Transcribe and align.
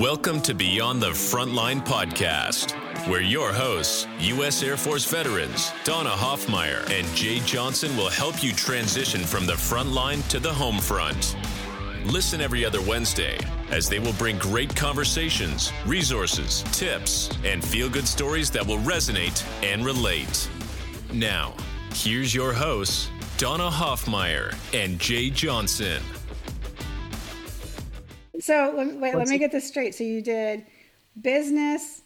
Welcome 0.00 0.40
to 0.42 0.54
Beyond 0.54 1.02
the 1.02 1.10
Frontline 1.10 1.84
podcast, 1.84 2.70
where 3.08 3.20
your 3.20 3.52
hosts, 3.52 4.06
U.S. 4.20 4.62
Air 4.62 4.76
Force 4.76 5.04
veterans 5.04 5.72
Donna 5.82 6.10
Hoffmeyer 6.10 6.88
and 6.88 7.04
Jay 7.16 7.40
Johnson, 7.40 7.96
will 7.96 8.08
help 8.08 8.40
you 8.40 8.52
transition 8.52 9.22
from 9.22 9.44
the 9.44 9.56
front 9.56 9.90
line 9.90 10.22
to 10.28 10.38
the 10.38 10.52
home 10.52 10.78
front. 10.78 11.36
Listen 12.04 12.40
every 12.40 12.64
other 12.64 12.80
Wednesday 12.80 13.38
as 13.70 13.88
they 13.88 13.98
will 13.98 14.12
bring 14.12 14.38
great 14.38 14.74
conversations, 14.76 15.72
resources, 15.84 16.62
tips, 16.70 17.28
and 17.44 17.64
feel 17.64 17.90
good 17.90 18.06
stories 18.06 18.52
that 18.52 18.64
will 18.64 18.78
resonate 18.78 19.44
and 19.64 19.84
relate. 19.84 20.48
Now, 21.12 21.54
here's 21.92 22.32
your 22.32 22.52
hosts, 22.52 23.10
Donna 23.36 23.68
Hoffmeyer 23.68 24.54
and 24.72 25.00
Jay 25.00 25.28
Johnson. 25.28 26.00
So 28.48 28.96
wait, 28.98 29.14
let 29.14 29.28
me 29.28 29.36
get 29.36 29.52
this 29.52 29.68
straight. 29.68 29.94
So 29.94 30.04
you 30.04 30.22
did 30.22 30.64
business, 31.20 32.00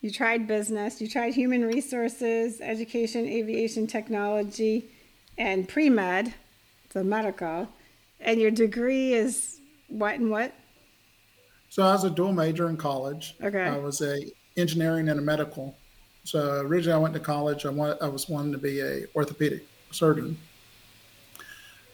you 0.00 0.12
tried 0.12 0.46
business, 0.46 1.00
you 1.00 1.08
tried 1.08 1.34
human 1.34 1.64
resources, 1.64 2.60
education, 2.60 3.26
aviation 3.26 3.88
technology, 3.88 4.88
and 5.38 5.68
pre 5.68 5.90
med, 5.90 6.32
so 6.92 7.02
medical. 7.02 7.68
And 8.20 8.40
your 8.40 8.52
degree 8.52 9.12
is 9.12 9.58
what 9.88 10.14
and 10.14 10.30
what? 10.30 10.54
So 11.68 11.82
I 11.82 11.94
was 11.94 12.04
a 12.04 12.10
dual 12.10 12.32
major 12.32 12.68
in 12.68 12.76
college. 12.76 13.34
Okay. 13.42 13.64
I 13.64 13.78
was 13.78 14.00
a 14.00 14.20
engineering 14.56 15.08
and 15.08 15.18
a 15.18 15.22
medical. 15.22 15.76
So 16.22 16.60
originally 16.60 16.94
I 16.94 16.98
went 16.98 17.14
to 17.14 17.20
college. 17.20 17.66
I 17.66 17.70
wanted, 17.70 18.00
I 18.00 18.06
was 18.06 18.28
wanting 18.28 18.52
to 18.52 18.58
be 18.58 18.78
a 18.82 19.06
orthopedic 19.16 19.66
surgeon. 19.90 20.38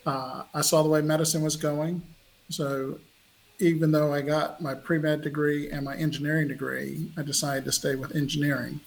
Uh, 0.05 0.43
I 0.53 0.61
saw 0.61 0.83
the 0.83 0.91
way 0.91 1.01
medicine 1.01 1.41
was 1.41 1.57
going. 1.57 2.03
So 2.51 2.99
even 3.59 3.93
though 3.93 4.13
I 4.13 4.21
got 4.21 4.61
my 4.61 4.75
pre 4.75 4.99
med 4.99 5.23
degree 5.23 5.71
and 5.71 5.85
my 5.85 5.95
engineering 5.97 6.49
degree, 6.49 7.11
I 7.17 7.23
decided 7.23 7.65
to 7.65 7.73
stay 7.73 7.95
with 7.95 8.15
engineering. 8.15 8.81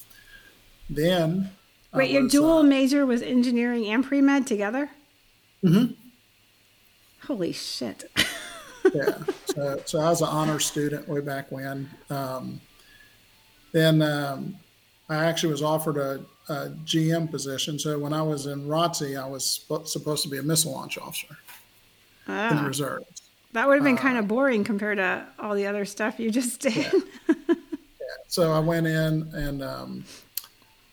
Then, 0.90 1.52
wait, 1.94 2.06
was, 2.06 2.12
your 2.12 2.28
dual 2.28 2.58
uh, 2.59 2.64
major 2.64 3.06
was 3.06 3.22
engineering 3.22 3.86
and 3.88 4.04
pre 4.04 4.22
med 4.22 4.48
together? 4.48 4.90
Mm-hmm. 5.64 5.94
Holy 7.26 7.52
shit. 7.52 8.09
yeah. 8.94 9.18
So, 9.46 9.82
so 9.86 10.00
I 10.00 10.09
was 10.09 10.22
an 10.22 10.30
honor 10.30 10.59
student 10.59 11.08
way 11.08 11.22
back 11.22 11.52
when. 11.52 11.90
Um, 12.09 12.62
then 13.74 14.02
um, 14.02 14.58
I 15.09 15.26
actually 15.26 15.52
was 15.52 15.62
offered 15.62 15.98
a, 15.98 16.24
a, 16.52 16.70
GM 16.86 17.30
position. 17.30 17.78
So 17.80 18.00
when 18.00 18.14
I 18.14 18.22
was 18.22 18.46
in 18.46 18.66
ROTC, 18.68 19.22
I 19.22 19.28
was 19.28 19.66
supposed 19.86 20.24
to 20.24 20.30
be 20.30 20.38
a 20.38 20.44
missile 20.44 20.72
launch 20.72 20.98
officer 20.98 21.38
ah. 22.28 22.52
in 22.52 22.58
the 22.58 22.64
reserves. 22.64 23.17
That 23.53 23.67
would 23.67 23.76
have 23.76 23.84
been 23.84 23.98
uh, 23.98 24.02
kind 24.02 24.17
of 24.17 24.28
boring 24.28 24.64
compared 24.64 24.98
to 24.98 25.26
all 25.40 25.56
the 25.56 25.67
other 25.67 25.86
stuff 25.86 26.20
you 26.20 26.31
just 26.31 26.62
did. 26.62 26.76
Yeah. 26.76 27.36
yeah. 27.48 27.66
So 28.28 28.52
I 28.52 28.59
went 28.59 28.88
in, 28.88 29.30
and 29.34 29.64
um, 29.64 30.06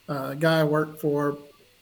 uh, 0.09 0.31
a 0.33 0.37
guy 0.37 0.61
I 0.61 0.65
worked 0.65 1.01
for 1.01 1.39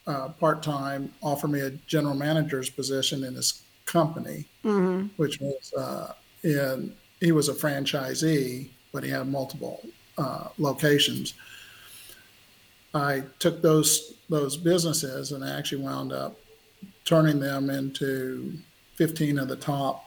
uh, 0.07 0.29
part 0.29 0.63
time 0.63 1.13
offered 1.23 1.49
me 1.49 1.61
a 1.61 1.71
general 1.87 2.15
manager's 2.15 2.71
position 2.71 3.25
in 3.25 3.35
his 3.35 3.63
company, 3.85 4.47
mm-hmm. 4.65 5.09
which 5.17 5.41
was 5.41 5.73
uh, 5.75 6.13
in 6.43 6.95
he 7.21 7.31
was 7.31 7.49
a 7.49 7.55
franchisee, 7.55 8.69
but 8.93 9.05
he 9.05 9.11
had 9.11 9.29
multiple 9.29 9.81
uh, 10.19 10.49
locations. 10.59 11.35
I 12.95 13.23
took 13.39 13.63
those 13.63 14.15
those 14.29 14.57
businesses 14.57 15.33
and 15.33 15.45
I 15.45 15.51
actually 15.57 15.83
wound 15.83 16.13
up 16.13 16.37
turning 17.05 17.39
them 17.39 17.71
into 17.71 18.55
15 18.97 19.39
of 19.39 19.49
the 19.49 19.57
top 19.57 20.05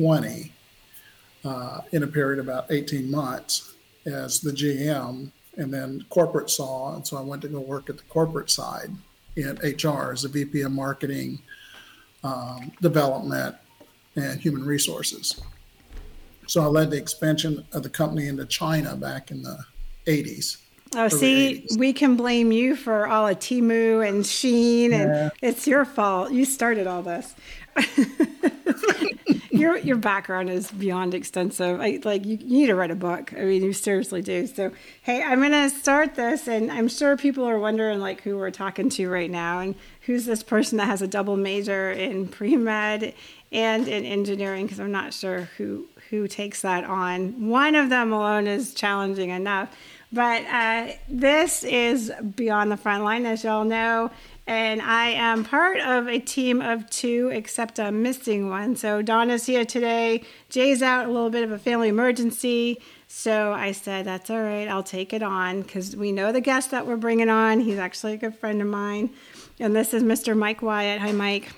20 0.00 0.50
uh, 1.44 1.80
in 1.92 2.02
a 2.02 2.06
period 2.06 2.38
of 2.38 2.48
about 2.48 2.70
18 2.70 3.10
months 3.10 3.74
as 4.06 4.40
the 4.40 4.50
GM, 4.50 5.30
and 5.56 5.72
then 5.74 6.04
corporate 6.08 6.48
saw, 6.48 6.94
and 6.94 7.06
so 7.06 7.18
I 7.18 7.20
went 7.20 7.42
to 7.42 7.48
go 7.48 7.60
work 7.60 7.90
at 7.90 7.98
the 7.98 8.02
corporate 8.04 8.50
side 8.50 8.90
in 9.36 9.58
HR 9.62 10.12
as 10.12 10.24
a 10.24 10.28
VP 10.28 10.62
of 10.62 10.72
marketing, 10.72 11.40
um, 12.24 12.72
development, 12.80 13.56
and 14.16 14.40
human 14.40 14.64
resources. 14.64 15.40
So 16.46 16.62
I 16.62 16.66
led 16.66 16.90
the 16.90 16.96
expansion 16.96 17.66
of 17.72 17.82
the 17.82 17.90
company 17.90 18.26
into 18.26 18.46
China 18.46 18.96
back 18.96 19.30
in 19.30 19.42
the 19.42 19.58
80s. 20.06 20.56
Oh, 20.96 21.06
see, 21.06 21.64
80s. 21.70 21.78
we 21.78 21.92
can 21.92 22.16
blame 22.16 22.50
you 22.50 22.74
for 22.74 23.06
all 23.06 23.28
of 23.28 23.38
Temu 23.38 24.06
and 24.06 24.24
Shein, 24.24 24.92
and 24.92 25.14
yeah. 25.14 25.30
it's 25.40 25.66
your 25.68 25.84
fault. 25.84 26.32
You 26.32 26.44
started 26.44 26.88
all 26.88 27.02
this. 27.02 27.34
your 29.50 29.76
your 29.78 29.96
background 29.96 30.50
is 30.50 30.70
beyond 30.70 31.14
extensive. 31.14 31.80
I, 31.80 32.00
like 32.04 32.24
you, 32.24 32.36
you, 32.36 32.58
need 32.60 32.66
to 32.66 32.74
write 32.74 32.90
a 32.90 32.96
book. 32.96 33.32
I 33.34 33.42
mean, 33.42 33.62
you 33.62 33.72
seriously 33.72 34.22
do. 34.22 34.46
So, 34.46 34.72
hey, 35.02 35.22
I'm 35.22 35.40
gonna 35.40 35.70
start 35.70 36.14
this, 36.14 36.48
and 36.48 36.70
I'm 36.70 36.88
sure 36.88 37.16
people 37.16 37.44
are 37.44 37.58
wondering 37.58 38.00
like 38.00 38.22
who 38.22 38.36
we're 38.38 38.50
talking 38.50 38.88
to 38.90 39.08
right 39.08 39.30
now, 39.30 39.60
and 39.60 39.74
who's 40.02 40.24
this 40.24 40.42
person 40.42 40.78
that 40.78 40.86
has 40.86 41.02
a 41.02 41.06
double 41.06 41.36
major 41.36 41.90
in 41.90 42.28
pre 42.28 42.56
med 42.56 43.14
and 43.52 43.88
in 43.88 44.04
engineering? 44.04 44.66
Because 44.66 44.80
I'm 44.80 44.92
not 44.92 45.12
sure 45.12 45.50
who 45.56 45.86
who 46.10 46.26
takes 46.26 46.62
that 46.62 46.84
on. 46.84 47.48
One 47.48 47.74
of 47.74 47.90
them 47.90 48.12
alone 48.12 48.46
is 48.46 48.74
challenging 48.74 49.30
enough. 49.30 49.74
But 50.12 50.44
uh, 50.46 50.88
this 51.08 51.62
is 51.62 52.12
Beyond 52.34 52.72
the 52.72 52.76
Front 52.76 53.04
Line, 53.04 53.26
as 53.26 53.44
y'all 53.44 53.64
know 53.64 54.10
and 54.50 54.82
I 54.82 55.10
am 55.10 55.44
part 55.44 55.78
of 55.78 56.08
a 56.08 56.18
team 56.18 56.60
of 56.60 56.90
two, 56.90 57.30
except 57.32 57.78
I'm 57.78 58.02
missing 58.02 58.50
one. 58.50 58.74
So 58.74 59.00
Donna's 59.00 59.46
here 59.46 59.64
today. 59.64 60.24
Jay's 60.48 60.82
out, 60.82 61.06
a 61.06 61.08
little 61.08 61.30
bit 61.30 61.44
of 61.44 61.52
a 61.52 61.58
family 61.58 61.88
emergency. 61.88 62.80
So 63.06 63.52
I 63.52 63.70
said, 63.70 64.06
that's 64.06 64.28
all 64.28 64.42
right, 64.42 64.66
I'll 64.66 64.82
take 64.82 65.12
it 65.12 65.22
on 65.22 65.62
because 65.62 65.94
we 65.94 66.10
know 66.10 66.32
the 66.32 66.40
guest 66.40 66.72
that 66.72 66.84
we're 66.84 66.96
bringing 66.96 67.30
on. 67.30 67.60
He's 67.60 67.78
actually 67.78 68.14
a 68.14 68.16
good 68.16 68.34
friend 68.34 68.60
of 68.60 68.66
mine. 68.66 69.10
And 69.60 69.76
this 69.76 69.94
is 69.94 70.02
Mr. 70.02 70.36
Mike 70.36 70.62
Wyatt. 70.62 71.00
Hi, 71.00 71.12
Mike. 71.12 71.52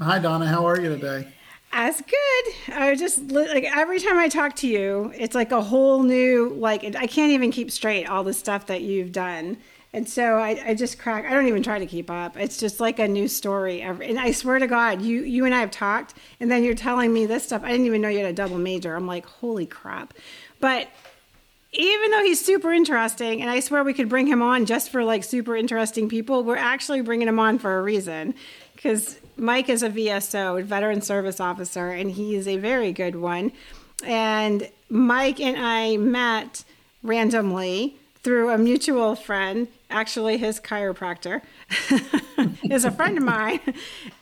Hi, 0.00 0.18
Donna. 0.18 0.48
How 0.48 0.66
are 0.66 0.80
you 0.80 0.88
today? 0.88 1.28
As 1.70 2.00
good. 2.00 2.74
I 2.74 2.96
just 2.96 3.30
like 3.30 3.62
every 3.62 4.00
time 4.00 4.18
I 4.18 4.28
talk 4.28 4.56
to 4.56 4.66
you, 4.66 5.12
it's 5.14 5.36
like 5.36 5.52
a 5.52 5.62
whole 5.62 6.02
new, 6.02 6.48
like, 6.58 6.82
I 6.96 7.06
can't 7.06 7.30
even 7.30 7.52
keep 7.52 7.70
straight 7.70 8.08
all 8.08 8.24
the 8.24 8.34
stuff 8.34 8.66
that 8.66 8.82
you've 8.82 9.12
done 9.12 9.58
and 9.92 10.08
so 10.08 10.38
I, 10.38 10.60
I 10.66 10.74
just 10.74 10.98
crack. 10.98 11.24
I 11.24 11.30
don't 11.30 11.48
even 11.48 11.62
try 11.62 11.78
to 11.78 11.86
keep 11.86 12.10
up. 12.10 12.36
It's 12.36 12.58
just 12.58 12.80
like 12.80 12.98
a 12.98 13.08
new 13.08 13.28
story. 13.28 13.82
Every, 13.82 14.08
and 14.08 14.18
I 14.18 14.32
swear 14.32 14.58
to 14.58 14.66
God, 14.66 15.00
you 15.02 15.22
you 15.22 15.44
and 15.44 15.54
I 15.54 15.60
have 15.60 15.70
talked, 15.70 16.14
and 16.40 16.50
then 16.50 16.64
you're 16.64 16.74
telling 16.74 17.12
me 17.12 17.26
this 17.26 17.44
stuff. 17.44 17.62
I 17.64 17.70
didn't 17.70 17.86
even 17.86 18.00
know 18.00 18.08
you 18.08 18.18
had 18.18 18.26
a 18.26 18.32
double 18.32 18.58
major. 18.58 18.94
I'm 18.94 19.06
like, 19.06 19.26
holy 19.26 19.66
crap! 19.66 20.14
But 20.60 20.88
even 21.72 22.10
though 22.10 22.22
he's 22.22 22.44
super 22.44 22.72
interesting, 22.72 23.42
and 23.42 23.50
I 23.50 23.60
swear 23.60 23.84
we 23.84 23.94
could 23.94 24.08
bring 24.08 24.26
him 24.26 24.42
on 24.42 24.66
just 24.66 24.90
for 24.90 25.04
like 25.04 25.24
super 25.24 25.56
interesting 25.56 26.08
people, 26.08 26.42
we're 26.42 26.56
actually 26.56 27.02
bringing 27.02 27.28
him 27.28 27.38
on 27.38 27.58
for 27.58 27.78
a 27.78 27.82
reason. 27.82 28.34
Because 28.74 29.18
Mike 29.36 29.68
is 29.68 29.82
a 29.82 29.90
VSO, 29.90 30.62
veteran 30.64 31.02
service 31.02 31.40
officer, 31.40 31.90
and 31.90 32.10
he 32.10 32.34
is 32.34 32.48
a 32.48 32.56
very 32.56 32.92
good 32.92 33.16
one. 33.16 33.52
And 34.04 34.68
Mike 34.88 35.40
and 35.40 35.56
I 35.58 35.96
met 35.96 36.64
randomly 37.02 37.96
through 38.22 38.50
a 38.50 38.58
mutual 38.58 39.14
friend, 39.14 39.68
actually 39.90 40.36
his 40.38 40.60
chiropractor, 40.60 41.42
is 42.70 42.84
a 42.84 42.90
friend 42.90 43.18
of 43.18 43.24
mine, 43.24 43.60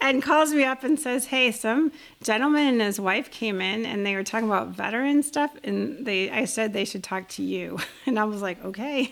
and 0.01 0.23
calls 0.23 0.53
me 0.53 0.65
up 0.65 0.85
and 0.85 0.99
says, 0.99 1.27
Hey, 1.27 1.53
some 1.53 1.93
gentleman 2.23 2.69
and 2.69 2.83
his 2.83 3.01
wife 3.01 3.31
came 3.31 3.61
in 3.61 3.85
and 3.87 4.05
they 4.05 4.15
were 4.15 4.25
talking 4.25 4.49
about 4.49 4.69
veteran 4.69 5.23
stuff. 5.23 5.53
And 5.65 6.05
they, 6.07 6.31
I 6.31 6.45
said 6.45 6.73
they 6.73 6.85
should 6.85 7.03
talk 7.03 7.29
to 7.31 7.43
you. 7.43 7.79
And 8.07 8.19
I 8.19 8.25
was 8.25 8.43
like, 8.43 8.63
Okay. 8.65 9.11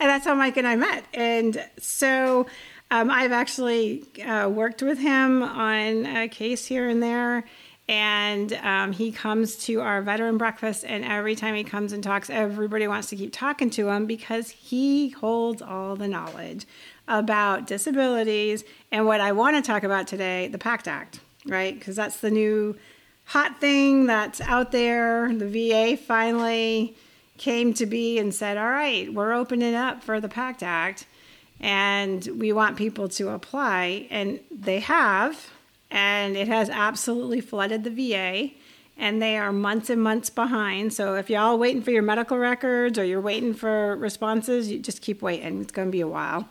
And 0.00 0.08
that's 0.08 0.24
how 0.24 0.34
Mike 0.34 0.56
and 0.56 0.66
I 0.66 0.76
met. 0.76 1.04
And 1.12 1.68
so 1.78 2.46
um, 2.90 3.10
I've 3.10 3.32
actually 3.32 4.04
uh, 4.22 4.48
worked 4.48 4.80
with 4.80 4.98
him 4.98 5.42
on 5.42 6.06
a 6.06 6.28
case 6.28 6.66
here 6.66 6.88
and 6.88 7.02
there 7.02 7.44
and 7.88 8.52
um, 8.62 8.92
he 8.92 9.10
comes 9.10 9.56
to 9.56 9.80
our 9.80 10.02
veteran 10.02 10.36
breakfast 10.36 10.84
and 10.86 11.04
every 11.04 11.34
time 11.34 11.54
he 11.54 11.64
comes 11.64 11.92
and 11.92 12.02
talks 12.02 12.28
everybody 12.28 12.86
wants 12.86 13.08
to 13.08 13.16
keep 13.16 13.32
talking 13.32 13.70
to 13.70 13.88
him 13.88 14.06
because 14.06 14.50
he 14.50 15.10
holds 15.10 15.62
all 15.62 15.96
the 15.96 16.08
knowledge 16.08 16.66
about 17.06 17.66
disabilities. 17.66 18.64
And 18.92 19.06
what 19.06 19.20
i 19.20 19.32
want 19.32 19.56
to 19.56 19.62
talk 19.62 19.82
about 19.82 20.06
today 20.06 20.48
the 20.48 20.58
pact 20.58 20.86
act 20.86 21.20
right? 21.46 21.78
Because 21.78 21.96
that's 21.96 22.18
the 22.18 22.30
new 22.30 22.76
hot 23.24 23.60
thing 23.60 24.06
that's 24.06 24.40
out 24.42 24.72
there. 24.72 25.32
The 25.32 25.48
va 25.48 25.96
finally 25.96 26.96
came 27.36 27.72
to 27.74 27.86
be 27.86 28.18
and 28.18 28.34
said 28.34 28.56
all 28.56 28.68
right 28.68 29.12
we're 29.12 29.32
opening 29.32 29.74
up 29.74 30.02
for 30.02 30.20
the 30.20 30.28
pact 30.28 30.62
act 30.62 31.06
and 31.60 32.26
we 32.36 32.52
want 32.52 32.76
people 32.76 33.08
to 33.08 33.30
apply. 33.30 34.06
And 34.10 34.40
they 34.50 34.80
have 34.80 35.50
and 35.90 36.36
it 36.36 36.48
has 36.48 36.68
absolutely 36.68 37.40
flooded 37.40 37.84
the 37.84 37.90
VA 37.90 38.50
and 38.98 39.22
they 39.22 39.38
are 39.38 39.52
months 39.52 39.90
and 39.90 40.02
months 40.02 40.28
behind. 40.28 40.92
So 40.92 41.14
if 41.14 41.30
y'all 41.30 41.56
waiting 41.56 41.82
for 41.82 41.92
your 41.92 42.02
medical 42.02 42.36
records 42.36 42.98
or 42.98 43.04
you're 43.04 43.20
waiting 43.20 43.54
for 43.54 43.96
responses, 43.96 44.70
you 44.70 44.80
just 44.80 45.00
keep 45.00 45.22
waiting. 45.22 45.60
It's 45.60 45.72
going 45.72 45.88
to 45.88 45.92
be 45.92 46.00
a 46.00 46.08
while. 46.08 46.48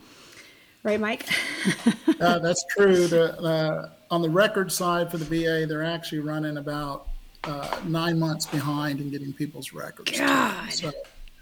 Right, 0.84 1.00
Mike? 1.00 1.28
uh, 2.22 2.40
that's 2.40 2.64
true. 2.70 3.08
The, 3.08 3.38
uh, 3.42 3.90
on 4.10 4.22
the 4.22 4.30
record 4.30 4.72
side 4.72 5.12
for 5.12 5.18
the 5.18 5.26
VA, 5.26 5.66
they're 5.68 5.84
actually 5.84 6.20
running 6.20 6.58
about 6.58 7.10
uh, 7.44 7.80
nine 7.86 8.18
months 8.18 8.46
behind 8.46 9.02
in 9.02 9.10
getting 9.10 9.34
people's 9.34 9.74
records. 9.74 10.18
God. 10.18 10.72
So 10.72 10.92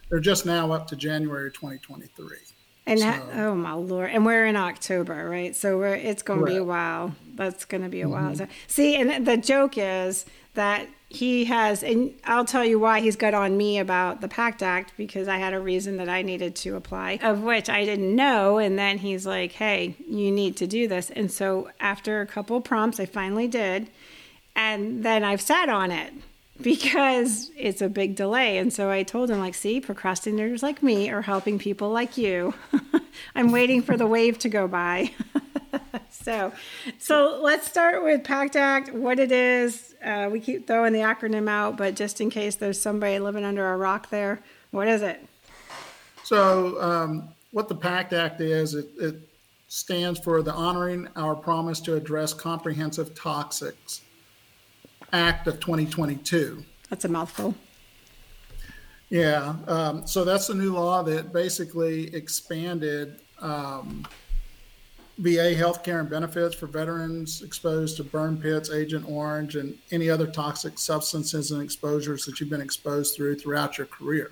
they're 0.10 0.20
just 0.20 0.48
now 0.48 0.72
up 0.72 0.88
to 0.88 0.96
January 0.96 1.52
2023. 1.52 2.38
And 2.88 3.00
So- 3.00 3.30
oh 3.34 3.56
my 3.56 3.74
lord! 3.74 4.12
And 4.12 4.26
we're 4.26 4.46
in 4.46 4.56
October, 4.56 5.28
right? 5.30 5.56
So 5.56 5.78
we're 5.78 5.96
it's 5.96 6.22
going 6.22 6.40
to 6.42 6.46
be 6.46 6.58
a 6.58 6.64
while. 6.64 7.16
That's 7.36 7.66
going 7.66 7.84
to 7.84 7.90
be 7.90 8.02
a 8.02 8.06
Mm-hmm. 8.06 8.14
while. 8.14 8.36
So, 8.36 8.48
see, 8.68 8.96
and 8.96 9.26
the 9.26 9.38
joke 9.38 9.74
is 9.78 10.26
that 10.54 10.88
he 11.10 11.46
has, 11.46 11.82
and 11.84 12.14
I'll 12.26 12.46
tell 12.46 12.64
you 12.66 12.78
why 12.80 13.00
he's 13.00 13.16
got 13.16 13.34
on 13.34 13.58
me 13.58 13.78
about 13.80 14.22
the 14.22 14.28
PACT 14.28 14.62
Act 14.64 14.94
because 14.98 15.28
I 15.28 15.38
had 15.38 15.54
a 15.54 15.60
reason 15.60 15.98
that 15.98 16.10
I 16.10 16.22
needed 16.22 16.56
to 16.58 16.76
apply, 16.76 17.20
of 17.22 17.42
which 17.42 17.70
I 17.70 17.86
didn't 17.86 18.16
know. 18.16 18.58
And 18.60 18.78
then 18.78 18.98
he's 19.00 19.26
like, 19.26 19.54
"Hey, 19.54 19.96
you 20.08 20.32
need 20.32 20.56
to 20.58 20.68
do 20.68 20.88
this." 20.88 21.10
And 21.10 21.32
so 21.32 21.70
after 21.80 22.22
a 22.22 22.28
couple 22.28 22.60
prompts, 22.62 23.00
I 23.00 23.06
finally 23.06 23.48
did, 23.48 23.90
and 24.56 25.04
then 25.04 25.24
I've 25.24 25.42
sat 25.42 25.70
on 25.70 25.92
it 25.92 26.14
because 26.62 27.52
it's 27.58 27.82
a 27.82 27.90
big 27.90 28.16
delay. 28.16 28.58
And 28.58 28.72
so 28.72 28.90
I 28.90 29.04
told 29.04 29.30
him, 29.30 29.40
like, 29.40 29.56
see, 29.56 29.82
procrastinators 29.82 30.64
like 30.64 30.82
me 30.82 31.10
are 31.10 31.22
helping 31.22 31.60
people 31.60 31.90
like 31.90 32.18
you. 32.18 32.54
I'm 33.36 33.52
waiting 33.52 33.82
for 33.82 33.98
the 33.98 34.08
wave 34.08 34.40
to 34.40 34.50
go 34.50 34.68
by. 34.68 35.12
so, 36.10 36.54
so 36.98 37.40
let's 37.42 37.68
start 37.68 38.04
with 38.04 38.24
PACT 38.24 38.56
Act, 38.56 38.94
what 38.94 39.20
it 39.20 39.32
is. 39.32 39.96
Uh, 40.04 40.30
we 40.32 40.40
keep 40.40 40.68
throwing 40.68 40.94
the 40.94 41.00
acronym 41.00 41.50
out, 41.50 41.78
but 41.78 41.96
just 41.96 42.22
in 42.22 42.30
case 42.30 42.56
there's 42.56 42.80
somebody 42.80 43.20
living 43.20 43.44
under 43.44 43.74
a 43.74 43.78
rock 43.78 44.10
there, 44.10 44.42
what 44.72 44.88
is 44.88 45.02
it? 45.02 45.26
So, 46.24 46.82
um, 46.82 47.30
what 47.52 47.68
the 47.68 47.76
PACT 47.76 48.14
Act 48.14 48.42
is, 48.42 48.74
it, 48.74 48.88
it 48.98 49.16
stands 49.68 50.20
for 50.20 50.42
the 50.42 50.54
Honoring 50.54 51.08
Our 51.16 51.36
Promise 51.36 51.82
to 51.82 51.96
Address 51.96 52.34
Comprehensive 52.34 53.14
Toxics 53.14 54.02
Act 55.14 55.48
of 55.48 55.60
2022. 55.60 56.64
That's 56.90 57.06
a 57.06 57.08
mouthful. 57.08 57.56
Yeah, 59.10 59.56
um, 59.68 60.08
so 60.08 60.24
that's 60.24 60.48
the 60.48 60.56
new 60.56 60.74
law 60.74 61.04
that 61.04 61.32
basically 61.32 62.14
expanded 62.14 63.20
um, 63.40 64.06
VA 65.18 65.56
healthcare 65.56 66.02
and 66.02 66.10
benefits 66.10 66.56
for 66.56 66.68
veterans 66.68 67.42
exposed 67.42 67.98
to 67.98 68.04
burn 68.04 68.38
pits, 68.38 68.70
Agent 68.72 69.08
Orange, 69.08 69.56
and 69.56 69.78
any 69.92 70.10
other 70.10 70.28
toxic 70.28 70.78
substances 70.78 71.52
and 71.52 71.62
exposures 71.62 72.26
that 72.26 72.40
you've 72.40 72.50
been 72.50 72.62
exposed 72.62 73.16
through 73.16 73.38
throughout 73.38 73.78
your 73.78 73.88
career. 73.88 74.32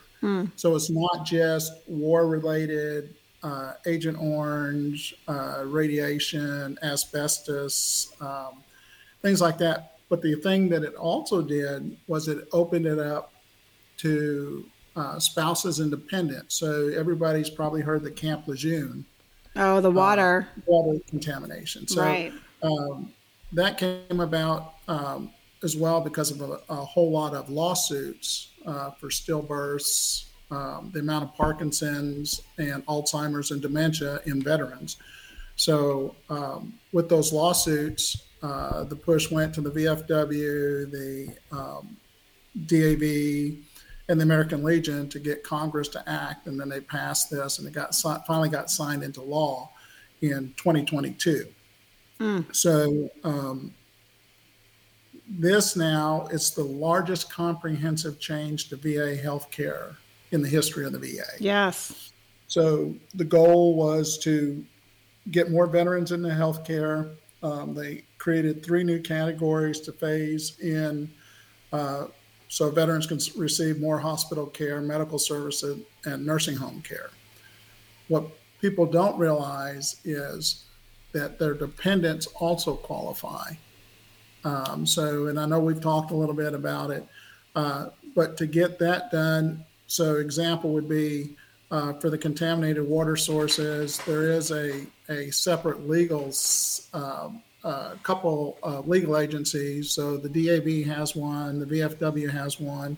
So 0.56 0.76
it's 0.76 0.90
not 0.90 1.26
just 1.26 1.74
war-related, 1.88 3.14
uh, 3.44 3.74
Agent 3.86 4.18
Orange, 4.20 5.16
uh, 5.28 5.64
radiation, 5.66 6.78
asbestos, 6.82 8.14
um, 8.22 8.64
things 9.22 9.42
like 9.42 9.58
that. 9.60 9.93
But 10.14 10.22
the 10.22 10.36
thing 10.36 10.70
that 10.70 10.84
it 10.84 10.94
also 10.94 11.42
did 11.42 11.98
was 12.06 12.28
it 12.28 12.48
opened 12.52 12.86
it 12.86 13.00
up 13.00 13.34
to 13.98 14.64
uh, 14.96 15.18
spouses 15.18 15.80
and 15.80 15.90
dependents. 15.90 16.54
So 16.54 16.90
everybody's 16.90 17.50
probably 17.50 17.82
heard 17.82 18.04
the 18.04 18.12
Camp 18.12 18.48
Lejeune 18.48 19.08
Oh, 19.56 19.82
the 19.82 19.90
water. 19.90 20.48
water 20.68 21.00
contamination. 21.10 21.88
So 21.88 22.04
right. 22.04 22.32
that 23.54 23.80
came 23.80 24.20
about 24.20 24.76
um, 24.88 25.32
as 25.64 25.76
well 25.76 26.00
because 26.00 26.30
of 26.30 26.42
a, 26.42 26.60
a 26.70 26.76
whole 26.76 27.10
lot 27.10 27.34
of 27.34 27.50
lawsuits 27.50 28.50
uh, 28.68 28.92
for 28.92 29.08
stillbirths, 29.10 30.26
um, 30.52 30.92
the 30.94 31.00
amount 31.00 31.24
of 31.24 31.34
Parkinson's 31.34 32.44
and 32.60 32.86
Alzheimer's 32.86 33.50
and 33.50 33.64
dementia 33.64 34.20
in 34.28 34.44
veterans. 34.44 34.98
So 35.56 36.16
um, 36.30 36.76
with 36.92 37.10
those 37.10 37.34
lawsuits, 37.34 38.22
uh, 38.44 38.84
the 38.84 38.96
push 38.96 39.32
went 39.32 39.56
to 39.56 39.62
the 39.62 39.72
VFW, 39.72 40.92
the 40.92 41.36
um, 41.52 41.98
DAV, 42.66 43.58
and 44.10 44.20
the 44.20 44.24
American 44.24 44.64
Legion 44.64 45.08
to 45.10 45.18
get 45.18 45.44
Congress 45.44 45.88
to 45.88 46.10
act, 46.10 46.48
and 46.48 46.60
then 46.60 46.68
they 46.68 46.82
passed 46.82 47.32
this, 47.32 47.58
and 47.58 47.68
it 47.68 47.74
got 47.74 47.96
finally 48.28 48.50
got 48.50 48.70
signed 48.70 49.02
into 49.02 49.22
law 49.22 49.72
in 50.22 50.54
2022. 50.58 51.48
So 52.52 53.10
um, 53.24 53.74
this 55.28 55.76
now 55.76 56.28
it's 56.32 56.52
the 56.52 56.64
largest 56.64 57.32
comprehensive 57.32 58.20
change 58.20 58.70
to 58.70 58.76
VA 58.76 59.18
healthcare 59.18 59.96
in 60.32 60.42
the 60.42 60.50
history 60.50 60.86
of 60.86 60.92
the 60.92 61.00
VA. 61.00 61.24
Yes. 61.40 62.12
So 62.48 62.94
the 63.16 63.24
goal 63.24 63.76
was 63.76 64.18
to 64.20 64.66
get 65.32 65.50
more 65.50 65.66
veterans 65.66 66.12
into 66.12 66.30
healthcare. 66.30 67.16
Um, 67.42 67.74
they 67.74 68.04
created 68.24 68.64
three 68.64 68.86
new 68.86 69.02
categories 69.02 69.82
to 69.82 69.92
phase 69.92 70.58
in, 70.60 71.12
uh, 71.74 72.06
so 72.48 72.72
veterans 72.72 73.06
can 73.06 73.20
receive 73.36 73.82
more 73.82 74.00
hospital 74.00 74.46
care, 74.46 74.80
medical 74.80 75.20
services, 75.20 75.82
and 76.06 76.26
nursing 76.26 76.56
home 76.56 76.82
care. 76.82 77.10
What 78.08 78.24
people 78.62 78.86
don't 78.86 79.18
realize 79.18 79.98
is 80.06 80.64
that 81.12 81.38
their 81.38 81.54
dependents 81.54 82.28
also 82.40 82.76
qualify. 82.76 83.52
Um, 84.46 84.86
so, 84.86 85.28
and 85.28 85.38
I 85.38 85.46
know 85.46 85.60
we've 85.60 85.82
talked 85.82 86.12
a 86.12 86.16
little 86.16 86.36
bit 86.36 86.54
about 86.54 86.92
it, 86.92 87.06
uh, 87.58 87.88
but 88.16 88.38
to 88.38 88.48
get 88.48 88.80
that 88.80 89.12
done, 89.12 89.66
so 89.88 90.16
example 90.16 90.70
would 90.72 90.88
be 90.88 91.36
uh, 91.72 91.92
for 92.00 92.10
the 92.10 92.18
contaminated 92.18 92.88
water 92.88 93.18
sources, 93.18 93.98
there 94.08 94.32
is 94.32 94.52
a, 94.52 94.88
a 95.10 95.32
separate 95.32 95.88
legal, 95.90 96.32
um, 96.94 97.42
uh, 97.64 97.96
couple 98.04 98.58
uh, 98.64 98.82
legal 98.82 99.18
agencies. 99.18 99.92
So 99.92 100.18
the 100.18 100.30
DAV 100.30 100.86
has 100.96 101.16
one, 101.16 101.60
the 101.60 101.66
VFW 101.66 102.30
has 102.30 102.60
one, 102.60 102.98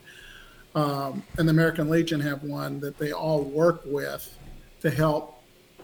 um, 0.75 1.23
and 1.37 1.47
the 1.47 1.51
American 1.51 1.89
Legion 1.89 2.19
have 2.21 2.43
one 2.43 2.79
that 2.81 2.97
they 2.97 3.11
all 3.11 3.43
work 3.43 3.81
with 3.85 4.37
to 4.81 4.89
help 4.89 5.41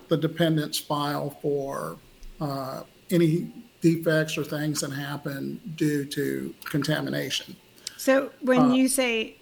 the 0.10 0.18
dependents 0.18 0.78
file 0.78 1.30
for 1.42 1.98
uh, 2.42 2.84
any 3.10 3.52
defects 3.82 4.38
or 4.38 4.44
things 4.44 4.82
that 4.82 4.92
happen 4.92 5.60
due 5.76 6.06
to 6.06 6.54
contamination. 6.66 7.56
So 7.98 8.32
when 8.42 8.74
you 8.74 8.88
say, 8.88 9.38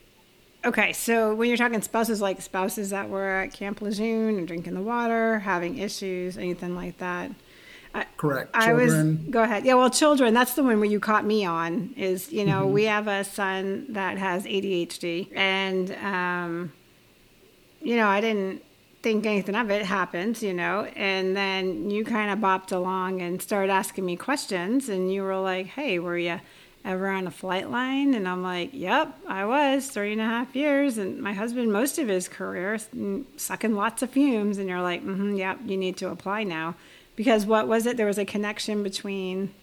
okay, 0.65 0.93
so 0.93 1.33
when 1.35 1.47
you're 1.49 1.57
talking 1.57 1.81
spouses, 1.81 2.21
like 2.21 2.41
spouses 2.41 2.89
that 2.91 3.09
were 3.09 3.41
at 3.41 3.53
Camp 3.53 3.81
Lejeune 3.81 4.37
and 4.37 4.47
drinking 4.47 4.73
the 4.75 4.81
water, 4.81 5.39
having 5.39 5.77
issues, 5.77 6.37
anything 6.37 6.75
like 6.75 6.97
that. 6.99 7.31
Correct. 8.17 8.53
I 8.53 8.65
Children, 8.65 9.25
was 9.25 9.31
go 9.31 9.43
ahead. 9.43 9.65
Yeah, 9.65 9.75
well, 9.75 9.89
children. 9.89 10.33
That's 10.33 10.53
the 10.53 10.63
one 10.63 10.79
where 10.79 10.89
you 10.89 10.99
caught 10.99 11.25
me 11.25 11.45
on. 11.45 11.93
Is 11.97 12.31
you 12.31 12.45
Mm-hmm. 12.45 12.45
know 12.45 12.67
we 12.67 12.83
have 12.85 13.07
a 13.07 13.23
son 13.23 13.85
that 13.89 14.17
has 14.17 14.45
ADHD, 14.45 15.29
and 15.35 15.91
um, 16.03 16.73
you 17.81 17.95
know 17.95 18.07
I 18.07 18.21
didn't 18.21 18.63
think 19.01 19.25
anything 19.25 19.55
of 19.55 19.71
it 19.71 19.85
happened, 19.85 20.41
you 20.41 20.53
know, 20.53 20.83
and 20.95 21.35
then 21.35 21.89
you 21.89 22.03
kind 22.03 22.29
of 22.31 22.39
bopped 22.39 22.73
along 22.73 23.21
and 23.21 23.41
started 23.41 23.71
asking 23.71 24.05
me 24.05 24.17
questions, 24.17 24.89
and 24.89 25.11
you 25.13 25.23
were 25.23 25.37
like, 25.39 25.67
"Hey, 25.67 25.99
were 25.99 26.17
you 26.17 26.39
ever 26.85 27.07
on 27.09 27.27
a 27.27 27.31
flight 27.31 27.69
line?" 27.69 28.13
And 28.13 28.27
I'm 28.27 28.41
like, 28.43 28.69
"Yep, 28.73 29.19
I 29.27 29.45
was 29.45 29.89
three 29.89 30.11
and 30.11 30.21
a 30.21 30.25
half 30.25 30.55
years, 30.55 30.97
and 30.97 31.21
my 31.21 31.33
husband 31.33 31.71
most 31.71 31.97
of 31.99 32.07
his 32.07 32.27
career 32.27 32.79
sucking 33.37 33.75
lots 33.75 34.01
of 34.01 34.09
fumes." 34.11 34.57
And 34.57 34.67
you're 34.69 34.81
like, 34.81 35.01
mm-hmm, 35.03 35.35
"Yep, 35.35 35.59
you 35.65 35.77
need 35.77 35.97
to 35.97 36.09
apply 36.09 36.43
now." 36.43 36.75
Because 37.15 37.45
what 37.45 37.67
was 37.67 37.85
it? 37.85 37.97
There 37.97 38.05
was 38.05 38.17
a 38.17 38.25
connection 38.25 38.81
between. 38.83 39.53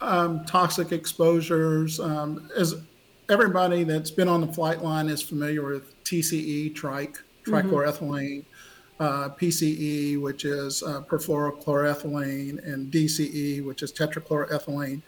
um, 0.00 0.44
toxic 0.44 0.92
exposures. 0.92 1.98
Um, 2.00 2.48
as 2.56 2.76
everybody 3.28 3.84
that's 3.84 4.10
been 4.10 4.28
on 4.28 4.40
the 4.40 4.52
flight 4.52 4.82
line 4.82 5.08
is 5.08 5.20
familiar 5.20 5.64
with 5.64 6.02
TCE, 6.04 6.74
trike, 6.74 7.18
trichloroethylene, 7.44 8.44
uh, 9.00 9.28
PCE, 9.30 10.20
which 10.20 10.44
is 10.44 10.82
uh, 10.82 11.02
perfluorochloroethylene, 11.02 12.64
and 12.64 12.92
DCE, 12.92 13.64
which 13.64 13.82
is 13.82 13.92
tetrachloroethylene. 13.92 15.02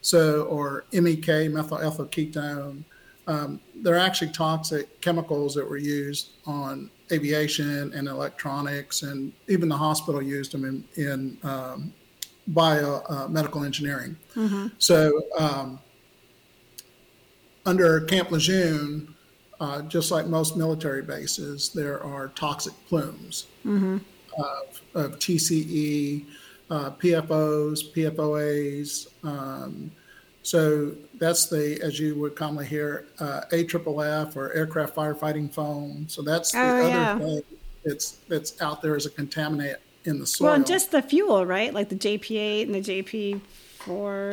So, 0.00 0.42
or 0.44 0.84
MEK, 0.92 1.50
methyl 1.50 1.78
ethyl 1.78 2.06
ketone. 2.06 2.84
Um, 3.26 3.60
they're 3.82 3.98
actually 3.98 4.30
toxic 4.30 5.00
chemicals 5.00 5.54
that 5.54 5.68
were 5.68 5.76
used 5.76 6.30
on 6.46 6.90
aviation 7.12 7.92
and 7.92 8.08
electronics, 8.08 9.02
and 9.02 9.32
even 9.48 9.68
the 9.68 9.76
hospital 9.76 10.22
used 10.22 10.52
them 10.52 10.64
in, 10.64 10.84
in 10.96 11.38
um, 11.42 11.92
bio 12.48 13.02
uh, 13.08 13.28
medical 13.28 13.64
engineering. 13.64 14.16
So, 14.78 15.20
um, 15.38 15.78
under 17.66 18.00
Camp 18.02 18.30
Lejeune, 18.30 19.14
uh, 19.60 19.82
just 19.82 20.10
like 20.10 20.26
most 20.26 20.56
military 20.56 21.02
bases, 21.02 21.70
there 21.70 22.02
are 22.02 22.28
toxic 22.28 22.72
plumes 22.88 23.46
of, 24.38 24.82
of 24.94 25.18
TCE, 25.18 26.24
uh, 26.70 26.90
PFOs, 26.92 27.92
PFOAs. 27.94 29.08
Um, 29.24 29.90
so 30.42 30.92
that's 31.18 31.46
the, 31.48 31.78
as 31.82 31.98
you 32.00 32.14
would 32.16 32.34
commonly 32.36 32.66
hear, 32.66 33.06
uh, 33.20 33.42
AFFF 33.52 34.36
or 34.36 34.52
aircraft 34.54 34.94
firefighting 34.96 35.52
foam. 35.52 36.06
So 36.08 36.22
that's 36.22 36.52
the 36.52 36.58
Oh, 36.58 36.62
other 36.62 36.88
yeah. 36.88 37.18
thing 37.18 37.42
that's 37.84 38.12
that's 38.28 38.60
out 38.62 38.82
there 38.82 38.96
as 38.96 39.06
a 39.06 39.10
contaminant 39.10 39.76
in 40.04 40.18
the 40.18 40.26
soil. 40.26 40.46
Well, 40.46 40.54
and 40.56 40.66
just 40.66 40.90
the 40.90 41.02
fuel, 41.02 41.44
right? 41.46 41.72
Like 41.74 41.88
the 41.90 41.96
JP8 41.96 42.62
and 42.62 42.74
the 42.74 42.80
JP4. 42.80 43.40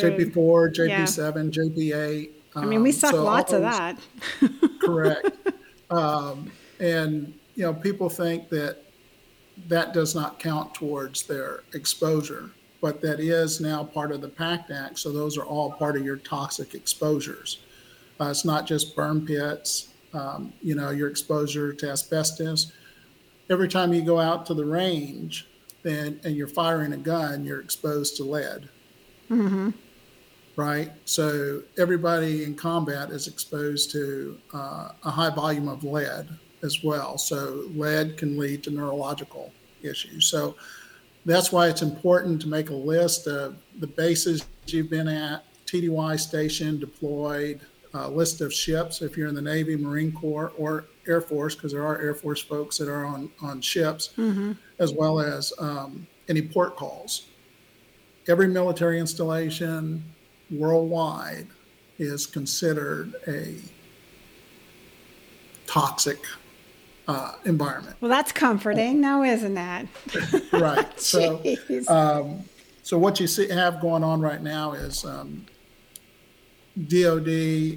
JP4, 0.01 0.75
JP7, 0.75 1.51
JP8. 1.51 2.29
I 2.57 2.65
mean, 2.65 2.81
we 2.81 2.89
Um, 2.89 2.95
suck 2.95 3.11
so 3.11 3.23
lots 3.23 3.51
of 3.51 3.61
that. 3.61 3.97
Correct. 4.81 5.29
um, 5.89 6.49
and, 6.79 7.33
you 7.55 7.63
know, 7.63 7.73
people 7.73 8.09
think 8.09 8.47
that 8.49 8.83
that 9.67 9.93
does 9.93 10.15
not 10.15 10.39
count 10.39 10.73
towards 10.73 11.23
their 11.23 11.63
exposure, 11.73 12.49
but 12.81 13.01
that 13.01 13.19
is 13.19 13.61
now 13.61 13.83
part 13.83 14.11
of 14.11 14.21
the 14.21 14.27
PACT 14.27 14.71
Act. 14.71 14.99
So 14.99 15.11
those 15.11 15.37
are 15.37 15.45
all 15.45 15.71
part 15.71 15.95
of 15.95 16.05
your 16.05 16.17
toxic 16.17 16.73
exposures. 16.73 17.59
Uh, 18.19 18.29
it's 18.29 18.45
not 18.45 18.65
just 18.65 18.95
burn 18.95 19.25
pits, 19.25 19.89
um, 20.13 20.53
you 20.61 20.75
know, 20.75 20.91
your 20.91 21.09
exposure 21.09 21.73
to 21.73 21.89
asbestos. 21.91 22.71
Every 23.49 23.67
time 23.67 23.93
you 23.93 24.01
go 24.01 24.19
out 24.19 24.45
to 24.47 24.53
the 24.53 24.65
range 24.65 25.47
then, 25.83 26.19
and 26.23 26.35
you're 26.35 26.47
firing 26.47 26.93
a 26.93 26.97
gun, 26.97 27.45
you're 27.45 27.61
exposed 27.61 28.17
to 28.17 28.23
lead. 28.23 28.69
Right? 30.55 30.91
So 31.05 31.61
everybody 31.77 32.43
in 32.43 32.55
combat 32.55 33.11
is 33.11 33.27
exposed 33.27 33.91
to 33.91 34.37
uh, 34.53 34.89
a 35.03 35.11
high 35.11 35.29
volume 35.29 35.67
of 35.67 35.83
lead 35.83 36.27
as 36.65 36.83
well. 36.83 37.17
So 37.17 37.69
lead 37.73 38.17
can 38.17 38.37
lead 38.37 38.63
to 38.63 38.71
neurological 38.71 39.53
issues. 39.81 40.27
So 40.27 40.55
that's 41.25 41.51
why 41.51 41.69
it's 41.69 41.81
important 41.81 42.41
to 42.41 42.47
make 42.47 42.69
a 42.69 42.75
list 42.75 43.27
of 43.27 43.55
the 43.79 43.87
bases 43.87 44.45
you've 44.67 44.89
been 44.89 45.07
at, 45.07 45.45
TDY 45.65 46.19
station, 46.19 46.79
deployed, 46.79 47.61
a 47.93 48.09
list 48.09 48.41
of 48.41 48.53
ships 48.53 49.01
if 49.01 49.15
you're 49.15 49.29
in 49.29 49.35
the 49.35 49.41
Navy, 49.41 49.75
Marine 49.77 50.11
Corps, 50.11 50.51
or 50.57 50.85
Air 51.07 51.21
Force, 51.21 51.55
because 51.55 51.71
there 51.71 51.85
are 51.85 51.99
Air 52.01 52.13
Force 52.13 52.41
folks 52.41 52.77
that 52.77 52.89
are 52.89 53.05
on, 53.05 53.31
on 53.41 53.61
ships, 53.61 54.09
as 54.79 54.91
well 54.91 55.19
as 55.21 55.53
um, 55.59 56.05
any 56.27 56.41
port 56.41 56.75
calls. 56.75 57.27
Every 58.27 58.47
military 58.47 58.99
installation 58.99 60.03
worldwide 60.51 61.47
is 61.97 62.25
considered 62.25 63.15
a 63.27 63.55
toxic 65.67 66.19
uh, 67.07 67.33
environment. 67.45 67.95
Well, 68.01 68.09
that's 68.09 68.31
comforting 68.31 69.01
now, 69.01 69.23
isn't 69.23 69.57
it? 69.57 69.87
Right. 70.51 70.87
So, 70.99 71.39
Jeez. 71.39 72.43
so 72.83 72.97
what 72.97 73.19
you 73.19 73.27
see 73.27 73.49
have 73.49 73.81
going 73.81 74.03
on 74.03 74.21
right 74.21 74.41
now 74.41 74.73
is 74.73 75.05
um, 75.05 75.45
DOD 76.87 77.27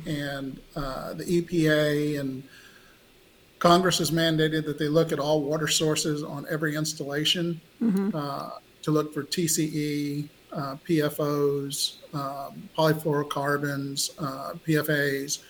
and 0.06 0.60
uh, 0.76 1.14
the 1.14 1.24
EPA 1.24 2.20
and 2.20 2.42
Congress 3.58 3.98
has 3.98 4.10
mandated 4.10 4.64
that 4.66 4.78
they 4.78 4.88
look 4.88 5.10
at 5.12 5.18
all 5.18 5.42
water 5.42 5.66
sources 5.66 6.22
on 6.22 6.46
every 6.48 6.76
installation 6.76 7.60
uh, 8.14 8.50
to 8.82 8.90
look 8.90 9.12
for 9.12 9.24
TCE, 9.24 10.28
uh, 10.52 10.76
PFOs, 10.88 11.96
um, 12.14 12.68
polyfluorocarbons, 12.76 14.10
uh, 14.18 14.54
PFAs, 14.66 15.40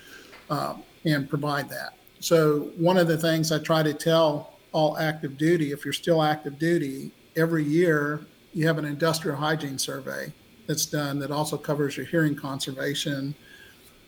um, 0.50 0.82
and 1.04 1.28
provide 1.28 1.68
that. 1.68 1.97
So 2.20 2.70
one 2.76 2.96
of 2.96 3.06
the 3.08 3.16
things 3.16 3.52
I 3.52 3.58
try 3.58 3.82
to 3.82 3.94
tell 3.94 4.58
all 4.72 4.98
active 4.98 5.37
duty, 5.38 5.72
if 5.72 5.84
you're 5.84 5.92
still 5.92 6.22
active 6.22 6.58
duty, 6.58 7.12
every 7.37 7.64
year 7.64 8.26
you 8.52 8.66
have 8.66 8.78
an 8.78 8.84
industrial 8.84 9.37
hygiene 9.37 9.78
survey 9.78 10.32
that's 10.66 10.87
done 10.87 11.18
that 11.20 11.30
also 11.30 11.56
covers 11.56 11.96
your 11.96 12.06
hearing 12.06 12.34
conservation, 12.34 13.34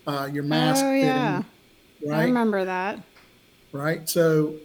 uh, 0.07 0.29
your 0.33 0.43
mask 0.45 0.85
Oh, 0.85 0.93
yeah. 0.93 1.43
fitting, 1.43 2.13
I 2.13 2.19
right? 2.19 2.25
remember 2.27 2.65
that. 2.65 3.01
right? 3.73 4.09
So 4.09 4.57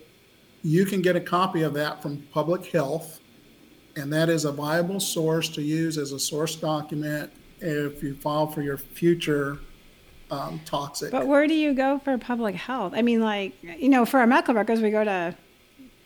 you 0.63 0.85
can 0.85 1.01
get 1.01 1.15
a 1.15 1.21
copy 1.21 1.61
of 1.61 1.73
that 1.75 2.01
from 2.01 2.23
Public 2.33 2.65
Health, 2.65 3.19
and 3.95 4.11
that 4.11 4.29
is 4.29 4.45
a 4.45 4.51
viable 4.51 4.99
source 4.99 5.47
to 5.49 5.61
use 5.61 5.97
as 5.97 6.11
a 6.11 6.19
source 6.19 6.55
document 6.55 7.31
if 7.61 8.01
you 8.03 8.15
file 8.15 8.47
for 8.47 8.61
your 8.61 8.77
future 8.77 9.59
um, 10.31 10.59
toxic. 10.65 11.11
But 11.11 11.27
where 11.27 11.47
do 11.47 11.53
you 11.53 11.73
go 11.73 11.99
for 11.99 12.17
public 12.17 12.55
health? 12.55 12.93
I 12.95 13.01
mean, 13.01 13.21
like, 13.21 13.53
you 13.61 13.89
know, 13.89 14.05
for 14.05 14.19
our 14.19 14.27
medical 14.27 14.53
records, 14.53 14.81
we 14.81 14.91
go 14.91 15.03
to 15.03 15.35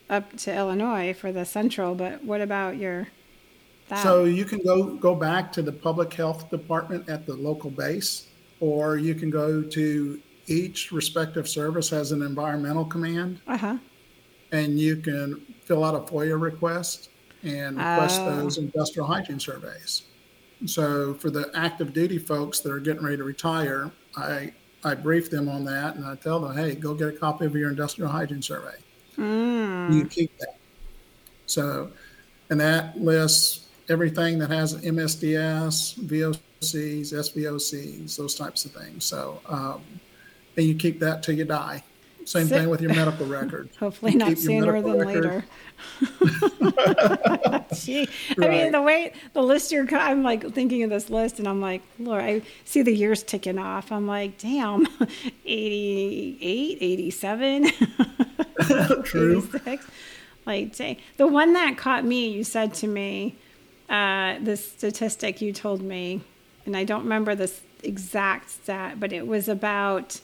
up 0.10 0.36
to 0.38 0.56
Illinois 0.56 1.14
for 1.14 1.32
the 1.32 1.46
central, 1.46 1.96
but 1.96 2.24
what 2.24 2.42
about 2.42 2.78
your 2.78 3.08
that? 3.90 4.04
So 4.04 4.26
you 4.26 4.46
can 4.46 4.60
go 4.64 4.96
go 4.96 5.16
back 5.16 5.52
to 5.54 5.62
the 5.62 5.72
public 5.72 6.14
health 6.14 6.50
department 6.50 7.10
at 7.10 7.26
the 7.26 7.36
local 7.36 7.70
base, 7.70 8.28
or 8.60 8.98
you 8.98 9.16
can 9.16 9.30
go 9.30 9.62
to 9.62 10.20
each 10.48 10.92
respective 10.92 11.48
service 11.48 11.90
has 11.92 12.12
an 12.12 12.24
environmental 12.24 12.86
command, 12.86 13.40
uh 13.48 13.58
huh. 13.58 13.78
and 14.52 14.80
you 14.80 14.96
can 14.96 15.42
fill 15.64 15.84
out 15.84 15.94
a 15.94 16.00
FOIA 16.12 16.40
request 16.40 17.10
and 17.44 17.78
request 17.78 18.20
Oh. 18.22 18.36
those 18.36 18.58
industrial 18.58 19.08
hygiene 19.08 19.40
surveys. 19.40 20.04
So 20.66 21.14
for 21.14 21.30
the 21.30 21.50
active 21.54 21.94
duty 21.94 22.18
folks 22.18 22.60
that 22.62 22.72
are 22.72 22.80
getting 22.80 23.04
ready 23.04 23.18
to 23.18 23.24
retire, 23.24 23.92
I 24.18 24.54
I 24.84 24.96
brief 24.96 25.30
them 25.30 25.50
on 25.50 25.66
that 25.66 25.96
and 25.96 26.06
I 26.06 26.16
tell 26.16 26.40
them, 26.40 26.56
hey, 26.56 26.76
go 26.76 26.94
get 26.94 27.10
a 27.10 27.12
copy 27.12 27.46
of 27.46 27.56
your 27.56 27.70
industrial 27.70 28.10
hygiene 28.10 28.42
survey. 28.42 28.76
You 29.94 30.06
keep 30.06 30.38
that. 30.40 30.56
So, 31.46 31.92
and 32.50 32.60
that 32.62 33.00
lists 33.00 33.68
everything 33.90 34.38
that 34.40 34.50
has 34.50 34.76
MSDS, 34.76 36.00
VOCs, 36.00 37.14
SVOCs, 37.14 38.16
those 38.16 38.36
types 38.36 38.66
of 38.66 38.72
things. 38.72 39.04
So, 39.04 39.42
um, 39.48 39.82
and 40.56 40.66
you 40.66 40.76
keep 40.76 41.00
that 41.00 41.24
till 41.24 41.36
you 41.36 41.46
die. 41.46 41.84
Same 42.30 42.48
thing 42.48 42.70
with 42.70 42.80
your 42.80 42.94
medical 42.94 43.26
record. 43.40 43.70
Hopefully 43.80 44.12
You 44.12 44.20
not 44.20 44.38
sooner 44.38 44.80
than 44.84 45.00
record. 45.00 45.06
later. 45.08 45.46
Gee, 47.74 48.08
I 48.40 48.48
mean, 48.48 48.72
the 48.72 48.82
way 48.84 49.14
the 49.34 49.42
list 49.42 49.72
you're, 49.72 49.88
I'm 49.96 50.22
like 50.22 50.54
thinking 50.54 50.84
of 50.84 50.92
this 50.92 51.10
list, 51.10 51.40
and 51.40 51.48
I'm 51.48 51.60
like, 51.60 51.82
Lord, 51.98 52.22
I 52.22 52.42
see 52.66 52.84
the 52.84 52.94
years 52.94 53.24
ticking 53.24 53.58
off. 53.58 53.92
I'm 53.92 54.06
like, 54.06 54.38
damn, 54.38 54.86
88, 55.46 56.78
87, 56.82 57.72
True. 59.06 59.38
86. 59.40 59.86
Like, 60.46 60.76
dang. 60.76 60.98
The 61.18 61.26
one 61.26 61.54
that 61.54 61.78
caught 61.78 62.06
me, 62.06 62.30
you 62.30 62.44
said 62.44 62.76
to 62.76 62.88
me, 62.88 63.36
uh, 63.90 64.38
the 64.40 64.56
statistic 64.56 65.42
you 65.42 65.52
told 65.52 65.82
me, 65.82 66.22
and 66.68 66.78
I 66.78 66.84
don't 66.84 67.04
remember 67.04 67.34
this 67.34 67.62
exact 67.82 68.52
stat, 68.52 69.00
but 69.00 69.12
it 69.12 69.26
was 69.26 69.48
about 69.50 70.20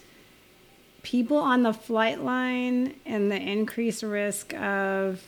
people 1.06 1.38
on 1.38 1.62
the 1.62 1.72
flight 1.72 2.22
line 2.24 2.96
and 3.06 3.32
the 3.32 3.40
increased 3.40 4.02
risk 4.02 4.56
of 4.56 5.24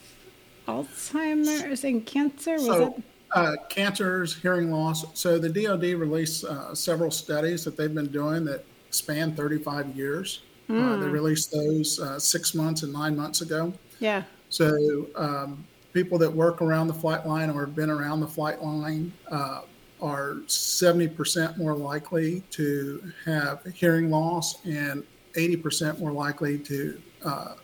Alzheimer's 0.66 1.84
and 1.84 2.04
cancer. 2.04 2.54
Was 2.54 2.66
So, 2.66 2.94
it? 2.96 3.02
uh, 3.32 3.52
cancers, 3.70 4.34
hearing 4.34 4.72
loss. 4.72 5.06
So 5.14 5.38
the 5.38 5.48
DoD 5.48 5.84
released 5.94 6.44
uh, 6.44 6.74
several 6.74 7.12
studies 7.12 7.64
that 7.64 7.76
they've 7.76 7.94
been 7.94 8.10
doing 8.10 8.44
that 8.46 8.64
span 8.90 9.36
35 9.36 9.96
years. 9.96 10.42
Uh, 10.68 10.96
they 10.96 11.06
released 11.06 11.50
those 11.50 11.98
uh, 11.98 12.18
six 12.18 12.54
months 12.54 12.82
and 12.82 12.92
nine 12.92 13.16
months 13.16 13.40
ago. 13.40 13.72
Yeah. 14.00 14.24
So 14.50 15.06
um, 15.16 15.64
people 15.94 16.18
that 16.18 16.30
work 16.30 16.60
around 16.60 16.88
the 16.88 16.94
flight 16.94 17.24
line 17.26 17.48
or 17.48 17.64
have 17.64 17.74
been 17.74 17.88
around 17.88 18.20
the 18.20 18.26
flight 18.26 18.62
line 18.62 19.10
uh, 19.30 19.62
are 20.02 20.34
70% 20.46 21.56
more 21.56 21.74
likely 21.74 22.40
to 22.50 23.12
have 23.24 23.64
hearing 23.74 24.10
loss 24.10 24.62
and 24.66 25.04
80% 25.38 25.98
more 25.98 26.12
likely 26.12 26.58
to 26.58 27.00
uh, 27.24 27.54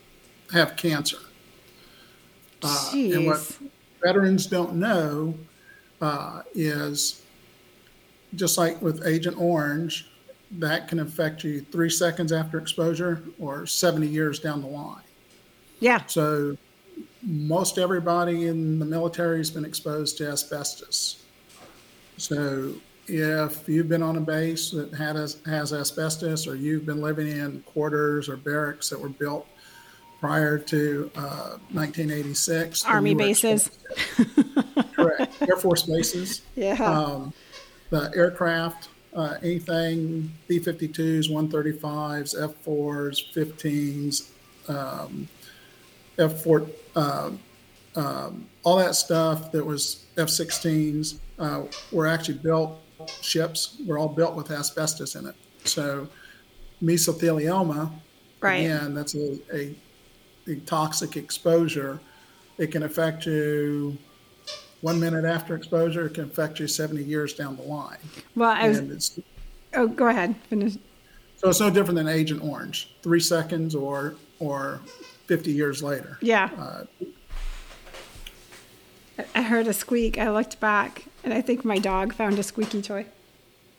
have 0.52 0.76
cancer. 0.76 1.18
Uh, 2.62 2.90
and 2.94 3.26
what 3.26 3.58
veterans 4.02 4.46
don't 4.46 4.74
know 4.74 5.34
uh, 6.00 6.42
is 6.54 7.22
just 8.34 8.56
like 8.56 8.80
with 8.80 9.06
Agent 9.06 9.36
Orange, 9.38 10.08
that 10.52 10.88
can 10.88 11.00
affect 11.00 11.44
you 11.44 11.60
three 11.60 11.90
seconds 11.90 12.32
after 12.32 12.58
exposure 12.58 13.22
or 13.38 13.66
70 13.66 14.06
years 14.06 14.38
down 14.38 14.60
the 14.60 14.68
line. 14.68 15.02
Yeah. 15.80 16.06
So 16.06 16.56
most 17.22 17.78
everybody 17.78 18.46
in 18.46 18.78
the 18.78 18.84
military 18.84 19.38
has 19.38 19.50
been 19.50 19.64
exposed 19.64 20.16
to 20.18 20.28
asbestos. 20.28 21.24
So 22.16 22.74
if 23.06 23.68
you've 23.68 23.88
been 23.88 24.02
on 24.02 24.16
a 24.16 24.20
base 24.20 24.70
that 24.70 24.92
had 24.94 25.16
as, 25.16 25.38
has 25.46 25.72
asbestos, 25.72 26.46
or 26.46 26.56
you've 26.56 26.86
been 26.86 27.00
living 27.00 27.28
in 27.28 27.60
quarters 27.62 28.28
or 28.28 28.36
barracks 28.36 28.88
that 28.90 29.00
were 29.00 29.08
built 29.08 29.46
prior 30.20 30.58
to 30.58 31.10
uh, 31.16 31.58
1986, 31.72 32.84
Army 32.86 33.14
bases. 33.14 33.70
Correct. 34.94 35.34
Air 35.48 35.56
Force 35.56 35.82
bases 35.82 36.42
Yeah. 36.56 36.74
um, 36.82 37.32
the 37.90 38.10
aircraft, 38.16 38.88
uh, 39.14 39.34
anything 39.42 40.32
B 40.48 40.58
52s, 40.58 41.30
135s, 41.30 42.42
F 42.42 42.52
4s, 42.64 43.32
15s, 43.34 44.30
um, 44.70 45.28
F 46.18 46.42
4, 46.42 46.66
uh, 46.96 47.30
um, 47.96 48.46
all 48.62 48.76
that 48.78 48.94
stuff 48.96 49.52
that 49.52 49.64
was 49.64 50.06
F 50.16 50.28
16s 50.28 51.18
uh, 51.38 51.62
were 51.92 52.06
actually 52.06 52.38
built, 52.38 52.80
ships 53.20 53.76
were 53.86 53.98
all 53.98 54.08
built 54.08 54.34
with 54.34 54.50
asbestos 54.50 55.14
in 55.14 55.26
it. 55.26 55.34
So 55.64 56.08
mesothelioma, 56.82 57.90
right. 58.40 58.56
again, 58.56 58.94
that's 58.94 59.14
a, 59.14 59.38
a, 59.52 59.74
a 60.48 60.56
toxic 60.66 61.16
exposure. 61.16 62.00
It 62.58 62.70
can 62.70 62.82
affect 62.82 63.26
you 63.26 63.98
one 64.84 65.00
minute 65.00 65.24
after 65.24 65.54
exposure, 65.54 66.06
it 66.06 66.14
can 66.14 66.24
affect 66.24 66.60
you 66.60 66.68
70 66.68 67.02
years 67.02 67.32
down 67.32 67.56
the 67.56 67.62
line. 67.62 67.96
Well, 68.36 68.50
I 68.50 68.68
was. 68.68 69.18
Oh, 69.72 69.86
go 69.86 70.08
ahead. 70.08 70.36
Finish. 70.50 70.76
So 71.36 71.48
it's 71.48 71.60
no 71.60 71.70
different 71.70 71.96
than 71.96 72.06
Agent 72.06 72.42
Orange, 72.44 72.94
three 73.02 73.20
seconds 73.20 73.74
or 73.74 74.16
or 74.38 74.80
50 75.26 75.52
years 75.52 75.82
later. 75.82 76.18
Yeah. 76.20 76.50
Uh, 76.58 76.84
I 79.34 79.42
heard 79.42 79.66
a 79.68 79.72
squeak. 79.72 80.18
I 80.18 80.30
looked 80.30 80.60
back, 80.60 81.06
and 81.24 81.32
I 81.32 81.40
think 81.40 81.64
my 81.64 81.78
dog 81.78 82.12
found 82.14 82.38
a 82.38 82.42
squeaky 82.42 82.82
toy. 82.82 83.06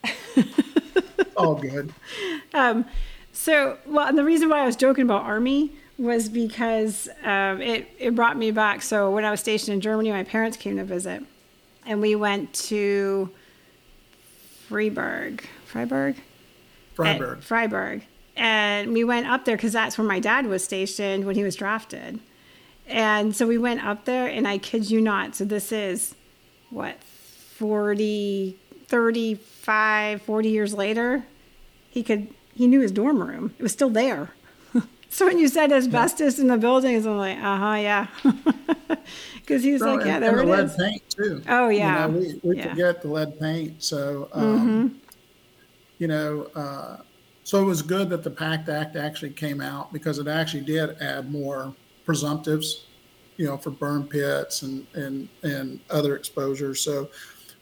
All 1.37 1.55
good. 1.55 1.93
Um, 2.53 2.85
so, 3.31 3.77
well, 3.85 4.07
and 4.07 4.17
the 4.17 4.23
reason 4.23 4.49
why 4.49 4.61
I 4.61 4.65
was 4.65 4.75
joking 4.75 5.03
about 5.03 5.23
Army 5.23 5.71
was 5.97 6.27
because 6.29 7.07
um, 7.23 7.61
it, 7.61 7.87
it 7.99 8.15
brought 8.15 8.37
me 8.37 8.51
back. 8.51 8.81
So, 8.81 9.11
when 9.11 9.25
I 9.25 9.31
was 9.31 9.39
stationed 9.39 9.73
in 9.73 9.81
Germany, 9.81 10.11
my 10.11 10.23
parents 10.23 10.57
came 10.57 10.77
to 10.77 10.83
visit, 10.83 11.23
and 11.85 12.01
we 12.01 12.15
went 12.15 12.53
to 12.53 13.29
Freiburg. 14.67 15.47
Freiburg? 15.65 16.15
Freiburg. 16.95 17.41
Freiburg. 17.43 18.03
And 18.37 18.93
we 18.93 19.03
went 19.03 19.27
up 19.27 19.45
there 19.45 19.55
because 19.55 19.73
that's 19.73 19.97
where 19.97 20.07
my 20.07 20.19
dad 20.19 20.47
was 20.47 20.63
stationed 20.63 21.25
when 21.25 21.35
he 21.35 21.43
was 21.43 21.55
drafted. 21.55 22.19
And 22.87 23.35
so 23.35 23.47
we 23.47 23.57
went 23.57 23.83
up 23.85 24.05
there, 24.05 24.27
and 24.27 24.47
I 24.47 24.57
kid 24.57 24.89
you 24.89 25.01
not. 25.01 25.35
So 25.35 25.45
this 25.45 25.71
is 25.71 26.15
what, 26.69 26.97
40, 27.55 28.57
35, 28.87 30.21
40 30.21 30.49
years 30.49 30.73
later? 30.73 31.25
He 31.89 32.03
could, 32.03 32.27
he 32.53 32.67
knew 32.67 32.81
his 32.81 32.91
dorm 32.91 33.21
room. 33.21 33.53
It 33.57 33.63
was 33.63 33.71
still 33.71 33.89
there. 33.89 34.31
so 35.09 35.25
when 35.25 35.39
you 35.39 35.47
said 35.47 35.71
asbestos 35.71 36.37
yeah. 36.37 36.41
in 36.41 36.47
the 36.47 36.57
buildings, 36.57 37.05
I'm 37.05 37.17
like, 37.17 37.37
uh 37.37 37.57
huh, 37.57 37.75
yeah. 37.75 38.07
Because 39.45 39.63
he 39.63 39.73
was 39.73 39.81
like, 39.83 40.03
yeah, 40.03 40.19
there 40.19 40.39
and 40.39 40.49
the 40.49 40.63
lead 40.63 40.75
paint 40.75 41.09
too. 41.09 41.43
Oh 41.47 41.69
yeah, 41.69 42.07
you 42.07 42.11
know, 42.11 42.19
we, 42.19 42.39
we 42.49 42.57
yeah. 42.57 42.69
forget 42.69 43.01
the 43.03 43.09
lead 43.09 43.39
paint. 43.39 43.83
So, 43.83 44.27
um, 44.33 44.59
mm-hmm. 44.59 44.97
you 45.99 46.07
know, 46.07 46.47
uh, 46.55 46.97
so 47.43 47.61
it 47.61 47.65
was 47.65 47.83
good 47.83 48.09
that 48.09 48.23
the 48.23 48.31
PACT 48.31 48.69
Act 48.69 48.95
actually 48.95 49.29
came 49.29 49.61
out 49.61 49.93
because 49.93 50.17
it 50.17 50.27
actually 50.27 50.63
did 50.63 50.99
add 50.99 51.31
more 51.31 51.75
presumptives, 52.07 52.85
you 53.37 53.45
know, 53.45 53.55
for 53.55 53.69
burn 53.69 54.07
pits 54.07 54.63
and 54.63 54.87
and 54.95 55.29
and 55.43 55.79
other 55.91 56.15
exposures. 56.15 56.81
So 56.81 57.09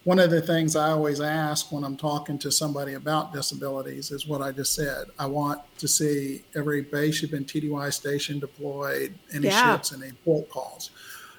one 0.04 0.20
of 0.20 0.30
the 0.30 0.42
things 0.42 0.76
I 0.76 0.90
always 0.90 1.22
ask 1.22 1.72
when 1.72 1.84
I'm 1.84 1.96
talking 1.96 2.38
to 2.40 2.52
somebody 2.52 2.94
about 2.96 3.32
disabilities 3.32 4.12
is 4.12 4.28
what 4.28 4.42
I 4.42 4.52
just 4.52 4.76
said. 4.76 5.06
I 5.18 5.26
want 5.26 5.62
to 5.78 5.88
see 5.88 6.44
every 6.56 6.82
base 6.82 7.16
ship 7.16 7.32
and 7.34 7.48
TDY 7.48 7.94
station 7.94 8.40
deployed, 8.40 9.14
any 9.34 9.48
yeah. 9.48 9.74
ships, 9.74 9.94
any 9.94 10.12
port 10.26 10.50
calls. 10.50 10.90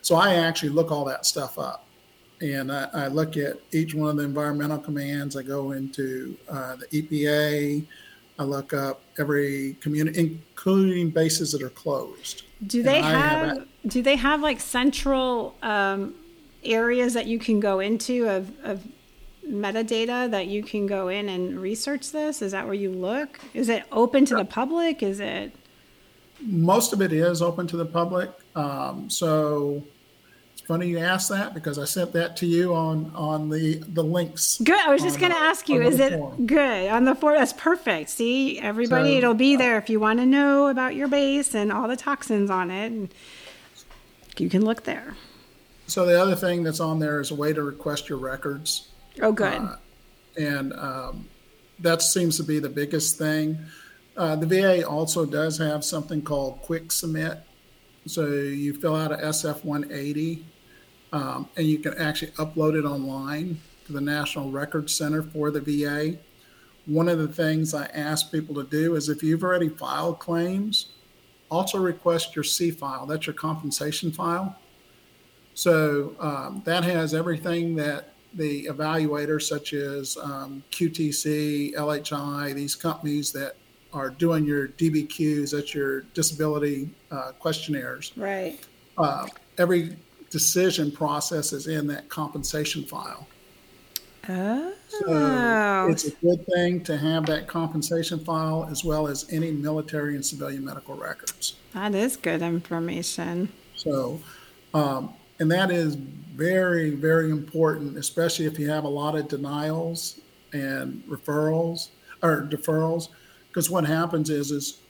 So 0.01 0.17
I 0.17 0.35
actually 0.35 0.71
look 0.71 0.91
all 0.91 1.05
that 1.05 1.27
stuff 1.27 1.59
up. 1.59 1.87
And 2.41 2.73
I, 2.73 2.89
I 2.95 3.07
look 3.09 3.37
at 3.37 3.59
each 3.73 3.95
one 3.95 4.11
of 4.11 4.17
the 4.17 4.25
environmental 4.25 4.79
commands. 4.79 5.37
I 5.37 5.43
go 5.43 5.73
into 5.73 6.37
uh, 6.49 6.77
the 6.77 6.87
EPA. 6.87 7.87
I 8.39 8.43
look 8.43 8.73
up 8.73 9.03
every 9.19 9.77
community, 9.81 10.41
including 10.51 11.11
bases 11.11 11.53
that 11.53 11.63
are 11.63 11.71
closed. 11.71 12.43
Do 12.67 12.83
they 12.83 13.01
have, 13.01 13.59
have 13.59 13.69
do 13.87 14.03
they 14.03 14.17
have 14.17 14.41
like 14.41 14.59
central 14.59 15.55
um, 15.63 16.15
areas 16.65 17.15
that 17.15 17.27
you 17.27 17.39
can 17.39 17.61
go 17.61 17.81
into 17.81 18.29
of, 18.29 18.53
of 18.65 18.87
metadata 19.49 20.31
that 20.31 20.47
you 20.47 20.63
can 20.63 20.87
go 20.87 21.09
in 21.09 21.29
and 21.29 21.61
research 21.61 22.13
this? 22.13 22.43
Is 22.43 22.53
that 22.53 22.67
where 22.67 22.75
you 22.75 22.91
look? 22.91 23.41
Is 23.53 23.69
it 23.69 23.85
open 23.93 24.25
to 24.27 24.37
the 24.37 24.45
public? 24.45 25.03
Is 25.03 25.21
it? 25.21 25.53
Most 26.41 26.93
of 26.93 27.01
it 27.01 27.13
is 27.13 27.43
open 27.43 27.67
to 27.69 27.77
the 27.77 27.87
public. 27.87 28.31
Um, 28.55 29.09
so 29.09 29.83
it's 30.53 30.63
funny 30.63 30.89
you 30.89 30.99
ask 30.99 31.29
that 31.31 31.55
because 31.55 31.79
I 31.79 31.85
sent 31.85 32.13
that 32.13 32.37
to 32.39 32.47
you 32.47 32.75
on 32.75 33.13
on 33.15 33.49
the 33.49 33.75
the 33.89 34.03
links. 34.03 34.59
Good. 34.63 34.79
I 34.79 34.93
was 34.93 35.03
just 35.03 35.19
going 35.19 35.33
to 35.33 35.39
ask 35.39 35.69
you, 35.69 35.83
is 35.83 35.99
it 36.01 36.19
form. 36.19 36.47
good 36.47 36.89
on 36.89 37.05
the 37.05 37.15
form? 37.15 37.37
That's 37.37 37.53
perfect. 37.53 38.11
See, 38.11 38.59
everybody, 38.59 39.13
so, 39.13 39.19
it'll 39.19 39.35
be 39.35 39.57
there 39.57 39.79
if 39.79 39.89
you 39.89 40.01
want 40.01 40.19
to 40.21 40.27
know 40.27 40.69
about 40.69 40.95
your 40.95 41.09
base 41.09 41.55
and 41.55 41.73
all 41.73 41.89
the 41.89 41.97
toxins 41.97 42.51
on 42.51 42.71
it. 42.71 42.87
And 42.87 43.15
you 44.39 44.49
can 44.49 44.65
look 44.65 44.85
there. 44.85 45.15
So 45.87 46.07
the 46.07 46.21
other 46.21 46.35
thing 46.35 46.63
that's 46.63 46.81
on 46.81 46.99
there 46.99 47.21
is 47.21 47.31
a 47.31 47.35
way 47.35 47.53
to 47.53 47.63
request 47.63 48.09
your 48.09 48.19
records. 48.19 48.89
Oh, 49.21 49.33
good. 49.33 49.53
Uh, 49.53 49.77
and 50.37 50.73
um, 50.75 51.29
that 51.79 52.03
seems 52.03 52.37
to 52.39 52.43
be 52.43 52.59
the 52.59 52.69
biggest 52.69 53.19
thing. 53.19 53.59
Uh, 54.17 54.37
the 54.37 54.47
VA 54.47 54.87
also 54.87 55.27
does 55.27 55.59
have 55.59 55.85
something 55.85 56.23
called 56.23 56.61
Quick 56.63 56.93
Submit. 56.93 57.41
So 58.07 58.27
you 58.27 58.75
fill 58.75 58.97
out 58.97 59.13
a 59.13 59.17
SF 59.17 59.65
180 59.65 60.45
um, 61.13 61.49
and 61.57 61.67
you 61.67 61.79
can 61.79 61.95
actually 61.95 62.33
upload 62.33 62.79
it 62.79 62.85
online 62.85 63.61
to 63.87 63.93
the 63.93 64.01
National 64.01 64.51
Record 64.51 64.91
Center 64.91 65.23
for 65.23 65.51
the 65.51 65.61
VA. 65.61 66.19
One 66.87 67.09
of 67.09 67.19
the 67.19 67.29
things 67.29 67.73
I 67.73 67.87
ask 67.87 68.31
people 68.31 68.55
to 68.57 68.65
do 68.65 68.95
is 68.95 69.09
if 69.09 69.23
you've 69.23 69.43
already 69.43 69.69
filed 69.69 70.19
claims, 70.19 70.89
also 71.51 71.79
request 71.79 72.35
your 72.35 72.43
C 72.43 72.71
file. 72.71 73.07
That's 73.07 73.27
your 73.27 73.35
compensation 73.35 74.13
file. 74.13 74.57
So 75.55 76.15
um, 76.19 76.63
that 76.65 76.85
has 76.85 77.15
everything 77.15 77.77
that 77.77 78.11
the 78.35 78.67
evaluators, 78.67 79.43
such 79.43 79.73
as 79.73 80.17
um, 80.17 80.63
QTC, 80.73 81.75
LHI, 81.75 82.53
these 82.55 82.75
companies 82.75 83.33
that 83.33 83.55
are 83.93 84.11
doing 84.11 84.45
your 84.45 84.69
DBQs, 84.69 85.53
that's 85.53 85.73
your 85.73 86.01
disability 86.15 86.91
uh, 87.11 87.31
questionnaires. 87.39 88.13
Right. 88.17 88.59
Uh, 88.99 89.27
every 89.57 89.97
decision 90.31 90.91
process 90.91 91.53
is 91.53 91.69
in 91.69 91.87
that 91.87 92.09
compensation 92.09 92.85
file. 92.85 93.27
Oh. 94.29 94.73
So 94.89 95.89
it's 95.91 96.07
a 96.07 96.11
good 96.11 96.47
thing 96.47 96.83
to 96.85 96.97
have 96.97 97.27
that 97.27 97.47
compensation 97.47 98.25
file 98.25 98.67
as 98.71 98.85
well 98.85 99.07
as 99.07 99.27
any 99.31 99.51
military 99.51 100.15
and 100.15 100.25
civilian 100.25 100.65
medical 100.65 100.95
records. 100.95 101.55
That 101.73 101.95
is 101.95 102.17
good 102.17 102.43
information. 102.43 103.53
So, 103.77 104.21
um, 104.73 105.13
and 105.41 105.51
that 105.51 105.71
is 105.71 105.95
very, 105.95 106.91
very 106.91 107.31
important, 107.31 107.97
especially 107.97 108.47
if 108.47 108.59
you 108.59 108.69
have 108.69 108.85
a 108.85 108.89
lot 108.89 109.17
of 109.17 109.29
denials 109.29 110.21
and 110.53 111.03
referrals 111.09 111.91
or 112.23 112.43
deferrals. 112.43 113.09
Because 113.49 113.71
what 113.71 113.85
happens 113.85 114.31
is, 114.31 114.51
is 114.51 114.81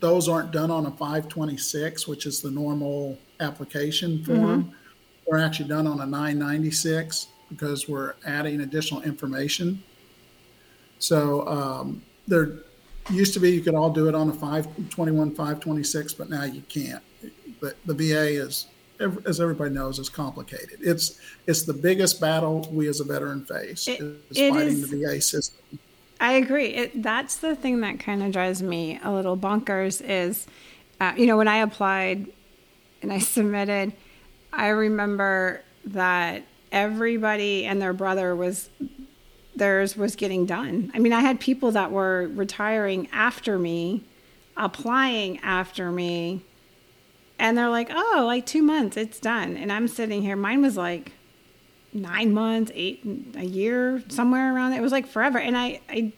those 0.00 0.28
aren't 0.28 0.52
done 0.52 0.70
on 0.70 0.86
a 0.86 0.90
526, 0.90 2.06
which 2.06 2.26
is 2.26 2.40
the 2.40 2.50
normal 2.50 3.18
application 3.40 4.24
form. 4.24 4.64
Mm-hmm. 4.64 4.70
They're 5.26 5.40
actually 5.40 5.68
done 5.68 5.86
on 5.86 6.00
a 6.00 6.06
996 6.06 7.28
because 7.48 7.88
we're 7.88 8.14
adding 8.26 8.60
additional 8.60 9.02
information. 9.02 9.82
So 10.98 11.46
um, 11.48 12.02
there 12.26 12.58
used 13.10 13.34
to 13.34 13.40
be 13.40 13.50
you 13.50 13.60
could 13.60 13.74
all 13.74 13.90
do 13.90 14.08
it 14.08 14.14
on 14.14 14.28
a 14.28 14.32
521, 14.32 15.30
526, 15.30 16.14
but 16.14 16.30
now 16.30 16.44
you 16.44 16.62
can't. 16.68 17.02
But 17.60 17.76
the 17.86 17.94
VA 17.94 18.42
is, 18.42 18.66
as 19.26 19.40
everybody 19.40 19.70
knows, 19.70 19.98
is 19.98 20.08
complicated. 20.08 20.78
It's 20.80 21.20
it's 21.46 21.62
the 21.62 21.74
biggest 21.74 22.20
battle 22.20 22.68
we 22.72 22.88
as 22.88 23.00
a 23.00 23.04
veteran 23.04 23.44
face 23.44 23.88
it, 23.88 24.00
is 24.00 24.38
it 24.38 24.50
fighting 24.50 24.68
is, 24.68 24.90
the 24.90 25.04
VA 25.04 25.20
system. 25.20 25.78
I 26.20 26.32
agree. 26.32 26.68
It, 26.68 27.02
that's 27.02 27.36
the 27.36 27.54
thing 27.54 27.80
that 27.80 28.00
kind 28.00 28.22
of 28.22 28.32
drives 28.32 28.62
me 28.62 28.98
a 29.02 29.12
little 29.12 29.36
bonkers. 29.36 30.02
Is 30.06 30.46
uh, 31.00 31.12
you 31.16 31.26
know 31.26 31.36
when 31.36 31.48
I 31.48 31.58
applied 31.58 32.26
and 33.02 33.12
I 33.12 33.18
submitted, 33.20 33.92
I 34.52 34.68
remember 34.68 35.62
that 35.86 36.42
everybody 36.72 37.64
and 37.64 37.80
their 37.80 37.92
brother 37.92 38.34
was 38.34 38.70
theirs 39.56 39.96
was 39.96 40.16
getting 40.16 40.46
done. 40.46 40.90
I 40.94 40.98
mean, 40.98 41.12
I 41.12 41.20
had 41.20 41.40
people 41.40 41.72
that 41.72 41.90
were 41.90 42.30
retiring 42.34 43.08
after 43.12 43.58
me, 43.58 44.04
applying 44.56 45.38
after 45.40 45.90
me, 45.90 46.42
and 47.38 47.56
they're 47.56 47.68
like, 47.68 47.88
"Oh, 47.90 48.24
like 48.26 48.46
2 48.46 48.62
months, 48.62 48.96
it's 48.96 49.20
done." 49.20 49.56
And 49.56 49.72
I'm 49.72 49.88
sitting 49.88 50.22
here, 50.22 50.36
mine 50.36 50.62
was 50.62 50.76
like 50.76 51.12
9 51.92 52.32
months, 52.32 52.72
8 52.74 53.34
a 53.36 53.44
year, 53.44 54.02
somewhere 54.08 54.54
around. 54.54 54.72
It 54.72 54.80
was 54.80 54.92
like 54.92 55.06
forever. 55.06 55.38
And 55.38 55.56
I 55.56 55.80
I 55.88 56.12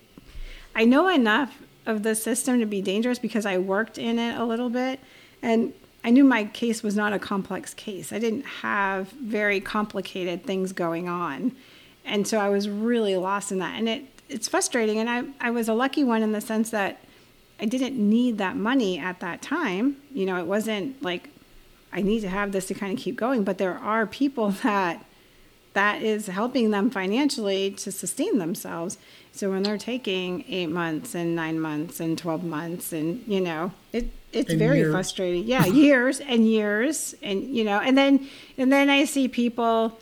I 0.75 0.85
know 0.85 1.09
enough 1.09 1.63
of 1.87 2.03
the 2.03 2.15
system 2.15 2.61
to 2.61 2.67
be 2.67 2.81
dangerous 2.83 3.19
because 3.19 3.47
I 3.47 3.59
worked 3.59 3.99
in 3.99 4.19
it 4.19 4.39
a 4.39 4.45
little 4.45 4.71
bit 4.71 5.01
and 5.43 5.73
I 6.03 6.11
knew 6.11 6.25
my 6.25 6.45
case 6.45 6.83
was 6.83 6.97
not 6.97 7.13
a 7.13 7.19
complex 7.19 7.75
case. 7.75 8.13
I 8.13 8.19
didn't 8.19 8.45
have 8.45 9.11
very 9.11 9.61
complicated 9.61 10.45
things 10.45 10.73
going 10.73 11.09
on. 11.09 11.53
And 12.05 12.27
so 12.27 12.39
I 12.39 12.49
was 12.49 12.69
really 12.69 13.17
lost 13.17 13.53
in 13.53 13.59
that. 13.59 13.79
And 13.79 13.89
it, 13.89 14.05
it's 14.29 14.49
frustrating. 14.49 14.99
And 14.99 15.11
I, 15.11 15.25
I 15.41 15.51
was 15.51 15.69
a 15.69 15.75
lucky 15.75 16.03
one 16.03 16.23
in 16.23 16.33
the 16.33 16.41
sense 16.41 16.71
that 16.71 17.05
I 17.61 17.67
didn't 17.67 17.97
need 17.97 18.39
that 18.39 18.57
money 18.57 18.99
at 18.99 19.21
that 19.21 19.43
time. 19.43 19.97
You 20.13 20.27
know, 20.27 20.39
it 20.39 20.47
wasn't 20.47 21.03
like 21.03 21.29
I 21.93 22.03
need 22.03 22.21
to 22.21 22.29
have 22.29 22.53
this 22.53 22.67
to 22.67 22.75
kind 22.75 22.97
of 22.97 23.03
keep 23.03 23.17
going. 23.17 23.45
But 23.45 23.59
there 23.59 23.77
are 23.77 24.07
people 24.07 24.51
that 24.63 25.05
that 25.73 26.03
is 26.03 26.27
helping 26.27 26.71
them 26.71 26.91
financially 26.91 27.71
to 27.71 27.93
sustain 27.93 28.39
themselves. 28.39 28.99
So 29.33 29.51
when 29.51 29.63
they're 29.63 29.79
taking 29.79 30.45
eight 30.49 30.67
months 30.67 31.15
and 31.15 31.37
nine 31.37 31.61
months 31.61 32.01
and 32.01 32.19
12 32.19 32.43
months, 32.43 32.93
and 32.93 33.23
you 33.27 33.41
know, 33.41 33.73
it, 33.93 34.11
it's 34.33 34.51
and 34.51 34.59
very 34.59 34.79
years. 34.79 34.93
frustrating. 34.93 35.45
Yeah, 35.45 35.67
years 35.67 36.21
and 36.21 36.49
years, 36.49 37.15
and 37.23 37.43
you 37.43 37.65
know, 37.65 37.79
and 37.79 37.97
then 37.97 38.29
and 38.57 38.73
then 38.73 38.91
I 38.91 39.05
see 39.05 39.29
people 39.29 39.99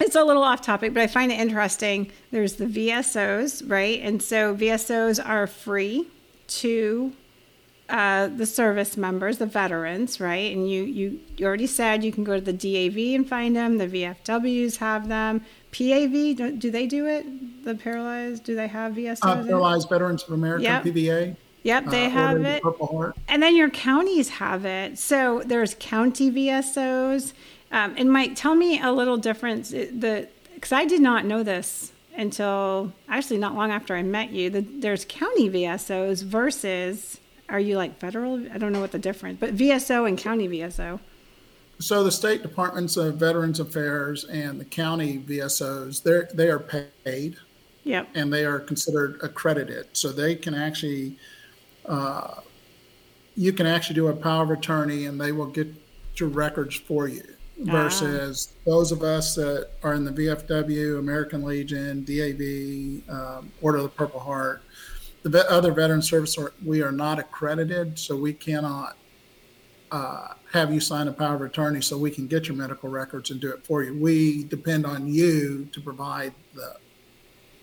it's 0.00 0.16
a 0.16 0.24
little 0.24 0.42
off 0.42 0.62
topic, 0.62 0.92
but 0.94 1.02
I 1.02 1.06
find 1.06 1.30
it 1.30 1.38
interesting. 1.38 2.10
There's 2.32 2.54
the 2.56 2.66
VSOs, 2.66 3.68
right? 3.70 4.00
And 4.02 4.20
so 4.20 4.54
VSOs 4.54 5.24
are 5.24 5.46
free 5.46 6.08
to 6.46 7.12
uh, 7.88 8.28
the 8.28 8.46
service 8.46 8.96
members, 8.96 9.38
the 9.38 9.46
veterans, 9.46 10.18
right? 10.20 10.54
And 10.54 10.70
you, 10.70 10.84
you 10.84 11.20
you 11.36 11.46
already 11.46 11.66
said 11.66 12.02
you 12.02 12.12
can 12.12 12.24
go 12.24 12.40
to 12.40 12.40
the 12.40 12.52
DAV 12.52 13.14
and 13.14 13.28
find 13.28 13.54
them. 13.54 13.78
The 13.78 13.86
VFWs 13.86 14.78
have 14.78 15.08
them. 15.08 15.44
PAV, 15.72 16.36
do, 16.36 16.56
do 16.56 16.70
they 16.70 16.86
do 16.86 17.06
it? 17.06 17.64
The 17.64 17.74
paralyzed, 17.74 18.44
do 18.44 18.54
they 18.54 18.68
have 18.68 18.94
VSOs? 18.94 19.18
Uh, 19.22 19.44
Paralyzed 19.44 19.88
Veterans 19.88 20.22
of 20.22 20.30
America, 20.30 20.64
Yep. 20.64 20.84
PVA. 20.84 21.36
Yep, 21.64 21.86
they 21.86 22.06
uh, 22.06 22.10
have 22.10 22.42
the 22.42 22.56
it. 22.56 22.62
Purple 22.62 22.86
Heart. 22.86 23.16
And 23.28 23.42
then 23.42 23.56
your 23.56 23.70
counties 23.70 24.28
have 24.30 24.64
it. 24.64 24.98
So 24.98 25.42
there's 25.44 25.76
county 25.78 26.30
VSOs. 26.30 27.32
Um, 27.70 27.94
and 27.96 28.12
Mike, 28.12 28.32
tell 28.34 28.54
me 28.54 28.80
a 28.80 28.90
little 28.92 29.16
difference. 29.16 29.70
The 29.70 30.28
because 30.54 30.72
I 30.72 30.84
did 30.84 31.00
not 31.00 31.24
know 31.24 31.42
this 31.42 31.91
until 32.16 32.92
actually 33.08 33.38
not 33.38 33.54
long 33.54 33.70
after 33.70 33.94
I 33.96 34.02
met 34.02 34.30
you. 34.30 34.50
The, 34.50 34.60
there's 34.60 35.04
county 35.08 35.48
VSOs 35.48 36.22
versus 36.22 37.18
are 37.48 37.60
you 37.60 37.76
like 37.76 37.98
federal? 37.98 38.46
I 38.52 38.58
don't 38.58 38.72
know 38.72 38.80
what 38.80 38.92
the 38.92 38.98
difference, 38.98 39.38
but 39.38 39.56
VSO 39.56 40.08
and 40.08 40.16
county 40.16 40.48
VSO. 40.48 41.00
So 41.78 42.04
the 42.04 42.12
state 42.12 42.42
departments 42.42 42.96
of 42.96 43.16
Veterans 43.16 43.60
Affairs 43.60 44.24
and 44.24 44.60
the 44.60 44.64
county 44.64 45.18
VSOs, 45.18 46.02
they're 46.02 46.28
they 46.32 46.48
are 46.48 46.60
paid 46.60 47.36
Yep. 47.84 48.08
and 48.14 48.32
they 48.32 48.44
are 48.44 48.60
considered 48.60 49.18
accredited. 49.22 49.88
So 49.92 50.12
they 50.12 50.36
can 50.36 50.54
actually, 50.54 51.16
uh, 51.86 52.36
you 53.36 53.52
can 53.52 53.66
actually 53.66 53.96
do 53.96 54.06
a 54.08 54.14
power 54.14 54.44
of 54.44 54.50
attorney 54.50 55.06
and 55.06 55.20
they 55.20 55.32
will 55.32 55.46
get 55.46 55.68
your 56.16 56.28
records 56.28 56.76
for 56.76 57.08
you. 57.08 57.24
Versus 57.64 58.54
those 58.66 58.90
of 58.90 59.02
us 59.02 59.34
that 59.36 59.70
are 59.82 59.94
in 59.94 60.04
the 60.04 60.10
VFW, 60.10 60.98
American 60.98 61.44
Legion, 61.44 62.04
DAV, 62.04 63.08
um, 63.08 63.52
Order 63.60 63.78
of 63.78 63.84
the 63.84 63.88
Purple 63.90 64.20
Heart, 64.20 64.62
the 65.22 65.28
vet, 65.28 65.46
other 65.46 65.72
veteran 65.72 66.02
service, 66.02 66.36
are, 66.36 66.52
we 66.64 66.82
are 66.82 66.90
not 66.90 67.18
accredited, 67.18 67.98
so 67.98 68.16
we 68.16 68.32
cannot 68.32 68.96
uh, 69.92 70.28
have 70.52 70.72
you 70.72 70.80
sign 70.80 71.06
a 71.06 71.12
power 71.12 71.36
of 71.36 71.42
attorney 71.42 71.80
so 71.80 71.96
we 71.96 72.10
can 72.10 72.26
get 72.26 72.48
your 72.48 72.56
medical 72.56 72.88
records 72.88 73.30
and 73.30 73.40
do 73.40 73.50
it 73.50 73.64
for 73.64 73.82
you. 73.82 73.96
We 73.98 74.44
depend 74.44 74.86
on 74.86 75.06
you 75.06 75.68
to 75.72 75.80
provide 75.80 76.32
the 76.54 76.76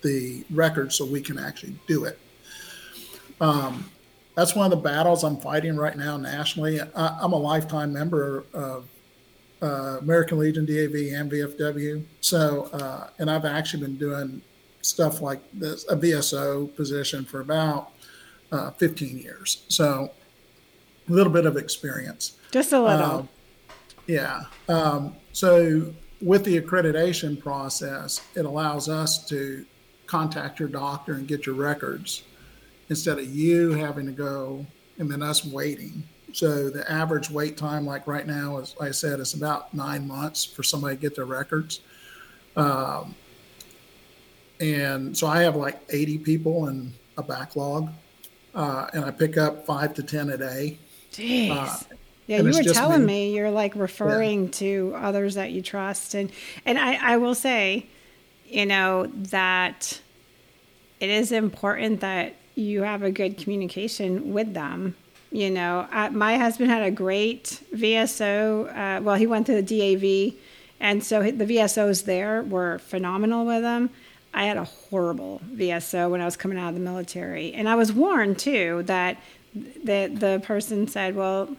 the 0.02 0.44
records 0.50 0.94
so 0.94 1.04
we 1.04 1.20
can 1.20 1.38
actually 1.38 1.78
do 1.86 2.04
it. 2.04 2.18
Um, 3.38 3.90
that's 4.34 4.54
one 4.54 4.64
of 4.64 4.70
the 4.70 4.82
battles 4.82 5.24
I'm 5.24 5.36
fighting 5.36 5.76
right 5.76 5.96
now 5.96 6.16
nationally. 6.16 6.80
I, 6.80 7.18
I'm 7.20 7.32
a 7.32 7.38
lifetime 7.38 7.92
member 7.92 8.44
of 8.54 8.86
uh, 9.62 9.98
American 10.00 10.38
Legion, 10.38 10.64
DAV, 10.64 11.12
and 11.18 11.30
VFW. 11.30 12.04
So, 12.20 12.70
uh, 12.72 13.08
and 13.18 13.30
I've 13.30 13.44
actually 13.44 13.82
been 13.82 13.96
doing 13.96 14.42
stuff 14.82 15.20
like 15.20 15.40
this, 15.52 15.84
a 15.88 15.96
VSO 15.96 16.74
position 16.74 17.24
for 17.24 17.40
about 17.40 17.90
uh, 18.52 18.70
15 18.72 19.18
years. 19.18 19.64
So, 19.68 20.10
a 21.08 21.12
little 21.12 21.32
bit 21.32 21.46
of 21.46 21.56
experience. 21.56 22.38
Just 22.50 22.72
a 22.72 22.80
little. 22.80 23.04
Um, 23.04 23.28
yeah. 24.06 24.42
Um, 24.68 25.16
so 25.32 25.92
with 26.20 26.44
the 26.44 26.60
accreditation 26.60 27.40
process, 27.40 28.20
it 28.34 28.44
allows 28.44 28.88
us 28.88 29.26
to 29.28 29.64
contact 30.06 30.58
your 30.58 30.68
doctor 30.68 31.14
and 31.14 31.28
get 31.28 31.46
your 31.46 31.54
records 31.54 32.24
instead 32.88 33.18
of 33.18 33.26
you 33.26 33.70
having 33.72 34.06
to 34.06 34.12
go 34.12 34.66
and 34.98 35.10
then 35.10 35.22
us 35.22 35.44
waiting. 35.44 36.02
So 36.32 36.70
the 36.70 36.90
average 36.90 37.30
wait 37.30 37.56
time, 37.56 37.86
like 37.86 38.06
right 38.06 38.26
now, 38.26 38.58
is 38.58 38.74
like 38.78 38.90
I 38.90 38.92
said, 38.92 39.20
is 39.20 39.34
about 39.34 39.72
nine 39.74 40.06
months 40.06 40.44
for 40.44 40.62
somebody 40.62 40.96
to 40.96 41.00
get 41.00 41.16
their 41.16 41.24
records. 41.24 41.80
Um, 42.56 43.14
and 44.60 45.16
so 45.16 45.26
I 45.26 45.42
have 45.42 45.56
like 45.56 45.80
80 45.88 46.18
people 46.18 46.68
in 46.68 46.92
a 47.16 47.22
backlog, 47.22 47.90
uh, 48.54 48.88
and 48.92 49.04
I 49.04 49.10
pick 49.10 49.36
up 49.36 49.64
five 49.66 49.94
to 49.94 50.02
10 50.02 50.30
a 50.30 50.36
day. 50.36 50.78
Jeez. 51.12 51.50
uh, 51.50 51.94
yeah, 52.26 52.38
and 52.38 52.54
you 52.54 52.62
were 52.62 52.72
telling 52.72 53.00
me. 53.00 53.30
me 53.30 53.34
you're 53.34 53.50
like 53.50 53.74
referring 53.74 54.50
to 54.52 54.94
others 54.96 55.34
that 55.34 55.50
you 55.50 55.62
trust, 55.62 56.14
and 56.14 56.30
and 56.64 56.78
I 56.78 57.14
I 57.14 57.16
will 57.16 57.34
say, 57.34 57.86
you 58.46 58.66
know 58.66 59.06
that 59.06 60.00
it 61.00 61.10
is 61.10 61.32
important 61.32 62.00
that 62.02 62.36
you 62.54 62.82
have 62.82 63.02
a 63.02 63.10
good 63.10 63.36
communication 63.36 64.32
with 64.32 64.54
them. 64.54 64.94
You 65.32 65.50
know, 65.50 65.86
uh, 65.92 66.10
my 66.10 66.38
husband 66.38 66.70
had 66.70 66.82
a 66.82 66.90
great 66.90 67.60
VSO. 67.72 68.76
Uh, 68.76 69.02
well, 69.02 69.14
he 69.14 69.26
went 69.26 69.46
to 69.46 69.60
the 69.60 69.62
DAV, 69.62 70.34
and 70.80 71.04
so 71.04 71.22
the 71.22 71.44
VSOs 71.44 72.04
there 72.04 72.42
were 72.42 72.78
phenomenal 72.80 73.46
with 73.46 73.62
him. 73.62 73.90
I 74.34 74.44
had 74.44 74.56
a 74.56 74.64
horrible 74.64 75.40
VSO 75.52 76.10
when 76.10 76.20
I 76.20 76.24
was 76.24 76.36
coming 76.36 76.58
out 76.58 76.70
of 76.70 76.74
the 76.74 76.80
military, 76.80 77.52
and 77.52 77.68
I 77.68 77.76
was 77.76 77.92
warned 77.92 78.38
too 78.38 78.82
that 78.86 79.18
the 79.54 80.10
the 80.12 80.42
person 80.44 80.88
said, 80.88 81.14
"Well, 81.14 81.56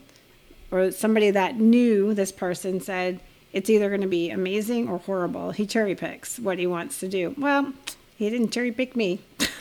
or 0.72 0.92
somebody 0.92 1.32
that 1.32 1.56
knew 1.58 2.14
this 2.14 2.32
person 2.32 2.82
said 2.82 3.20
it's 3.54 3.70
either 3.70 3.90
going 3.90 4.02
to 4.02 4.08
be 4.08 4.30
amazing 4.30 4.88
or 4.88 5.00
horrible. 5.00 5.52
He 5.52 5.66
cherry 5.66 5.96
picks 5.96 6.40
what 6.40 6.58
he 6.58 6.68
wants 6.68 7.00
to 7.02 7.08
do. 7.08 7.36
Well, 7.38 7.74
he 8.16 8.30
didn't 8.30 8.52
cherry 8.52 8.72
pick 8.72 8.96
me. 8.96 9.20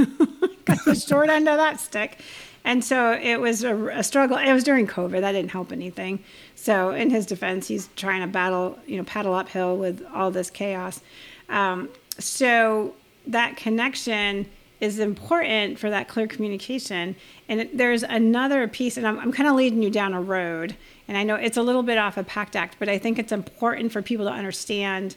Got 0.64 0.84
the 0.84 0.94
short 1.08 1.28
end 1.28 1.48
of 1.48 1.56
that 1.56 1.80
stick. 1.80 2.20
And 2.64 2.84
so 2.84 3.12
it 3.12 3.40
was 3.40 3.64
a, 3.64 3.74
a 3.88 4.02
struggle. 4.02 4.36
It 4.36 4.52
was 4.52 4.64
during 4.64 4.86
COVID. 4.86 5.20
That 5.20 5.32
didn't 5.32 5.50
help 5.50 5.72
anything. 5.72 6.22
So 6.54 6.90
in 6.90 7.10
his 7.10 7.26
defense, 7.26 7.68
he's 7.68 7.88
trying 7.96 8.20
to 8.20 8.26
battle, 8.26 8.78
you 8.86 8.98
know, 8.98 9.04
paddle 9.04 9.34
uphill 9.34 9.76
with 9.76 10.06
all 10.14 10.30
this 10.30 10.50
chaos. 10.50 11.00
Um, 11.48 11.88
so 12.18 12.94
that 13.26 13.56
connection 13.56 14.46
is 14.80 14.98
important 14.98 15.78
for 15.78 15.90
that 15.90 16.08
clear 16.08 16.26
communication. 16.26 17.16
And 17.48 17.68
there's 17.72 18.02
another 18.02 18.66
piece, 18.66 18.96
and 18.96 19.06
I'm, 19.06 19.18
I'm 19.18 19.32
kind 19.32 19.48
of 19.48 19.54
leading 19.54 19.82
you 19.82 19.90
down 19.90 20.14
a 20.14 20.20
road. 20.20 20.74
And 21.06 21.16
I 21.16 21.22
know 21.22 21.34
it's 21.34 21.56
a 21.56 21.62
little 21.62 21.82
bit 21.82 21.98
off 21.98 22.16
a 22.16 22.24
PACT 22.24 22.56
Act, 22.56 22.76
but 22.78 22.88
I 22.88 22.98
think 22.98 23.18
it's 23.18 23.32
important 23.32 23.92
for 23.92 24.00
people 24.00 24.26
to 24.26 24.32
understand 24.32 25.16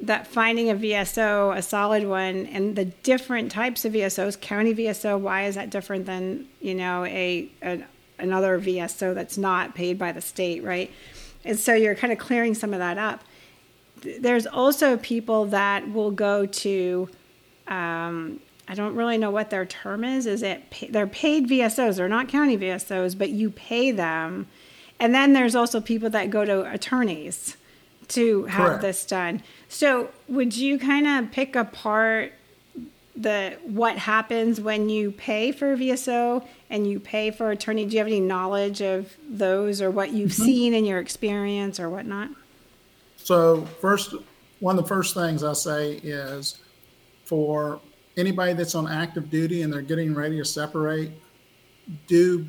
that 0.00 0.26
finding 0.26 0.70
a 0.70 0.74
VSO, 0.74 1.56
a 1.56 1.62
solid 1.62 2.06
one, 2.06 2.46
and 2.46 2.76
the 2.76 2.84
different 2.84 3.50
types 3.50 3.84
of 3.84 3.92
VSOs, 3.92 4.40
county 4.40 4.74
VSO, 4.74 5.18
why 5.18 5.44
is 5.44 5.54
that 5.54 5.70
different 5.70 6.06
than, 6.06 6.46
you 6.60 6.74
know, 6.74 7.04
a, 7.04 7.50
a 7.62 7.84
another 8.18 8.60
VSO 8.60 9.14
that's 9.14 9.36
not 9.36 9.74
paid 9.74 9.98
by 9.98 10.12
the 10.12 10.20
state, 10.20 10.62
right? 10.62 10.90
And 11.44 11.58
so 11.58 11.74
you're 11.74 11.94
kind 11.94 12.12
of 12.12 12.18
clearing 12.18 12.54
some 12.54 12.72
of 12.72 12.78
that 12.78 12.96
up. 12.96 13.24
There's 14.20 14.46
also 14.46 14.96
people 14.96 15.46
that 15.46 15.90
will 15.90 16.10
go 16.10 16.46
to 16.46 17.08
um, 17.66 18.40
I 18.66 18.74
don't 18.74 18.94
really 18.94 19.18
know 19.18 19.30
what 19.30 19.50
their 19.50 19.66
term 19.66 20.04
is. 20.04 20.26
Is 20.26 20.42
it 20.42 20.70
pay, 20.70 20.88
they're 20.88 21.06
paid 21.06 21.48
VSOs? 21.48 21.96
They're 21.96 22.08
not 22.08 22.28
county 22.28 22.56
VSOs, 22.56 23.16
but 23.16 23.30
you 23.30 23.50
pay 23.50 23.90
them. 23.90 24.46
And 24.98 25.14
then 25.14 25.32
there's 25.32 25.54
also 25.54 25.80
people 25.80 26.08
that 26.10 26.30
go 26.30 26.44
to 26.44 26.70
attorneys 26.70 27.56
to 28.08 28.44
have 28.44 28.66
Correct. 28.66 28.82
this 28.82 29.04
done. 29.04 29.42
So 29.74 30.10
would 30.28 30.56
you 30.56 30.78
kind 30.78 31.04
of 31.04 31.32
pick 31.32 31.56
apart 31.56 32.32
the 33.16 33.58
what 33.64 33.98
happens 33.98 34.60
when 34.60 34.88
you 34.88 35.10
pay 35.10 35.50
for 35.50 35.72
a 35.72 35.76
VSO 35.76 36.46
and 36.70 36.88
you 36.88 37.00
pay 37.00 37.32
for 37.32 37.50
attorney? 37.50 37.84
Do 37.84 37.94
you 37.94 37.98
have 37.98 38.06
any 38.06 38.20
knowledge 38.20 38.80
of 38.80 39.16
those 39.28 39.82
or 39.82 39.90
what 39.90 40.12
you've 40.12 40.30
mm-hmm. 40.30 40.44
seen 40.44 40.74
in 40.74 40.84
your 40.84 41.00
experience 41.00 41.80
or 41.80 41.90
whatnot? 41.90 42.30
So 43.16 43.62
first, 43.80 44.14
one 44.60 44.78
of 44.78 44.84
the 44.84 44.88
first 44.88 45.12
things 45.12 45.42
I 45.42 45.54
say 45.54 45.94
is 46.04 46.60
for 47.24 47.80
anybody 48.16 48.52
that's 48.52 48.76
on 48.76 48.86
active 48.86 49.28
duty 49.28 49.62
and 49.62 49.72
they're 49.72 49.82
getting 49.82 50.14
ready 50.14 50.36
to 50.36 50.44
separate, 50.44 51.10
do 52.06 52.46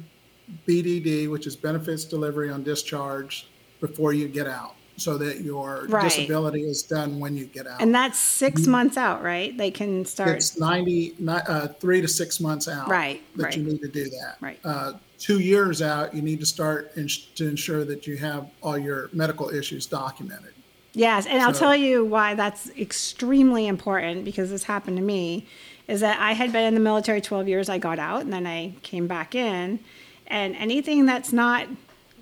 BDD, 0.67 1.27
which 1.27 1.47
is 1.47 1.55
benefits 1.55 2.05
delivery 2.05 2.51
on 2.51 2.61
discharge, 2.61 3.47
before 3.81 4.13
you 4.13 4.27
get 4.27 4.47
out, 4.47 4.74
so 4.97 5.17
that 5.17 5.41
your 5.41 5.86
Right. 5.89 6.03
disability 6.03 6.62
is 6.62 6.84
done 6.84 7.19
when 7.19 7.36
you 7.36 7.45
get 7.45 7.67
out. 7.67 7.81
And 7.81 7.93
that's 7.93 8.17
6 8.19 8.65
months 8.67 8.97
out, 8.97 9.23
right? 9.23 9.55
They 9.58 9.71
can 9.71 10.05
start. 10.05 10.38
it's 10.38 10.60
90, 10.60 11.15
ni- 11.19 11.34
uh, 11.34 11.67
three 11.79 12.01
to 12.01 12.08
six 12.08 12.39
months 12.39 12.67
out 12.67 12.88
Right, 12.88 13.21
that 13.36 13.55
you 13.58 13.63
need 13.63 13.81
to 13.81 13.88
do 13.88 14.05
that. 14.05 14.36
Right. 14.39 14.60
Uh, 14.63 14.93
two 15.19 15.39
years 15.39 15.81
out, 15.81 16.13
you 16.13 16.21
need 16.21 16.39
to 16.39 16.45
start 16.45 16.91
ins- 16.95 17.27
to 17.36 17.47
ensure 17.47 17.84
that 17.86 18.08
you 18.08 18.17
have 18.17 18.47
all 18.62 18.77
your 18.77 19.10
medical 19.13 19.49
issues 19.49 19.86
documented. 19.86 20.51
Yes, 20.93 21.25
and 21.25 21.41
I'll 21.41 21.51
tell 21.53 21.75
you 21.75 22.05
why 22.05 22.36
that's 22.36 22.69
extremely 22.77 23.67
important 23.67 24.23
because 24.23 24.49
this 24.49 24.63
happened 24.63 24.95
to 24.97 25.03
me. 25.03 25.45
Is 25.89 25.99
that 25.99 26.19
I 26.19 26.31
had 26.31 26.51
been 26.51 26.63
in 26.63 26.73
the 26.73 26.79
military 26.79 27.21
12 27.21 27.47
years, 27.47 27.69
I 27.69 27.77
got 27.77 27.99
out, 27.99 28.21
and 28.21 28.34
then 28.34 28.47
I 28.47 28.73
came 28.81 29.05
back 29.08 29.36
in. 29.36 29.79
And 30.27 30.55
anything 30.55 31.05
that's 31.05 31.31
not 31.31 31.67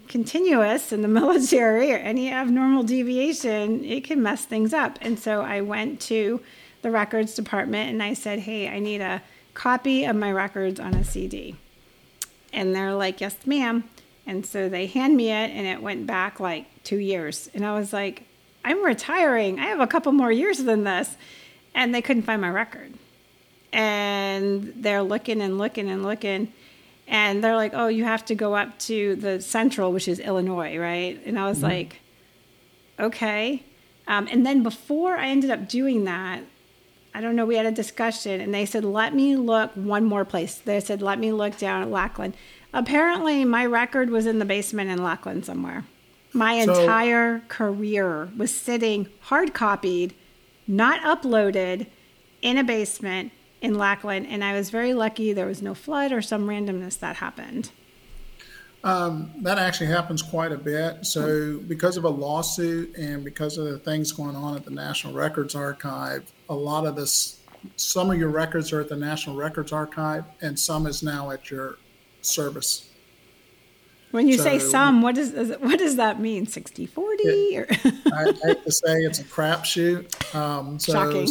continuous 0.07 0.91
in 0.91 1.01
the 1.01 1.07
military 1.21 1.91
or 1.91 1.97
any 1.97 2.31
abnormal 2.31 2.83
deviation, 2.83 3.83
it 3.83 4.03
can 4.03 4.21
mess 4.21 4.45
things 4.45 4.73
up. 4.73 4.97
And 5.01 5.19
so 5.19 5.41
I 5.41 5.61
went 5.61 5.99
to 6.01 6.41
the 6.81 6.91
records 6.91 7.33
department 7.33 7.89
and 7.89 8.03
I 8.03 8.13
said, 8.13 8.39
Hey, 8.39 8.67
I 8.67 8.79
need 8.79 9.01
a 9.01 9.21
copy 9.53 10.05
of 10.05 10.15
my 10.15 10.31
records 10.31 10.79
on 10.79 10.93
a 10.93 11.03
CD. 11.03 11.55
And 12.51 12.75
they're 12.75 12.93
like, 12.93 13.21
Yes, 13.21 13.35
ma'am. 13.45 13.83
And 14.25 14.45
so 14.45 14.69
they 14.69 14.85
hand 14.85 15.17
me 15.17 15.31
it, 15.31 15.51
and 15.51 15.67
it 15.67 15.81
went 15.81 16.07
back 16.07 16.39
like 16.39 16.65
two 16.83 16.97
years. 16.97 17.49
And 17.53 17.65
I 17.65 17.77
was 17.77 17.91
like, 17.91 18.23
I'm 18.63 18.83
retiring. 18.83 19.59
I 19.59 19.65
have 19.65 19.81
a 19.81 19.87
couple 19.87 20.11
more 20.13 20.31
years 20.31 20.59
than 20.59 20.83
this. 20.85 21.17
And 21.75 21.93
they 21.93 22.01
couldn't 22.01 22.23
find 22.23 22.41
my 22.41 22.49
record. 22.49 22.93
And 23.73 24.73
they're 24.77 25.01
looking 25.01 25.41
and 25.41 25.57
looking 25.57 25.89
and 25.89 26.03
looking. 26.03 26.53
And 27.07 27.43
they're 27.43 27.55
like, 27.55 27.73
oh, 27.73 27.87
you 27.87 28.05
have 28.05 28.25
to 28.25 28.35
go 28.35 28.55
up 28.55 28.77
to 28.79 29.15
the 29.15 29.41
central, 29.41 29.91
which 29.91 30.07
is 30.07 30.19
Illinois, 30.19 30.77
right? 30.77 31.19
And 31.25 31.37
I 31.37 31.47
was 31.47 31.57
mm-hmm. 31.57 31.67
like, 31.67 32.01
okay. 32.99 33.63
Um, 34.07 34.27
and 34.31 34.45
then 34.45 34.63
before 34.63 35.17
I 35.17 35.27
ended 35.27 35.51
up 35.51 35.67
doing 35.67 36.05
that, 36.05 36.41
I 37.13 37.21
don't 37.21 37.35
know, 37.35 37.45
we 37.45 37.55
had 37.55 37.65
a 37.65 37.71
discussion 37.71 38.41
and 38.41 38.53
they 38.53 38.65
said, 38.65 38.83
let 38.83 39.13
me 39.13 39.35
look 39.35 39.71
one 39.73 40.05
more 40.05 40.25
place. 40.25 40.55
They 40.55 40.79
said, 40.79 41.01
let 41.01 41.19
me 41.19 41.31
look 41.31 41.57
down 41.57 41.83
at 41.83 41.89
Lackland. 41.89 42.35
Apparently, 42.73 43.45
my 43.45 43.65
record 43.65 44.09
was 44.09 44.25
in 44.25 44.39
the 44.39 44.45
basement 44.45 44.89
in 44.89 45.03
Lackland 45.03 45.45
somewhere. 45.45 45.85
My 46.31 46.65
so, 46.65 46.79
entire 46.79 47.41
career 47.47 48.31
was 48.35 48.53
sitting 48.53 49.07
hard 49.21 49.53
copied, 49.53 50.15
not 50.65 51.01
uploaded, 51.01 51.85
in 52.43 52.57
a 52.57 52.63
basement 52.63 53.31
in 53.63 53.75
Lackland. 53.75 54.27
And 54.27 54.43
I 54.43 54.53
was 54.53 54.69
very 54.69 54.93
lucky 54.93 55.33
there 55.33 55.47
was 55.47 55.63
no 55.63 55.73
flood 55.73 56.11
or 56.11 56.21
some 56.21 56.47
randomness 56.47 56.99
that 56.99 57.15
happened. 57.15 57.71
Um, 58.83 59.31
that 59.43 59.57
actually 59.57 59.87
happens 59.87 60.21
quite 60.21 60.51
a 60.51 60.57
bit. 60.57 61.05
So, 61.05 61.59
because 61.59 61.95
of 61.95 62.03
a 62.03 62.09
lawsuit 62.09 62.97
and 62.97 63.23
because 63.23 63.57
of 63.57 63.65
the 63.65 63.79
things 63.79 64.11
going 64.11 64.35
on 64.35 64.57
at 64.57 64.65
the 64.65 64.71
National 64.71 65.13
Records 65.13 65.55
Archive, 65.55 66.29
a 66.49 66.53
lot 66.53 66.85
of 66.85 66.97
this, 66.97 67.39
some 67.77 68.11
of 68.11 68.19
your 68.19 68.27
records 68.27 68.73
are 68.73 68.81
at 68.81 68.89
the 68.89 68.97
National 68.97 69.37
Records 69.37 69.71
Archive, 69.71 70.25
and 70.41 70.59
some 70.59 70.85
is 70.85 71.01
now 71.01 71.31
at 71.31 71.49
your 71.49 71.77
service. 72.21 72.89
When 74.11 74.27
you 74.27 74.37
so, 74.37 74.43
say 74.43 74.59
some, 74.59 75.01
what 75.01 75.15
does 75.15 75.31
what 75.59 75.79
does 75.79 75.95
that 75.95 76.19
mean? 76.19 76.45
60 76.45 76.85
40 76.85 77.57
or 77.57 77.67
I 78.13 78.33
hate 78.43 78.63
to 78.63 78.71
say 78.71 78.97
it's 78.97 79.19
a 79.19 79.23
crapshoot. 79.23 80.35
Um, 80.35 80.77
so 80.77 80.91
Shocking. 80.91 81.27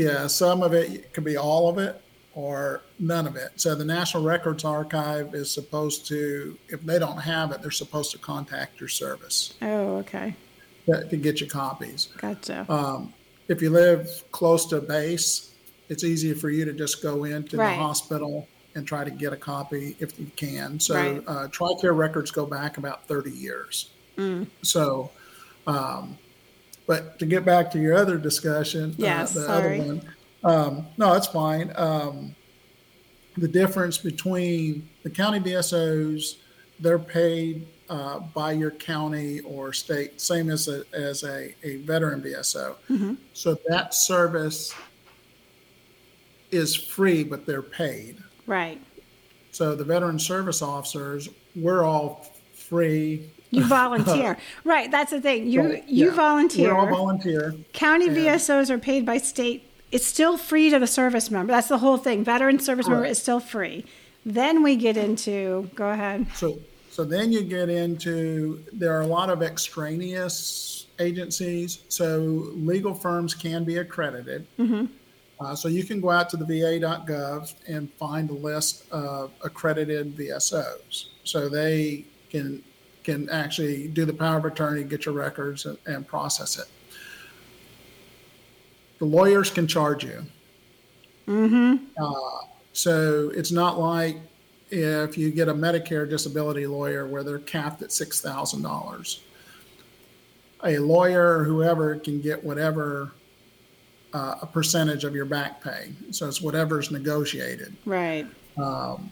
Yeah, 0.00 0.26
some 0.28 0.62
of 0.62 0.72
it 0.72 1.12
could 1.12 1.24
be 1.24 1.36
all 1.36 1.68
of 1.68 1.76
it 1.76 2.00
or 2.34 2.82
none 2.98 3.26
of 3.26 3.36
it. 3.36 3.52
So 3.56 3.74
the 3.74 3.84
National 3.84 4.22
Records 4.22 4.64
Archive 4.64 5.34
is 5.34 5.50
supposed 5.50 6.06
to, 6.06 6.56
if 6.68 6.80
they 6.82 6.98
don't 6.98 7.18
have 7.18 7.52
it, 7.52 7.60
they're 7.60 7.70
supposed 7.70 8.10
to 8.12 8.18
contact 8.18 8.80
your 8.80 8.88
service. 8.88 9.54
Oh, 9.60 9.96
okay. 9.98 10.34
To, 10.86 11.06
to 11.06 11.16
get 11.18 11.42
you 11.42 11.46
copies. 11.46 12.08
Gotcha. 12.16 12.64
Um, 12.72 13.12
if 13.48 13.60
you 13.60 13.68
live 13.68 14.24
close 14.30 14.64
to 14.66 14.78
a 14.78 14.80
base, 14.80 15.54
it's 15.90 16.02
easier 16.02 16.34
for 16.34 16.48
you 16.48 16.64
to 16.64 16.72
just 16.72 17.02
go 17.02 17.24
into 17.24 17.58
right. 17.58 17.76
the 17.76 17.82
hospital 17.82 18.48
and 18.74 18.86
try 18.86 19.04
to 19.04 19.10
get 19.10 19.34
a 19.34 19.36
copy 19.36 19.96
if 19.98 20.18
you 20.18 20.30
can. 20.36 20.80
So 20.80 20.94
right. 20.94 21.22
uh, 21.26 21.48
TRICARE 21.48 21.94
records 21.94 22.30
go 22.30 22.46
back 22.46 22.78
about 22.78 23.06
30 23.06 23.32
years. 23.32 23.90
Mm. 24.16 24.46
So, 24.62 25.10
um, 25.66 26.16
but 26.90 27.20
to 27.20 27.24
get 27.24 27.44
back 27.44 27.70
to 27.70 27.78
your 27.78 27.94
other 27.94 28.18
discussion, 28.18 28.96
yes, 28.98 29.36
uh, 29.36 29.38
the 29.38 29.46
sorry. 29.46 29.80
other 29.80 29.86
one, 29.86 30.02
um, 30.42 30.86
no, 30.98 31.12
that's 31.12 31.28
fine. 31.28 31.72
Um, 31.76 32.34
the 33.36 33.46
difference 33.46 33.96
between 33.96 34.88
the 35.04 35.10
county 35.10 35.38
VSOs, 35.38 36.38
they're 36.80 36.98
paid 36.98 37.68
uh, 37.88 38.18
by 38.18 38.50
your 38.50 38.72
county 38.72 39.38
or 39.42 39.72
state, 39.72 40.20
same 40.20 40.50
as 40.50 40.66
a, 40.66 40.82
as 40.92 41.22
a, 41.22 41.54
a 41.62 41.76
veteran 41.76 42.22
VSO. 42.22 42.74
Mm-hmm. 42.90 43.14
So 43.34 43.56
that 43.68 43.94
service 43.94 44.74
is 46.50 46.74
free, 46.74 47.22
but 47.22 47.46
they're 47.46 47.62
paid. 47.62 48.16
Right. 48.48 48.82
So 49.52 49.76
the 49.76 49.84
veteran 49.84 50.18
service 50.18 50.60
officers, 50.60 51.28
we're 51.54 51.84
all 51.84 52.26
free. 52.52 53.30
You 53.50 53.64
volunteer, 53.66 54.36
right? 54.64 54.90
That's 54.90 55.10
the 55.10 55.20
thing. 55.20 55.48
You 55.48 55.60
well, 55.60 55.72
you 55.86 56.06
yeah. 56.06 56.14
volunteer. 56.14 56.74
We're 56.74 56.80
all 56.80 56.86
volunteer. 56.88 57.54
County 57.72 58.08
and, 58.08 58.16
VSOs 58.16 58.70
are 58.70 58.78
paid 58.78 59.04
by 59.04 59.18
state. 59.18 59.66
It's 59.90 60.06
still 60.06 60.36
free 60.36 60.70
to 60.70 60.78
the 60.78 60.86
service 60.86 61.30
member. 61.30 61.52
That's 61.52 61.68
the 61.68 61.78
whole 61.78 61.96
thing. 61.96 62.22
Veteran 62.24 62.60
service 62.60 62.86
right. 62.86 62.94
member 62.94 63.06
is 63.08 63.20
still 63.20 63.40
free. 63.40 63.84
Then 64.24 64.62
we 64.62 64.76
get 64.76 64.96
into. 64.96 65.70
Go 65.74 65.90
ahead. 65.90 66.26
So 66.34 66.58
so 66.90 67.04
then 67.04 67.32
you 67.32 67.42
get 67.42 67.68
into 67.68 68.64
there 68.72 68.92
are 68.94 69.02
a 69.02 69.06
lot 69.06 69.30
of 69.30 69.42
extraneous 69.42 70.86
agencies. 70.98 71.84
So 71.88 72.18
legal 72.54 72.94
firms 72.94 73.34
can 73.34 73.64
be 73.64 73.78
accredited. 73.78 74.46
Mm-hmm. 74.58 74.86
Uh, 75.40 75.54
so 75.54 75.68
you 75.68 75.84
can 75.84 76.00
go 76.00 76.10
out 76.10 76.28
to 76.30 76.36
the 76.36 76.44
va.gov 76.44 77.54
and 77.66 77.90
find 77.94 78.28
a 78.28 78.34
list 78.34 78.84
of 78.92 79.30
accredited 79.42 80.14
VSOs. 80.14 81.06
So 81.24 81.48
they 81.48 82.04
can 82.28 82.62
can 83.10 83.28
actually 83.30 83.88
do 83.88 84.04
the 84.04 84.12
power 84.12 84.38
of 84.38 84.44
attorney, 84.44 84.84
get 84.84 85.04
your 85.04 85.14
records, 85.14 85.66
and, 85.66 85.78
and 85.86 86.06
process 86.06 86.58
it. 86.58 86.66
The 88.98 89.06
lawyers 89.06 89.50
can 89.50 89.66
charge 89.66 90.04
you. 90.04 90.24
Mm-hmm. 91.26 91.84
Uh, 92.02 92.46
so 92.72 93.30
it's 93.34 93.52
not 93.52 93.78
like 93.78 94.16
if 94.70 95.18
you 95.18 95.30
get 95.30 95.48
a 95.48 95.54
Medicare 95.54 96.08
disability 96.08 96.66
lawyer 96.66 97.06
where 97.06 97.24
they're 97.24 97.38
capped 97.38 97.82
at 97.82 97.92
six 97.92 98.20
thousand 98.20 98.62
dollars. 98.62 99.20
A 100.62 100.78
lawyer 100.78 101.38
or 101.38 101.44
whoever 101.44 101.96
can 101.96 102.20
get 102.20 102.44
whatever 102.44 103.12
uh, 104.12 104.34
a 104.42 104.46
percentage 104.46 105.04
of 105.04 105.14
your 105.14 105.24
back 105.24 105.62
pay. 105.62 105.92
So 106.10 106.28
it's 106.28 106.42
whatever's 106.42 106.90
negotiated. 106.90 107.74
Right. 107.86 108.26
Um, 108.58 109.10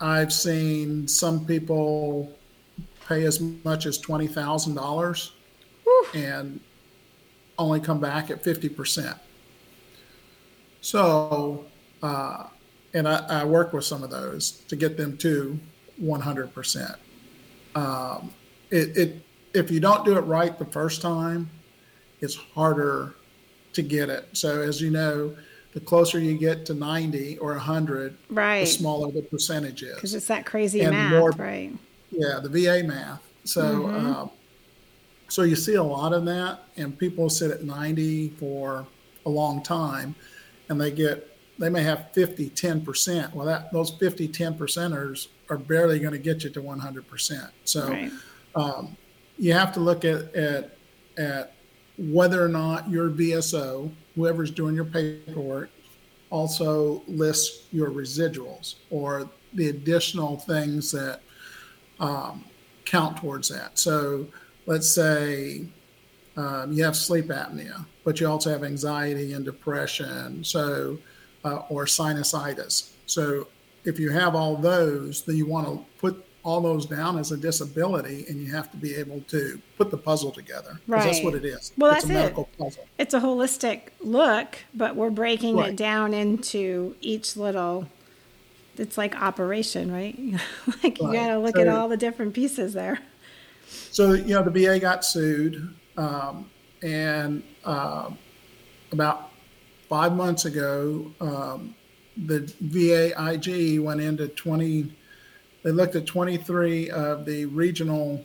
I've 0.00 0.32
seen 0.32 1.06
some 1.06 1.44
people 1.44 2.34
pay 3.06 3.24
as 3.24 3.40
much 3.40 3.86
as 3.86 3.98
twenty 3.98 4.26
thousand 4.26 4.74
dollars 4.74 5.32
and 6.14 6.60
only 7.58 7.80
come 7.80 8.00
back 8.00 8.30
at 8.30 8.42
fifty 8.42 8.68
percent. 8.68 9.16
So, 10.80 11.66
uh, 12.02 12.46
and 12.94 13.06
I, 13.06 13.26
I, 13.28 13.44
work 13.44 13.74
with 13.74 13.84
some 13.84 14.02
of 14.02 14.08
those 14.08 14.52
to 14.68 14.76
get 14.76 14.96
them 14.96 15.16
to 15.18 15.58
one 15.98 16.20
hundred 16.20 16.54
percent. 16.54 16.96
Um, 17.74 18.32
it, 18.70 18.96
it 18.96 19.22
if 19.52 19.70
you 19.70 19.80
don't 19.80 20.04
do 20.04 20.16
it 20.16 20.22
right 20.22 20.58
the 20.58 20.64
first 20.64 21.02
time, 21.02 21.50
it's 22.20 22.34
harder 22.34 23.14
to 23.72 23.82
get 23.82 24.08
it. 24.08 24.28
So 24.32 24.62
as 24.62 24.80
you 24.80 24.90
know, 24.90 25.36
the 25.72 25.80
closer 25.80 26.18
you 26.18 26.36
get 26.36 26.66
to 26.66 26.74
90 26.74 27.38
or 27.38 27.50
100, 27.52 28.16
right. 28.28 28.60
the 28.60 28.66
smaller 28.66 29.10
the 29.12 29.22
percentage 29.22 29.82
is. 29.82 29.94
Because 29.94 30.14
it's 30.14 30.26
that 30.26 30.46
crazy 30.46 30.80
and 30.80 30.92
math, 30.92 31.12
more, 31.12 31.30
right? 31.32 31.72
Yeah, 32.10 32.40
the 32.42 32.48
VA 32.48 32.86
math. 32.86 33.22
So, 33.44 33.62
mm-hmm. 33.62 34.06
um, 34.06 34.30
so 35.28 35.42
you 35.42 35.56
see 35.56 35.74
a 35.74 35.82
lot 35.82 36.12
of 36.12 36.24
that, 36.26 36.60
and 36.76 36.98
people 36.98 37.30
sit 37.30 37.50
at 37.50 37.62
90 37.62 38.30
for 38.30 38.86
a 39.26 39.30
long 39.30 39.62
time, 39.62 40.14
and 40.68 40.80
they 40.80 40.90
get 40.90 41.26
they 41.58 41.68
may 41.68 41.82
have 41.82 42.10
50, 42.12 42.48
10 42.50 42.80
percent. 42.84 43.34
Well, 43.34 43.46
that 43.46 43.72
those 43.72 43.90
50, 43.90 44.28
10 44.28 44.54
percenters 44.54 45.28
are 45.50 45.58
barely 45.58 45.98
going 45.98 46.12
to 46.12 46.18
get 46.18 46.42
you 46.42 46.50
to 46.50 46.62
100 46.62 47.06
percent. 47.06 47.50
So, 47.64 47.88
right. 47.88 48.10
um, 48.54 48.96
you 49.38 49.52
have 49.52 49.72
to 49.74 49.80
look 49.80 50.04
at 50.04 50.34
at 50.34 50.76
at 51.18 51.54
whether 51.98 52.42
or 52.42 52.48
not 52.48 52.88
your 52.88 53.10
VSO, 53.10 53.92
whoever's 54.14 54.50
doing 54.50 54.74
your 54.74 54.86
paperwork, 54.86 55.70
also 56.30 57.02
lists 57.06 57.66
your 57.72 57.90
residuals 57.90 58.76
or 58.88 59.28
the 59.52 59.68
additional 59.68 60.38
things 60.38 60.90
that 60.92 61.20
um, 62.00 62.44
count 62.84 63.18
towards 63.18 63.48
that. 63.48 63.78
So 63.78 64.26
let's 64.66 64.90
say 64.90 65.66
um, 66.36 66.72
you 66.72 66.82
have 66.84 66.96
sleep 66.96 67.26
apnea, 67.26 67.86
but 68.04 68.20
you 68.20 68.26
also 68.26 68.50
have 68.50 68.64
anxiety 68.64 69.32
and 69.32 69.44
depression, 69.44 70.42
so 70.42 70.98
uh, 71.44 71.62
or 71.68 71.84
sinusitis. 71.84 72.90
So 73.06 73.48
if 73.84 73.98
you 73.98 74.10
have 74.10 74.34
all 74.34 74.56
those, 74.56 75.22
then 75.22 75.36
you 75.36 75.46
want 75.46 75.66
to 75.66 75.84
put 75.98 76.26
all 76.42 76.60
those 76.60 76.86
down 76.86 77.18
as 77.18 77.32
a 77.32 77.36
disability, 77.36 78.24
and 78.28 78.40
you 78.40 78.50
have 78.50 78.70
to 78.70 78.76
be 78.76 78.94
able 78.94 79.20
to 79.28 79.60
put 79.76 79.90
the 79.90 79.96
puzzle 79.96 80.30
together. 80.30 80.80
Right. 80.86 81.04
That's 81.04 81.22
what 81.22 81.34
it 81.34 81.44
is. 81.44 81.72
Well, 81.76 81.92
it's 81.92 82.04
that's 82.04 82.10
a 82.10 82.14
medical 82.14 82.44
it. 82.44 82.58
puzzle. 82.58 82.86
It's 82.98 83.14
a 83.14 83.20
holistic 83.20 83.88
look, 84.00 84.58
but 84.72 84.96
we're 84.96 85.10
breaking 85.10 85.56
right. 85.56 85.70
it 85.70 85.76
down 85.76 86.14
into 86.14 86.96
each 87.00 87.36
little. 87.36 87.88
It's 88.76 88.96
like 88.96 89.20
operation, 89.20 89.92
right? 89.92 90.16
like 90.82 91.00
you 91.00 91.12
got 91.12 91.28
to 91.28 91.38
look 91.38 91.56
so, 91.56 91.62
at 91.62 91.68
all 91.68 91.88
the 91.88 91.96
different 91.96 92.34
pieces 92.34 92.72
there. 92.72 93.00
So 93.66 94.12
you 94.12 94.34
know, 94.34 94.42
the 94.42 94.50
VA 94.50 94.78
got 94.78 95.04
sued, 95.04 95.74
um, 95.96 96.50
and 96.82 97.42
uh, 97.64 98.10
about 98.92 99.30
five 99.88 100.14
months 100.14 100.44
ago, 100.44 101.12
um, 101.20 101.74
the 102.16 102.52
VA 102.60 103.12
IG 103.32 103.80
went 103.80 104.00
into 104.00 104.28
20 104.28 104.96
they 105.62 105.72
looked 105.72 105.94
at 105.94 106.06
23 106.06 106.90
of 106.90 107.24
the 107.26 107.44
regional 107.46 108.24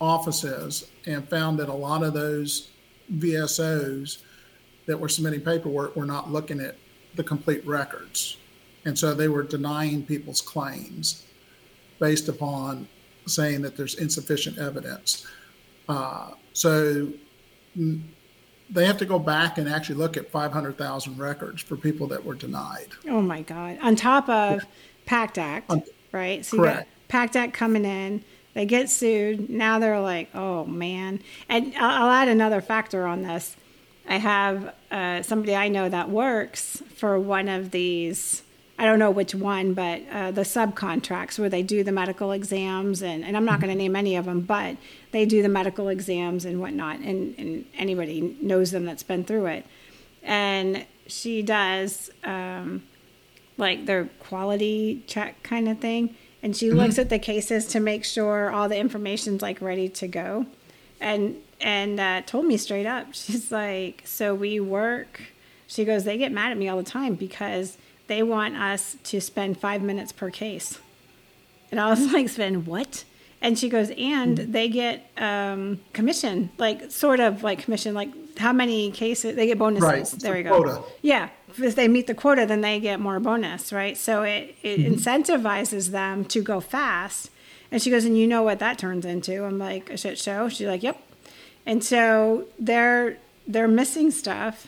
offices 0.00 0.88
and 1.06 1.28
found 1.28 1.58
that 1.58 1.68
a 1.68 1.74
lot 1.74 2.02
of 2.02 2.14
those 2.14 2.70
VSOs 3.14 4.18
that 4.86 4.98
were 4.98 5.08
submitting 5.08 5.40
paperwork 5.40 5.94
were 5.94 6.06
not 6.06 6.30
looking 6.30 6.60
at 6.60 6.76
the 7.14 7.22
complete 7.22 7.64
records. 7.66 8.36
And 8.84 8.98
so 8.98 9.14
they 9.14 9.28
were 9.28 9.42
denying 9.42 10.04
people's 10.04 10.40
claims 10.40 11.26
based 11.98 12.28
upon 12.28 12.88
saying 13.26 13.62
that 13.62 13.76
there's 13.76 13.94
insufficient 13.96 14.58
evidence. 14.58 15.26
Uh, 15.88 16.30
so 16.52 17.08
they 17.76 18.86
have 18.86 18.98
to 18.98 19.04
go 19.04 19.18
back 19.18 19.58
and 19.58 19.68
actually 19.68 19.96
look 19.96 20.16
at 20.16 20.30
500,000 20.30 21.18
records 21.18 21.62
for 21.62 21.76
people 21.76 22.06
that 22.08 22.24
were 22.24 22.34
denied. 22.34 22.88
Oh 23.08 23.20
my 23.20 23.42
God. 23.42 23.78
On 23.82 23.96
top 23.96 24.28
of 24.28 24.64
PACT 25.06 25.38
Act, 25.38 25.70
On- 25.70 25.82
right? 26.12 26.44
So 26.44 26.58
Correct. 26.58 26.88
PACT 27.08 27.36
Act 27.36 27.52
coming 27.52 27.84
in. 27.84 28.24
They 28.54 28.66
get 28.66 28.90
sued. 28.90 29.48
Now 29.48 29.78
they're 29.78 30.00
like, 30.00 30.28
oh 30.34 30.64
man. 30.64 31.20
And 31.48 31.74
I'll, 31.76 32.04
I'll 32.04 32.10
add 32.10 32.28
another 32.28 32.60
factor 32.60 33.06
on 33.06 33.22
this. 33.22 33.56
I 34.08 34.16
have 34.16 34.74
uh, 34.90 35.22
somebody 35.22 35.54
I 35.54 35.68
know 35.68 35.88
that 35.88 36.10
works 36.10 36.82
for 36.96 37.18
one 37.18 37.48
of 37.48 37.70
these. 37.70 38.42
I 38.80 38.86
don't 38.86 38.98
know 38.98 39.10
which 39.10 39.34
one, 39.34 39.74
but 39.74 40.00
uh, 40.10 40.30
the 40.30 40.40
subcontracts 40.40 41.38
where 41.38 41.50
they 41.50 41.62
do 41.62 41.84
the 41.84 41.92
medical 41.92 42.32
exams, 42.32 43.02
and, 43.02 43.22
and 43.22 43.36
I'm 43.36 43.44
not 43.44 43.60
going 43.60 43.70
to 43.70 43.76
name 43.76 43.94
any 43.94 44.16
of 44.16 44.24
them, 44.24 44.40
but 44.40 44.78
they 45.12 45.26
do 45.26 45.42
the 45.42 45.50
medical 45.50 45.88
exams 45.88 46.46
and 46.46 46.62
whatnot, 46.62 47.00
and, 47.00 47.34
and 47.36 47.66
anybody 47.76 48.38
knows 48.40 48.70
them 48.70 48.86
that's 48.86 49.02
been 49.02 49.22
through 49.22 49.46
it. 49.46 49.66
And 50.22 50.86
she 51.06 51.42
does 51.42 52.10
um, 52.24 52.82
like 53.58 53.84
their 53.84 54.06
quality 54.18 55.04
check 55.06 55.42
kind 55.42 55.68
of 55.68 55.78
thing. 55.78 56.16
And 56.42 56.56
she 56.56 56.70
looks 56.70 56.98
at 56.98 57.10
the 57.10 57.18
cases 57.18 57.66
to 57.66 57.80
make 57.80 58.02
sure 58.02 58.50
all 58.50 58.70
the 58.70 58.78
information's 58.78 59.42
like 59.42 59.60
ready 59.60 59.90
to 59.90 60.08
go. 60.08 60.46
And 61.02 61.36
and 61.60 62.00
uh, 62.00 62.22
told 62.22 62.46
me 62.46 62.56
straight 62.56 62.86
up, 62.86 63.08
she's 63.12 63.52
like, 63.52 64.04
so 64.06 64.34
we 64.34 64.58
work. 64.58 65.20
She 65.66 65.84
goes, 65.84 66.04
they 66.04 66.16
get 66.16 66.32
mad 66.32 66.50
at 66.50 66.56
me 66.56 66.66
all 66.66 66.78
the 66.78 66.82
time 66.82 67.14
because 67.14 67.76
they 68.10 68.22
want 68.22 68.56
us 68.56 68.96
to 69.10 69.20
spend 69.20 69.50
five 69.66 69.80
minutes 69.90 70.10
per 70.12 70.30
case. 70.30 70.78
And 71.70 71.78
I 71.80 71.88
was 71.90 72.12
like, 72.12 72.28
spend 72.28 72.66
what? 72.66 73.04
And 73.42 73.58
she 73.58 73.68
goes, 73.70 73.90
and 73.96 74.36
they 74.36 74.68
get 74.68 74.96
um, 75.16 75.80
commission, 75.94 76.50
like 76.58 76.90
sort 76.90 77.20
of 77.20 77.42
like 77.42 77.58
commission, 77.64 77.94
like 77.94 78.10
how 78.38 78.52
many 78.52 78.90
cases 78.90 79.34
they 79.36 79.46
get 79.46 79.58
bonuses. 79.58 79.88
Right, 79.88 80.06
There 80.22 80.34
we 80.34 80.42
go. 80.42 80.50
quota. 80.62 80.82
Yeah, 81.02 81.30
if 81.56 81.74
they 81.74 81.88
meet 81.88 82.06
the 82.06 82.14
quota, 82.14 82.44
then 82.46 82.60
they 82.60 82.80
get 82.80 83.00
more 83.00 83.18
bonus, 83.20 83.72
right? 83.72 83.96
So 83.96 84.22
it, 84.24 84.54
it 84.62 84.80
Mm-hmm. 84.80 84.92
incentivizes 84.94 85.88
them 85.90 86.24
to 86.26 86.42
go 86.42 86.60
fast. 86.60 87.30
And 87.72 87.80
she 87.80 87.90
goes, 87.90 88.04
and 88.04 88.18
you 88.18 88.26
know 88.26 88.42
what 88.42 88.58
that 88.58 88.76
turns 88.78 89.04
into? 89.06 89.44
I'm 89.44 89.58
like, 89.58 89.88
a 89.90 89.96
shit 89.96 90.18
show. 90.18 90.48
She's 90.50 90.66
like, 90.66 90.82
yep. 90.82 90.98
And 91.64 91.82
so 91.84 92.46
they're 92.58 93.16
they're 93.46 93.68
missing 93.82 94.10
stuff, 94.10 94.66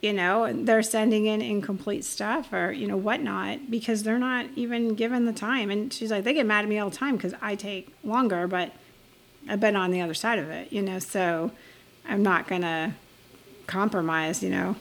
you 0.00 0.12
know, 0.12 0.52
they're 0.52 0.82
sending 0.82 1.26
in 1.26 1.42
incomplete 1.42 2.04
stuff 2.04 2.52
or 2.52 2.70
you 2.70 2.86
know 2.86 2.96
whatnot 2.96 3.70
because 3.70 4.02
they're 4.04 4.18
not 4.18 4.46
even 4.54 4.94
given 4.94 5.24
the 5.24 5.32
time. 5.32 5.70
And 5.70 5.92
she's 5.92 6.10
like, 6.10 6.24
they 6.24 6.34
get 6.34 6.46
mad 6.46 6.64
at 6.64 6.68
me 6.68 6.78
all 6.78 6.90
the 6.90 6.96
time 6.96 7.16
because 7.16 7.34
I 7.40 7.56
take 7.56 7.92
longer, 8.04 8.46
but 8.46 8.72
I've 9.48 9.60
been 9.60 9.76
on 9.76 9.90
the 9.90 10.00
other 10.00 10.14
side 10.14 10.38
of 10.38 10.50
it, 10.50 10.72
you 10.72 10.82
know. 10.82 10.98
So 10.98 11.50
I'm 12.08 12.22
not 12.22 12.46
gonna 12.46 12.94
compromise, 13.66 14.42
you 14.42 14.50
know. 14.50 14.76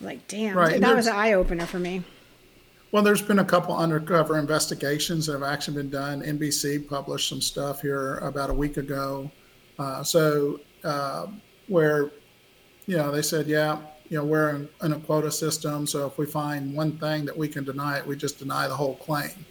Like, 0.00 0.28
damn, 0.28 0.56
Right, 0.56 0.80
that 0.80 0.94
was 0.94 1.08
an 1.08 1.14
eye 1.14 1.32
opener 1.32 1.66
for 1.66 1.78
me. 1.78 2.04
Well, 2.90 3.02
there's 3.02 3.20
been 3.20 3.40
a 3.40 3.44
couple 3.44 3.76
undercover 3.76 4.38
investigations 4.38 5.26
that 5.26 5.32
have 5.32 5.42
actually 5.42 5.76
been 5.76 5.90
done. 5.90 6.22
NBC 6.22 6.88
published 6.88 7.28
some 7.28 7.40
stuff 7.40 7.82
here 7.82 8.16
about 8.18 8.48
a 8.48 8.54
week 8.54 8.78
ago. 8.78 9.30
Uh, 9.78 10.02
so, 10.02 10.60
uh, 10.84 11.26
where, 11.66 12.10
you 12.86 12.96
know, 12.96 13.10
they 13.10 13.20
said, 13.20 13.46
yeah, 13.46 13.78
you 14.08 14.16
know, 14.16 14.24
we're 14.24 14.50
in, 14.50 14.68
in 14.82 14.92
a 14.92 14.98
quota 15.00 15.30
system. 15.30 15.86
So 15.86 16.06
if 16.06 16.18
we 16.18 16.26
find 16.26 16.74
one 16.74 16.92
thing 16.98 17.24
that 17.26 17.36
we 17.36 17.48
can 17.48 17.64
deny 17.64 17.98
it, 17.98 18.06
we 18.06 18.16
just 18.16 18.38
deny 18.38 18.66
the 18.66 18.74
whole 18.74 18.96
claim. 18.96 19.44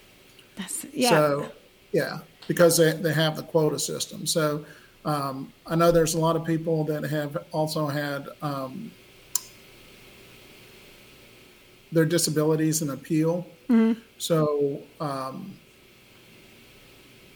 That's 0.55 0.85
yeah. 0.91 1.09
So, 1.09 1.51
yeah, 1.91 2.19
because 2.47 2.77
they, 2.77 2.93
they 2.93 3.13
have 3.13 3.35
the 3.35 3.43
quota 3.43 3.77
system. 3.77 4.25
So, 4.25 4.65
um, 5.05 5.53
I 5.65 5.75
know 5.75 5.91
there's 5.91 6.15
a 6.15 6.19
lot 6.19 6.35
of 6.35 6.43
people 6.43 6.83
that 6.85 7.03
have 7.03 7.37
also 7.51 7.87
had 7.87 8.27
um, 8.41 8.91
their 11.91 12.05
disabilities 12.05 12.81
and 12.81 12.91
appeal. 12.91 13.47
So, 14.17 14.81
um, 14.99 15.57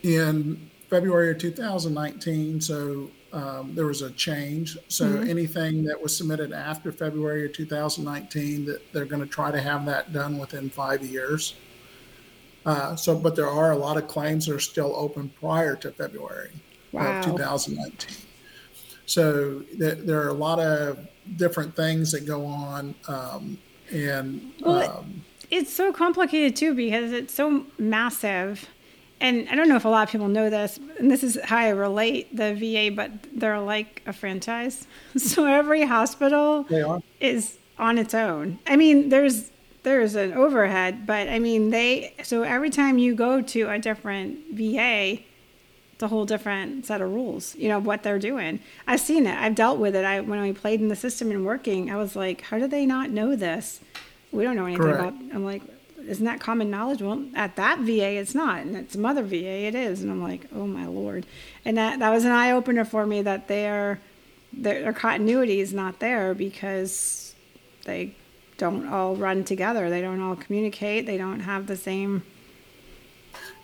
in 0.02 0.70
February 0.90 1.30
of 1.30 1.38
2019, 1.38 2.60
so 2.60 3.10
um, 3.32 3.74
there 3.74 3.86
was 3.86 4.02
a 4.02 4.10
change. 4.10 4.76
So 4.88 5.20
anything 5.20 5.84
that 5.84 6.00
was 6.00 6.14
submitted 6.16 6.52
after 6.52 6.92
February 6.92 7.46
of 7.46 7.52
2019, 7.52 8.66
that 8.66 8.92
they're 8.92 9.06
going 9.06 9.22
to 9.22 9.28
try 9.28 9.50
to 9.50 9.60
have 9.60 9.86
that 9.86 10.12
done 10.12 10.38
within 10.38 10.68
five 10.68 11.02
years. 11.02 11.54
Uh, 12.64 12.94
so, 12.94 13.16
but 13.16 13.34
there 13.34 13.48
are 13.48 13.72
a 13.72 13.76
lot 13.76 13.96
of 13.96 14.06
claims 14.06 14.46
that 14.46 14.54
are 14.54 14.60
still 14.60 14.94
open 14.96 15.30
prior 15.40 15.74
to 15.76 15.90
February 15.90 16.50
Wow. 16.92 17.18
of 17.20 17.24
2019. 17.24 18.16
So 19.06 19.60
there, 19.76 19.94
there 19.94 20.20
are 20.22 20.28
a 20.28 20.34
lot 20.34 20.58
of 20.60 20.98
different 21.36 21.74
things 21.74 22.12
that 22.12 22.26
go 22.26 22.44
on, 22.44 22.94
um, 23.08 23.58
and 23.90 24.52
Well, 24.60 24.98
um, 24.98 25.24
it's 25.50 25.72
so 25.72 25.92
complicated 25.92 26.54
too 26.54 26.74
because 26.74 27.12
it's 27.12 27.34
so 27.34 27.66
massive. 27.78 28.68
And 29.22 29.48
I 29.48 29.54
don't 29.54 29.68
know 29.68 29.76
if 29.76 29.84
a 29.84 29.88
lot 29.88 30.02
of 30.02 30.10
people 30.10 30.26
know 30.26 30.50
this, 30.50 30.80
and 30.98 31.08
this 31.08 31.22
is 31.22 31.38
how 31.44 31.58
I 31.58 31.68
relate 31.68 32.36
the 32.36 32.54
VA, 32.54 32.94
but 32.94 33.10
they're 33.32 33.60
like 33.60 34.02
a 34.04 34.12
franchise. 34.12 34.86
So 35.16 35.46
every 35.46 35.84
hospital 35.86 36.66
is 37.20 37.56
on 37.78 37.98
its 37.98 38.14
own. 38.14 38.58
I 38.66 38.76
mean, 38.76 39.08
there's 39.10 39.50
there's 39.84 40.14
an 40.16 40.32
overhead, 40.32 41.06
but 41.06 41.28
I 41.28 41.38
mean 41.38 41.70
they 41.70 42.14
so 42.22 42.42
every 42.42 42.70
time 42.70 42.98
you 42.98 43.14
go 43.14 43.40
to 43.40 43.68
a 43.70 43.78
different 43.78 44.38
VA, 44.52 45.20
it's 45.92 46.02
a 46.02 46.08
whole 46.08 46.24
different 46.24 46.86
set 46.86 47.00
of 47.00 47.12
rules. 47.12 47.54
You 47.54 47.68
know 47.68 47.78
what 47.78 48.02
they're 48.02 48.18
doing. 48.18 48.58
I've 48.86 49.00
seen 49.00 49.26
it. 49.26 49.36
I've 49.38 49.54
dealt 49.54 49.78
with 49.78 49.94
it. 49.94 50.04
I 50.04 50.20
when 50.20 50.40
we 50.40 50.52
played 50.52 50.80
in 50.80 50.88
the 50.88 50.96
system 50.96 51.30
and 51.30 51.44
working, 51.46 51.90
I 51.90 51.96
was 51.96 52.16
like, 52.16 52.40
how 52.42 52.58
do 52.58 52.66
they 52.66 52.86
not 52.86 53.10
know 53.10 53.36
this? 53.36 53.80
We 54.32 54.42
don't 54.44 54.56
know 54.56 54.66
anything 54.66 54.82
Correct. 54.84 55.00
about. 55.00 55.34
I'm 55.34 55.44
like, 55.44 55.62
isn't 56.06 56.24
that 56.24 56.40
common 56.40 56.70
knowledge? 56.70 57.02
Well, 57.02 57.24
at 57.34 57.56
that 57.56 57.80
VA, 57.80 58.16
it's 58.18 58.34
not, 58.34 58.60
and 58.60 58.76
at 58.76 58.92
some 58.92 59.04
other 59.04 59.22
VA, 59.22 59.66
it 59.66 59.74
is. 59.74 60.02
And 60.02 60.10
I'm 60.10 60.22
like, 60.22 60.46
oh 60.54 60.66
my 60.66 60.86
lord, 60.86 61.26
and 61.64 61.76
that 61.76 61.98
that 61.98 62.10
was 62.10 62.24
an 62.24 62.32
eye 62.32 62.50
opener 62.50 62.84
for 62.84 63.06
me 63.06 63.22
that 63.22 63.48
their 63.48 64.00
their, 64.52 64.82
their 64.82 64.92
continuity 64.92 65.60
is 65.60 65.72
not 65.72 66.00
there 66.00 66.34
because 66.34 67.34
they 67.84 68.14
don't 68.58 68.86
all 68.88 69.16
run 69.16 69.44
together. 69.44 69.90
They 69.90 70.00
don't 70.00 70.20
all 70.20 70.36
communicate. 70.36 71.06
They 71.06 71.16
don't 71.16 71.40
have 71.40 71.66
the 71.66 71.76
same 71.76 72.22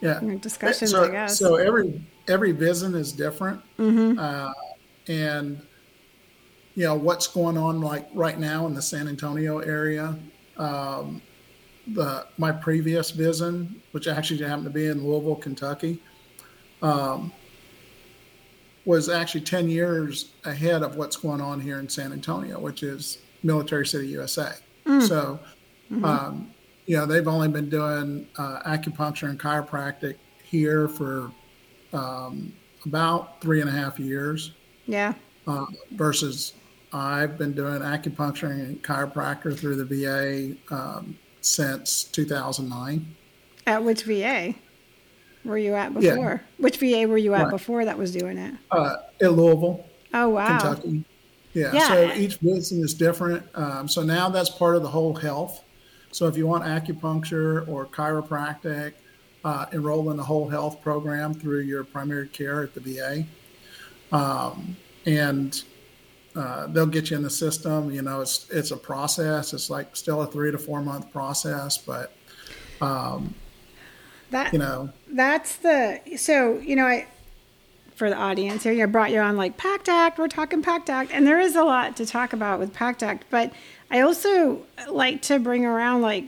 yeah 0.01 0.21
you 0.21 0.29
know, 0.29 0.39
discussions. 0.39 0.91
so, 0.91 1.05
I 1.05 1.11
guess. 1.11 1.39
so 1.39 1.57
every 1.57 2.01
every 2.29 2.53
VISN 2.53 2.95
is 2.95 3.13
different 3.13 3.61
uh, 3.79 4.53
and 5.09 5.61
you 6.75 6.85
know 6.85 6.95
what's 6.95 7.27
going 7.27 7.59
on 7.59 7.81
like 7.81 8.09
right 8.15 8.39
now 8.39 8.67
in 8.67 8.75
the 8.75 8.83
san 8.83 9.09
antonio 9.09 9.59
area 9.59 10.17
um, 10.57 11.21
the 11.95 12.27
my 12.37 12.53
previous 12.53 13.11
VISN 13.11 13.81
which 13.93 14.07
actually 14.09 14.43
happened 14.43 14.65
to 14.65 14.71
be 14.71 14.87
in 14.87 15.05
louisville 15.05 15.37
kentucky 15.37 16.03
um, 16.83 17.33
was 18.85 19.09
actually 19.09 19.41
10 19.41 19.69
years 19.69 20.33
ahead 20.45 20.83
of 20.83 20.97
what's 20.97 21.17
going 21.17 21.41
on 21.41 21.61
here 21.61 21.79
in 21.79 21.89
san 21.89 22.13
antonio 22.13 22.59
which 22.59 22.83
is 22.83 23.19
military 23.43 23.87
city 23.87 24.09
usa 24.09 24.53
so 25.01 25.39
um, 26.05 26.51
you 26.89 26.97
know, 26.97 27.05
they've 27.05 27.29
only 27.29 27.49
been 27.49 27.69
doing 27.69 28.27
uh, 28.39 28.61
acupuncture 28.67 29.29
and 29.29 29.39
chiropractic 29.39 30.17
here 30.43 30.89
for 30.89 31.31
um, 31.93 32.53
about 32.87 33.43
three 33.43 33.61
and 33.61 33.69
a 33.69 33.73
half 33.73 33.99
years, 33.99 34.53
yeah. 34.87 35.13
uh, 35.47 35.67
versus 35.93 36.55
I've 36.91 37.37
been 37.37 37.53
doing 37.53 37.81
acupuncture 37.81 38.51
and 38.51 38.83
chiropractor 38.83 39.57
through 39.57 39.77
the 39.77 39.85
VA 39.85 40.75
um, 40.75 41.19
since 41.41 42.05
2009. 42.05 43.15
At 43.67 43.85
which 43.85 44.03
VA 44.05 44.55
were 45.45 45.59
you 45.59 45.75
at 45.75 45.93
Yeah. 46.01 46.11
before? 46.13 46.43
Which 46.59 46.79
VA 46.79 47.07
were 47.07 47.19
you 47.19 47.35
at 47.35 47.43
Right. 47.45 47.51
before 47.51 47.85
that 47.85 47.99
was 47.99 48.13
doing 48.13 48.39
it? 48.39 48.55
Uh, 48.71 48.97
in 49.21 49.29
Louisville, 49.31 49.85
Oh 50.15 50.31
wow. 50.31 50.59
Kentucky. 50.59 51.05
Yeah. 51.55 51.73
Yeah. 51.73 51.89
So 51.89 52.13
each 52.15 52.37
VISN 52.37 52.83
is 52.83 52.95
different. 52.95 53.45
Um, 53.55 53.89
so 53.89 54.03
now 54.03 54.29
that's 54.29 54.51
part 54.51 54.77
of 54.77 54.83
the 54.83 54.89
whole 54.89 55.15
health. 55.15 55.65
So 56.13 56.27
if 56.27 56.37
you 56.37 56.47
want 56.47 56.65
acupuncture 56.65 57.67
or 57.69 57.87
chiropractic, 57.87 58.93
uh, 59.45 59.67
enroll 59.73 60.11
in 60.11 60.17
the 60.17 60.23
whole 60.23 60.49
health 60.49 60.81
program 60.83 61.35
through 61.35 61.61
your 61.61 61.85
primary 61.85 62.29
care 62.29 62.63
at 62.63 62.75
the 62.75 62.81
VA. 62.81 63.25
Um, 64.13 64.77
and 65.07 65.63
uh, 66.39 66.69
they'll 66.69 66.87
get 66.87 67.11
you 67.11 67.17
in 67.17 67.23
the 67.23 67.31
system. 67.31 67.91
You 67.91 68.03
know, 68.03 68.21
it's 68.21 68.49
it's 68.51 68.71
a 68.71 68.77
process. 68.77 69.53
It's 69.53 69.71
like 69.71 69.97
still 69.97 70.23
a 70.23 70.27
three 70.27 70.53
to 70.53 70.59
four 70.59 70.81
month 70.81 71.13
process, 71.13 71.77
but 71.77 72.13
That 74.31 74.53
you 74.53 74.61
know, 74.61 74.91
that's 75.09 75.57
the 75.57 76.01
so 76.17 76.59
you 76.59 76.77
know 76.77 76.87
I 76.87 77.09
for 77.97 78.09
the 78.09 78.17
audience 78.17 78.63
here, 78.63 78.73
you 78.73 78.81
know, 78.81 78.87
brought 78.87 79.11
you 79.11 79.19
on 79.19 79.37
like 79.37 79.57
Pact 79.57 79.89
Act. 79.89 80.19
We're 80.19 80.29
talking 80.29 80.63
Pact 80.63 80.89
Act, 80.89 81.11
and 81.13 81.27
there 81.27 81.41
is 81.41 81.57
a 81.57 81.65
lot 81.65 81.97
to 81.97 82.07
talk 82.07 82.33
about 82.33 82.61
with 82.61 82.73
Pact 82.73 83.03
Act. 83.03 83.25
But 83.31 83.53
I 83.91 84.01
also 84.01 84.63
like 84.89 85.23
to 85.23 85.41
bring 85.41 85.67
around 85.67 86.03
like 86.03 86.27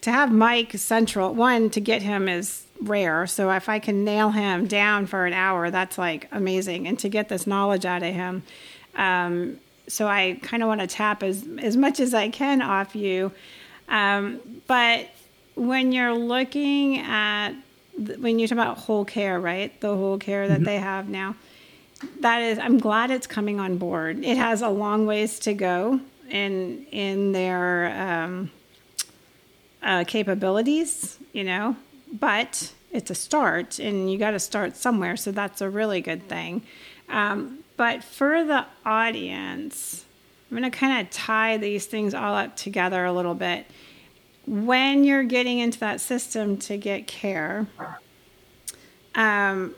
to 0.00 0.10
have 0.10 0.32
Mike 0.32 0.72
central. 0.78 1.34
One 1.34 1.68
to 1.70 1.80
get 1.80 2.00
him 2.00 2.26
is 2.26 2.64
rare. 2.80 3.26
So 3.26 3.50
if 3.50 3.68
I 3.68 3.78
can 3.78 4.04
nail 4.04 4.30
him 4.30 4.66
down 4.66 5.06
for 5.06 5.26
an 5.26 5.34
hour, 5.34 5.70
that's 5.70 5.98
like 5.98 6.26
amazing. 6.32 6.86
And 6.88 6.98
to 7.00 7.10
get 7.10 7.28
this 7.28 7.46
knowledge 7.46 7.84
out 7.84 8.02
of 8.02 8.14
him, 8.14 8.42
um, 8.96 9.58
so 9.88 10.06
I 10.06 10.38
kind 10.42 10.62
of 10.62 10.68
want 10.68 10.80
to 10.80 10.86
tap 10.86 11.22
as 11.22 11.46
as 11.60 11.76
much 11.76 12.00
as 12.00 12.14
I 12.14 12.28
can 12.28 12.62
off 12.62 12.94
you. 12.94 13.32
Um, 13.88 14.40
but 14.66 15.08
when 15.56 15.92
you're 15.92 16.14
looking 16.14 16.98
at 16.98 17.52
when 18.18 18.38
you 18.38 18.46
talk 18.46 18.56
about 18.56 18.78
whole 18.78 19.04
care, 19.04 19.38
right? 19.40 19.78
The 19.80 19.94
whole 19.94 20.18
care 20.18 20.48
that 20.48 20.54
mm-hmm. 20.56 20.64
they 20.64 20.78
have 20.78 21.08
now. 21.08 21.34
That 22.20 22.40
is, 22.40 22.58
I'm 22.58 22.78
glad 22.78 23.10
it's 23.10 23.26
coming 23.26 23.60
on 23.60 23.76
board. 23.76 24.24
It 24.24 24.38
has 24.38 24.62
a 24.62 24.70
long 24.70 25.06
ways 25.06 25.38
to 25.40 25.52
go 25.52 26.00
in 26.30 26.86
in 26.86 27.32
their 27.32 27.92
um, 28.00 28.50
uh, 29.82 30.04
capabilities, 30.06 31.18
you 31.32 31.44
know, 31.44 31.76
but 32.12 32.72
it's 32.90 33.10
a 33.10 33.14
start, 33.14 33.78
and 33.78 34.10
you 34.10 34.18
got 34.18 34.30
to 34.30 34.40
start 34.40 34.76
somewhere. 34.76 35.16
So 35.16 35.30
that's 35.30 35.60
a 35.60 35.68
really 35.68 36.00
good 36.00 36.26
thing. 36.28 36.62
Um, 37.08 37.59
but 37.80 38.04
for 38.04 38.44
the 38.44 38.66
audience, 38.84 40.04
I'm 40.50 40.58
going 40.58 40.70
to 40.70 40.78
kind 40.78 41.00
of 41.00 41.10
tie 41.10 41.56
these 41.56 41.86
things 41.86 42.12
all 42.12 42.34
up 42.34 42.54
together 42.54 43.06
a 43.06 43.10
little 43.10 43.34
bit. 43.34 43.64
When 44.46 45.02
you're 45.02 45.24
getting 45.24 45.60
into 45.60 45.78
that 45.78 46.02
system 46.02 46.58
to 46.58 46.76
get 46.76 47.06
care, 47.06 47.68
um, 49.14 49.74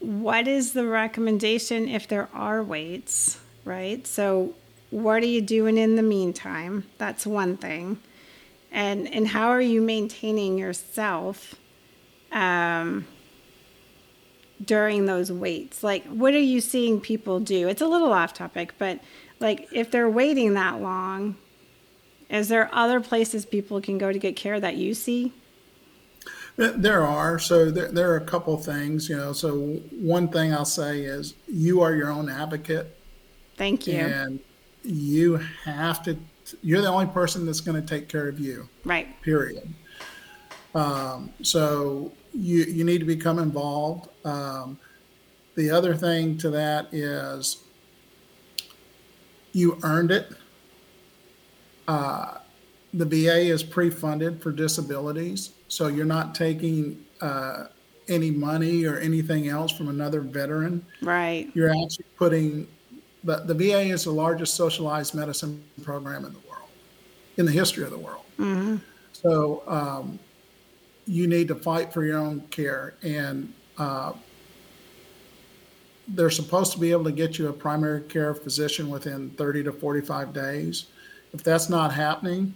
what 0.00 0.46
is 0.46 0.74
the 0.74 0.86
recommendation 0.86 1.88
if 1.88 2.06
there 2.06 2.28
are 2.34 2.62
waits, 2.62 3.40
right? 3.64 4.06
So, 4.06 4.52
what 4.90 5.22
are 5.22 5.26
you 5.26 5.40
doing 5.40 5.78
in 5.78 5.96
the 5.96 6.02
meantime? 6.02 6.84
That's 6.98 7.26
one 7.26 7.56
thing. 7.56 7.98
And, 8.70 9.08
and 9.08 9.26
how 9.26 9.48
are 9.48 9.62
you 9.62 9.80
maintaining 9.80 10.58
yourself 10.58 11.54
um, 12.30 13.06
during 14.64 15.06
those 15.06 15.32
waits? 15.32 15.82
Like, 15.82 16.04
what 16.06 16.34
are 16.34 16.38
you 16.38 16.60
seeing 16.60 17.00
people 17.00 17.40
do? 17.40 17.68
It's 17.68 17.82
a 17.82 17.86
little 17.86 18.12
off 18.12 18.34
topic, 18.34 18.74
but 18.78 19.00
like 19.40 19.68
if 19.72 19.90
they're 19.90 20.10
waiting 20.10 20.54
that 20.54 20.80
long, 20.80 21.36
is 22.28 22.48
there 22.48 22.68
other 22.72 23.00
places 23.00 23.44
people 23.44 23.80
can 23.80 23.98
go 23.98 24.12
to 24.12 24.18
get 24.18 24.36
care 24.36 24.60
that 24.60 24.76
you 24.76 24.94
see? 24.94 25.32
There 26.56 27.06
are. 27.06 27.38
So 27.38 27.70
there, 27.70 27.88
there 27.88 28.12
are 28.12 28.16
a 28.16 28.24
couple 28.24 28.56
things, 28.58 29.08
you 29.08 29.16
know. 29.16 29.32
So 29.32 29.80
one 29.90 30.28
thing 30.28 30.52
I'll 30.52 30.64
say 30.66 31.00
is 31.00 31.34
you 31.48 31.80
are 31.80 31.94
your 31.94 32.10
own 32.10 32.28
advocate. 32.28 32.94
Thank 33.56 33.86
you. 33.86 33.94
And 33.94 34.40
you 34.82 35.36
have 35.64 36.02
to, 36.02 36.18
you're 36.62 36.82
the 36.82 36.88
only 36.88 37.06
person 37.06 37.46
that's 37.46 37.60
going 37.60 37.80
to 37.80 37.86
take 37.86 38.08
care 38.08 38.28
of 38.28 38.38
you. 38.38 38.68
Right. 38.84 39.20
Period. 39.22 39.72
Um, 40.74 41.32
so 41.42 42.12
you, 42.34 42.64
you 42.64 42.84
need 42.84 42.98
to 42.98 43.06
become 43.06 43.38
involved. 43.38 44.09
Um, 44.24 44.78
the 45.54 45.70
other 45.70 45.94
thing 45.94 46.38
to 46.38 46.50
that 46.50 46.92
is 46.92 47.62
you 49.52 49.78
earned 49.82 50.10
it. 50.10 50.32
Uh, 51.88 52.38
the 52.94 53.04
VA 53.04 53.38
is 53.38 53.62
pre-funded 53.62 54.42
for 54.42 54.52
disabilities, 54.52 55.50
so 55.68 55.88
you're 55.88 56.04
not 56.04 56.34
taking 56.34 57.04
uh, 57.20 57.66
any 58.08 58.30
money 58.30 58.84
or 58.84 58.98
anything 58.98 59.48
else 59.48 59.72
from 59.72 59.88
another 59.88 60.20
veteran. 60.20 60.84
Right. 61.02 61.50
You're 61.54 61.70
actually 61.70 62.06
putting 62.16 62.66
the, 63.24 63.36
the 63.36 63.54
VA 63.54 63.80
is 63.80 64.04
the 64.04 64.12
largest 64.12 64.54
socialized 64.54 65.14
medicine 65.14 65.62
program 65.82 66.24
in 66.24 66.32
the 66.32 66.38
world, 66.48 66.68
in 67.36 67.46
the 67.46 67.52
history 67.52 67.84
of 67.84 67.90
the 67.90 67.98
world. 67.98 68.24
Mm-hmm. 68.38 68.76
So 69.12 69.62
um, 69.66 70.18
you 71.06 71.26
need 71.26 71.48
to 71.48 71.54
fight 71.54 71.92
for 71.92 72.04
your 72.04 72.18
own 72.18 72.40
care, 72.50 72.94
and 73.02 73.52
uh, 73.80 74.12
they're 76.06 76.30
supposed 76.30 76.72
to 76.72 76.78
be 76.78 76.92
able 76.92 77.04
to 77.04 77.12
get 77.12 77.38
you 77.38 77.48
a 77.48 77.52
primary 77.52 78.02
care 78.02 78.34
physician 78.34 78.90
within 78.90 79.30
30 79.30 79.64
to 79.64 79.72
45 79.72 80.32
days. 80.32 80.86
If 81.32 81.42
that's 81.42 81.70
not 81.70 81.94
happening, 81.94 82.54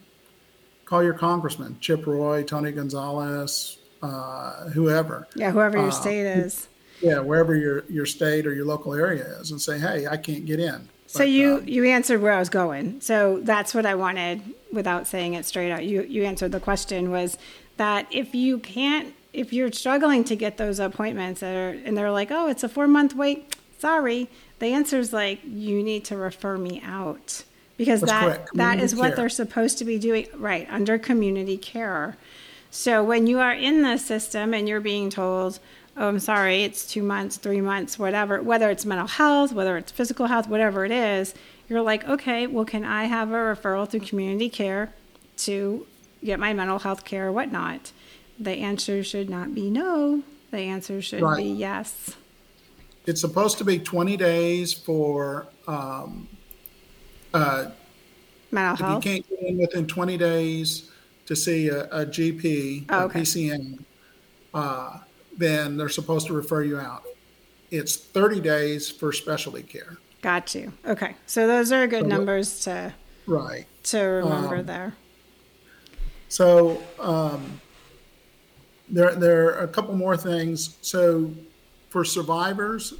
call 0.84 1.02
your 1.02 1.14
congressman, 1.14 1.78
Chip 1.80 2.06
Roy, 2.06 2.42
Tony 2.42 2.72
Gonzalez, 2.72 3.78
uh, 4.02 4.68
whoever. 4.70 5.26
Yeah, 5.34 5.50
whoever 5.50 5.78
your 5.78 5.88
uh, 5.88 5.92
state 5.92 6.26
is. 6.26 6.68
Yeah, 7.00 7.20
wherever 7.20 7.54
your, 7.54 7.84
your 7.88 8.06
state 8.06 8.46
or 8.46 8.52
your 8.52 8.66
local 8.66 8.92
area 8.92 9.24
is, 9.40 9.50
and 9.50 9.60
say, 9.60 9.78
hey, 9.78 10.06
I 10.06 10.16
can't 10.16 10.44
get 10.44 10.60
in. 10.60 10.88
So 11.06 11.20
but, 11.20 11.28
you 11.28 11.56
um, 11.56 11.68
you 11.68 11.84
answered 11.84 12.20
where 12.20 12.32
I 12.32 12.38
was 12.38 12.48
going. 12.48 13.00
So 13.00 13.40
that's 13.42 13.74
what 13.74 13.86
I 13.86 13.94
wanted 13.94 14.42
without 14.72 15.06
saying 15.06 15.34
it 15.34 15.46
straight 15.46 15.70
out. 15.70 15.84
You 15.84 16.02
you 16.02 16.24
answered 16.24 16.50
the 16.50 16.60
question 16.60 17.10
was 17.10 17.38
that 17.76 18.06
if 18.10 18.34
you 18.34 18.58
can't 18.58 19.14
if 19.34 19.52
you're 19.52 19.72
struggling 19.72 20.24
to 20.24 20.36
get 20.36 20.56
those 20.56 20.78
appointments 20.78 21.42
are, 21.42 21.70
and 21.84 21.96
they're 21.96 22.10
like, 22.10 22.30
"Oh, 22.30 22.48
it's 22.48 22.62
a 22.62 22.68
4 22.68 22.86
month 22.88 23.14
wait." 23.14 23.56
Sorry. 23.78 24.28
The 24.60 24.66
answer 24.66 24.98
is 24.98 25.12
like 25.12 25.40
you 25.44 25.82
need 25.82 26.04
to 26.06 26.16
refer 26.16 26.56
me 26.56 26.80
out 26.86 27.44
because 27.76 28.00
That's 28.00 28.12
that 28.12 28.48
that 28.54 28.78
is 28.78 28.94
what 28.94 29.16
they're 29.16 29.28
supposed 29.28 29.78
to 29.78 29.84
be 29.84 29.98
doing 29.98 30.26
right 30.36 30.66
under 30.70 30.96
community 30.98 31.56
care. 31.56 32.16
So 32.70 33.04
when 33.04 33.26
you 33.26 33.40
are 33.40 33.52
in 33.52 33.82
the 33.82 33.98
system 33.98 34.54
and 34.54 34.68
you're 34.68 34.80
being 34.80 35.10
told, 35.10 35.58
"Oh, 35.96 36.08
I'm 36.08 36.20
sorry, 36.20 36.64
it's 36.64 36.86
2 36.86 37.02
months, 37.02 37.36
3 37.36 37.60
months, 37.60 37.98
whatever, 37.98 38.40
whether 38.42 38.70
it's 38.70 38.86
mental 38.86 39.08
health, 39.08 39.52
whether 39.52 39.76
it's 39.76 39.92
physical 39.92 40.26
health, 40.26 40.48
whatever 40.48 40.84
it 40.84 40.92
is, 40.92 41.34
you're 41.68 41.82
like, 41.82 42.08
"Okay, 42.08 42.46
well 42.46 42.64
can 42.64 42.84
I 42.84 43.04
have 43.04 43.30
a 43.30 43.34
referral 43.34 43.88
through 43.88 44.00
community 44.00 44.48
care 44.48 44.92
to 45.38 45.86
get 46.24 46.38
my 46.40 46.52
mental 46.52 46.78
health 46.78 47.04
care 47.04 47.28
or 47.28 47.32
whatnot?" 47.32 47.92
The 48.38 48.52
answer 48.52 49.04
should 49.04 49.30
not 49.30 49.54
be 49.54 49.70
no. 49.70 50.22
The 50.50 50.58
answer 50.58 51.00
should 51.02 51.22
right. 51.22 51.36
be 51.36 51.44
yes. 51.44 52.16
It's 53.06 53.20
supposed 53.20 53.58
to 53.58 53.64
be 53.64 53.78
20 53.78 54.16
days 54.16 54.72
for 54.72 55.46
um, 55.68 56.28
uh, 57.32 57.70
mental 58.50 58.74
if 58.74 58.80
health. 58.80 59.04
you 59.04 59.12
can't 59.12 59.28
get 59.28 59.40
in 59.40 59.58
within 59.58 59.86
20 59.86 60.16
days 60.16 60.90
to 61.26 61.36
see 61.36 61.68
a, 61.68 61.84
a 61.84 62.06
GP, 62.06 62.86
oh, 62.88 63.04
okay. 63.04 63.20
a 63.20 63.22
PCM, 63.22 63.84
uh, 64.52 64.98
then 65.36 65.76
they're 65.76 65.88
supposed 65.88 66.26
to 66.28 66.32
refer 66.32 66.62
you 66.62 66.78
out. 66.78 67.04
It's 67.70 67.96
30 67.96 68.40
days 68.40 68.90
for 68.90 69.12
specialty 69.12 69.62
care. 69.62 69.98
Got 70.22 70.54
you. 70.54 70.72
Okay, 70.86 71.16
so 71.26 71.46
those 71.46 71.72
are 71.72 71.86
good 71.86 72.02
so 72.02 72.08
numbers 72.08 72.60
to 72.64 72.94
right 73.26 73.66
to 73.84 73.98
remember 73.98 74.56
um, 74.56 74.66
there. 74.66 74.94
So 76.28 76.82
um, 76.98 77.60
there 78.88 79.14
there 79.14 79.46
are 79.46 79.64
a 79.64 79.68
couple 79.68 79.94
more 79.96 80.16
things. 80.16 80.78
So 80.82 81.30
for 81.88 82.04
survivors, 82.04 82.94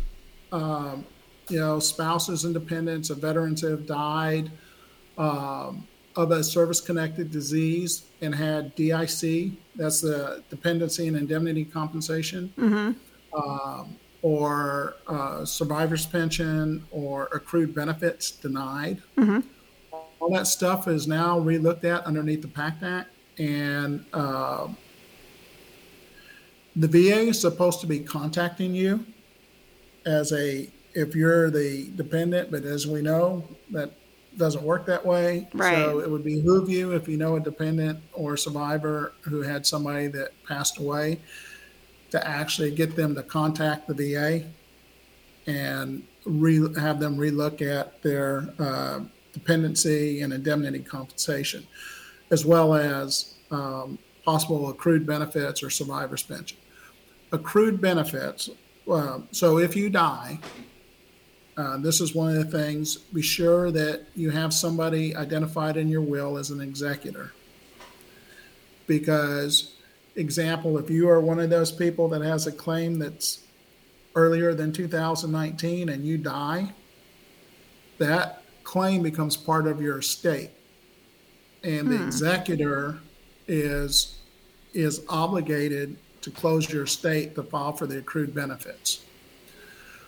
um, 0.53 1.05
you 1.49 1.59
know, 1.59 1.79
spouses 1.79 2.45
and 2.45 2.55
dependents 2.55 3.11
of 3.11 3.19
veterans 3.19 3.61
who 3.61 3.69
have 3.69 3.87
died 3.87 4.51
um, 5.19 5.87
of 6.17 6.31
a 6.31 6.43
service 6.43 6.81
connected 6.81 7.31
disease 7.31 8.05
and 8.23 8.35
had 8.35 8.75
DIC, 8.77 9.53
that's 9.77 10.01
the 10.01 10.43
dependency 10.49 11.09
and 11.09 11.17
indemnity 11.17 11.65
compensation, 11.65 12.53
mm-hmm. 12.57 13.39
um, 13.39 13.97
or 14.23 14.95
uh, 15.07 15.45
survivor's 15.45 16.07
pension 16.07 16.87
or 16.91 17.25
accrued 17.33 17.75
benefits 17.75 18.31
denied. 18.31 19.03
Mm-hmm. 19.19 19.41
All 20.21 20.31
that 20.31 20.47
stuff 20.47 20.89
is 20.89 21.07
now 21.07 21.39
relooked 21.39 21.85
at 21.85 22.07
underneath 22.07 22.43
the 22.43 22.49
PACT 22.49 22.83
Act. 22.83 23.11
And 23.39 24.07
uh, 24.13 24.69
the 26.77 26.89
VA 26.89 27.29
is 27.29 27.41
supposed 27.41 27.81
to 27.81 27.87
be 27.87 28.01
contacting 28.01 28.75
you 28.75 29.05
as 30.07 30.33
a 30.33 30.69
if 30.95 31.15
you're 31.15 31.51
the 31.51 31.91
dependent, 31.97 32.51
but 32.51 32.65
as 32.65 32.87
we 32.87 33.03
know, 33.03 33.45
that 33.71 33.91
doesn't 34.37 34.63
work 34.63 34.87
that 34.87 35.05
way. 35.05 35.49
Right. 35.53 35.75
So 35.75 36.01
it 36.01 36.11
would 36.11 36.25
behoove 36.25 36.69
you 36.69 36.93
if 36.93 37.09
you 37.09 37.17
know 37.17 37.37
a 37.37 37.41
dependent 37.41 38.01
or 38.13 38.35
a 38.35 38.39
survivor 38.39 39.13
who 39.23 39.43
had 39.43 39.67
somebody 39.67 40.07
that 40.09 40.33
passed 40.47 40.79
away 40.79 41.21
to 42.11 42.27
actually 42.27 42.71
get 42.71 42.95
them 42.95 43.15
to 43.15 43.23
contact 43.23 43.89
the 43.89 43.95
VA 43.95 44.45
and 45.47 46.03
re- 46.25 46.73
have 46.79 47.01
them 47.01 47.17
relook 47.17 47.61
at 47.61 48.01
their 48.03 48.49
uh, 48.59 49.01
dependency 49.33 50.21
and 50.21 50.33
indemnity 50.33 50.79
compensation, 50.79 51.67
as 52.31 52.45
well 52.45 52.75
as 52.75 53.35
um, 53.51 53.99
possible 54.25 54.71
accrued 54.71 55.07
benefits 55.07 55.63
or 55.63 55.71
survivor's 55.71 56.23
pension. 56.23 56.57
Accrued 57.35 57.81
benefits. 57.81 58.51
So 59.33 59.59
if 59.59 59.75
you 59.75 59.91
die, 59.91 60.39
uh, 61.57 61.79
this 61.79 62.01
is 62.01 62.15
one 62.15 62.37
of 62.37 62.37
the 62.37 62.59
things. 62.59 62.97
Be 62.97 63.23
sure 63.23 63.71
that 63.71 64.07
you 64.15 64.31
have 64.31 64.53
somebody 64.53 65.17
identified 65.17 65.77
in 65.77 65.89
your 65.89 66.01
will 66.01 66.37
as 66.37 66.51
an 66.51 66.61
executor. 66.61 67.33
Because, 68.87 69.75
example, 70.17 70.79
if 70.79 70.91
you 70.91 71.09
are 71.09 71.21
one 71.21 71.41
of 71.41 71.51
those 71.51 71.73
people 71.73 72.09
that 72.09 72.23
has 72.23 72.47
a 72.47 72.53
claim 72.53 72.99
that's 72.99 73.45
earlier 74.15 74.55
than 74.55 74.73
2019 74.73 75.89
and 75.89 76.07
you 76.07 76.19
die, 76.19 76.73
that 77.99 78.43
claim 78.63 79.03
becomes 79.03 79.37
part 79.37 79.67
of 79.67 79.81
your 79.81 79.99
estate. 79.99 80.51
And 81.63 81.89
hmm. 81.89 81.97
the 81.97 82.07
executor 82.07 82.99
is 83.47 84.19
is 84.73 85.03
obligated 85.09 85.97
to 86.25 86.31
close 86.31 86.73
your 86.73 86.85
estate 86.85 87.35
to 87.35 87.43
file 87.43 87.73
for 87.73 87.87
the 87.87 87.99
accrued 87.99 88.35
benefits. 88.35 89.05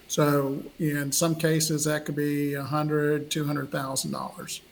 So 0.09 0.63
in 0.79 1.13
some 1.13 1.35
cases, 1.35 1.85
that 1.85 2.07
could 2.07 2.17
be 2.17 2.55
a 2.55 2.63
hundred, 2.63 3.31
two 3.31 3.45
hundred 3.45 3.71
thousand 3.71 4.13
dollars. 4.13 4.63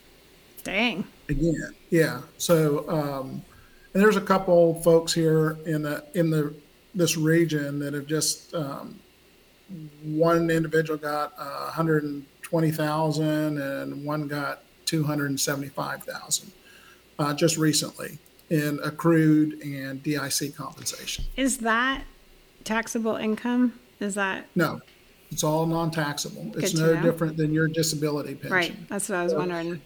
Dang. 0.62 1.04
Again, 1.28 1.74
yeah. 1.90 2.22
So 2.38 2.88
um, 2.88 3.44
and 3.92 4.02
there's 4.02 4.16
a 4.16 4.22
couple 4.22 4.80
folks 4.82 5.12
here 5.12 5.58
in 5.66 5.82
the 5.82 6.04
in 6.14 6.30
the 6.30 6.54
this 6.94 7.16
region 7.16 7.78
that 7.80 7.92
have 7.92 8.06
just 8.06 8.54
um, 8.54 8.98
one 10.02 10.50
individual 10.50 10.98
got 10.98 11.32
uh, 11.38 11.64
120,000 11.64 13.58
and 13.58 14.04
one 14.04 14.28
got 14.28 14.62
275,000 14.86 16.52
uh, 17.18 17.34
just 17.34 17.56
recently 17.56 18.18
in 18.50 18.78
accrued 18.84 19.60
and 19.62 20.02
DIC 20.02 20.54
compensation. 20.54 21.24
Is 21.36 21.58
that 21.58 22.04
taxable 22.64 23.16
income? 23.16 23.78
Is 24.00 24.14
that 24.14 24.46
No, 24.54 24.80
it's 25.30 25.42
all 25.44 25.66
non-taxable. 25.66 26.52
It's 26.58 26.72
Good 26.72 26.78
to 26.78 26.86
no 26.86 26.94
know. 26.94 27.02
different 27.02 27.36
than 27.36 27.52
your 27.52 27.68
disability 27.68 28.34
pension. 28.34 28.52
right? 28.52 28.88
That's 28.88 29.08
what 29.08 29.18
I 29.18 29.24
was 29.24 29.34
wondering. 29.34 29.80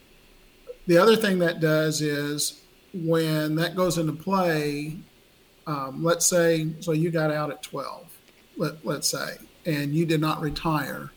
The 0.86 0.98
other 0.98 1.16
thing 1.16 1.38
that 1.40 1.60
does 1.60 2.00
is 2.00 2.62
when 2.94 3.54
that 3.56 3.76
goes 3.76 3.98
into 3.98 4.12
play, 4.12 4.98
um, 5.66 6.02
let's 6.02 6.26
say, 6.26 6.68
so 6.80 6.92
you 6.92 7.10
got 7.10 7.30
out 7.30 7.50
at 7.50 7.62
12, 7.62 8.06
let, 8.56 8.84
let's 8.84 9.06
say, 9.08 9.36
and 9.66 9.94
you 9.94 10.06
did 10.06 10.20
not 10.20 10.40
retire, 10.40 11.10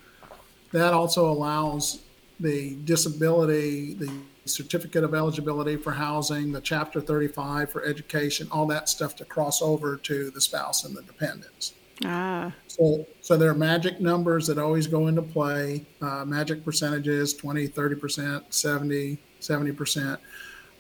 that 0.74 0.94
also 0.94 1.30
allows 1.30 2.02
the 2.40 2.76
disability, 2.84 3.94
the 3.94 4.12
certificate 4.46 5.04
of 5.04 5.14
eligibility 5.14 5.78
for 5.78 5.92
housing, 5.92 6.52
the 6.52 6.62
chapter 6.62 7.00
35 7.00 7.72
for 7.72 7.84
education, 7.84 8.48
all 8.52 8.66
that 8.68 8.90
stuff 8.90 9.16
to 9.18 9.26
cross 9.26 9.62
over 9.62 9.98
to 9.98 10.32
the 10.32 10.42
spouse 10.42 10.84
and 10.84 10.96
the 10.96 11.04
dependents. 11.04 11.74
Ah, 12.04 12.52
So, 12.68 13.06
so 13.22 13.38
there 13.38 13.52
are 13.52 13.56
magic 13.56 14.02
numbers 14.02 14.48
that 14.48 14.58
always 14.58 14.88
go 14.88 15.08
into 15.08 15.22
play, 15.22 15.86
uh, 16.02 16.26
magic 16.26 16.66
percentages 16.66 17.36
20, 17.36 17.68
30%, 17.68 18.44
70, 18.50 19.20
70%. 19.40 20.18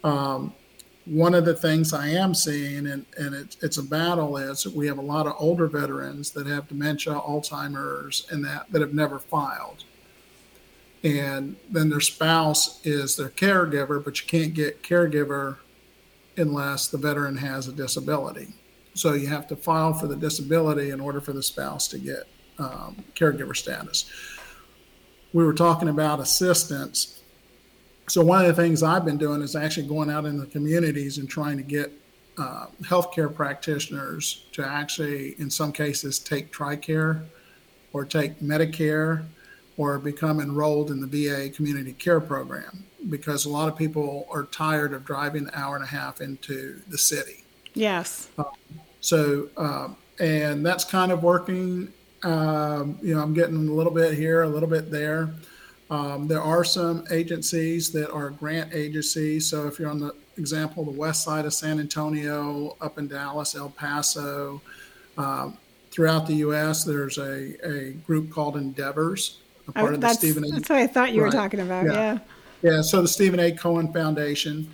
Um, 0.03 0.53
one 1.05 1.35
of 1.35 1.45
the 1.45 1.55
things 1.55 1.93
I 1.93 2.07
am 2.09 2.33
seeing, 2.33 2.87
and, 2.87 3.05
and 3.17 3.35
it's, 3.35 3.57
it's 3.61 3.77
a 3.77 3.83
battle, 3.83 4.37
is 4.37 4.67
we 4.67 4.87
have 4.87 4.97
a 4.97 5.03
lot 5.03 5.27
of 5.27 5.35
older 5.39 5.67
veterans 5.67 6.31
that 6.31 6.47
have 6.47 6.67
dementia, 6.67 7.13
Alzheimer's, 7.13 8.27
and 8.31 8.43
that 8.45 8.71
that 8.71 8.81
have 8.81 8.93
never 8.93 9.19
filed. 9.19 9.83
And 11.03 11.55
then 11.69 11.89
their 11.89 11.99
spouse 11.99 12.85
is 12.85 13.15
their 13.15 13.29
caregiver, 13.29 14.03
but 14.03 14.21
you 14.21 14.27
can't 14.27 14.53
get 14.53 14.83
caregiver 14.83 15.57
unless 16.37 16.87
the 16.87 16.97
veteran 16.97 17.37
has 17.37 17.67
a 17.67 17.71
disability. 17.71 18.53
So 18.93 19.13
you 19.13 19.27
have 19.27 19.47
to 19.47 19.55
file 19.55 19.93
for 19.93 20.07
the 20.07 20.15
disability 20.15 20.91
in 20.91 20.99
order 20.99 21.21
for 21.21 21.33
the 21.33 21.41
spouse 21.41 21.87
to 21.89 21.97
get 21.97 22.27
um, 22.59 23.03
caregiver 23.15 23.55
status. 23.55 24.11
We 25.33 25.43
were 25.43 25.53
talking 25.53 25.89
about 25.89 26.19
assistance. 26.19 27.21
So 28.07 28.21
one 28.21 28.41
of 28.41 28.47
the 28.55 28.61
things 28.61 28.83
I've 28.83 29.05
been 29.05 29.17
doing 29.17 29.41
is 29.41 29.55
actually 29.55 29.87
going 29.87 30.09
out 30.09 30.25
in 30.25 30.37
the 30.37 30.45
communities 30.45 31.17
and 31.17 31.29
trying 31.29 31.57
to 31.57 31.63
get 31.63 31.91
uh, 32.37 32.67
healthcare 32.83 33.33
practitioners 33.33 34.45
to 34.51 34.65
actually, 34.65 35.35
in 35.39 35.49
some 35.49 35.71
cases, 35.71 36.19
take 36.19 36.51
TRICARE 36.51 37.23
or 37.93 38.05
take 38.05 38.39
Medicare 38.39 39.25
or 39.77 39.97
become 39.99 40.39
enrolled 40.39 40.91
in 40.91 40.99
the 41.01 41.07
VA 41.07 41.49
community 41.49 41.93
care 41.93 42.19
program 42.19 42.83
because 43.09 43.45
a 43.45 43.49
lot 43.49 43.67
of 43.67 43.77
people 43.77 44.27
are 44.29 44.43
tired 44.45 44.93
of 44.93 45.03
driving 45.05 45.43
an 45.43 45.51
hour 45.53 45.75
and 45.75 45.83
a 45.83 45.87
half 45.87 46.21
into 46.21 46.79
the 46.87 46.97
city. 46.97 47.43
yes. 47.73 48.29
So, 48.99 49.49
um, 49.57 49.97
and 50.19 50.63
that's 50.65 50.85
kind 50.85 51.11
of 51.11 51.23
working. 51.23 51.91
Um, 52.23 52.99
you 53.01 53.15
know, 53.15 53.21
I'm 53.21 53.33
getting 53.33 53.67
a 53.67 53.73
little 53.73 53.91
bit 53.91 54.13
here, 54.13 54.43
a 54.43 54.47
little 54.47 54.69
bit 54.69 54.91
there. 54.91 55.33
Um, 55.89 56.27
there 56.27 56.41
are 56.41 56.63
some 56.63 57.05
agencies 57.11 57.91
that 57.91 58.11
are 58.11 58.29
grant 58.29 58.73
agencies. 58.73 59.47
So, 59.49 59.67
if 59.67 59.79
you're 59.79 59.89
on 59.89 59.99
the 59.99 60.15
example, 60.37 60.85
the 60.85 60.91
west 60.91 61.23
side 61.23 61.45
of 61.45 61.53
San 61.53 61.79
Antonio, 61.79 62.77
up 62.79 62.97
in 62.97 63.07
Dallas, 63.07 63.55
El 63.55 63.69
Paso, 63.69 64.61
um, 65.17 65.57
throughout 65.89 66.27
the 66.27 66.35
U.S., 66.35 66.83
there's 66.83 67.17
a, 67.17 67.57
a 67.67 67.91
group 68.05 68.29
called 68.29 68.55
Endeavors, 68.55 69.40
a 69.71 69.79
part 69.79 69.91
I, 69.91 69.93
of 69.95 70.01
the 70.01 70.07
that's, 70.07 70.19
Steven 70.19 70.43
A. 70.45 70.49
that's 70.51 70.69
what 70.69 70.79
I 70.79 70.87
thought 70.87 71.13
you 71.13 71.21
Right. 71.21 71.27
were 71.27 71.37
talking 71.37 71.59
about. 71.59 71.85
Yeah. 71.85 71.93
Yeah. 71.93 72.19
Yeah, 72.63 72.81
so 72.81 73.01
the 73.01 73.07
Steven 73.07 73.39
A. 73.39 73.51
Cohen 73.51 73.91
Foundation 73.91 74.67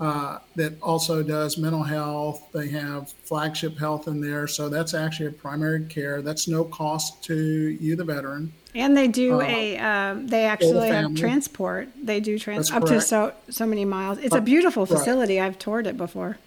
uh, 0.00 0.38
that 0.56 0.80
also 0.82 1.22
does 1.24 1.56
mental 1.58 1.82
health. 1.82 2.48
They 2.52 2.68
have 2.68 3.12
flagship 3.24 3.78
health 3.78 4.06
in 4.08 4.20
there. 4.20 4.46
So 4.48 4.68
that's 4.68 4.94
actually 4.94 5.26
a 5.26 5.32
primary 5.32 5.84
care. 5.86 6.20
That's 6.22 6.46
no 6.48 6.64
cost 6.64 7.22
to 7.24 7.36
you, 7.36 7.96
the 7.96 8.04
veteran. 8.04 8.52
And 8.74 8.96
they 8.96 9.08
do 9.08 9.40
Uh, 9.40 9.44
a, 9.46 9.76
um, 9.78 10.26
they 10.28 10.44
actually 10.44 10.88
have 10.88 11.14
transport. 11.14 11.88
They 12.00 12.20
do 12.20 12.38
trans 12.38 12.70
That's 12.70 12.82
up 12.82 12.88
to 12.88 13.00
so 13.00 13.32
so 13.50 13.66
many 13.66 13.84
miles. 13.84 14.18
It's 14.18 14.34
a 14.34 14.38
Right. 14.38 14.44
beautiful 14.44 14.84
Right. 14.84 14.98
facility. 14.98 15.40
I've 15.40 15.58
toured 15.58 15.86
it 15.86 15.96
before. 15.96 16.38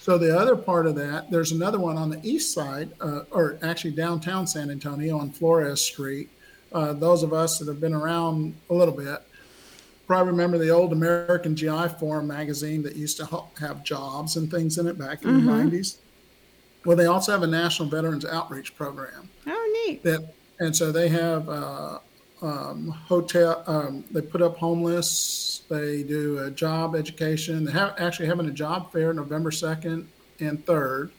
So 0.00 0.18
the 0.18 0.36
other 0.36 0.56
part 0.56 0.86
of 0.86 0.94
that, 0.96 1.30
there's 1.30 1.52
another 1.52 1.78
one 1.78 1.96
on 1.96 2.10
the 2.10 2.18
east 2.22 2.52
side, 2.52 2.90
uh, 3.00 3.20
or 3.30 3.58
actually 3.62 3.92
downtown 3.92 4.46
San 4.46 4.70
Antonio 4.70 5.18
on 5.18 5.30
Flores 5.30 5.80
Street. 5.80 6.30
Uh, 6.72 6.92
those 6.92 7.22
of 7.22 7.32
us 7.32 7.58
that 7.58 7.68
have 7.68 7.80
been 7.80 7.94
around 7.94 8.54
a 8.70 8.74
little 8.74 8.94
bit 8.94 9.22
probably 10.06 10.32
remember 10.32 10.58
the 10.58 10.70
old 10.70 10.92
American 10.92 11.54
GI 11.54 11.88
Forum 12.00 12.26
magazine 12.26 12.82
that 12.82 12.96
used 12.96 13.18
to 13.18 13.42
have 13.60 13.84
jobs 13.84 14.36
and 14.36 14.50
things 14.50 14.78
in 14.78 14.86
it 14.86 14.98
back 14.98 15.22
in 15.22 15.44
the 15.44 15.52
90s. 15.52 15.98
Well, 16.84 16.96
they 16.96 17.06
also 17.06 17.32
have 17.32 17.42
a 17.42 17.46
National 17.46 17.88
Veterans 17.90 18.24
Outreach 18.24 18.74
Program. 18.74 19.28
Oh, 19.46 19.84
neat. 19.86 20.02
that 20.04 20.34
and 20.60 20.74
so 20.74 20.90
they 20.90 21.08
have 21.08 21.48
uh, 21.48 21.98
um, 22.42 22.88
hotel 22.88 23.62
um, 23.66 24.04
they 24.10 24.22
put 24.22 24.42
up 24.42 24.56
homeless 24.56 25.62
they 25.68 26.02
do 26.02 26.38
a 26.38 26.50
job 26.50 26.94
education 26.94 27.64
they 27.64 27.72
have 27.72 27.94
actually 27.98 28.26
having 28.26 28.46
a 28.46 28.52
job 28.52 28.92
fair 28.92 29.12
november 29.12 29.50
2nd 29.50 30.06
and 30.40 30.64
3rd 30.64 31.10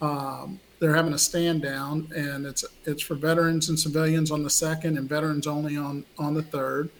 um, 0.00 0.58
they're 0.78 0.94
having 0.94 1.12
a 1.12 1.18
stand 1.18 1.62
down 1.62 2.08
and 2.14 2.46
it's 2.46 2.64
it's 2.84 3.02
for 3.02 3.14
veterans 3.14 3.68
and 3.68 3.78
civilians 3.78 4.30
on 4.30 4.42
the 4.42 4.50
second 4.50 4.98
and 4.98 5.08
veterans 5.08 5.46
only 5.46 5.76
on 5.76 6.04
on 6.18 6.34
the 6.34 6.42
third 6.42 6.90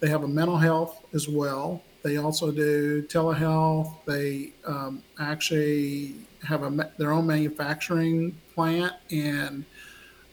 they 0.00 0.08
have 0.08 0.24
a 0.24 0.28
mental 0.28 0.58
health 0.58 1.04
as 1.14 1.28
well 1.28 1.82
they 2.02 2.16
also 2.16 2.50
do 2.50 3.02
telehealth 3.04 3.94
they 4.06 4.52
um, 4.66 5.02
actually 5.18 6.14
have 6.44 6.62
a, 6.62 6.92
their 6.98 7.12
own 7.12 7.26
manufacturing 7.26 8.36
plant 8.54 8.92
and 9.10 9.64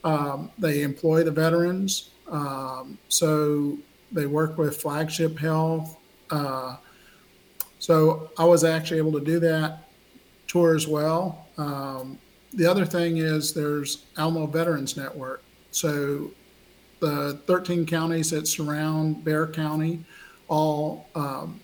um, 0.04 0.52
they 0.58 0.82
employ 0.82 1.24
the 1.24 1.32
veterans. 1.32 2.12
Um, 2.28 2.98
so 3.10 3.78
they 4.12 4.26
work 4.26 4.58
with 4.58 4.82
Flagship 4.82 5.38
Health. 5.38 5.98
Uh, 6.30 6.78
so 7.80 8.30
I 8.38 8.46
was 8.46 8.64
actually 8.64 8.98
able 8.98 9.14
to 9.14 9.22
do 9.22 9.40
that 9.40 9.90
tour 10.48 10.76
as 10.76 10.88
well. 10.88 11.48
Um, 11.58 12.18
the 12.54 12.66
other 12.66 12.86
thing 12.86 13.18
is 13.18 13.54
there's 13.54 14.06
Alamo 14.18 14.48
Veterans 14.48 14.98
Network. 14.98 15.44
So 15.72 16.32
the 17.00 17.40
13 17.46 17.86
counties 17.86 18.32
that 18.32 18.48
surround 18.48 19.24
Bexar 19.24 19.48
County 19.48 20.04
all 20.48 21.08
um, 21.16 21.60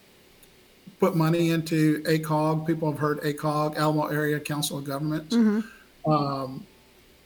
put 1.00 1.16
money 1.16 1.50
into 1.50 2.02
ACOG. 2.04 2.66
People 2.68 2.92
have 2.92 3.00
heard 3.00 3.20
ACOG, 3.22 3.76
Alamo 3.78 4.08
Area 4.08 4.40
Council 4.40 4.78
of 4.78 4.84
Governments. 4.84 5.36
Um, 6.06 6.66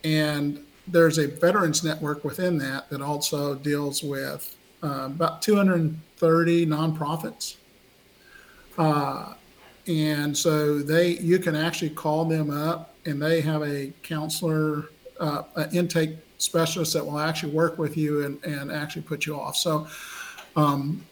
and 0.04 0.66
there's 0.88 1.18
a 1.18 1.28
veterans 1.28 1.84
network 1.84 2.24
within 2.24 2.58
that 2.60 2.90
that 2.90 3.02
also 3.02 3.56
deals 3.56 4.02
with 4.02 4.56
uh, 4.84 5.06
about 5.06 5.42
230 5.42 6.66
nonprofits. 6.66 7.58
Uh, 8.78 9.34
and 9.88 10.36
so 10.36 10.80
they, 10.80 11.18
you 11.18 11.38
can 11.40 11.56
actually 11.56 11.90
call 11.90 12.24
them 12.26 12.50
up, 12.50 12.89
and 13.06 13.22
they 13.22 13.42
have 13.42 13.64
a 13.64 13.92
counselor, 14.04 14.90
uh, 15.20 15.44
an 15.56 15.76
intake 15.76 16.18
specialist 16.38 16.94
that 16.94 17.06
will 17.06 17.20
actually 17.20 17.54
work 17.54 17.78
with 17.78 17.98
you 17.98 18.26
and, 18.26 18.44
and 18.44 18.72
actually 18.72 19.02
put 19.02 19.26
you 19.26 19.40
off. 19.40 19.56
So 19.56 19.88
um, 20.56 21.04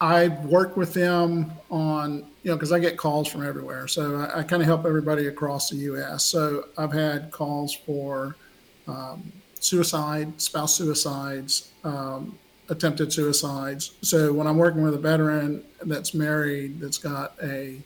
I 0.00 0.28
work 0.28 0.76
with 0.76 0.92
them 0.92 1.52
on, 1.70 2.26
you 2.42 2.50
know, 2.50 2.56
because 2.56 2.72
I 2.72 2.78
get 2.78 2.96
calls 2.96 3.28
from 3.28 3.46
everywhere. 3.46 3.86
So 3.88 4.16
I, 4.16 4.40
I 4.40 4.42
kind 4.42 4.60
of 4.60 4.66
help 4.66 4.84
everybody 4.84 5.28
across 5.28 5.70
the 5.70 5.76
U.S. 5.76 6.24
So 6.24 6.66
I've 6.76 6.92
had 6.92 7.30
calls 7.30 7.72
for 7.74 8.36
um, 8.86 9.32
suicide, 9.60 10.40
spouse 10.40 10.74
suicides, 10.74 11.72
um, 11.84 12.38
attempted 12.68 13.12
suicides. 13.12 13.94
So 14.02 14.32
when 14.32 14.46
I'm 14.46 14.56
working 14.56 14.82
with 14.82 14.94
a 14.94 14.98
veteran 14.98 15.64
that's 15.82 16.14
married, 16.14 16.80
that's 16.80 16.98
got 16.98 17.34
a 17.42 17.78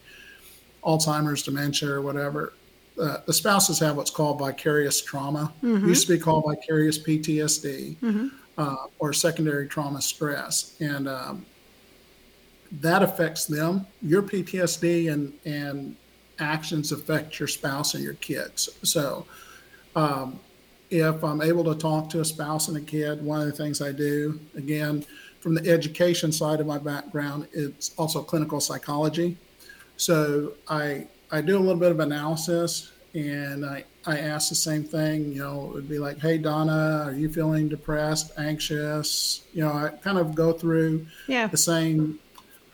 Alzheimer's, 0.85 1.43
dementia, 1.43 1.91
or 1.91 2.03
whatever, 2.03 2.55
uh, 3.01 3.19
the 3.27 3.33
spouses 3.33 3.79
have 3.79 3.97
what's 3.97 4.11
called 4.11 4.39
vicarious 4.39 5.01
trauma. 5.01 5.53
Used 5.89 6.07
to 6.07 6.15
be 6.15 6.19
called 6.19 6.45
vicarious 6.47 6.99
PTSD 6.99 7.97
uh, 8.59 8.77
or 8.99 9.13
secondary 9.13 9.69
trauma 9.69 10.03
stress, 10.03 10.75
and 10.81 11.09
um, 11.09 11.47
that 12.73 13.03
affects 13.03 13.47
them. 13.47 13.87
Your 14.03 14.23
PTSD 14.23 15.13
and 15.13 15.33
and 15.45 15.97
actions 16.41 16.93
affect 16.93 17.39
your 17.39 17.49
spouse 17.49 17.95
and 17.95 18.05
your 18.05 18.15
kids. 18.15 18.69
So, 18.83 19.27
um, 19.97 20.39
if 20.91 21.23
I'm 21.23 21.41
able 21.41 21.65
to 21.65 21.75
talk 21.75 22.09
to 22.11 22.21
a 22.21 22.25
spouse 22.25 22.69
and 22.69 22.77
a 22.77 22.81
kid, 22.81 23.23
one 23.23 23.41
of 23.41 23.47
the 23.47 23.53
things 23.53 23.83
I 23.83 23.93
do, 23.93 24.41
again, 24.57 25.05
from 25.41 25.55
the 25.55 25.71
education 25.71 26.33
side 26.33 26.61
of 26.61 26.67
my 26.67 26.79
background, 26.79 27.47
it's 27.53 27.93
also 27.97 28.23
clinical 28.23 28.61
psychology. 28.61 29.37
So 29.97 30.55
I 30.69 31.07
I 31.31 31.41
do 31.41 31.59
a 31.59 31.61
little 31.61 31.77
bit 31.77 31.91
of 31.91 32.01
analysis 32.01 32.93
and 33.15 33.65
I, 33.65 33.85
I 34.07 34.19
ask 34.19 34.49
the 34.49 34.55
same 34.55 34.85
thing, 34.85 35.33
you 35.33 35.43
know, 35.43 35.65
it 35.67 35.75
would 35.75 35.89
be 35.89 35.99
like, 35.99 36.19
hey, 36.19 36.39
Donna, 36.39 37.05
are 37.07 37.13
you 37.13 37.31
feeling 37.31 37.69
depressed, 37.69 38.33
anxious? 38.39 39.43
You 39.53 39.63
know, 39.63 39.73
I 39.73 39.89
kind 39.89 40.19
of 40.19 40.35
go 40.35 40.53
through 40.53 41.07
yeah. 41.27 41.47
the 41.47 41.57
same 41.57 42.19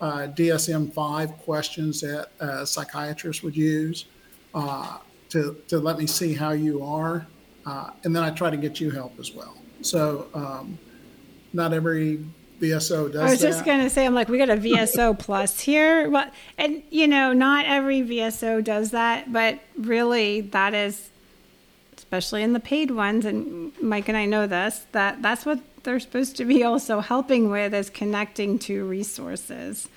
uh, 0.00 0.28
DSM 0.34 0.92
5 0.92 1.38
questions 1.38 2.00
that 2.00 2.30
a 2.40 2.66
psychiatrist 2.66 3.42
would 3.42 3.56
use 3.56 4.06
uh, 4.54 4.98
to, 5.30 5.56
to 5.68 5.78
let 5.78 5.98
me 5.98 6.06
see 6.06 6.34
how 6.34 6.50
you 6.50 6.84
are. 6.84 7.26
Uh, 7.64 7.90
and 8.04 8.14
then 8.14 8.22
I 8.22 8.30
try 8.30 8.50
to 8.50 8.56
get 8.56 8.80
you 8.80 8.90
help 8.90 9.18
as 9.18 9.32
well. 9.32 9.56
So, 9.80 10.28
um, 10.34 10.78
not 11.52 11.72
every 11.72 12.24
VSO 12.60 13.12
does. 13.12 13.20
I 13.20 13.30
was 13.30 13.40
that. 13.40 13.48
just 13.48 13.64
gonna 13.64 13.90
say, 13.90 14.06
I'm 14.06 14.14
like, 14.14 14.28
we 14.28 14.38
got 14.38 14.50
a 14.50 14.56
VSO 14.56 15.18
plus 15.18 15.60
here, 15.60 16.10
but 16.10 16.32
and 16.58 16.82
you 16.90 17.06
know, 17.06 17.32
not 17.32 17.66
every 17.66 18.00
VSO 18.02 18.62
does 18.62 18.90
that, 18.90 19.32
but 19.32 19.58
really, 19.76 20.40
that 20.40 20.74
is, 20.74 21.10
especially 21.96 22.42
in 22.42 22.52
the 22.52 22.60
paid 22.60 22.90
ones, 22.90 23.24
and 23.24 23.72
Mike 23.82 24.08
and 24.08 24.16
I 24.16 24.24
know 24.24 24.46
this, 24.46 24.86
that 24.92 25.22
that's 25.22 25.44
what 25.44 25.60
they're 25.84 26.00
supposed 26.00 26.36
to 26.36 26.44
be 26.44 26.64
also 26.64 27.00
helping 27.00 27.50
with 27.50 27.74
is 27.74 27.90
connecting 27.90 28.58
to 28.60 28.84
resources. 28.84 29.88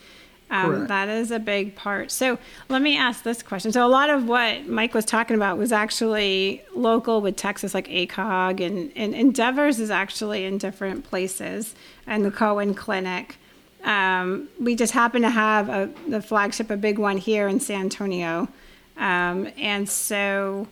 Um, 0.49 0.87
that 0.87 1.09
is 1.09 1.31
a 1.31 1.39
big 1.39 1.75
part. 1.75 2.09
So 2.09 2.37
let 2.69 2.81
me 2.81 2.97
ask 2.97 3.23
this 3.23 3.43
question. 3.43 3.73
So 3.73 3.85
a 3.85 3.89
lot 3.89 4.09
of 4.09 4.27
what 4.27 4.65
Mike 4.67 4.93
was 4.93 5.03
talking 5.03 5.35
about 5.35 5.57
was 5.57 5.73
actually 5.73 6.63
local 6.73 7.21
with 7.21 7.35
Texas, 7.35 7.73
like 7.73 7.87
ACOG, 7.89 8.65
and, 8.65 8.91
and 8.95 9.13
Endeavors 9.13 9.79
is 9.79 9.91
actually 9.91 10.45
in 10.45 10.57
different 10.57 11.03
places, 11.03 11.75
and 12.05 12.23
the 12.23 12.31
Cohen 12.31 12.73
Clinic. 12.73 13.37
Um, 13.83 14.47
we 14.59 14.75
just 14.75 14.93
happen 14.93 15.21
to 15.21 15.29
have 15.29 15.69
a, 15.69 15.89
the 16.07 16.21
flagship, 16.21 16.69
a 16.69 16.77
big 16.77 16.97
one 16.97 17.17
here 17.17 17.47
in 17.47 17.59
San 17.59 17.81
Antonio, 17.81 18.47
um, 18.95 19.49
and 19.57 19.87
so 19.89 20.67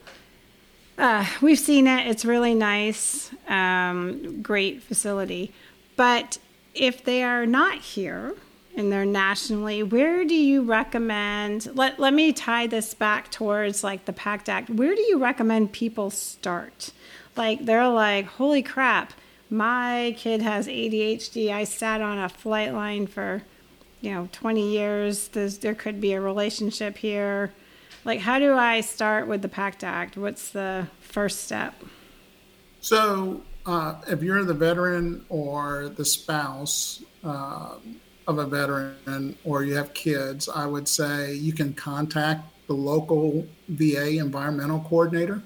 uh, 0.98 1.26
we've 1.42 1.60
seen 1.60 1.86
it. 1.88 2.08
It's 2.08 2.24
really 2.24 2.56
nice, 2.56 3.32
um, 3.50 4.42
great 4.42 4.82
facility. 4.82 5.52
But 5.98 6.38
if 6.74 7.04
they 7.04 7.24
are 7.24 7.46
not 7.46 7.80
here, 7.80 8.36
and 8.76 8.92
they're 8.92 9.06
nationally. 9.06 9.84
Where 9.84 10.26
do 10.26 10.36
you 10.36 10.62
recommend 10.62 11.68
let, 11.76 12.00
let 12.00 12.14
me 12.14 12.34
tie 12.34 12.68
this 12.68 12.94
back 12.94 13.32
towards 13.32 13.84
like 13.84 14.06
the 14.06 14.14
pact 14.14 14.50
act. 14.50 14.70
Where 14.70 14.96
do 14.96 15.02
you 15.02 15.18
recommend 15.18 15.72
people 15.72 16.10
start? 16.10 16.92
Like 17.36 17.66
they're 17.66 17.88
like 17.88 18.26
holy 18.26 18.64
crap 18.64 19.14
my 19.48 20.16
kid 20.18 20.42
has 20.42 20.68
adhd 20.68 21.54
i 21.54 21.64
sat 21.64 22.02
on 22.02 22.18
a 22.18 22.28
flight 22.28 22.74
line 22.74 23.06
for 23.06 23.44
you 24.02 24.12
know 24.12 24.30
20 24.32 24.72
years. 24.72 25.30
There's, 25.30 25.58
there 25.58 25.74
could 25.74 26.00
be 26.00 26.14
a 26.14 26.22
relationship 26.22 26.98
here. 26.98 27.52
Like 28.04 28.20
how 28.20 28.40
do 28.40 28.56
i 28.56 28.82
start 28.82 29.28
with 29.28 29.42
the 29.42 29.50
pact 29.50 29.84
act? 29.84 30.16
What's 30.16 30.52
the 30.52 30.88
first 31.02 31.44
step? 31.44 31.74
So 32.82 33.42
uh, 33.66 33.96
if 34.08 34.22
you're 34.22 34.44
the 34.44 34.54
veteran 34.54 35.26
or 35.30 35.90
the 35.90 36.06
spouse 36.06 37.04
uh, 37.24 37.76
of 38.28 38.40
a 38.40 38.46
veteran 38.46 39.38
or 39.44 39.64
you 39.64 39.76
have 39.76 39.94
kids, 39.94 40.50
I 40.50 40.66
would 40.66 40.88
say 40.88 41.34
you 41.34 41.54
can 41.54 41.74
contact 41.74 42.46
the 42.68 42.74
local 42.74 43.46
VA 43.70 44.18
environmental 44.18 44.80
coordinator. 44.80 45.44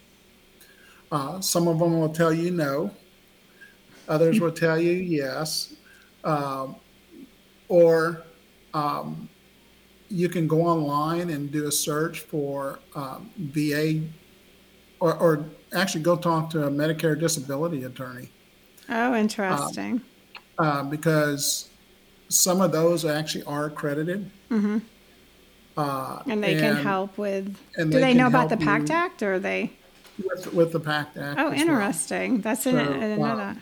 Uh, 1.12 1.42
some 1.42 1.68
of 1.68 1.80
them 1.80 2.00
will 2.00 2.10
tell 2.10 2.32
you 2.32 2.52
no, 2.52 2.92
others 4.08 4.40
will 4.40 4.52
tell 4.52 4.80
you 4.80 4.92
yes. 4.92 5.74
Um, 6.24 6.76
or 7.68 8.24
um, 8.74 9.30
you 10.10 10.30
can 10.30 10.48
go 10.48 10.62
online 10.62 11.30
and 11.30 11.52
do 11.52 11.68
a 11.68 11.72
search 11.72 12.22
for 12.22 12.80
um, 12.96 13.30
VA 13.38 14.02
or, 15.00 15.16
or, 15.16 15.46
actually 15.74 16.02
go 16.02 16.18
talk 16.18 16.50
to 16.50 16.66
a 16.66 16.70
Medicare 16.70 17.18
disability 17.18 17.84
attorney. 17.84 18.28
Oh, 18.90 19.14
interesting. 19.14 20.02
Uh, 20.58 20.82
because 20.84 21.68
some 22.30 22.62
of 22.62 22.72
those 22.72 23.04
actually 23.06 23.44
are 23.44 23.66
accredited. 23.66 24.30
Mm-hmm. 24.50 24.78
Uh, 25.78 26.22
and 26.28 26.44
they 26.44 26.56
can 26.56 26.76
help 26.78 27.18
with. 27.18 27.58
and 27.78 27.92
Do 27.92 27.98
they 27.98 28.02
they 28.02 28.08
can 28.10 28.18
know 28.18 28.28
about 28.28 28.50
the 28.50 28.56
help 28.58 28.68
PACT 28.68 28.90
you- 28.90 28.96
Act, 28.96 29.24
or 29.24 29.34
are 29.36 29.40
they? 29.40 29.72
with, 30.24 30.54
with 30.54 30.72
the 30.74 30.80
PACT 30.80 31.18
Act. 31.18 31.40
Oh, 31.40 31.48
as 31.48 31.52
well. 31.52 31.60
interesting. 31.62 32.42
That's 32.42 32.64
So, 32.64 32.72
I 32.72 32.84
didn't 32.84 33.20
know 33.20 33.26
uh, 33.26 33.36
that. 33.38 33.58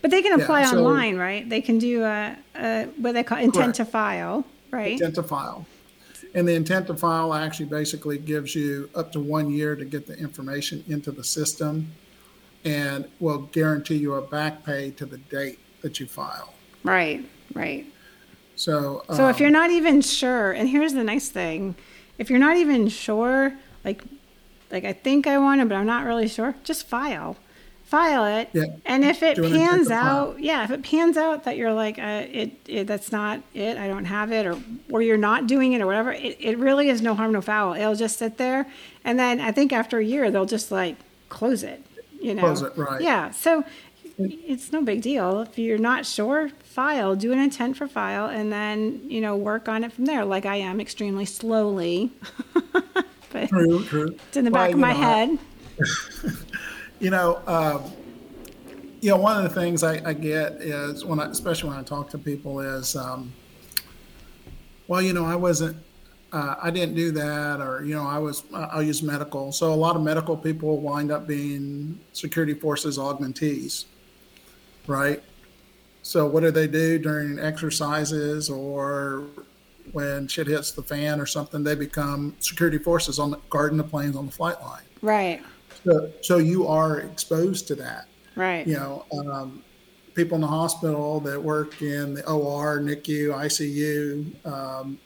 But 0.00 0.10
they 0.10 0.22
can 0.22 0.38
yeah, 0.38 0.44
apply 0.44 0.64
so- 0.64 0.78
online, 0.78 1.16
right? 1.18 1.48
They 1.48 1.60
can 1.60 1.78
do 1.78 2.04
a, 2.04 2.36
a 2.56 2.84
what 2.96 3.12
they 3.12 3.22
call 3.22 3.38
intent 3.38 3.74
to 3.76 3.84
file, 3.84 4.44
right? 4.70 4.92
Intent 4.92 5.16
to 5.16 5.22
file. 5.22 5.66
And 6.34 6.46
the 6.46 6.54
intent 6.54 6.86
to 6.86 6.94
file 6.96 7.34
actually 7.34 7.66
basically 7.66 8.16
gives 8.16 8.54
you 8.54 8.88
up 8.94 9.10
to 9.12 9.20
one 9.20 9.50
year 9.50 9.74
to 9.74 9.84
get 9.84 10.06
the 10.06 10.16
information 10.16 10.84
into 10.88 11.10
the 11.10 11.24
system 11.24 11.90
and 12.64 13.06
will 13.18 13.38
guarantee 13.52 13.96
you 13.96 14.14
a 14.14 14.22
back 14.22 14.64
pay 14.64 14.92
to 14.92 15.04
the 15.06 15.18
date 15.18 15.58
that 15.82 15.98
you 15.98 16.06
file. 16.06 16.54
Right, 16.84 17.24
right. 17.52 17.84
So, 18.60 19.04
So 19.08 19.28
if 19.28 19.36
um, 19.36 19.42
you're 19.42 19.50
not 19.50 19.70
even 19.70 20.02
sure, 20.02 20.52
and 20.52 20.68
here's 20.68 20.92
the 20.92 21.02
nice 21.02 21.30
thing, 21.30 21.76
if 22.18 22.28
you're 22.28 22.38
not 22.38 22.58
even 22.58 22.88
sure, 22.90 23.54
like, 23.86 24.04
like 24.70 24.84
I 24.84 24.92
think 24.92 25.26
I 25.26 25.38
want 25.38 25.62
it, 25.62 25.68
but 25.70 25.76
I'm 25.76 25.86
not 25.86 26.04
really 26.04 26.28
sure, 26.28 26.54
just 26.62 26.86
file, 26.86 27.38
file 27.84 28.26
it. 28.26 28.50
Yeah. 28.52 28.64
And 28.84 29.02
if 29.02 29.22
it 29.22 29.36
Do 29.36 29.48
pans 29.48 29.88
to 29.88 29.94
file. 29.94 30.30
out, 30.32 30.40
yeah, 30.40 30.62
if 30.64 30.70
it 30.70 30.82
pans 30.82 31.16
out 31.16 31.44
that 31.44 31.56
you're 31.56 31.72
like, 31.72 31.98
uh, 31.98 32.26
it, 32.30 32.50
it, 32.66 32.86
that's 32.86 33.10
not 33.10 33.40
it, 33.54 33.78
I 33.78 33.88
don't 33.88 34.04
have 34.04 34.30
it, 34.30 34.44
or 34.44 34.58
or 34.90 35.00
you're 35.00 35.16
not 35.16 35.46
doing 35.46 35.72
it, 35.72 35.80
or 35.80 35.86
whatever, 35.86 36.12
it, 36.12 36.36
it 36.38 36.58
really 36.58 36.90
is 36.90 37.00
no 37.00 37.14
harm, 37.14 37.32
no 37.32 37.40
foul. 37.40 37.72
It'll 37.72 37.94
just 37.94 38.18
sit 38.18 38.36
there, 38.36 38.66
and 39.06 39.18
then 39.18 39.40
I 39.40 39.52
think 39.52 39.72
after 39.72 39.96
a 39.98 40.04
year 40.04 40.30
they'll 40.30 40.44
just 40.44 40.70
like 40.70 40.96
close 41.30 41.62
it. 41.62 41.82
You 42.20 42.34
know. 42.34 42.42
Close 42.42 42.60
it, 42.60 42.76
right. 42.76 43.00
Yeah. 43.00 43.30
So 43.30 43.64
it's 44.18 44.70
no 44.70 44.82
big 44.82 45.00
deal. 45.00 45.40
If 45.40 45.58
you're 45.58 45.78
not 45.78 46.04
sure, 46.04 46.50
file, 46.74 47.16
do 47.16 47.32
an 47.32 47.38
intent 47.40 47.76
for 47.76 47.88
file, 47.88 48.26
and 48.26 48.52
then, 48.52 49.00
you 49.10 49.20
know, 49.20 49.36
work 49.36 49.68
on 49.68 49.82
it 49.82 49.92
from 49.92 50.04
there, 50.04 50.24
like 50.24 50.46
I 50.46 50.56
am 50.56 50.80
extremely 50.80 51.24
slowly. 51.26 52.12
but 53.32 53.48
true, 53.48 53.84
true. 53.84 54.16
it's 54.28 54.36
in 54.36 54.44
the 54.44 54.50
Well, 54.52 54.66
back 54.66 54.74
of 54.74 54.78
my 54.78 54.92
know, 54.92 54.98
I- 54.98 55.02
head. 55.02 55.38
You 57.00 57.08
know, 57.08 57.40
um, 57.46 57.90
you 59.00 59.08
know, 59.08 59.16
one 59.16 59.42
of 59.42 59.42
the 59.54 59.58
things 59.58 59.82
I, 59.82 60.02
I 60.04 60.12
get 60.12 60.52
is 60.60 61.02
when 61.02 61.18
I, 61.18 61.30
especially 61.30 61.70
when 61.70 61.78
I 61.78 61.82
talk 61.82 62.10
to 62.10 62.18
people, 62.18 62.60
is, 62.60 62.94
um, 62.94 63.32
well, 64.86 65.00
you 65.00 65.14
know, 65.14 65.24
I 65.24 65.34
wasn't, 65.34 65.78
uh, 66.30 66.56
I 66.62 66.68
didn't 66.70 66.94
do 66.96 67.10
that, 67.12 67.62
or 67.62 67.82
you 67.86 67.94
know, 67.94 68.04
I 68.06 68.18
was, 68.18 68.42
I'll 68.52 68.82
use 68.82 69.02
medical. 69.02 69.50
So 69.50 69.72
a 69.72 69.74
lot 69.74 69.96
of 69.96 70.02
medical 70.02 70.36
people 70.36 70.76
wind 70.78 71.10
up 71.10 71.26
being 71.26 71.98
security 72.12 72.52
forces 72.52 72.98
augmentees, 72.98 73.86
right? 74.86 75.22
So 76.10 76.26
what 76.26 76.40
do 76.42 76.50
they 76.50 76.66
do 76.66 76.98
during 76.98 77.38
exercises 77.38 78.50
or 78.50 79.26
when 79.92 80.26
shit 80.26 80.48
hits 80.48 80.72
the 80.72 80.82
fan 80.82 81.20
or 81.20 81.24
something? 81.24 81.62
They 81.62 81.76
become 81.76 82.34
security 82.40 82.78
forces 82.78 83.20
on 83.20 83.30
the, 83.30 83.38
guarding 83.48 83.78
the 83.78 83.84
planes 83.84 84.16
on 84.16 84.26
the 84.26 84.32
flight 84.32 84.60
line. 84.60 84.82
Right. 85.02 85.40
So, 85.84 86.10
so 86.20 86.38
you 86.38 86.66
are 86.66 86.98
exposed 86.98 87.68
to 87.68 87.76
that. 87.76 88.08
Right. 88.34 88.66
You 88.66 88.74
know, 88.74 89.04
um, 89.20 89.62
people 90.16 90.34
in 90.34 90.40
the 90.40 90.48
hospital 90.48 91.20
that 91.20 91.40
work 91.40 91.80
in 91.80 92.14
the 92.14 92.28
OR, 92.28 92.80
NICU, 92.80 93.28
ICU, 93.28 94.44
um, 94.44 94.98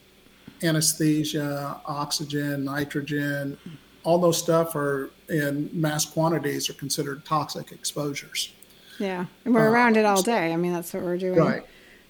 anesthesia, 0.63 1.81
oxygen, 1.85 2.65
nitrogen, 2.65 3.59
all 4.03 4.17
those 4.17 4.39
stuff 4.39 4.75
are 4.75 5.11
in 5.29 5.69
mass 5.71 6.03
quantities 6.03 6.67
are 6.67 6.73
considered 6.73 7.23
toxic 7.25 7.71
exposures. 7.71 8.54
Yeah. 8.99 9.25
And 9.43 9.53
we're 9.53 9.69
around 9.69 9.97
it 9.97 10.05
all 10.05 10.21
day. 10.21 10.53
I 10.53 10.55
mean, 10.55 10.73
that's 10.73 10.93
what 10.93 11.03
we're 11.03 11.17
doing 11.17 11.39
Uh, 11.39 11.45
Right. 11.45 11.63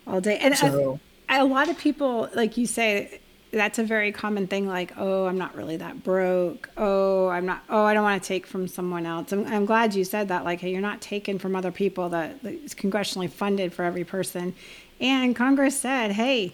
all 0.07 0.21
day. 0.21 0.37
And 0.39 0.55
So- 0.57 0.99
a, 1.29 1.41
a 1.41 1.45
lot 1.45 1.69
of 1.69 1.77
people, 1.77 2.29
like 2.35 2.57
you 2.57 2.65
say, 2.67 3.19
that's 3.51 3.79
a 3.79 3.83
very 3.83 4.11
common 4.11 4.47
thing 4.47 4.67
like, 4.67 4.91
oh, 4.97 5.25
I'm 5.27 5.37
not 5.37 5.55
really 5.55 5.77
that 5.77 6.03
broke. 6.03 6.69
Oh, 6.77 7.29
I'm 7.29 7.45
not, 7.45 7.63
oh, 7.69 7.83
I 7.85 7.93
don't 7.93 8.03
want 8.03 8.21
to 8.21 8.27
take 8.27 8.45
from 8.45 8.67
someone 8.67 9.05
else. 9.05 9.31
I'm, 9.31 9.45
I'm 9.47 9.65
glad 9.65 9.95
you 9.95 10.03
said 10.03 10.27
that. 10.27 10.43
Like, 10.43 10.59
hey, 10.59 10.71
you're 10.71 10.81
not 10.81 10.99
taking 11.01 11.39
from 11.39 11.55
other 11.55 11.71
people 11.71 12.09
that, 12.09 12.43
that 12.43 12.53
is 12.53 12.73
congressionally 12.75 13.29
funded 13.29 13.73
for 13.73 13.83
every 13.85 14.03
person. 14.03 14.53
And 14.99 15.35
Congress 15.35 15.79
said, 15.79 16.11
hey, 16.11 16.53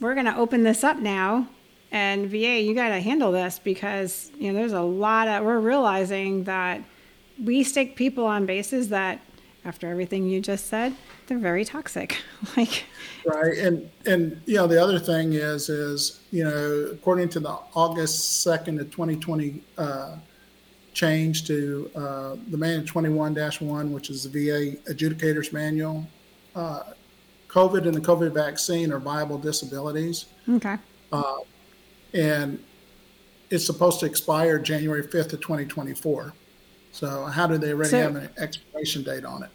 we're 0.00 0.14
going 0.14 0.26
to 0.26 0.36
open 0.36 0.62
this 0.62 0.84
up 0.84 0.98
now. 0.98 1.48
And 1.90 2.26
VA, 2.28 2.60
you 2.60 2.74
got 2.74 2.88
to 2.88 3.00
handle 3.00 3.32
this 3.32 3.58
because, 3.58 4.30
you 4.38 4.52
know, 4.52 4.58
there's 4.58 4.72
a 4.74 4.82
lot 4.82 5.28
of, 5.28 5.44
we're 5.44 5.58
realizing 5.60 6.44
that 6.44 6.82
we 7.42 7.62
stick 7.62 7.96
people 7.96 8.26
on 8.26 8.44
bases 8.44 8.90
that 8.90 9.20
after 9.66 9.88
everything 9.88 10.26
you 10.26 10.40
just 10.40 10.68
said, 10.68 10.94
they're 11.26 11.38
very 11.38 11.64
toxic. 11.64 12.16
like 12.56 12.84
right, 13.26 13.58
and 13.58 13.90
and 14.06 14.40
you 14.46 14.54
know 14.54 14.66
the 14.66 14.80
other 14.80 14.98
thing 14.98 15.32
is 15.34 15.68
is 15.68 16.20
you 16.30 16.44
know 16.44 16.88
according 16.92 17.28
to 17.30 17.40
the 17.40 17.58
August 17.74 18.42
second 18.42 18.80
of 18.80 18.90
twenty 18.90 19.16
twenty 19.16 19.62
uh, 19.76 20.16
change 20.94 21.46
to 21.46 21.90
uh, 21.96 22.36
the 22.48 22.56
manual 22.56 22.86
twenty 22.86 23.08
one 23.08 23.34
dash 23.34 23.60
one, 23.60 23.92
which 23.92 24.08
is 24.08 24.22
the 24.22 24.30
VA 24.30 24.76
Adjudicators 24.92 25.52
Manual. 25.52 26.06
Uh, 26.54 26.82
COVID 27.48 27.86
and 27.86 27.94
the 27.94 28.00
COVID 28.00 28.32
vaccine 28.32 28.92
are 28.92 28.98
viable 28.98 29.38
disabilities. 29.38 30.26
Okay. 30.48 30.76
Uh, 31.10 31.38
and 32.12 32.62
it's 33.50 33.64
supposed 33.64 34.00
to 34.00 34.06
expire 34.06 34.58
January 34.58 35.02
5th 35.02 35.32
of 35.32 35.40
2024. 35.40 36.32
So 36.96 37.26
how 37.26 37.46
do 37.46 37.58
they 37.58 37.74
already 37.74 37.90
so, 37.90 38.00
have 38.00 38.16
an 38.16 38.30
expiration 38.38 39.02
date 39.02 39.26
on 39.26 39.42
it? 39.42 39.50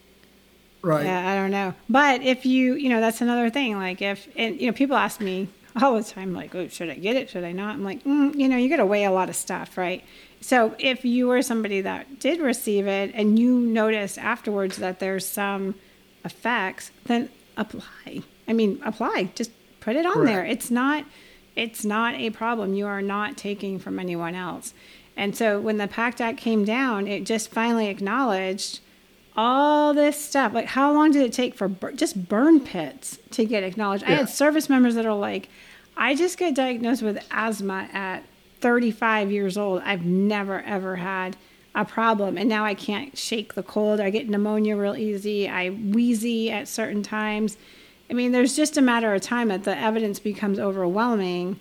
Right. 0.84 1.06
Yeah, 1.06 1.32
I 1.32 1.34
don't 1.34 1.50
know. 1.50 1.74
But 1.90 2.22
if 2.22 2.46
you, 2.46 2.76
you 2.76 2.88
know, 2.88 3.02
that's 3.02 3.20
another 3.20 3.50
thing. 3.50 3.78
Like 3.78 4.00
if, 4.00 4.28
and 4.36 4.62
you 4.62 4.68
know, 4.68 4.74
people 4.74 4.96
ask 4.96 5.20
me 5.20 5.48
all 5.82 5.96
the 5.96 6.04
time, 6.04 6.36
like, 6.36 6.54
oh, 6.54 6.68
should 6.68 6.92
I 6.92 6.96
get 6.96 7.16
it? 7.16 7.32
Should 7.32 7.44
I 7.44 7.52
not? 7.52 7.74
I'm 7.74 7.84
like, 7.84 8.04
mm, 8.04 8.36
you 8.36 8.48
know, 8.48 8.58
you 8.58 8.70
got 8.70 8.78
to 8.78 8.86
weigh 8.86 9.06
a 9.06 9.12
lot 9.12 9.28
of 9.28 9.36
stuff, 9.36 9.76
right? 9.76 10.04
So 10.40 10.76
if 10.78 11.04
you 11.04 11.30
were 11.30 11.42
somebody 11.42 11.82
that 11.82 12.20
did 12.20 12.40
receive 12.40 12.86
it 12.86 13.10
and 13.16 13.40
you 13.40 13.60
notice 13.60 14.20
afterwards 14.20 14.78
that 14.78 15.00
there's 15.00 15.26
some 15.26 15.74
effects, 16.24 16.92
then 17.06 17.32
apply. 17.58 18.22
I 18.48 18.54
mean, 18.54 18.80
apply. 18.86 19.32
Just 19.34 19.50
put 19.80 19.96
it 19.96 20.06
on 20.06 20.14
Correct. 20.14 20.28
there. 20.28 20.46
It's 20.46 20.70
not 20.70 21.06
it's 21.56 21.84
not 21.84 22.16
a 22.16 22.30
problem. 22.30 22.76
You 22.76 22.88
are 22.88 23.02
not 23.02 23.36
taking 23.36 23.80
from 23.80 24.00
anyone 24.00 24.36
else. 24.36 24.74
And 25.18 25.36
so 25.36 25.60
when 25.60 25.78
the 25.78 25.88
PACT 25.88 26.22
Act 26.22 26.38
came 26.38 26.66
down, 26.66 27.08
it 27.08 27.26
just 27.26 27.50
finally 27.52 27.88
acknowledged 27.88 28.80
all 29.36 29.94
this 29.94 30.24
stuff. 30.24 30.54
Like, 30.54 30.68
how 30.68 30.94
long 30.94 31.12
did 31.12 31.24
it 31.24 31.34
take 31.34 31.56
for 31.56 31.68
bur- 31.68 31.94
just 31.94 32.28
burn 32.28 32.60
pits 32.60 33.20
to 33.32 33.46
get 33.46 33.64
acknowledged? 33.64 34.04
Yeah. 34.04 34.12
I 34.12 34.16
had 34.16 34.30
service 34.30 34.70
members 34.70 34.96
that 34.96 35.06
are 35.06 35.16
like, 35.16 35.50
I 35.96 36.16
just 36.16 36.38
got 36.38 36.54
diagnosed 36.54 37.02
with 37.02 37.24
asthma 37.32 37.90
at 37.94 38.24
35 38.62 39.32
years 39.32 39.58
old. 39.58 39.82
I've 39.84 40.06
never, 40.06 40.62
ever 40.62 40.98
had 40.98 41.36
a 41.76 41.86
problem. 41.86 42.38
And 42.38 42.50
now 42.50 42.66
I 42.66 42.74
can't 42.74 43.18
shake 43.18 43.54
the 43.54 43.64
cold. 43.64 44.00
I 44.00 44.10
get 44.10 44.30
pneumonia 44.30 44.76
real 44.76 44.96
easy. 44.96 45.48
I 45.48 45.70
wheezy 45.70 46.52
at 46.52 46.68
certain 46.68 47.04
times. 47.04 47.58
I 48.10 48.14
mean, 48.14 48.32
there's 48.32 48.56
just 48.56 48.78
a 48.78 48.82
matter 48.82 49.14
of 49.14 49.22
time 49.22 49.48
that 49.50 49.64
the 49.64 49.78
evidence 49.78 50.20
becomes 50.20 50.60
overwhelming 50.60 51.60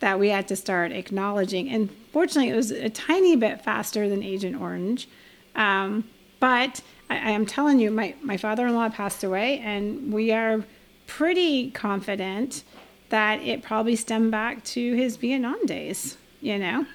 that 0.00 0.18
we 0.18 0.28
had 0.28 0.48
to 0.48 0.56
start 0.56 0.92
acknowledging. 0.92 1.68
And 1.68 1.90
fortunately, 2.12 2.50
it 2.50 2.56
was 2.56 2.70
a 2.70 2.88
tiny 2.88 3.36
bit 3.36 3.62
faster 3.62 4.08
than 4.08 4.22
Agent 4.22 4.60
Orange. 4.60 5.08
Um, 5.56 6.04
but 6.40 6.80
I, 7.10 7.16
I 7.16 7.30
am 7.30 7.46
telling 7.46 7.80
you, 7.80 7.90
my, 7.90 8.14
my 8.22 8.36
father 8.36 8.66
in 8.66 8.74
law 8.74 8.88
passed 8.88 9.24
away, 9.24 9.58
and 9.58 10.12
we 10.12 10.32
are 10.32 10.64
pretty 11.06 11.70
confident 11.70 12.64
that 13.08 13.40
it 13.42 13.62
probably 13.62 13.96
stemmed 13.96 14.30
back 14.30 14.62
to 14.62 14.94
his 14.94 15.16
Vietnam 15.16 15.64
days, 15.66 16.16
you 16.40 16.58
know? 16.58 16.86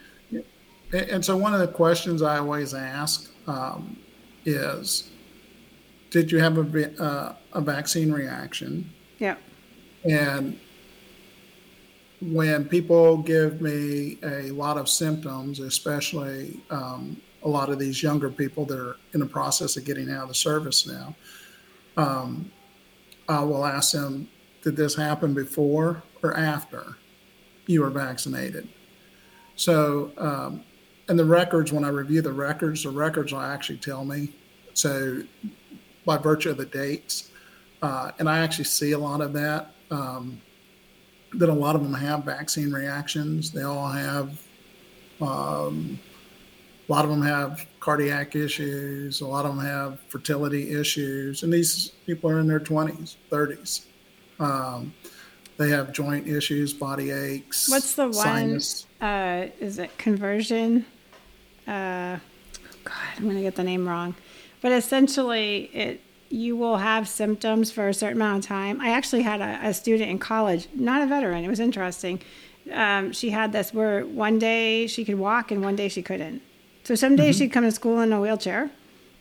And 0.93 1.25
so, 1.25 1.35
one 1.35 1.53
of 1.53 1.59
the 1.59 1.67
questions 1.67 2.21
I 2.21 2.37
always 2.37 2.75
ask 2.75 3.31
um, 3.47 3.97
is 4.45 5.09
did 6.11 6.31
you 6.31 6.37
have 6.37 6.57
a, 6.57 7.03
uh, 7.03 7.35
a 7.53 7.61
vaccine 7.61 8.11
reaction? 8.11 8.91
Yeah. 9.17 9.35
And 10.03 10.59
when 12.31 12.65
people 12.65 13.17
give 13.17 13.61
me 13.61 14.17
a 14.23 14.51
lot 14.51 14.77
of 14.77 14.87
symptoms, 14.87 15.59
especially 15.59 16.59
um, 16.69 17.21
a 17.43 17.49
lot 17.49 17.69
of 17.69 17.79
these 17.79 18.01
younger 18.01 18.29
people 18.29 18.65
that 18.65 18.79
are 18.79 18.95
in 19.13 19.19
the 19.19 19.25
process 19.25 19.77
of 19.77 19.85
getting 19.85 20.09
out 20.09 20.23
of 20.23 20.27
the 20.29 20.35
service 20.35 20.87
now, 20.87 21.15
um, 21.97 22.51
I 23.27 23.43
will 23.43 23.65
ask 23.65 23.91
them, 23.91 24.27
did 24.61 24.75
this 24.75 24.95
happen 24.95 25.33
before 25.33 26.03
or 26.21 26.37
after 26.37 26.95
you 27.65 27.81
were 27.81 27.89
vaccinated? 27.89 28.67
So, 29.55 30.11
um, 30.17 30.63
and 31.09 31.19
the 31.19 31.25
records, 31.25 31.71
when 31.71 31.83
I 31.83 31.89
review 31.89 32.21
the 32.21 32.31
records, 32.31 32.83
the 32.83 32.89
records 32.89 33.33
will 33.33 33.41
actually 33.41 33.79
tell 33.79 34.05
me. 34.05 34.29
So 34.73 35.23
by 36.05 36.17
virtue 36.17 36.49
of 36.49 36.57
the 36.57 36.65
dates. 36.65 37.29
Uh, 37.81 38.11
and 38.19 38.29
I 38.29 38.39
actually 38.39 38.65
see 38.65 38.91
a 38.91 38.97
lot 38.97 39.21
of 39.21 39.33
that. 39.33 39.71
Um, 39.91 40.41
that 41.35 41.49
a 41.49 41.53
lot 41.53 41.75
of 41.75 41.83
them 41.83 41.93
have 41.93 42.23
vaccine 42.23 42.71
reactions. 42.71 43.51
They 43.51 43.63
all 43.63 43.87
have, 43.87 44.41
um, 45.21 45.99
a 46.87 46.91
lot 46.91 47.05
of 47.05 47.11
them 47.11 47.21
have 47.21 47.65
cardiac 47.79 48.35
issues. 48.35 49.21
A 49.21 49.27
lot 49.27 49.45
of 49.45 49.55
them 49.55 49.65
have 49.65 49.99
fertility 50.09 50.71
issues. 50.71 51.43
And 51.43 51.51
these 51.51 51.89
people 52.05 52.29
are 52.29 52.39
in 52.39 52.47
their 52.47 52.59
20s, 52.59 53.15
30s. 53.31 53.85
Um, 54.39 54.93
they 55.57 55.69
have 55.69 55.93
joint 55.93 56.27
issues, 56.27 56.73
body 56.73 57.11
aches. 57.11 57.69
What's 57.69 57.95
the 57.95 58.09
one? 58.09 58.59
Uh, 59.01 59.47
is 59.59 59.79
it 59.79 59.97
conversion? 59.97 60.85
Uh, 61.67 62.17
God, 62.83 62.93
I'm 63.17 63.23
going 63.23 63.35
to 63.35 63.41
get 63.41 63.55
the 63.55 63.63
name 63.63 63.87
wrong 63.87 64.15
but 64.63 64.71
essentially 64.71 65.69
it 65.73 66.01
you 66.33 66.57
will 66.57 66.77
have 66.77 67.07
symptoms 67.07 67.69
for 67.69 67.87
a 67.87 67.93
certain 67.93 68.17
amount 68.17 68.43
of 68.43 68.47
time. 68.47 68.81
I 68.81 68.89
actually 68.89 69.21
had 69.21 69.39
a, 69.39 69.67
a 69.67 69.73
student 69.73 70.09
in 70.09 70.17
college, 70.17 70.67
not 70.73 71.03
a 71.03 71.05
veteran. 71.05 71.43
It 71.43 71.47
was 71.47 71.59
interesting. 71.59 72.21
Um, 72.71 73.11
she 73.11 73.29
had 73.29 73.51
this 73.51 73.71
where 73.71 74.03
one 74.03 74.39
day 74.39 74.87
she 74.87 75.05
could 75.05 75.19
walk 75.19 75.51
and 75.51 75.61
one 75.61 75.75
day 75.75 75.89
she 75.89 76.01
couldn't. 76.01 76.41
So 76.85 76.95
some 76.95 77.15
days 77.15 77.35
mm-hmm. 77.35 77.43
she'd 77.43 77.51
come 77.51 77.65
to 77.65 77.71
school 77.71 77.99
in 78.01 78.11
a 78.11 78.19
wheelchair, 78.19 78.71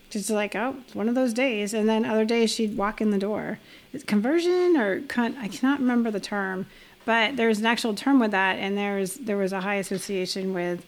just 0.08 0.30
like 0.30 0.56
oh, 0.56 0.76
it's 0.80 0.94
one 0.94 1.08
of 1.08 1.14
those 1.14 1.34
days, 1.34 1.74
and 1.74 1.86
then 1.86 2.06
other 2.06 2.24
days 2.24 2.50
she'd 2.50 2.78
walk 2.78 3.02
in 3.02 3.10
the 3.10 3.18
door. 3.18 3.58
It's 3.92 4.04
conversion 4.04 4.76
or 4.78 5.02
con- 5.02 5.36
I 5.36 5.48
cannot 5.48 5.80
remember 5.80 6.10
the 6.10 6.18
term, 6.18 6.66
but 7.04 7.36
there's 7.36 7.58
an 7.58 7.66
actual 7.66 7.94
term 7.94 8.20
with 8.20 8.30
that, 8.30 8.54
and 8.54 8.78
there's 8.78 9.14
there 9.16 9.36
was 9.36 9.52
a 9.52 9.60
high 9.60 9.76
association 9.76 10.54
with 10.54 10.86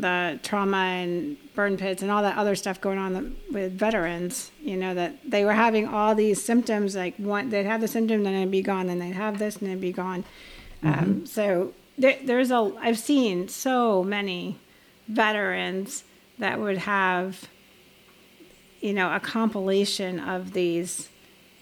the 0.00 0.38
trauma 0.42 0.76
and 0.76 1.36
burn 1.54 1.76
pits 1.76 2.02
and 2.02 2.10
all 2.10 2.22
that 2.22 2.36
other 2.36 2.54
stuff 2.54 2.80
going 2.80 2.98
on 2.98 3.36
with 3.50 3.72
veterans, 3.72 4.50
you 4.62 4.76
know, 4.76 4.94
that 4.94 5.16
they 5.28 5.44
were 5.44 5.52
having 5.52 5.86
all 5.86 6.14
these 6.14 6.42
symptoms, 6.42 6.96
like 6.96 7.16
one, 7.16 7.50
they'd 7.50 7.66
have 7.66 7.80
the 7.80 7.88
symptom, 7.88 8.22
then 8.24 8.34
it'd 8.34 8.50
be 8.50 8.62
gone, 8.62 8.86
then 8.86 8.98
they'd 8.98 9.12
have 9.12 9.38
this, 9.38 9.56
and 9.56 9.68
it'd 9.68 9.80
be 9.80 9.92
gone. 9.92 10.24
Um, 10.82 10.92
mm-hmm. 10.92 11.02
Um, 11.02 11.26
so 11.26 11.74
there, 11.98 12.18
there's 12.24 12.50
a, 12.50 12.72
I've 12.80 12.98
seen 12.98 13.48
so 13.48 14.02
many 14.02 14.58
veterans 15.08 16.04
that 16.38 16.58
would 16.58 16.78
have, 16.78 17.48
you 18.80 18.92
know, 18.92 19.14
a 19.14 19.20
compilation 19.20 20.18
of 20.18 20.52
these 20.52 21.08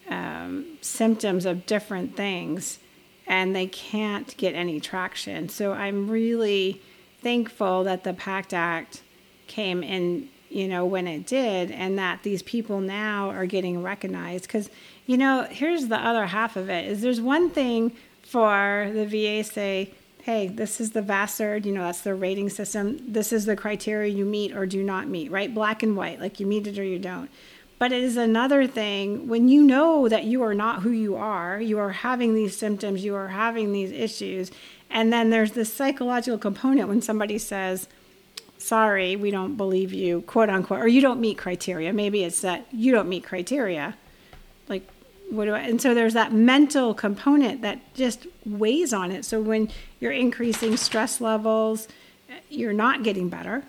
um, 0.08 0.78
symptoms 0.80 1.44
of 1.44 1.66
different 1.66 2.16
things, 2.16 2.78
and 3.26 3.54
they 3.54 3.66
can't 3.66 4.36
get 4.36 4.54
any 4.54 4.80
traction. 4.80 5.48
So 5.48 5.72
I'm 5.72 6.08
really, 6.08 6.80
thankful 7.28 7.84
that 7.84 8.04
the 8.04 8.14
PACT 8.14 8.54
Act 8.54 9.02
came 9.48 9.82
in, 9.82 10.30
you 10.48 10.66
know, 10.66 10.86
when 10.86 11.06
it 11.06 11.26
did, 11.26 11.70
and 11.70 11.98
that 11.98 12.22
these 12.22 12.42
people 12.42 12.80
now 12.80 13.28
are 13.28 13.44
getting 13.44 13.82
recognized. 13.82 14.44
Because, 14.44 14.70
you 15.06 15.18
know, 15.18 15.46
here's 15.50 15.88
the 15.88 15.98
other 15.98 16.24
half 16.24 16.56
of 16.56 16.70
it: 16.70 16.86
is 16.86 17.02
there's 17.02 17.20
one 17.20 17.50
thing 17.50 17.92
for 18.22 18.90
the 18.94 19.04
VA 19.04 19.44
say, 19.44 19.90
hey, 20.22 20.48
this 20.48 20.80
is 20.80 20.92
the 20.92 21.02
VASRD, 21.02 21.66
you 21.66 21.72
know, 21.72 21.84
that's 21.84 22.00
their 22.00 22.14
rating 22.14 22.48
system. 22.48 22.98
This 23.06 23.30
is 23.30 23.44
the 23.44 23.56
criteria 23.56 24.10
you 24.10 24.24
meet 24.24 24.56
or 24.56 24.64
do 24.64 24.82
not 24.82 25.06
meet, 25.06 25.30
right? 25.30 25.52
Black 25.52 25.82
and 25.82 25.96
white, 25.98 26.20
like 26.20 26.40
you 26.40 26.46
meet 26.46 26.66
it 26.66 26.78
or 26.78 26.84
you 26.84 26.98
don't. 26.98 27.30
But 27.78 27.92
it 27.92 28.02
is 28.02 28.16
another 28.16 28.66
thing 28.66 29.28
when 29.28 29.48
you 29.48 29.62
know 29.62 30.08
that 30.08 30.24
you 30.24 30.42
are 30.42 30.54
not 30.54 30.82
who 30.82 30.90
you 30.90 31.14
are, 31.14 31.60
you 31.60 31.78
are 31.78 31.92
having 31.92 32.34
these 32.34 32.56
symptoms, 32.56 33.04
you 33.04 33.14
are 33.14 33.28
having 33.28 33.72
these 33.72 33.92
issues, 33.92 34.50
and 34.90 35.12
then 35.12 35.30
there's 35.30 35.52
this 35.52 35.72
psychological 35.72 36.38
component 36.38 36.88
when 36.88 37.02
somebody 37.02 37.38
says, 37.38 37.88
sorry, 38.58 39.16
we 39.16 39.30
don't 39.30 39.56
believe 39.56 39.92
you, 39.92 40.22
quote 40.22 40.50
unquote, 40.50 40.80
or 40.80 40.88
you 40.88 41.00
don't 41.00 41.20
meet 41.20 41.38
criteria. 41.38 41.92
Maybe 41.92 42.24
it's 42.24 42.40
that 42.40 42.66
you 42.72 42.92
don't 42.92 43.08
meet 43.08 43.24
criteria. 43.24 43.96
Like, 44.68 44.88
what 45.30 45.44
do 45.44 45.54
I, 45.54 45.60
and 45.60 45.80
so 45.80 45.94
there's 45.94 46.14
that 46.14 46.32
mental 46.32 46.94
component 46.94 47.62
that 47.62 47.94
just 47.94 48.26
weighs 48.46 48.92
on 48.92 49.12
it. 49.12 49.24
So 49.24 49.40
when 49.40 49.70
you're 50.00 50.12
increasing 50.12 50.76
stress 50.76 51.20
levels, 51.20 51.86
you're 52.48 52.72
not 52.72 53.02
getting 53.02 53.28
better, 53.28 53.62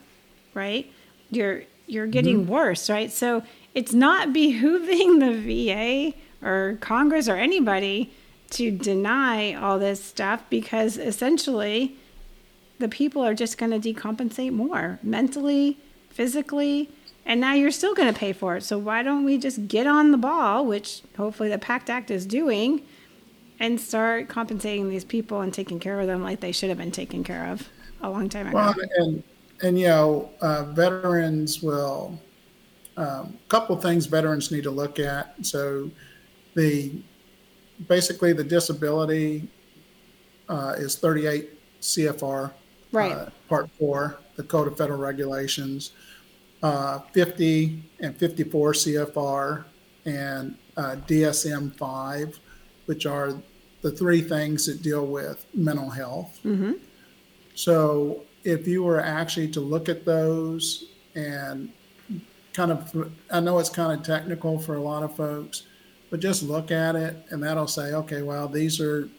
right? 0.54 0.90
You're, 1.30 1.64
you're 1.86 2.08
getting 2.08 2.42
mm-hmm. 2.42 2.52
worse, 2.52 2.90
right? 2.90 3.12
So 3.12 3.44
it's 3.76 3.94
not 3.94 4.30
behooving 4.34 5.20
the 5.20 6.14
VA 6.14 6.18
or 6.48 6.78
Congress 6.80 7.28
or 7.28 7.36
anybody 7.36 8.12
to 8.52 8.72
deny 8.72 9.54
all 9.54 9.80
this 9.80 10.04
stuff 10.04 10.44
because 10.50 10.98
essentially 10.98 11.96
the 12.80 12.88
people 12.88 13.24
are 13.24 13.34
just 13.34 13.58
going 13.58 13.80
to 13.80 13.94
decompensate 13.94 14.52
more 14.52 15.00
mentally, 15.04 15.78
physically, 16.10 16.90
and 17.26 17.40
now 17.40 17.54
you're 17.54 17.72
still 17.72 17.94
going 17.94 18.12
to 18.12 18.18
pay 18.18 18.34
for 18.34 18.58
it. 18.58 18.64
So 18.64 18.78
why 18.78 19.04
don't 19.04 19.24
we 19.24 19.38
just 19.38 19.68
get 19.68 19.86
on 19.86 20.12
the 20.12 20.18
ball, 20.18 20.66
which 20.66 21.02
hopefully 21.18 21.50
the 21.50 21.60
PACT 21.60 21.90
Act 21.90 22.12
is 22.12 22.26
doing, 22.26 22.82
and 23.60 23.80
start 23.80 24.30
compensating 24.30 24.90
these 24.90 25.04
people 25.04 25.42
and 25.42 25.54
taking 25.54 25.80
care 25.80 26.00
of 26.00 26.08
them 26.08 26.24
like 26.24 26.40
they 26.40 26.54
should 26.54 26.70
have 26.70 26.78
been 26.78 26.92
taken 26.92 27.24
care 27.24 27.48
of 27.48 27.70
a 28.02 28.10
long 28.10 28.30
time 28.30 28.48
ago? 28.48 28.56
Well, 28.56 28.76
and 28.98 29.24
and 29.62 29.80
you 29.80 29.88
know, 29.88 30.30
uh, 30.42 30.64
veterans 30.64 31.62
will 31.62 32.18
A 32.98 33.02
um, 33.02 33.38
couple 33.50 33.76
things 33.76 34.06
veterans 34.06 34.52
need 34.52 34.64
to 34.64 34.72
look 34.72 35.00
at. 35.00 35.36
So, 35.46 35.92
the 36.56 37.02
basically 37.88 38.34
the 38.34 38.44
disability 38.44 39.48
uh, 40.48 40.76
is 40.78 40.96
38 40.96 41.82
CFR, 41.82 42.52
right. 42.92 43.12
uh, 43.12 43.30
Part 43.48 43.70
Four, 43.78 44.20
the 44.36 44.44
Code 44.44 44.68
of 44.68 44.78
Federal 44.78 45.00
Regulations, 45.00 45.92
uh, 46.64 47.00
50 47.14 47.84
and 48.00 48.16
54 48.18 48.74
CFR, 48.74 49.66
and 50.06 50.56
uh, 50.78 50.96
DSM 51.08 51.76
5, 51.76 52.40
which 52.86 53.06
are 53.06 53.34
the 53.82 53.92
three 53.92 54.22
things 54.22 54.66
that 54.66 54.82
deal 54.82 55.06
with 55.06 55.46
mental 55.54 55.90
health. 55.90 56.40
Mm-hmm. 56.44 56.74
So 57.56 58.24
if 58.44 58.68
you 58.68 58.84
were 58.84 59.00
actually 59.00 59.50
to 59.50 59.60
look 59.60 59.90
at 59.90 60.06
those 60.06 60.92
and 61.16 61.70
kind 62.54 62.72
of, 62.72 63.12
I 63.32 63.40
know 63.40 63.60
it's 63.60 63.70
kind 63.70 63.98
of 63.98 64.06
technical 64.06 64.60
for 64.60 64.76
a 64.76 64.82
lot 64.82 65.04
of 65.04 65.16
folks, 65.16 65.64
but 66.10 66.20
just 66.20 66.44
look 66.44 66.72
at 66.72 66.96
it 66.96 67.16
and 67.30 67.44
that'll 67.44 67.68
say, 67.68 67.94
okay, 67.94 68.22
well, 68.22 68.48
these 68.48 68.82
are 68.82 69.10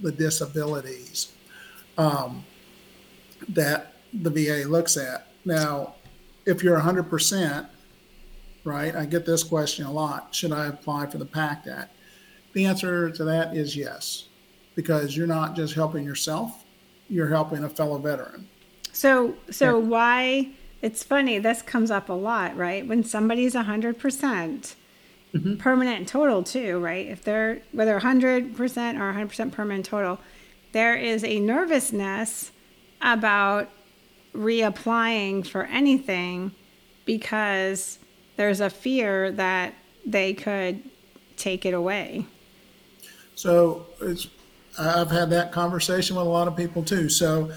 the 0.00 0.12
disabilities 0.12 1.32
um, 1.98 2.44
that 3.48 3.94
the 4.12 4.30
VA 4.30 4.68
looks 4.68 4.96
at. 4.96 5.28
Now, 5.44 5.94
if 6.46 6.62
you're 6.62 6.78
100%, 6.78 7.68
right, 8.64 8.94
I 8.94 9.04
get 9.04 9.26
this 9.26 9.42
question 9.42 9.86
a 9.86 9.92
lot 9.92 10.34
should 10.34 10.52
I 10.52 10.66
apply 10.66 11.06
for 11.06 11.18
the 11.18 11.26
PACT 11.26 11.68
Act? 11.68 11.96
The 12.52 12.64
answer 12.64 13.10
to 13.10 13.24
that 13.24 13.56
is 13.56 13.76
yes, 13.76 14.28
because 14.74 15.16
you're 15.16 15.26
not 15.26 15.54
just 15.54 15.74
helping 15.74 16.04
yourself, 16.04 16.64
you're 17.08 17.28
helping 17.28 17.64
a 17.64 17.68
fellow 17.68 17.98
veteran. 17.98 18.48
So, 18.92 19.34
so 19.50 19.78
yeah. 19.78 19.86
why? 19.86 20.48
It's 20.82 21.04
funny. 21.04 21.38
This 21.38 21.62
comes 21.62 21.90
up 21.90 22.08
a 22.08 22.14
lot, 22.14 22.56
right? 22.56 22.86
When 22.86 23.04
somebody's 23.04 23.54
hundred 23.54 23.98
percent 23.98 24.74
mm-hmm. 25.34 25.56
permanent 25.56 25.98
and 25.98 26.08
total, 26.08 26.42
too, 26.42 26.78
right? 26.78 27.06
If 27.06 27.24
they're 27.24 27.62
whether 27.72 27.98
hundred 27.98 28.56
percent 28.56 28.98
or 28.98 29.12
hundred 29.12 29.28
percent 29.28 29.52
permanent 29.52 29.86
total, 29.86 30.18
there 30.72 30.94
is 30.96 31.24
a 31.24 31.40
nervousness 31.40 32.52
about 33.02 33.70
reapplying 34.34 35.46
for 35.46 35.64
anything 35.64 36.52
because 37.04 37.98
there's 38.36 38.60
a 38.60 38.70
fear 38.70 39.32
that 39.32 39.74
they 40.06 40.32
could 40.32 40.82
take 41.36 41.66
it 41.66 41.74
away. 41.74 42.26
So 43.34 43.86
it's 44.00 44.28
I've 44.78 45.10
had 45.10 45.30
that 45.30 45.52
conversation 45.52 46.16
with 46.16 46.26
a 46.26 46.28
lot 46.28 46.46
of 46.46 46.56
people 46.56 46.84
too. 46.84 47.08
So 47.08 47.50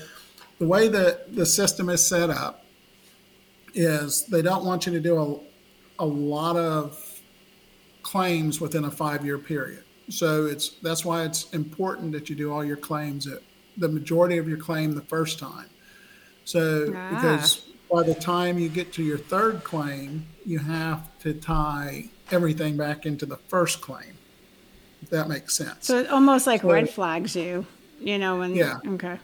the 0.59 0.67
way 0.67 0.88
that 0.88 1.36
the 1.36 1.45
system 1.45 1.89
is 1.89 2.05
set 2.05 2.30
up 2.30 2.65
is 3.74 4.26
they 4.26 4.41
don't 4.41 4.65
want 4.65 4.86
you 4.86 4.93
to 4.93 4.99
do 4.99 5.43
a, 5.99 6.03
a 6.03 6.05
lot 6.05 6.55
of 6.55 6.97
claims 8.14 8.61
within 8.61 8.86
a 8.86 8.91
five 8.91 9.26
year 9.26 9.39
period. 9.39 9.84
So 10.09 10.45
it's 10.45 10.70
that's 10.84 11.03
why 11.03 11.24
it's 11.24 11.49
important 11.51 12.11
that 12.11 12.30
you 12.30 12.36
do 12.36 12.53
all 12.53 12.64
your 12.64 12.78
claims 12.78 13.26
at 13.26 13.41
the 13.78 13.88
majority 13.88 14.38
of 14.38 14.47
your 14.47 14.59
claim 14.59 14.93
the 14.93 15.01
first 15.01 15.39
time. 15.39 15.68
So 16.45 16.93
ah. 16.95 17.09
because 17.09 17.66
by 17.91 18.03
the 18.03 18.14
time 18.14 18.59
you 18.59 18.70
get 18.70 18.93
to 18.93 19.03
your 19.03 19.18
third 19.18 19.64
claim, 19.64 20.28
you 20.45 20.59
have 20.59 21.01
to 21.22 21.34
tie 21.34 22.05
everything 22.30 22.78
back 22.78 23.07
into 23.07 23.26
the 23.26 23.38
first 23.38 23.82
claim 23.82 24.14
if 25.01 25.09
that 25.09 25.28
makes 25.28 25.57
sense. 25.57 25.88
So 25.88 25.97
it 25.97 26.09
almost 26.09 26.45
like 26.45 26.61
so, 26.61 26.72
red 26.72 26.89
flags 26.89 27.36
you, 27.36 27.66
you 27.99 28.20
know, 28.20 28.38
when 28.38 28.53
yeah. 28.55 28.78
Okay. 28.86 29.18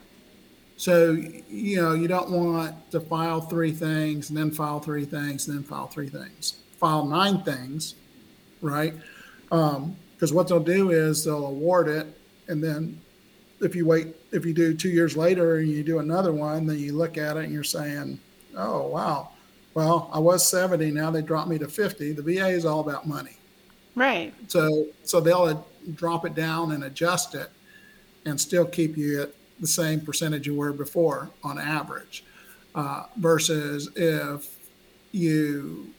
So 0.78 1.12
you 1.12 1.80
know 1.80 1.94
you 1.94 2.08
don't 2.08 2.32
want 2.32 2.90
to 2.90 3.00
file 3.00 3.42
three 3.42 3.72
things 3.72 4.30
and 4.30 4.38
then 4.38 4.50
file 4.50 4.80
three 4.80 5.06
things 5.06 5.48
and 5.48 5.58
then 5.58 5.64
file 5.64 5.88
three 5.88 6.10
things. 6.10 6.58
File 6.80 7.06
nine 7.06 7.44
things, 7.44 7.94
right? 8.62 8.94
Because 9.50 9.76
um, 9.78 10.36
what 10.36 10.48
they'll 10.48 10.60
do 10.60 10.92
is 10.92 11.24
they'll 11.24 11.48
award 11.48 11.88
it, 11.88 12.08
and 12.48 12.64
then 12.64 13.00
if 13.62 13.76
you 13.76 13.86
wait, 13.86 14.16
if 14.32 14.46
you 14.46 14.54
do 14.54 14.74
two 14.74 14.90
years 14.90 15.18
later 15.18 15.58
and 15.58 15.70
you 15.70 15.84
do 15.84 16.00
another 16.00 16.32
one, 16.32 16.66
then 16.66 16.80
you 16.80 16.94
look 16.94 17.18
at 17.18 17.38
it 17.38 17.46
and 17.46 17.54
you're 17.54 17.64
saying, 17.64 18.20
"Oh 18.56 18.88
wow, 18.88 19.30
well 19.74 20.10
I 20.14 20.20
was 20.20 20.48
70, 20.48 20.92
now 20.92 21.12
they 21.12 21.22
dropped 21.22 21.50
me 21.50 21.58
to 21.60 21.68
50." 21.68 22.14
The 22.14 22.22
VA 22.22 22.48
is 22.48 22.66
all 22.66 22.80
about 22.80 23.08
money. 23.08 23.38
Right. 23.96 24.34
So 24.48 24.88
so 25.04 25.20
they'll 25.20 25.68
drop 25.96 26.26
it 26.26 26.36
down 26.36 26.72
and 26.72 26.84
adjust 26.84 27.36
it 27.36 27.50
and 28.26 28.40
still 28.40 28.66
keep 28.66 28.98
you 28.98 29.22
at 29.24 29.34
the 29.60 29.68
same 29.68 30.02
percentage 30.02 30.48
you 30.48 30.56
were 30.56 30.74
before 30.74 31.30
on 31.44 31.60
average. 31.60 32.24
Uh, 32.76 33.04
versus 33.18 33.90
if 33.96 34.58
you 35.12 35.92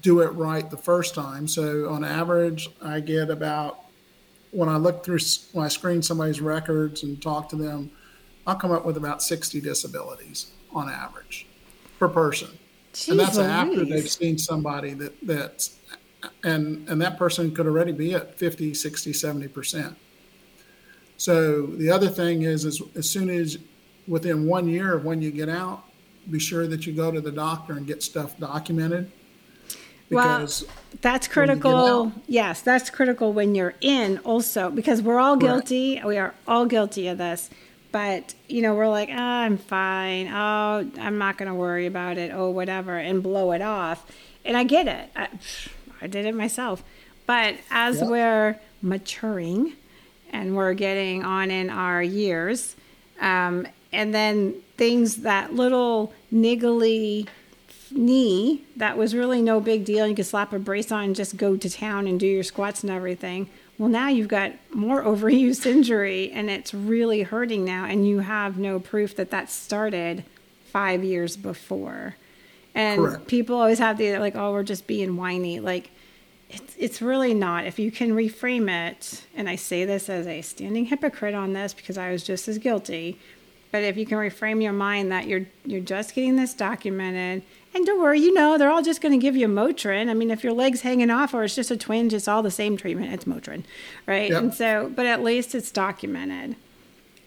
do 0.00 0.20
it 0.20 0.28
right 0.28 0.68
the 0.68 0.76
first 0.76 1.14
time. 1.14 1.46
So 1.46 1.88
on 1.88 2.04
average, 2.04 2.68
I 2.82 3.00
get 3.00 3.30
about 3.30 3.84
when 4.50 4.68
I 4.68 4.76
look 4.76 5.04
through 5.04 5.18
when 5.52 5.64
I 5.64 5.68
screen 5.68 6.02
somebody's 6.02 6.40
records 6.40 7.02
and 7.02 7.20
talk 7.20 7.48
to 7.50 7.56
them, 7.56 7.90
I'll 8.46 8.56
come 8.56 8.72
up 8.72 8.84
with 8.84 8.96
about 8.96 9.22
60 9.22 9.60
disabilities 9.60 10.52
on 10.72 10.88
average 10.88 11.46
per 11.98 12.08
person. 12.08 12.48
Jeez 12.92 13.10
and 13.10 13.20
that's 13.20 13.36
Louise. 13.36 13.48
after 13.48 13.84
they've 13.84 14.10
seen 14.10 14.38
somebody 14.38 14.94
that 14.94 15.14
that's 15.22 15.78
and 16.44 16.88
and 16.88 17.00
that 17.00 17.18
person 17.18 17.54
could 17.54 17.66
already 17.66 17.92
be 17.92 18.14
at 18.14 18.38
50 18.38 18.74
60 18.74 19.12
70 19.12 19.48
percent 19.48 19.96
so 21.16 21.66
the 21.66 21.90
other 21.90 22.08
thing 22.08 22.42
is 22.42 22.64
is 22.64 22.82
as 22.96 23.08
soon 23.08 23.30
as 23.30 23.58
within 24.08 24.46
one 24.46 24.66
year 24.66 24.94
of 24.94 25.04
when 25.04 25.22
you 25.22 25.30
get 25.30 25.48
out 25.48 25.84
be 26.30 26.38
sure 26.38 26.66
that 26.66 26.86
you 26.86 26.92
go 26.92 27.12
to 27.12 27.20
the 27.20 27.30
doctor 27.30 27.74
and 27.74 27.86
get 27.86 28.02
stuff 28.02 28.36
documented 28.38 29.12
because 30.08 30.62
well, 30.62 30.72
that's 31.00 31.28
critical. 31.28 32.12
Yes, 32.26 32.62
that's 32.62 32.90
critical 32.90 33.32
when 33.32 33.54
you're 33.54 33.74
in 33.80 34.18
also 34.18 34.70
because 34.70 35.02
we're 35.02 35.18
all 35.18 35.36
guilty. 35.36 35.96
Right. 35.96 36.06
We 36.06 36.18
are 36.18 36.34
all 36.46 36.66
guilty 36.66 37.08
of 37.08 37.18
this. 37.18 37.50
But, 37.90 38.34
you 38.48 38.60
know, 38.60 38.74
we're 38.74 38.88
like, 38.88 39.08
oh, 39.08 39.16
I'm 39.16 39.56
fine. 39.56 40.28
Oh, 40.28 40.90
I'm 41.00 41.16
not 41.16 41.38
going 41.38 41.48
to 41.48 41.54
worry 41.54 41.86
about 41.86 42.18
it. 42.18 42.32
Oh, 42.34 42.50
whatever. 42.50 42.98
And 42.98 43.22
blow 43.22 43.52
it 43.52 43.62
off. 43.62 44.06
And 44.44 44.56
I 44.56 44.64
get 44.64 44.86
it. 44.86 45.10
I, 45.16 45.28
I 46.02 46.06
did 46.06 46.26
it 46.26 46.34
myself. 46.34 46.84
But 47.26 47.56
as 47.70 48.00
yep. 48.00 48.10
we're 48.10 48.60
maturing 48.82 49.72
and 50.30 50.54
we're 50.54 50.74
getting 50.74 51.24
on 51.24 51.50
in 51.50 51.70
our 51.70 52.02
years, 52.02 52.76
um, 53.20 53.66
and 53.90 54.14
then 54.14 54.54
things 54.76 55.16
that 55.16 55.54
little 55.54 56.12
niggly 56.32 57.26
knee 57.92 58.64
that 58.76 58.96
was 58.96 59.14
really 59.14 59.42
no 59.42 59.60
big 59.60 59.84
deal, 59.84 60.06
you 60.06 60.14
could 60.14 60.26
slap 60.26 60.52
a 60.52 60.58
brace 60.58 60.92
on 60.92 61.04
and 61.04 61.16
just 61.16 61.36
go 61.36 61.56
to 61.56 61.70
town 61.70 62.06
and 62.06 62.18
do 62.18 62.26
your 62.26 62.42
squats 62.42 62.82
and 62.82 62.90
everything. 62.90 63.48
Well, 63.78 63.88
now 63.88 64.08
you've 64.08 64.28
got 64.28 64.52
more 64.72 65.02
overuse 65.04 65.64
injury 65.66 66.30
and 66.32 66.50
it's 66.50 66.74
really 66.74 67.22
hurting 67.22 67.64
now, 67.64 67.84
and 67.84 68.06
you 68.06 68.20
have 68.20 68.58
no 68.58 68.78
proof 68.80 69.16
that 69.16 69.30
that 69.30 69.50
started 69.50 70.24
five 70.70 71.02
years 71.02 71.36
before. 71.36 72.16
And 72.74 73.00
Correct. 73.00 73.26
people 73.26 73.56
always 73.56 73.78
have 73.78 73.98
the 73.98 74.18
like, 74.18 74.36
oh, 74.36 74.52
we're 74.52 74.62
just 74.62 74.86
being 74.86 75.16
whiny. 75.16 75.58
Like, 75.60 75.90
it's 76.50 76.74
it's 76.78 77.02
really 77.02 77.34
not. 77.34 77.66
If 77.66 77.78
you 77.78 77.90
can 77.90 78.12
reframe 78.12 78.70
it, 78.70 79.24
and 79.34 79.48
I 79.48 79.56
say 79.56 79.84
this 79.84 80.08
as 80.08 80.26
a 80.26 80.42
standing 80.42 80.86
hypocrite 80.86 81.34
on 81.34 81.52
this 81.52 81.74
because 81.74 81.98
I 81.98 82.10
was 82.10 82.22
just 82.22 82.48
as 82.48 82.58
guilty. 82.58 83.18
But 83.70 83.84
if 83.84 83.96
you 83.96 84.06
can 84.06 84.18
reframe 84.18 84.62
your 84.62 84.72
mind 84.72 85.12
that 85.12 85.26
you're 85.26 85.46
you're 85.64 85.80
just 85.80 86.14
getting 86.14 86.36
this 86.36 86.54
documented, 86.54 87.42
and 87.74 87.86
don't 87.86 88.00
worry, 88.00 88.20
you 88.20 88.32
know 88.32 88.56
they're 88.56 88.70
all 88.70 88.82
just 88.82 89.00
going 89.00 89.12
to 89.12 89.22
give 89.22 89.36
you 89.36 89.46
Motrin. 89.46 90.08
I 90.08 90.14
mean, 90.14 90.30
if 90.30 90.42
your 90.42 90.54
leg's 90.54 90.80
hanging 90.80 91.10
off 91.10 91.34
or 91.34 91.44
it's 91.44 91.54
just 91.54 91.70
a 91.70 91.76
twinge, 91.76 92.14
it's 92.14 92.28
all 92.28 92.42
the 92.42 92.50
same 92.50 92.76
treatment. 92.76 93.12
It's 93.12 93.24
Motrin, 93.24 93.64
right? 94.06 94.30
Yep. 94.30 94.42
And 94.42 94.54
so, 94.54 94.92
but 94.94 95.06
at 95.06 95.22
least 95.22 95.54
it's 95.54 95.70
documented. 95.70 96.56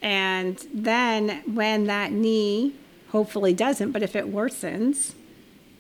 And 0.02 0.58
then 0.74 1.44
when 1.46 1.86
that 1.86 2.12
knee 2.12 2.74
hopefully 3.10 3.54
doesn't, 3.54 3.92
but 3.92 4.02
if 4.02 4.16
it 4.16 4.34
worsens, 4.34 5.14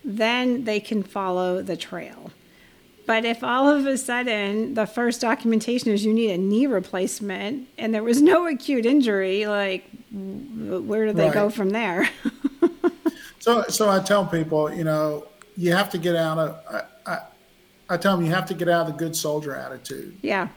then 0.03 0.66
they 0.66 0.80
can 0.80 1.01
follow 1.01 1.62
the 1.62 1.76
trail. 1.78 2.32
But 3.12 3.26
if 3.26 3.43
all 3.43 3.68
of 3.68 3.86
a 3.86 3.97
sudden 3.97 4.74
the 4.74 4.86
first 4.86 5.20
documentation 5.20 5.91
is 5.91 6.05
you 6.05 6.14
need 6.14 6.32
a 6.32 6.38
knee 6.38 6.66
replacement 6.66 7.68
and 7.78 7.93
there 7.93 8.03
was 8.03 8.22
no 8.22 8.47
acute 8.47 8.86
injury, 8.86 9.45
like 9.47 9.84
where 10.14 11.07
do 11.07 11.12
they 11.12 11.26
right. 11.26 11.34
go 11.34 11.49
from 11.49 11.72
there? 11.72 12.07
so, 13.39 13.64
so 13.64 13.89
I 13.89 13.99
tell 13.99 14.26
people, 14.26 14.74
you 14.74 14.86
know, 14.86 15.28
you 15.57 15.74
have 15.74 15.89
to 15.89 15.97
get 15.97 16.16
out 16.16 16.38
of. 16.38 16.57
I, 16.74 17.12
I, 17.12 17.20
I 17.89 17.97
tell 17.97 18.16
them 18.16 18.26
you 18.26 18.32
have 18.32 18.45
to 18.45 18.53
get 18.53 18.70
out 18.70 18.88
of 18.88 18.93
the 18.93 18.97
good 18.97 19.14
soldier 19.14 19.57
attitude. 19.57 20.18
Yeah. 20.22 20.47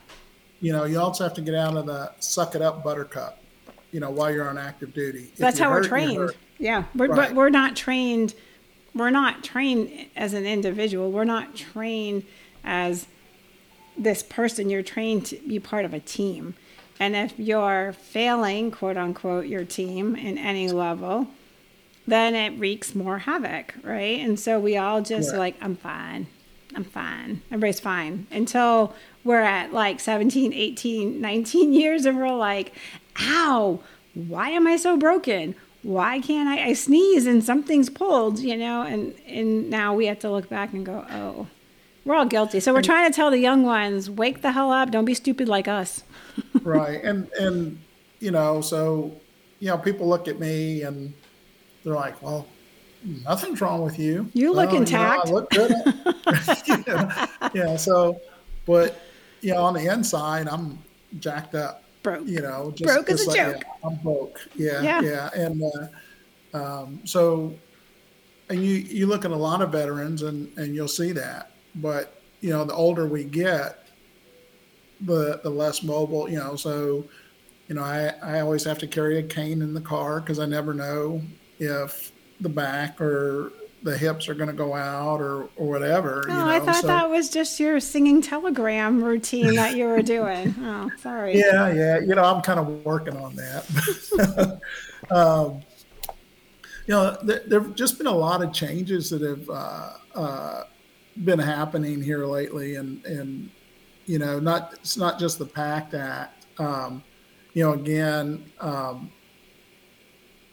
You 0.61 0.73
know, 0.75 0.85
you 0.85 1.01
also 1.01 1.25
have 1.25 1.35
to 1.35 1.43
get 1.43 1.57
out 1.57 1.77
of 1.77 1.87
the 1.87 2.13
suck 2.21 2.55
it 2.55 2.63
up, 2.63 2.85
buttercup. 2.85 3.43
You 3.91 3.99
know, 3.99 4.13
while 4.13 4.33
you're 4.33 4.49
on 4.49 4.59
active 4.59 4.95
duty. 4.95 5.33
That's 5.37 5.59
how 5.59 5.71
hurt, 5.71 5.83
we're 5.83 5.89
trained. 5.89 6.31
Yeah, 6.59 6.85
we're, 6.95 7.09
right. 7.09 7.31
but 7.31 7.35
we're 7.35 7.51
not 7.51 7.75
trained 7.75 8.33
we're 8.95 9.11
not 9.11 9.43
trained 9.43 10.07
as 10.17 10.35
an 10.35 10.47
individual. 10.47 11.11
We're 11.11 11.25
not 11.25 11.57
trained 11.57 12.25
as 12.65 13.07
this 13.97 14.23
person. 14.23 14.71
You're 14.71 14.83
trained 14.83 15.27
to 15.27 15.37
be 15.47 15.59
part 15.59 15.85
of 15.85 15.95
a 15.95 16.01
team. 16.01 16.55
And 17.01 17.17
if 17.17 17.39
you're 17.39 17.93
failing, 17.93 18.71
quote 18.71 18.97
unquote, 18.97 19.47
your 19.47 19.65
team 19.65 20.15
in 20.17 20.39
any 20.39 20.69
level, 20.71 21.29
then 22.07 22.35
it 22.35 22.59
wreaks 22.59 22.95
more 22.95 23.19
havoc, 23.19 23.75
right? 23.83 24.21
And 24.21 24.39
so 24.39 24.61
we 24.61 24.77
all 24.77 25.01
just 25.01 25.31
Right. 25.33 25.39
like, 25.39 25.57
I'm 25.61 25.77
fine. 25.77 26.27
I'm 26.75 26.85
fine. 26.85 27.41
Everybody's 27.51 27.81
fine 27.81 28.27
until 28.31 28.95
we're 29.23 29.41
at 29.41 29.73
like 29.73 30.01
17, 30.01 30.53
18, 30.53 31.21
19 31.21 31.73
years 31.81 32.05
and 32.05 32.17
we're 32.19 32.35
like, 32.37 32.73
ow, 33.21 33.81
why 34.15 34.51
am 34.51 34.67
I 34.67 34.77
so 34.77 34.97
broken? 34.97 35.55
Why 35.83 36.21
can't 36.21 36.49
I, 36.49 36.69
I 36.69 36.73
sneeze 36.75 37.27
and 37.27 37.43
something's 37.45 37.91
pulled, 37.91 38.39
you 38.39 38.57
know? 38.57 38.83
And, 38.83 39.15
and 39.27 39.69
now 39.71 39.95
we 39.95 40.07
have 40.07 40.19
to 40.21 40.31
look 40.31 40.49
back 40.49 40.73
and 40.73 40.85
go, 40.85 41.05
oh, 41.11 41.47
we're 42.05 42.15
all 42.17 42.27
guilty. 42.27 42.61
So 42.61 42.73
we're 42.75 42.83
trying 42.83 43.11
to 43.11 43.15
tell 43.15 43.31
the 43.31 43.39
young 43.39 43.63
ones, 43.65 44.11
wake 44.11 44.43
the 44.43 44.53
hell 44.53 44.71
up. 44.71 44.91
Don't 44.91 45.05
be 45.05 45.15
stupid 45.15 45.49
like 45.49 45.69
us. 45.69 46.03
right 46.63 47.03
and 47.05 47.29
and 47.39 47.81
you 48.19 48.31
know 48.33 48.61
so 48.61 49.13
you 49.61 49.69
know 49.69 49.79
people 49.79 50.09
look 50.09 50.27
at 50.27 50.41
me 50.41 50.83
and 50.83 51.15
they're 51.85 51.95
like 51.95 52.21
well 52.23 52.47
nothing's 53.25 53.61
wrong 53.61 53.83
with 53.85 53.99
you 54.01 54.29
You 54.33 54.53
look 54.53 54.71
"Well, 54.73 54.79
intact." 54.81 55.27
I 55.29 55.31
look 55.31 55.49
good 55.51 55.71
yeah, 56.87 57.27
yeah 57.55 57.77
so 57.77 58.21
but 58.67 59.01
you 59.43 59.53
know 59.55 59.63
on 59.63 59.75
the 59.75 59.93
inside 59.93 60.49
i'm 60.49 60.79
jacked 61.21 61.55
up 61.55 61.85
Broke. 62.03 62.27
you 62.27 62.41
know 62.41 62.73
just, 62.75 62.85
Broke 62.93 63.11
as 63.11 63.25
just 63.25 63.37
a 63.37 63.43
like, 63.43 63.53
joke. 63.55 63.63
yeah, 63.65 63.89
i'm 63.89 63.95
broke 63.97 64.41
yeah 64.57 64.81
Yeah. 64.83 65.01
yeah, 65.03 65.31
and 65.35 65.63
uh, 66.53 66.57
um, 66.57 67.01
so 67.05 67.55
and 68.49 68.61
you 68.65 68.75
you 68.77 69.07
look 69.07 69.25
at 69.25 69.31
a 69.31 69.37
lot 69.37 69.61
of 69.63 69.71
veterans 69.71 70.23
and 70.23 70.51
and 70.59 70.75
you'll 70.75 70.89
see 70.89 71.13
that 71.13 71.51
but 71.77 72.21
you 72.41 72.51
know 72.51 72.65
the 72.65 72.75
older 72.75 73.07
we 73.07 73.25
get 73.25 73.89
the 75.01 75.41
the 75.43 75.51
less 75.51 75.83
mobile 75.83 76.29
you 76.29 76.39
know 76.39 76.57
so 76.57 77.05
you 77.69 77.75
know 77.75 77.83
i 77.83 78.13
i 78.23 78.41
always 78.41 78.65
have 78.65 78.79
to 78.79 78.87
carry 78.87 79.19
a 79.19 79.23
cane 79.23 79.63
in 79.63 79.75
the 79.75 79.81
car 79.81 80.21
because 80.21 80.39
i 80.39 80.47
never 80.47 80.73
know 80.75 81.21
if 81.59 82.13
the 82.41 82.49
back 82.49 83.01
or 83.01 83.53
the 83.83 83.97
hips 83.97 84.29
are 84.31 84.35
going 84.35 84.49
to 84.49 84.55
go 84.55 84.75
out 84.75 85.21
or 85.21 85.49
or 85.57 85.67
whatever 85.69 86.25
Oh, 86.29 86.33
you 86.33 86.39
know 86.39 86.49
I 86.49 86.61
thought 86.61 86.77
so 86.83 86.87
that 86.87 87.11
was 87.11 87.29
just 87.29 87.61
your 87.61 87.81
singing 87.81 88.23
telegram 88.23 89.05
routine 89.05 89.55
that 89.57 89.77
you 89.77 89.87
were 89.87 90.01
doing. 90.03 90.55
Oh, 90.61 90.91
sorry. 91.03 91.39
yeah 91.39 91.73
yeah 91.73 91.99
you 91.99 92.15
know 92.15 92.25
i'm 92.25 92.41
kind 92.43 92.59
of 92.59 92.85
working 92.85 93.17
on 93.17 93.37
that 93.37 94.61
um, 95.11 95.63
you 96.87 96.95
know 96.95 97.17
there, 97.23 97.43
there 97.47 97.61
have 97.61 97.75
just 97.75 97.99
been 97.99 98.07
a 98.07 98.13
lot 98.13 98.43
of 98.43 98.53
changes 98.53 99.11
that 99.11 99.21
have 99.23 99.49
uh, 99.51 99.91
uh, 100.15 100.65
been 101.25 101.39
happening 101.39 102.03
here 102.03 102.27
lately 102.27 102.75
and 102.77 103.05
and 103.05 103.51
you 104.07 104.19
know 104.19 104.41
not 104.41 104.73
it's 104.75 104.97
not 104.97 105.19
just 105.19 105.39
the 105.39 105.47
pact 105.47 105.95
act 105.95 106.47
um, 106.59 107.03
you 107.53 107.63
know 107.63 107.73
again 107.73 108.45
um, 108.61 109.11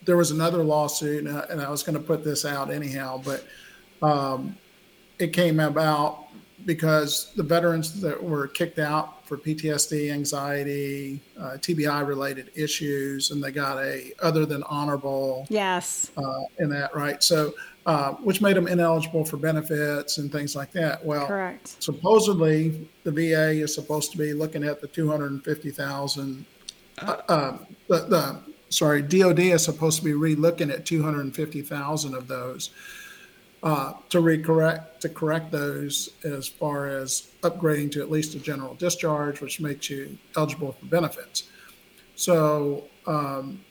there 0.05 0.18
was 0.18 0.32
another 0.32 0.64
lawsuit 0.64 1.26
and 1.26 1.36
I, 1.36 1.45
and 1.49 1.62
I 1.62 1.70
was 1.70 1.84
going 1.84 1.97
to 1.97 2.03
put 2.03 2.24
this 2.24 2.45
out 2.45 2.72
anyhow 2.72 3.22
but 3.24 3.45
um, 4.01 4.55
it 5.20 5.34
came 5.34 5.59
about 5.59 6.26
because 6.66 7.34
the 7.36 7.43
veterans 7.43 7.99
that 8.01 8.22
were 8.22 8.47
kicked 8.47 8.80
out 8.80 9.20
for 9.32 9.38
PTSD, 9.38 10.12
anxiety, 10.12 11.22
uh, 11.40 11.52
TBI 11.56 12.06
related 12.06 12.52
issues, 12.54 13.32
and 13.32 13.42
they 13.42 13.50
got 13.50 13.78
a 13.78 14.12
other 14.22 14.46
than 14.46 14.62
honorable 14.64 15.48
Yes. 15.50 16.12
uh, 16.18 16.42
in 16.60 16.68
that, 16.72 16.94
right? 16.94 17.24
So, 17.24 17.54
uh, 17.86 18.12
which 18.16 18.42
made 18.42 18.58
them 18.58 18.68
ineligible 18.68 19.24
for 19.24 19.38
benefits 19.38 20.18
and 20.18 20.30
things 20.30 20.54
like 20.54 20.74
that. 20.74 21.06
Well, 21.06 21.28
Correct. 21.28 21.82
supposedly 21.82 22.90
the 23.06 23.12
VA 23.12 23.52
is 23.52 23.74
supposed 23.74 24.12
to 24.12 24.18
be 24.18 24.34
looking 24.34 24.66
at 24.66 24.82
the 24.82 24.88
250,000. 24.88 26.46
Uh, 27.00 27.16
uh, 27.30 27.58
the, 27.88 28.00
the 28.00 28.40
sorry, 28.68 29.02
DoD 29.02 29.40
is 29.40 29.64
supposed 29.64 29.98
to 30.00 30.04
be 30.04 30.12
re-looking 30.12 30.70
at 30.70 30.86
250,000 30.86 32.14
of 32.16 32.28
those 32.28 32.72
uh, 33.64 33.93
to 34.09 34.20
recorrect 34.20 34.99
to 34.99 35.09
correct 35.09 35.51
those 35.51 36.09
as 36.24 36.47
far 36.47 36.88
as 36.88 37.30
upgrading 37.41 37.91
to 37.91 38.01
at 38.01 38.09
least 38.09 38.36
a 38.36 38.39
general 38.39 38.74
discharge, 38.76 39.41
which 39.41 39.59
makes 39.59 39.89
you 39.89 40.18
eligible 40.36 40.72
for 40.72 40.86
benefits. 40.86 41.43
So, 42.16 42.88
um, 43.05 43.64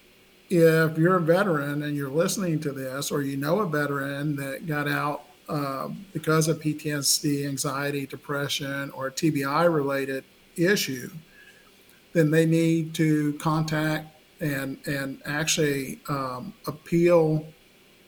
if 0.48 0.98
you're 0.98 1.16
a 1.16 1.20
veteran 1.20 1.84
and 1.84 1.96
you're 1.96 2.10
listening 2.10 2.60
to 2.60 2.72
this, 2.72 3.10
or 3.10 3.22
you 3.22 3.36
know 3.36 3.60
a 3.60 3.66
veteran 3.66 4.34
that 4.36 4.66
got 4.66 4.88
out 4.88 5.24
uh, 5.48 5.88
because 6.12 6.48
of 6.48 6.60
PTSD, 6.60 7.46
anxiety, 7.46 8.06
depression, 8.06 8.90
or 8.90 9.10
TBI 9.10 9.72
related 9.72 10.24
issue, 10.56 11.10
then 12.12 12.30
they 12.30 12.46
need 12.46 12.94
to 12.94 13.32
contact 13.34 14.16
and 14.40 14.78
and 14.86 15.20
actually 15.26 16.00
um, 16.08 16.52
appeal 16.66 17.44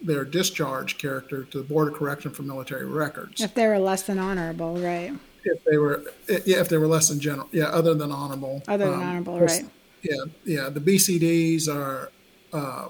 their 0.02 0.24
discharge 0.24 0.98
character 0.98 1.44
to 1.44 1.58
the 1.58 1.64
Board 1.64 1.88
of 1.88 1.94
Correction 1.94 2.30
for 2.30 2.42
Military 2.42 2.86
Records. 2.86 3.40
If 3.40 3.54
they 3.54 3.66
were 3.66 3.78
less 3.78 4.02
than 4.02 4.18
honorable, 4.18 4.76
right? 4.76 5.12
If 5.44 5.64
they 5.64 5.76
were, 5.76 6.04
yeah, 6.44 6.60
if 6.60 6.68
they 6.68 6.76
were 6.78 6.86
less 6.86 7.08
than 7.08 7.18
general, 7.20 7.48
yeah, 7.52 7.64
other 7.66 7.94
than 7.94 8.12
honorable. 8.12 8.62
Other 8.68 8.84
than 8.86 8.94
Um, 8.94 9.02
honorable, 9.02 9.40
right? 9.40 9.64
Yeah, 10.02 10.16
yeah. 10.44 10.68
The 10.68 10.80
BCDs 10.80 11.68
are 11.68 12.10
uh, 12.52 12.88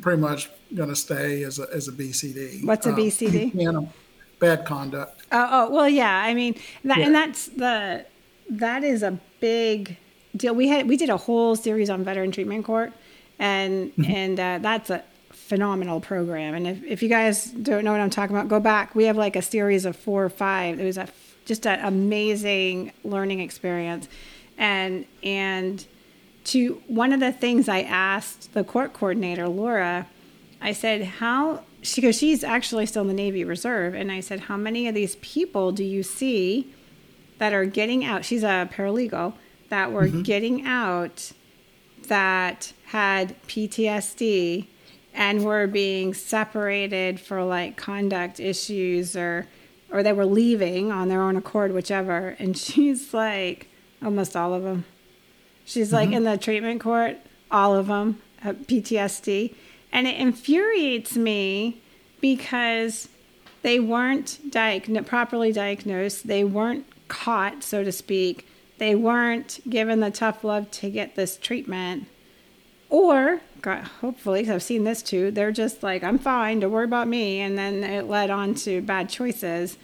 pretty 0.00 0.20
much 0.20 0.50
going 0.74 0.88
to 0.88 0.96
stay 0.96 1.42
as 1.44 1.58
a 1.58 1.66
as 1.72 1.88
a 1.88 1.92
BCD. 1.92 2.64
What's 2.64 2.86
a 2.86 2.90
Um, 2.90 2.96
BCD? 2.96 3.54
you 3.54 3.70
know, 3.72 3.92
bad 4.40 4.64
conduct. 4.64 5.22
Oh, 5.30 5.48
oh 5.50 5.70
well, 5.70 5.88
yeah. 5.88 6.22
I 6.24 6.34
mean, 6.34 6.54
that, 6.84 6.98
Yeah. 6.98 7.06
and 7.06 7.14
that's 7.14 7.46
the 7.46 8.06
that 8.50 8.82
is 8.82 9.02
a 9.02 9.18
big 9.40 9.96
deal. 10.36 10.54
We 10.54 10.68
had 10.68 10.88
we 10.88 10.96
did 10.96 11.10
a 11.10 11.16
whole 11.16 11.54
series 11.56 11.90
on 11.90 12.02
veteran 12.04 12.32
treatment 12.32 12.64
court, 12.64 12.92
and 13.38 13.92
Mm-hmm. 13.96 14.04
and 14.12 14.40
uh, 14.40 14.58
that's 14.60 14.90
a 14.90 15.04
phenomenal 15.48 16.00
program. 16.00 16.54
And 16.54 16.66
if, 16.66 16.84
if 16.84 17.02
you 17.02 17.08
guys 17.08 17.46
don't 17.46 17.84
know 17.84 17.92
what 17.92 18.00
I'm 18.00 18.10
talking 18.10 18.36
about, 18.36 18.48
go 18.48 18.60
back. 18.60 18.94
We 18.94 19.04
have 19.04 19.16
like 19.16 19.34
a 19.34 19.42
series 19.42 19.84
of 19.84 19.96
four 19.96 20.24
or 20.24 20.28
five. 20.28 20.78
It 20.78 20.84
was 20.84 20.98
a 20.98 21.08
just 21.44 21.66
an 21.66 21.80
amazing 21.82 22.92
learning 23.04 23.40
experience, 23.40 24.06
and 24.58 25.06
and 25.22 25.86
to 26.44 26.82
one 26.86 27.12
of 27.12 27.20
the 27.20 27.32
things 27.32 27.68
I 27.68 27.82
asked 27.82 28.54
the 28.54 28.64
court 28.64 28.94
coordinator, 28.94 29.48
Laura, 29.48 30.06
I 30.60 30.72
said, 30.72 31.02
how, 31.02 31.62
she 31.82 32.00
goes, 32.00 32.16
she's 32.16 32.42
actually 32.42 32.86
still 32.86 33.02
in 33.02 33.08
the 33.08 33.14
Navy 33.14 33.44
Reserve. 33.44 33.94
And 33.94 34.10
I 34.10 34.20
said, 34.20 34.40
how 34.40 34.56
many 34.56 34.88
of 34.88 34.94
these 34.94 35.16
people 35.16 35.72
do 35.72 35.84
you 35.84 36.02
see 36.02 36.72
that 37.36 37.52
are 37.52 37.66
getting 37.66 38.04
out? 38.04 38.24
She's 38.24 38.42
a 38.42 38.68
paralegal 38.72 39.34
that 39.68 39.92
were 39.92 40.06
mm-hmm. 40.06 40.22
getting 40.22 40.66
out 40.66 41.32
that 42.08 42.72
had 42.86 43.40
PTSD 43.46 44.66
and 45.18 45.44
were 45.44 45.66
being 45.66 46.14
separated 46.14 47.18
for 47.18 47.42
like 47.42 47.76
conduct 47.76 48.38
issues 48.38 49.16
or 49.16 49.46
or 49.90 50.02
they 50.02 50.12
were 50.12 50.24
leaving 50.24 50.92
on 50.92 51.08
their 51.08 51.20
own 51.20 51.36
accord 51.36 51.72
whichever. 51.72 52.36
And 52.38 52.56
she's 52.66 53.12
like 53.12 53.68
almost 54.02 54.36
all 54.36 54.54
of 54.54 54.62
them 54.62 54.84
she's 55.64 55.92
like 55.92 56.10
mm-hmm. 56.10 56.18
in 56.18 56.24
the 56.24 56.38
treatment 56.38 56.80
court 56.80 57.18
all 57.50 57.74
of 57.74 57.88
them 57.88 58.22
have 58.40 58.54
uh, 58.54 58.64
PTSD 58.64 59.54
and 59.90 60.06
it 60.06 60.16
infuriates 60.20 61.16
me 61.16 61.80
because 62.20 63.08
they 63.62 63.80
weren't 63.80 64.38
properly 65.06 65.50
diagnosed. 65.50 66.28
They 66.28 66.44
weren't 66.44 66.86
caught 67.08 67.64
so 67.64 67.82
to 67.82 67.90
speak. 67.90 68.46
They 68.76 68.94
weren't 68.94 69.58
given 69.68 69.98
the 69.98 70.12
tough 70.12 70.44
love 70.44 70.70
to 70.72 70.90
get 70.90 71.16
this 71.16 71.36
treatment 71.36 72.06
or 72.90 73.40
God, 73.60 73.82
hopefully 74.00 74.44
'cause 74.44 74.50
i've 74.54 74.62
seen 74.62 74.84
this 74.84 75.02
too 75.02 75.30
they're 75.32 75.50
just 75.52 75.82
like 75.82 76.04
i'm 76.04 76.18
fine 76.18 76.60
don't 76.60 76.70
worry 76.70 76.84
about 76.84 77.08
me 77.08 77.40
and 77.40 77.58
then 77.58 77.82
it 77.82 78.06
led 78.08 78.30
on 78.30 78.54
to 78.54 78.80
bad 78.80 79.08
choices. 79.08 79.76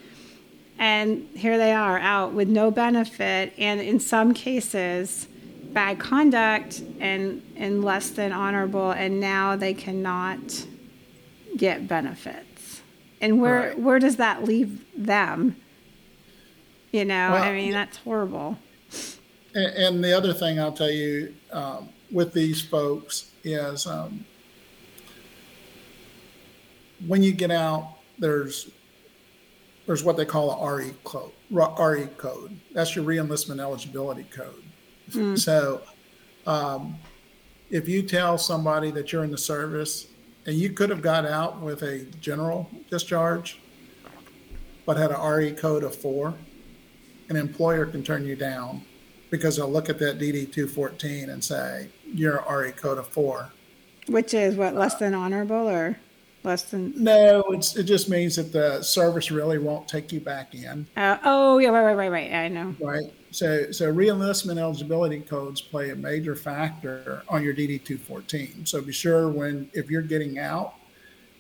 And 0.77 1.29
here 1.37 1.57
they 1.57 1.73
are 1.73 1.99
out 2.01 2.33
with 2.33 2.49
no 2.49 2.71
benefit 2.73 3.53
and 3.57 3.81
in 3.81 4.01
some 4.01 4.35
cases 4.35 5.29
bad 5.73 5.99
conduct 6.01 6.83
and 7.01 7.43
and 7.57 7.85
less 7.85 8.11
than 8.11 8.33
honorable 8.33 8.91
and 8.91 9.21
now 9.21 9.55
they 9.57 9.73
cannot 9.75 10.67
get 11.57 11.87
benefits. 11.87 12.81
And 13.21 13.41
where 13.41 13.61
Right. 13.69 13.79
where 13.79 13.99
does 14.01 14.17
that 14.17 14.45
leave 14.45 14.85
them? 14.97 15.57
You 16.91 17.05
know 17.05 17.35
i 17.35 17.53
mean 17.53 17.73
that's 17.73 17.99
horrible. 17.99 18.59
And, 19.55 19.67
and 19.77 20.05
the 20.05 20.13
other 20.17 20.33
thing 20.33 20.59
I'll 20.59 20.73
tell 20.73 20.91
you 20.91 21.35
um, 21.53 21.89
with 22.15 22.33
these 22.33 22.63
folks 22.63 23.33
is 23.43 23.87
um, 23.87 24.25
when 27.07 27.23
you 27.23 27.33
get 27.33 27.51
out, 27.51 27.97
there's 28.19 28.71
there's 29.87 30.03
what 30.03 30.17
they 30.17 30.25
call 30.25 30.51
a 30.51 30.75
RE 30.77 30.95
code. 31.03 31.33
RE 31.51 32.07
code. 32.17 32.59
That's 32.73 32.97
your 32.97 33.05
reenlistment 33.05 33.61
eligibility 33.61 34.25
code. 34.25 34.63
So, 35.37 35.83
um, 36.47 36.97
if 37.69 37.87
you 37.87 38.03
tell 38.03 38.39
somebody 38.39 38.91
that 38.93 39.13
you're 39.13 39.25
in 39.25 39.31
the 39.31 39.37
service 39.37 40.07
and 40.47 40.57
you 40.57 40.71
could 40.71 40.89
have 40.89 41.03
got 41.03 41.27
out 41.27 41.61
with 41.61 41.83
a 41.83 42.05
general 42.21 42.71
discharge, 42.89 43.61
but 44.87 44.97
had 44.97 45.11
a 45.11 45.19
RE 45.21 45.53
code 45.53 45.83
of 45.83 45.95
four, 45.95 46.33
an 47.29 47.37
employer 47.37 47.85
can 47.85 48.03
turn 48.03 48.25
you 48.25 48.37
down 48.37 48.83
because 49.31 49.57
they'll 49.57 49.71
look 49.71 49.91
at 49.91 49.99
that 49.99 50.19
DD 50.19 50.53
214 50.53 51.31
and 51.31 51.43
say, 51.43 51.89
you're 52.13 52.37
a 52.39 52.57
RE 52.59 52.73
code 52.73 52.99
of 52.99 53.07
four. 53.09 53.51
which 54.09 54.35
is 54.35 54.57
what 54.57 54.75
less 54.75 54.97
than 54.97 55.15
honorable 55.15 55.69
or 55.69 55.97
Less 56.43 56.65
than. 56.65 56.93
No, 57.03 57.41
it's, 57.53 57.75
it 57.75 57.85
just 57.85 58.11
means 58.11 58.37
that 58.37 58.53
the 58.53 58.83
service 58.83 59.31
really 59.31 59.57
won't 59.57 59.89
take 59.89 60.13
you 60.13 60.21
back 60.21 60.55
in, 60.55 60.87
Uh, 60.95 61.17
oh 61.25 61.57
yeah, 61.57 61.71
right, 61.71 61.85
right, 61.85 61.95
right, 61.95 62.13
right. 62.13 62.33
I 62.35 62.49
know. 62.49 62.77
right? 62.79 63.11
So, 63.31 63.73
so 63.73 63.91
reenlistment 63.91 64.59
eligibility 64.59 65.21
codes 65.21 65.63
play 65.63 65.89
a 65.89 65.97
major 65.97 66.37
factor 66.37 67.23
on 67.31 67.43
your 67.43 67.55
DD 67.55 67.83
two 67.83 67.97
fourteen. 67.97 68.67
So 68.67 68.83
be 68.83 68.93
sure 68.93 69.31
when, 69.31 69.71
if 69.73 69.91
you're 69.91 70.03
getting 70.03 70.39
out, 70.39 70.75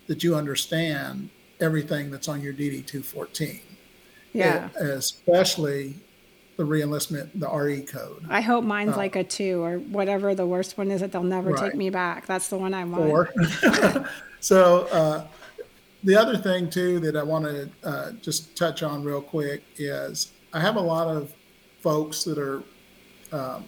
that 0.06 0.24
you 0.24 0.34
understand 0.36 1.28
everything 1.60 2.10
that's 2.10 2.26
on 2.28 2.40
your 2.40 2.54
DD 2.54 2.86
two 2.86 3.02
fourteen. 3.02 3.60
Yeah. 4.32 4.70
Especially 4.80 5.96
the 6.56 6.64
reenlistment, 6.64 7.30
the 7.34 7.48
RE 7.48 7.82
code. 7.82 8.24
I 8.28 8.40
hope 8.40 8.64
mine's 8.64 8.96
like 8.96 9.16
a 9.16 9.24
two 9.24 9.62
or 9.62 9.78
whatever 9.78 10.34
the 10.34 10.46
worst 10.46 10.78
one 10.78 10.90
is 10.90 11.00
that 11.00 11.12
they'll 11.12 11.22
never 11.22 11.52
take 11.54 11.74
me 11.74 11.90
back. 11.90 12.26
That's 12.26 12.48
the 12.48 12.58
one 12.58 12.74
I 12.74 12.84
want. 12.84 13.04
Four. 13.04 14.08
so 14.40 14.86
uh, 14.92 15.26
the 16.04 16.16
other 16.16 16.36
thing 16.36 16.70
too 16.70 17.00
that 17.00 17.16
I 17.16 17.22
want 17.22 17.44
to 17.44 17.70
uh, 17.82 18.12
just 18.22 18.56
touch 18.56 18.82
on 18.82 19.02
real 19.02 19.22
quick 19.22 19.62
is 19.76 20.32
I 20.52 20.60
have 20.60 20.76
a 20.76 20.80
lot 20.80 21.08
of 21.08 21.32
folks 21.80 22.24
that 22.24 22.38
are 22.38 22.62
um, 23.32 23.64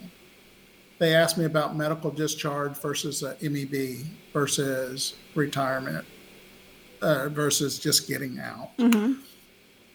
they 0.98 1.14
ask 1.14 1.36
me 1.36 1.44
about 1.44 1.76
medical 1.76 2.10
discharge 2.10 2.78
versus 2.78 3.22
a 3.22 3.36
MEB 3.42 4.06
versus 4.32 5.14
retirement 5.34 6.04
uh, 7.02 7.28
versus 7.28 7.78
just 7.78 8.08
getting 8.08 8.38
out. 8.38 8.70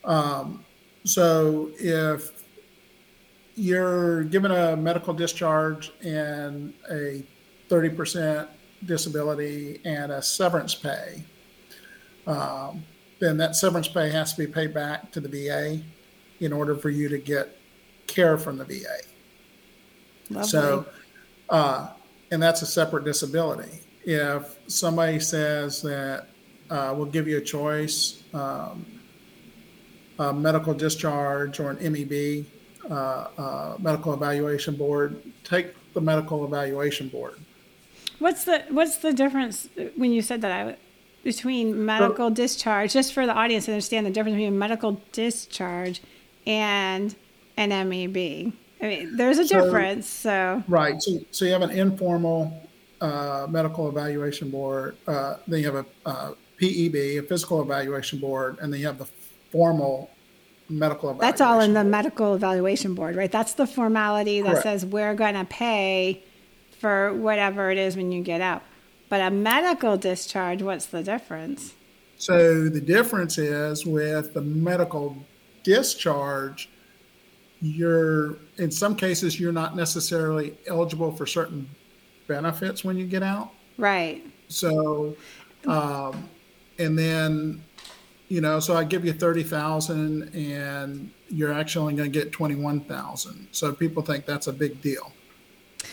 Um, 0.03 0.63
so 1.03 1.71
if 1.79 2.40
you're 3.56 4.24
given 4.26 4.52
a 4.52 4.76
medical 4.76 5.14
discharge 5.14 5.91
and 6.04 6.74
a 6.89 7.24
30% 7.70 8.47
disability 8.86 9.80
and 9.86 10.12
a 10.12 10.22
severance 10.22 10.76
pay, 10.76 11.24
um, 12.28 12.84
then 13.20 13.38
that 13.38 13.56
severance 13.56 13.88
pay 13.88 14.10
has 14.10 14.34
to 14.34 14.45
be 14.45 14.52
paid 14.52 14.74
back 14.74 15.12
to 15.12 15.20
the 15.20 15.30
VA 15.30 15.82
in 16.39 16.52
order 16.52 16.76
for 16.76 16.89
you 16.89 17.08
to 17.08 17.18
get 17.18 17.58
care 18.08 18.38
from 18.38 18.58
the 18.58 18.66
VA. 18.66 18.84
Lovely. 20.30 20.49
So, 20.49 20.86
uh, 21.49 21.89
and 22.32 22.41
that's 22.41 22.62
a 22.62 22.66
separate 22.66 23.04
disability. 23.04 23.82
If 24.04 24.58
somebody 24.68 25.20
says 25.20 25.82
that 25.84 26.28
uh, 26.70 26.93
we'll 26.95 27.06
give 27.06 27.28
you 27.28 27.38
a 27.38 27.41
choice, 27.41 28.24
um, 28.34 28.86
a 30.18 30.34
medical 30.34 30.74
discharge 30.74 31.60
or 31.60 31.72
an 31.72 31.78
MEB, 31.91 32.45
medical 32.89 34.13
evaluation 34.13 34.75
board, 34.75 35.21
take 35.43 35.73
the 35.93 36.01
medical 36.01 36.45
evaluation 36.45 37.07
board. 37.09 37.36
What's 38.19 38.43
the 38.43 38.63
what's 38.69 38.97
the 38.97 39.13
difference 39.13 39.67
uh, 39.79 39.86
when 39.95 40.11
you 40.11 40.21
said 40.21 40.41
that 40.41 40.51
I, 40.51 40.75
between 41.23 41.86
medical 41.86 42.29
discharge? 42.29 42.93
Just 42.93 43.13
for 43.13 43.25
the 43.25 43.34
audience 43.34 43.65
to 43.65 43.71
understand 43.71 44.05
the 44.05 44.11
difference 44.11 44.36
between 44.36 44.57
medical 44.59 45.01
discharge 45.11 46.01
and 46.45 47.15
an 47.57 47.69
MEB. 47.69 48.53
I 48.82 48.86
mean, 48.86 49.17
there's 49.17 49.39
a 49.39 49.47
So- 49.47 49.63
difference. 49.63 50.07
So 50.07 50.63
Right. 50.67 51.01
So, 51.01 51.19
so 51.32 51.45
you 51.45 51.51
have 51.51 51.61
an 51.63 51.71
informal 51.71 52.67
uh, 52.99 53.47
medical 53.49 53.89
evaluation 53.89 54.49
board. 54.51 54.95
Uh, 55.07 55.38
then 55.47 55.59
you 55.61 55.65
have 55.71 55.86
a 56.05 56.07
uh, 56.07 56.32
PEB, 56.59 56.95
a 56.95 57.21
physical 57.21 57.61
evaluation 57.61 58.19
board, 58.19 58.57
and 58.61 58.71
then 58.71 58.79
you 58.79 58.86
have 58.86 58.99
the 58.99 59.07
formal 59.51 60.11
medical 60.72 61.09
evaluation. 61.09 61.32
that's 61.32 61.41
all 61.41 61.59
in 61.59 61.74
the 61.74 61.84
medical 61.84 62.34
evaluation 62.34 62.95
board, 62.95 63.15
right? 63.15 63.32
That's 63.32 63.53
the 63.53 63.67
formality 63.67 64.41
that 64.41 64.49
Correct. 64.49 64.63
says 64.63 64.86
we're 64.86 65.15
going 65.15 65.36
to 65.36 65.45
pay 65.45 66.24
for 66.80 67.13
whatever 67.13 67.69
it 67.72 67.78
is 67.78 67.95
when 67.95 68.11
you 68.11 68.24
get 68.24 68.41
out. 68.41 68.63
But 69.09 69.22
a 69.22 69.30
medical 69.30 69.97
discharge, 69.97 70.61
what's 70.61 70.86
the 70.86 71.03
difference? 71.03 71.74
So 72.17 72.69
the 72.69 72.82
difference 72.82 73.38
is 73.38 73.86
with 73.86 74.34
the 74.34 74.41
medical 74.41 75.17
discharge, 75.63 76.69
you're 77.61 78.38
in 78.57 78.72
some 78.72 78.95
cases 78.95 79.39
you're 79.39 79.51
not 79.51 79.76
necessarily 79.76 80.57
eligible 80.67 81.11
for 81.11 81.26
certain 81.26 81.69
benefits 82.28 82.84
when 82.84 82.97
you 82.97 83.05
get 83.05 83.24
out. 83.24 83.51
Right. 83.78 84.24
So, 84.47 85.15
um, 85.67 86.30
and 86.80 86.97
then, 86.97 87.63
you 88.32 88.39
know, 88.39 88.61
so 88.61 88.77
I 88.77 88.86
give 88.86 89.03
you 89.03 89.11
thirty 89.11 89.43
thousand, 89.43 90.34
and 90.34 91.11
you're 91.27 91.51
actually 91.51 91.82
only 91.82 91.95
going 91.95 92.09
to 92.09 92.17
get 92.17 92.32
twenty 92.32 92.55
one 92.55 92.79
thousand. 92.79 93.49
So 93.51 93.73
people 93.73 94.03
think 94.03 94.25
that's 94.25 94.47
a 94.47 94.53
big 94.53 94.82
deal, 94.82 95.11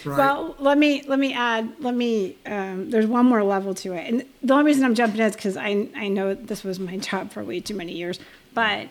right? 0.04 0.18
Well, 0.18 0.54
let 0.60 0.78
me 0.78 1.02
let 1.08 1.18
me 1.18 1.34
add. 1.34 1.74
Let 1.80 1.96
me. 1.96 2.36
Um, 2.46 2.90
there's 2.90 3.08
one 3.08 3.26
more 3.26 3.42
level 3.42 3.74
to 3.74 3.92
it, 3.94 4.06
and 4.06 4.24
the 4.40 4.54
only 4.54 4.66
reason 4.66 4.84
I'm 4.84 4.94
jumping 4.94 5.20
in 5.20 5.26
is 5.26 5.34
because 5.34 5.56
I 5.56 5.88
I 5.96 6.06
know 6.06 6.32
this 6.32 6.62
was 6.62 6.78
my 6.78 6.96
job 7.08 7.32
for 7.32 7.42
way 7.42 7.58
too 7.58 7.74
many 7.74 7.92
years. 7.92 8.20
But 8.54 8.86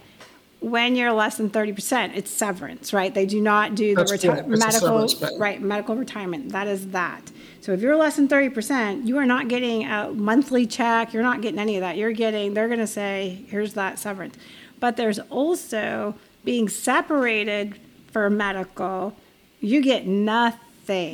when 0.59 0.95
you're 0.95 1.11
less 1.11 1.37
than 1.37 1.49
thirty 1.49 1.73
percent, 1.73 2.13
it's 2.15 2.31
severance, 2.31 2.93
right? 2.93 3.13
They 3.13 3.25
do 3.25 3.39
not 3.41 3.75
do 3.75 3.95
the 3.95 4.03
reti- 4.03 4.27
correct. 4.29 4.49
It's 4.49 4.63
a 4.63 4.65
medical 4.65 5.37
right 5.39 5.61
medical 5.61 5.95
retirement. 5.95 6.51
That 6.51 6.67
is 6.67 6.87
that. 6.89 7.31
So 7.61 7.73
if 7.73 7.81
you're 7.81 7.95
less 7.95 8.15
than 8.15 8.27
thirty 8.27 8.49
percent, 8.49 9.05
you 9.05 9.17
are 9.17 9.25
not 9.25 9.47
getting 9.49 9.85
a 9.85 10.11
monthly 10.13 10.65
check. 10.65 11.13
You're 11.13 11.23
not 11.23 11.41
getting 11.41 11.59
any 11.59 11.75
of 11.75 11.81
that. 11.81 11.97
You're 11.97 12.11
getting. 12.11 12.53
They're 12.53 12.67
going 12.67 12.79
to 12.79 12.87
say, 12.87 13.43
"Here's 13.49 13.73
that 13.73 13.99
severance." 13.99 14.35
But 14.79 14.97
there's 14.97 15.19
also 15.29 16.15
being 16.43 16.69
separated 16.69 17.79
for 18.11 18.29
medical. 18.29 19.15
You 19.59 19.81
get 19.81 20.05
nothing 20.07 20.59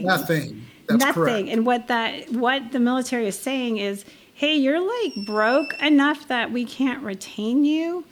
Nothing. 0.04 0.66
That's 0.88 1.00
nothing. 1.00 1.14
correct. 1.14 1.48
And 1.50 1.66
what 1.66 1.88
that 1.88 2.30
what 2.32 2.72
the 2.72 2.80
military 2.80 3.28
is 3.28 3.40
saying 3.40 3.78
is, 3.78 4.06
hey, 4.36 4.56
you're 4.56 4.80
like 4.80 5.26
broke 5.26 5.74
enough 5.82 6.28
that 6.28 6.52
we 6.52 6.66
can't 6.66 7.02
retain 7.02 7.66
you. 7.66 8.06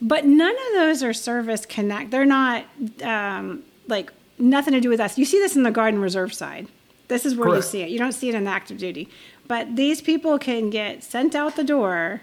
But 0.00 0.24
none 0.24 0.54
of 0.54 0.72
those 0.74 1.02
are 1.02 1.12
service 1.12 1.66
connect. 1.66 2.10
They're 2.10 2.24
not 2.24 2.64
um, 3.02 3.64
like 3.88 4.12
nothing 4.38 4.74
to 4.74 4.80
do 4.80 4.88
with 4.88 5.00
us. 5.00 5.18
You 5.18 5.24
see 5.24 5.38
this 5.38 5.56
in 5.56 5.64
the 5.64 5.70
Guard 5.70 5.94
and 5.94 6.02
Reserve 6.02 6.32
side. 6.32 6.68
This 7.08 7.24
is 7.24 7.34
where 7.34 7.48
Correct. 7.48 7.64
you 7.64 7.70
see 7.70 7.82
it. 7.82 7.88
You 7.90 7.98
don't 7.98 8.12
see 8.12 8.28
it 8.28 8.34
in 8.34 8.46
active 8.46 8.78
duty. 8.78 9.08
But 9.46 9.76
these 9.76 10.00
people 10.00 10.38
can 10.38 10.70
get 10.70 11.02
sent 11.02 11.34
out 11.34 11.56
the 11.56 11.64
door 11.64 12.20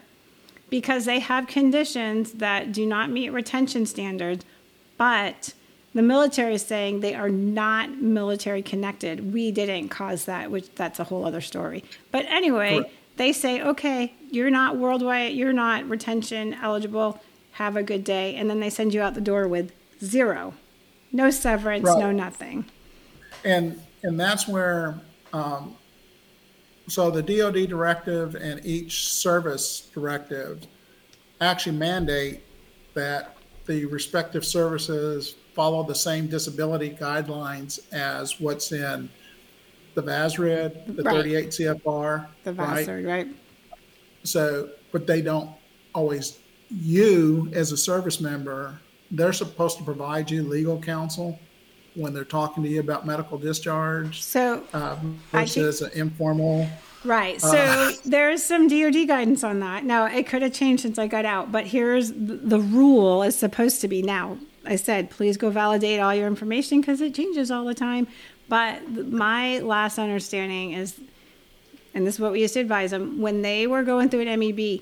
because 0.69 1.05
they 1.05 1.19
have 1.19 1.47
conditions 1.47 2.33
that 2.33 2.71
do 2.71 2.85
not 2.85 3.09
meet 3.09 3.29
retention 3.29 3.85
standards, 3.85 4.45
but 4.97 5.53
the 5.93 6.01
military 6.01 6.55
is 6.55 6.65
saying 6.65 6.99
they 6.99 7.15
are 7.15 7.29
not 7.29 7.97
military 8.01 8.61
connected. 8.61 9.33
We 9.33 9.51
didn't 9.51 9.89
cause 9.89 10.25
that, 10.25 10.51
which 10.51 10.73
that's 10.75 10.99
a 10.99 11.05
whole 11.05 11.25
other 11.25 11.41
story. 11.41 11.83
But 12.11 12.25
anyway, 12.25 12.77
Correct. 12.77 12.93
they 13.17 13.31
say, 13.31 13.61
okay, 13.61 14.13
you're 14.29 14.49
not 14.49 14.77
worldwide, 14.77 15.33
you're 15.33 15.53
not 15.53 15.87
retention 15.87 16.53
eligible. 16.55 17.21
Have 17.55 17.77
a 17.77 17.83
good 17.83 18.03
day, 18.03 18.35
and 18.35 18.49
then 18.49 18.59
they 18.59 18.69
send 18.69 18.93
you 18.93 19.01
out 19.01 19.13
the 19.13 19.21
door 19.21 19.47
with 19.47 19.71
zero, 20.03 20.55
no 21.13 21.29
severance, 21.31 21.85
Right. 21.85 21.99
no 21.99 22.11
nothing. 22.11 22.65
and 23.45 23.81
and 24.03 24.19
that's 24.19 24.45
where 24.47 24.99
um, 25.33 25.75
so 26.87 27.09
the 27.09 27.21
DoD 27.23 27.67
directive 27.69 28.35
and 28.35 28.59
each 28.65 29.07
service 29.07 29.89
directive 29.93 30.65
actually 31.41 31.77
mandate 31.77 32.41
that 32.93 33.37
the 33.67 33.85
respective 33.85 34.45
services 34.45 35.35
follow 35.53 35.81
the 35.83 35.95
same 35.95 36.27
disability 36.27 36.89
guidelines 36.91 37.79
as 37.93 38.39
what's 38.39 38.71
in 38.73 39.09
the 39.95 40.03
VASRD, 40.03 40.95
the 40.97 41.03
Right. 41.03 41.15
38 41.15 41.49
CFR, 41.53 42.27
The 42.43 42.53
right? 42.53 42.87
Right? 42.87 43.27
So, 44.23 44.69
but 44.91 45.07
they 45.07 45.21
don't 45.21 45.49
always. 45.93 46.39
You, 46.69 47.49
as 47.53 47.71
a 47.71 47.77
service 47.77 48.19
member, 48.19 48.79
they're 49.11 49.33
supposed 49.33 49.77
to 49.77 49.83
provide 49.83 50.29
you 50.31 50.43
legal 50.43 50.81
counsel 50.81 51.39
when 51.93 52.13
they're 52.13 52.25
talking 52.25 52.63
to 52.63 52.69
you 52.69 52.79
about 52.79 53.05
medical 53.05 53.37
discharge 53.37 54.21
So 54.21 54.63
uh, 54.73 54.95
think- 54.97 55.17
versus 55.31 55.81
an 55.81 55.91
informal. 55.93 56.67
Right. 57.05 57.39
So 57.39 57.91
there's 58.03 58.41
some 58.43 58.67
DoD 58.67 59.07
guidance 59.07 59.43
on 59.43 59.59
that. 59.59 59.83
Now, 59.85 60.07
it 60.07 60.25
could 60.27 60.41
have 60.41 60.53
changed 60.53 60.81
since 60.81 60.97
I 60.97 61.05
got 61.05 61.23
out, 61.23 61.51
but 61.51 61.67
here's 61.67 62.11
the 62.11 62.59
rule 62.59 63.21
is 63.21 63.35
supposed 63.37 63.79
to 63.81 63.87
be 63.87 64.01
now. 64.01 64.39
I 64.65 64.75
said, 64.75 65.11
please 65.11 65.37
go 65.37 65.51
validate 65.51 65.99
all 65.99 66.15
your 66.15 66.25
information 66.25 66.81
because 66.81 67.01
it 67.01 67.13
changes 67.13 67.51
all 67.51 67.63
the 67.63 67.75
time. 67.75 68.07
But 68.49 68.87
my 69.07 69.59
last 69.59 69.99
understanding 69.99 70.71
is, 70.71 70.99
and 71.93 72.07
this 72.07 72.15
is 72.15 72.19
what 72.19 72.31
we 72.31 72.41
used 72.41 72.55
to 72.55 72.59
advise 72.61 72.89
them, 72.89 73.21
when 73.21 73.43
they 73.43 73.67
were 73.67 73.83
going 73.83 74.09
through 74.09 74.21
an 74.21 74.39
MEB, 74.39 74.81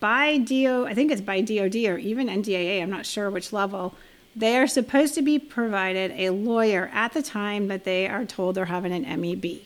by 0.00 0.38
DO, 0.38 0.86
I 0.86 0.94
think 0.94 1.12
it's 1.12 1.20
by 1.20 1.40
DOD 1.40 1.76
or 1.76 1.98
even 1.98 2.28
NDAA, 2.28 2.82
I'm 2.82 2.90
not 2.90 3.06
sure 3.06 3.30
which 3.30 3.52
level, 3.52 3.94
they 4.34 4.56
are 4.56 4.66
supposed 4.66 5.14
to 5.14 5.22
be 5.22 5.38
provided 5.38 6.12
a 6.12 6.30
lawyer 6.30 6.90
at 6.92 7.12
the 7.12 7.22
time 7.22 7.68
that 7.68 7.84
they 7.84 8.06
are 8.08 8.24
told 8.24 8.54
they're 8.54 8.64
having 8.66 8.92
an 8.92 9.20
MEB. 9.20 9.60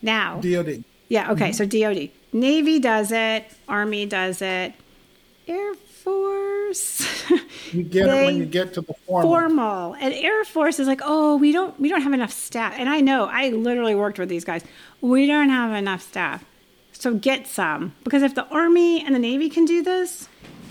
Now, 0.00 0.40
DoD. 0.40 0.84
yeah, 1.08 1.32
okay, 1.32 1.50
mm-hmm. 1.50 1.52
so 1.52 1.66
DOD. 1.66 2.10
Navy 2.32 2.78
does 2.78 3.12
it, 3.12 3.44
Army 3.68 4.06
does 4.06 4.40
it, 4.40 4.72
Air 5.46 5.74
Force. 5.74 7.08
You 7.72 7.82
get 7.84 8.06
it 8.06 8.26
when 8.26 8.36
you 8.36 8.44
get 8.44 8.74
to 8.74 8.82
the 8.82 8.92
formal. 9.06 9.30
formal. 9.30 9.94
And 9.94 10.12
Air 10.12 10.44
Force 10.44 10.78
is 10.78 10.86
like, 10.86 11.00
"Oh, 11.02 11.36
we 11.36 11.52
don't 11.52 11.78
we 11.80 11.88
don't 11.88 12.02
have 12.02 12.12
enough 12.12 12.32
staff." 12.32 12.74
And 12.76 12.88
I 12.88 13.00
know, 13.00 13.24
I 13.24 13.48
literally 13.48 13.94
worked 13.94 14.18
with 14.18 14.28
these 14.28 14.44
guys. 14.44 14.62
We 15.00 15.26
don't 15.26 15.48
have 15.48 15.72
enough 15.74 16.02
staff. 16.02 16.44
So 17.02 17.14
get 17.14 17.48
some. 17.48 17.96
Because 18.04 18.22
if 18.22 18.36
the 18.36 18.46
Army 18.46 19.04
and 19.04 19.12
the 19.12 19.18
Navy 19.18 19.50
can 19.50 19.64
do 19.64 19.82
this, 19.82 20.28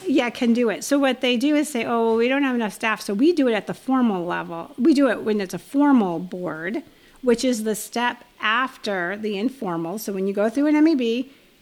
yeah, 0.07 0.29
can 0.29 0.53
do 0.53 0.69
it. 0.69 0.85
So 0.85 0.97
what 0.97 1.19
they 1.19 1.35
do 1.35 1.57
is 1.57 1.67
say, 1.67 1.83
oh, 1.83 2.05
well, 2.05 2.15
we 2.15 2.29
don't 2.29 2.43
have 2.43 2.55
enough 2.55 2.71
staff. 2.71 3.01
So 3.01 3.13
we 3.13 3.33
do 3.33 3.49
it 3.49 3.53
at 3.53 3.67
the 3.67 3.73
formal 3.73 4.25
level. 4.25 4.73
We 4.77 4.93
do 4.93 5.09
it 5.09 5.23
when 5.23 5.41
it's 5.41 5.53
a 5.53 5.59
formal 5.59 6.19
board, 6.19 6.83
which 7.21 7.43
is 7.43 7.65
the 7.65 7.75
step 7.75 8.23
after 8.39 9.17
the 9.17 9.37
informal. 9.37 9.97
So 9.97 10.13
when 10.13 10.25
you 10.25 10.33
go 10.33 10.49
through 10.49 10.67
an 10.67 10.81
MEB, 10.81 11.01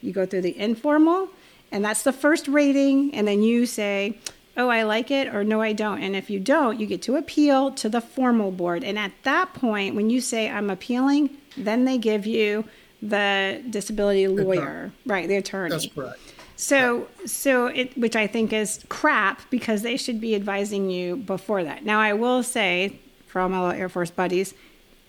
you 0.03 0.13
go 0.13 0.27
through 0.27 0.43
the 0.43 0.55
informal, 0.55 1.29
and 1.71 1.83
that's 1.83 2.03
the 2.03 2.13
first 2.13 2.47
rating. 2.47 3.11
And 3.15 3.27
then 3.27 3.41
you 3.41 3.65
say, 3.65 4.19
oh, 4.55 4.69
I 4.69 4.83
like 4.83 5.09
it, 5.09 5.33
or 5.33 5.43
no, 5.43 5.61
I 5.61 5.73
don't. 5.73 6.03
And 6.03 6.15
if 6.15 6.29
you 6.29 6.39
don't, 6.39 6.79
you 6.79 6.85
get 6.85 7.01
to 7.03 7.15
appeal 7.15 7.71
to 7.71 7.89
the 7.89 8.01
formal 8.01 8.51
board. 8.51 8.83
And 8.83 8.99
at 8.99 9.13
that 9.23 9.55
point, 9.55 9.95
when 9.95 10.11
you 10.11 10.21
say, 10.21 10.47
I'm 10.47 10.69
appealing, 10.69 11.31
then 11.57 11.85
they 11.85 11.97
give 11.97 12.27
you 12.27 12.65
the 13.01 13.63
disability 13.69 14.27
lawyer, 14.27 14.91
right? 15.05 15.27
The 15.27 15.35
attorney. 15.37 15.71
That's 15.71 15.87
correct. 15.87 16.19
So, 16.55 17.07
so 17.25 17.67
it, 17.67 17.97
which 17.97 18.17
I 18.17 18.27
think 18.27 18.51
is 18.51 18.83
crap 18.89 19.49
because 19.49 19.81
they 19.81 19.95
should 19.95 20.19
be 20.19 20.35
advising 20.35 20.89
you 20.89 21.15
before 21.15 21.63
that. 21.63 21.85
Now, 21.85 22.01
I 22.01 22.11
will 22.13 22.43
say, 22.43 22.99
for 23.27 23.39
all 23.39 23.47
my 23.47 23.77
Air 23.77 23.87
Force 23.87 24.11
buddies, 24.11 24.53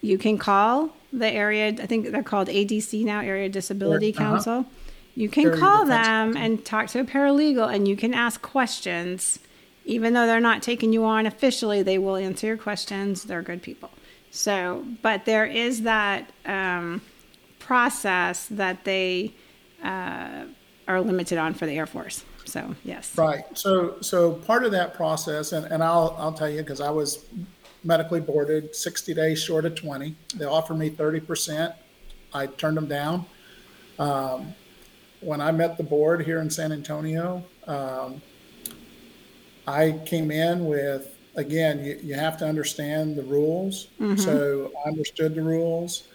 you 0.00 0.16
can 0.16 0.38
call 0.38 0.90
the 1.12 1.28
area. 1.28 1.68
I 1.68 1.86
think 1.86 2.10
they're 2.12 2.22
called 2.22 2.46
ADC 2.46 3.04
now, 3.04 3.20
Area 3.20 3.48
Disability 3.48 4.14
Uh-huh. 4.14 4.24
Counsel. 4.24 4.66
You 5.16 5.28
can 5.28 5.46
Area 5.48 5.58
call 5.58 5.84
Defense 5.86 6.06
them 6.06 6.36
and 6.36 6.64
talk 6.64 6.86
to 6.90 7.00
a 7.00 7.04
paralegal, 7.04 7.74
and 7.74 7.88
you 7.88 7.96
can 7.96 8.14
ask 8.14 8.40
questions. 8.42 9.40
Even 9.84 10.12
though 10.12 10.26
they're 10.26 10.38
not 10.38 10.62
taking 10.62 10.92
you 10.92 11.04
on 11.04 11.26
officially, 11.26 11.82
they 11.82 11.98
will 11.98 12.14
answer 12.14 12.46
your 12.46 12.56
questions. 12.56 13.24
They're 13.24 13.42
good 13.42 13.60
people. 13.60 13.90
So, 14.30 14.84
but 15.02 15.24
there 15.24 15.46
is 15.46 15.82
that 15.82 16.30
um, 16.46 17.02
process 17.70 18.46
that 18.46 18.82
they 18.82 19.32
uh, 19.84 20.42
are 20.88 21.00
limited 21.00 21.38
on 21.38 21.54
for 21.54 21.66
the 21.66 21.78
Air 21.78 21.86
Force. 21.86 22.24
So, 22.44 22.74
yes. 22.82 23.16
Right. 23.16 23.44
So, 23.56 24.00
so 24.00 24.32
part 24.32 24.64
of 24.64 24.72
that 24.72 24.92
process, 24.94 25.52
and, 25.52 25.64
and 25.66 25.80
I'll, 25.80 26.16
I'll 26.18 26.32
tell 26.32 26.50
you, 26.50 26.62
because 26.62 26.80
I 26.80 26.90
was 26.90 27.26
medically 27.84 28.18
boarded 28.18 28.74
60 28.74 29.14
days 29.14 29.40
short 29.40 29.66
of 29.66 29.76
20. 29.76 30.16
They 30.34 30.46
offered 30.46 30.78
me 30.78 30.90
30%. 30.90 31.72
I 32.34 32.46
turned 32.46 32.76
them 32.76 32.88
down. 32.88 33.24
Um, 34.00 34.52
when 35.20 35.40
I 35.40 35.52
met 35.52 35.76
the 35.76 35.84
board 35.84 36.26
here 36.26 36.40
in 36.40 36.50
San 36.50 36.72
Antonio, 36.72 37.44
um, 37.68 38.20
I 39.68 40.00
came 40.06 40.32
in 40.32 40.66
with, 40.66 41.16
again, 41.36 41.84
you, 41.84 42.00
you 42.02 42.14
have 42.14 42.36
to 42.38 42.46
understand 42.46 43.14
the 43.14 43.22
rules. 43.22 43.86
So 44.16 44.72
I 44.84 44.88
understood 44.88 45.36
the 45.36 45.42
rules. 45.42 46.08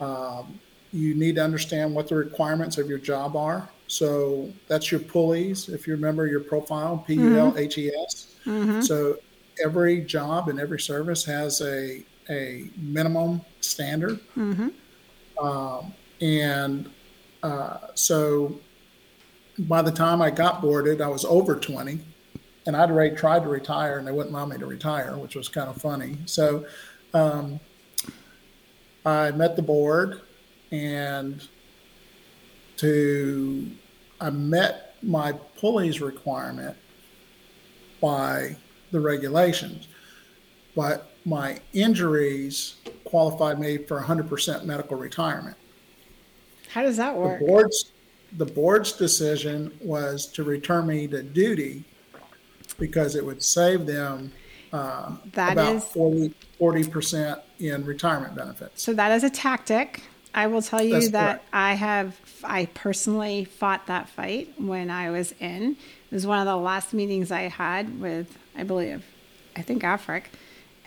Um, 0.00 0.58
you 0.96 1.14
need 1.14 1.36
to 1.36 1.44
understand 1.44 1.94
what 1.94 2.08
the 2.08 2.16
requirements 2.16 2.78
of 2.78 2.88
your 2.88 2.98
job 2.98 3.36
are. 3.36 3.68
So 3.86 4.52
that's 4.66 4.90
your 4.90 5.00
PULHES, 5.00 5.68
if 5.72 5.86
you 5.86 5.94
remember 5.94 6.26
your 6.26 6.40
profile, 6.40 7.04
P 7.06 7.14
U 7.14 7.38
L 7.38 7.56
H 7.56 7.78
E 7.78 7.92
S. 8.04 8.34
So 8.80 9.18
every 9.62 10.00
job 10.00 10.48
and 10.48 10.58
every 10.58 10.80
service 10.80 11.24
has 11.24 11.60
a, 11.60 12.04
a 12.30 12.70
minimum 12.76 13.42
standard. 13.60 14.18
Um, 15.40 15.92
and 16.20 16.90
uh, 17.42 17.78
so 17.94 18.58
by 19.58 19.82
the 19.82 19.92
time 19.92 20.20
I 20.22 20.30
got 20.30 20.60
boarded, 20.60 21.00
I 21.00 21.08
was 21.08 21.24
over 21.24 21.54
20 21.56 22.00
and 22.66 22.76
I'd 22.76 22.90
already 22.90 23.14
tried 23.14 23.42
to 23.44 23.48
retire 23.48 23.98
and 23.98 24.06
they 24.06 24.12
wouldn't 24.12 24.34
allow 24.34 24.46
me 24.46 24.58
to 24.58 24.66
retire, 24.66 25.16
which 25.16 25.36
was 25.36 25.48
kind 25.48 25.68
of 25.68 25.80
funny. 25.80 26.16
So 26.26 26.66
um, 27.14 27.60
I 29.04 29.30
met 29.30 29.54
the 29.56 29.62
board 29.62 30.22
and 30.72 31.46
to 32.78 33.70
I 34.20 34.30
met 34.30 34.94
my 35.02 35.32
PULHES 35.60 36.00
requirement 36.00 36.76
by 38.00 38.56
the 38.92 39.00
regulations, 39.00 39.88
but 40.74 41.10
my 41.24 41.60
injuries 41.72 42.76
qualified 43.04 43.58
me 43.58 43.78
for 43.78 44.00
100% 44.00 44.64
medical 44.64 44.96
retirement. 44.96 45.56
How 46.68 46.82
does 46.82 46.96
that 46.98 47.14
The 47.14 47.20
work? 47.20 47.40
board's, 47.40 47.92
the 48.36 48.46
board's 48.46 48.92
decision 48.92 49.72
was 49.80 50.26
to 50.28 50.44
return 50.44 50.86
me 50.86 51.06
to 51.08 51.22
duty 51.22 51.84
because 52.78 53.16
it 53.16 53.24
would 53.24 53.42
save 53.42 53.86
them 53.86 54.32
uh, 54.72 55.16
That 55.32 55.52
about 55.52 55.76
is- 55.76 55.84
40 56.58 56.84
percent 56.90 57.40
in 57.58 57.84
retirement 57.84 58.34
benefits. 58.34 58.82
So 58.82 58.92
that 58.94 59.12
is 59.12 59.24
a 59.24 59.30
tactic. 59.30 60.02
I 60.36 60.48
will 60.48 60.60
tell 60.60 60.82
you 60.82 60.92
That's 60.92 61.10
that 61.10 61.30
correct. 61.38 61.44
I 61.54 61.74
have, 61.74 62.20
I 62.44 62.66
personally 62.66 63.46
fought 63.46 63.86
that 63.86 64.10
fight 64.10 64.52
when 64.60 64.90
I 64.90 65.10
was 65.10 65.34
in. 65.40 65.72
It 66.10 66.14
was 66.14 66.26
one 66.26 66.38
of 66.38 66.44
the 66.46 66.56
last 66.56 66.92
meetings 66.92 67.32
I 67.32 67.42
had 67.42 68.00
with, 68.00 68.36
I 68.54 68.62
believe, 68.62 69.02
I 69.56 69.62
think 69.62 69.82
AFRC. 69.82 70.24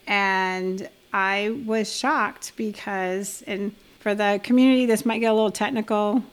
And 0.06 0.88
I 1.12 1.60
was 1.66 1.92
shocked 1.92 2.52
because, 2.58 3.44
and 3.48 3.76
for 4.00 4.14
the 4.14 4.40
community, 4.44 4.86
this 4.86 5.04
might 5.04 5.18
get 5.18 5.32
a 5.32 5.34
little 5.34 5.52
technical, 5.52 6.24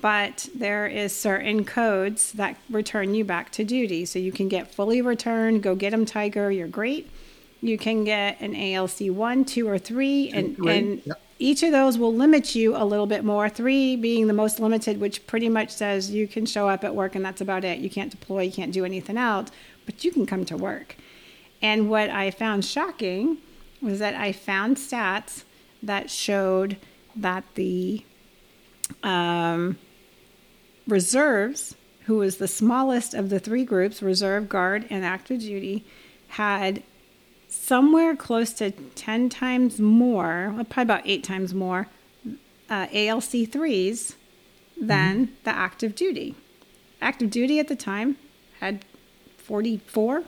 but 0.00 0.48
there 0.52 0.88
is 0.88 1.16
certain 1.16 1.64
codes 1.64 2.32
that 2.32 2.56
return 2.68 3.14
you 3.14 3.24
back 3.24 3.52
to 3.52 3.64
duty. 3.64 4.04
So 4.04 4.18
you 4.18 4.32
can 4.32 4.48
get 4.48 4.74
fully 4.74 5.00
returned, 5.02 5.62
go 5.62 5.76
get 5.76 5.90
them, 5.90 6.04
Tiger, 6.04 6.50
you're 6.50 6.66
great. 6.66 7.08
You 7.62 7.78
can 7.78 8.02
get 8.02 8.40
an 8.40 8.56
ALC 8.56 9.12
one, 9.12 9.44
two, 9.44 9.68
or 9.68 9.78
three, 9.78 10.30
and, 10.30 10.56
three, 10.56 10.76
and 10.76 11.02
yep. 11.06 11.20
Each 11.38 11.62
of 11.62 11.70
those 11.70 11.98
will 11.98 12.14
limit 12.14 12.54
you 12.54 12.76
a 12.76 12.84
little 12.84 13.06
bit 13.06 13.24
more. 13.24 13.48
Three 13.48 13.96
being 13.96 14.26
the 14.26 14.32
most 14.32 14.58
limited, 14.58 15.00
which 15.00 15.26
pretty 15.26 15.48
much 15.48 15.70
says 15.70 16.10
you 16.10 16.26
can 16.26 16.46
show 16.46 16.68
up 16.68 16.82
at 16.82 16.94
work 16.94 17.14
and 17.14 17.24
that's 17.24 17.40
about 17.40 17.64
it. 17.64 17.78
You 17.78 17.90
can't 17.90 18.10
deploy, 18.10 18.42
you 18.42 18.52
can't 18.52 18.72
do 18.72 18.84
anything 18.84 19.16
else, 19.16 19.50
but 19.84 20.04
you 20.04 20.10
can 20.10 20.24
come 20.26 20.44
to 20.46 20.56
work. 20.56 20.96
And 21.60 21.90
what 21.90 22.10
I 22.10 22.30
found 22.30 22.64
shocking 22.64 23.38
was 23.82 23.98
that 23.98 24.14
I 24.14 24.32
found 24.32 24.76
stats 24.76 25.44
that 25.82 26.10
showed 26.10 26.76
that 27.14 27.44
the 27.54 28.04
um, 29.02 29.78
reserves, 30.86 31.74
who 32.04 32.18
was 32.18 32.36
the 32.36 32.48
smallest 32.48 33.14
of 33.14 33.30
the 33.30 33.38
three 33.38 33.64
groups, 33.64 34.02
reserve, 34.02 34.48
guard, 34.48 34.86
and 34.90 35.04
active 35.04 35.40
duty, 35.40 35.84
had 36.28 36.82
somewhere 37.66 38.14
close 38.14 38.52
to 38.52 38.70
10 38.70 39.28
times 39.28 39.80
more, 39.80 40.52
well, 40.54 40.64
probably 40.64 40.82
about 40.82 41.02
eight 41.04 41.24
times 41.24 41.52
more, 41.52 41.88
uh, 42.70 42.86
ALC 42.92 43.44
3s 43.44 44.14
than 44.80 45.30
the 45.42 45.50
active 45.50 45.96
duty. 45.96 46.36
Active 47.00 47.28
duty 47.28 47.58
at 47.58 47.66
the 47.66 47.74
time 47.74 48.16
had 48.60 48.84
44 49.38 50.22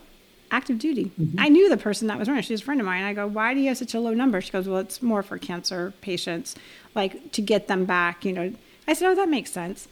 active 0.51 0.79
duty. 0.79 1.11
I 1.37 1.47
knew 1.47 1.69
the 1.69 1.77
person 1.77 2.07
that 2.07 2.19
was 2.19 2.27
running. 2.27 2.43
She 2.43 2.53
was 2.53 2.61
a 2.61 2.65
friend 2.65 2.81
of 2.81 2.85
mine. 2.85 3.03
I 3.03 3.13
go, 3.13 3.25
why 3.27 3.53
do 3.53 3.61
you 3.61 3.69
have 3.69 3.77
such 3.77 3.93
a 3.93 3.99
low 3.99 4.13
number? 4.13 4.41
She 4.41 4.51
goes, 4.51 4.67
well, 4.67 4.79
it's 4.79 5.01
more 5.01 5.23
for 5.23 5.37
cancer 5.37 5.93
patients, 6.01 6.55
like 6.93 7.31
to 7.33 7.41
get 7.41 7.67
them 7.67 7.85
back, 7.85 8.25
you 8.25 8.33
know. 8.33 8.53
I 8.87 8.93
said, 8.93 9.11
oh, 9.11 9.15
that 9.15 9.29
makes 9.29 9.51
sense. 9.51 9.87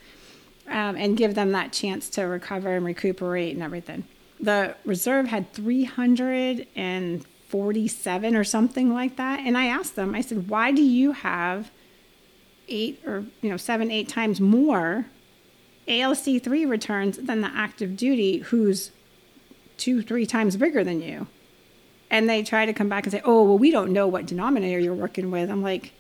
Um, 0.68 0.98
and 0.98 1.15
give 1.15 1.36
them 1.36 1.53
that 1.53 1.72
chance 1.72 2.10
to 2.10 2.24
recover 2.24 2.76
and 2.76 2.86
recuperate 2.86 3.53
and 3.53 3.64
everything. 3.64 4.03
The 4.40 4.76
reserve 4.84 5.28
had 5.28 5.53
347 7.49 8.36
or 8.36 8.44
something 8.44 8.94
like 8.94 9.15
that. 9.15 9.40
And 9.40 9.57
I 9.57 9.68
asked 9.68 9.95
them, 9.95 10.14
I 10.14 10.22
said, 10.22 10.49
why 10.49 10.72
do 10.72 10.82
you 10.82 11.14
have 11.14 11.72
eight 12.68 13.02
or, 13.06 13.24
you 13.41 13.49
know, 13.49 13.57
seven, 13.57 13.90
eight 13.90 14.10
times 14.10 14.41
more 14.41 15.06
ALC 15.88 16.41
3 16.44 16.65
returns 16.65 17.18
than 17.18 17.41
the 17.41 17.52
active 17.53 17.95
duty 17.95 18.40
who's 18.40 18.91
two, 19.78 20.02
three 20.02 20.26
times 20.26 20.57
bigger 20.57 20.84
than 20.84 21.02
you? 21.02 21.28
And 22.10 22.30
they 22.30 22.44
try 22.44 22.65
to 22.65 22.74
come 22.74 22.90
back 22.90 23.06
and 23.06 23.11
say, 23.11 23.22
oh, 23.24 23.44
well, 23.44 23.57
we 23.57 23.72
don't 23.72 23.91
know 23.91 24.07
what 24.07 24.26
denominator 24.26 24.80
you're 24.80 24.94
working 24.94 25.32
with. 25.32 25.49
I'm 25.49 25.61
like, 25.61 25.94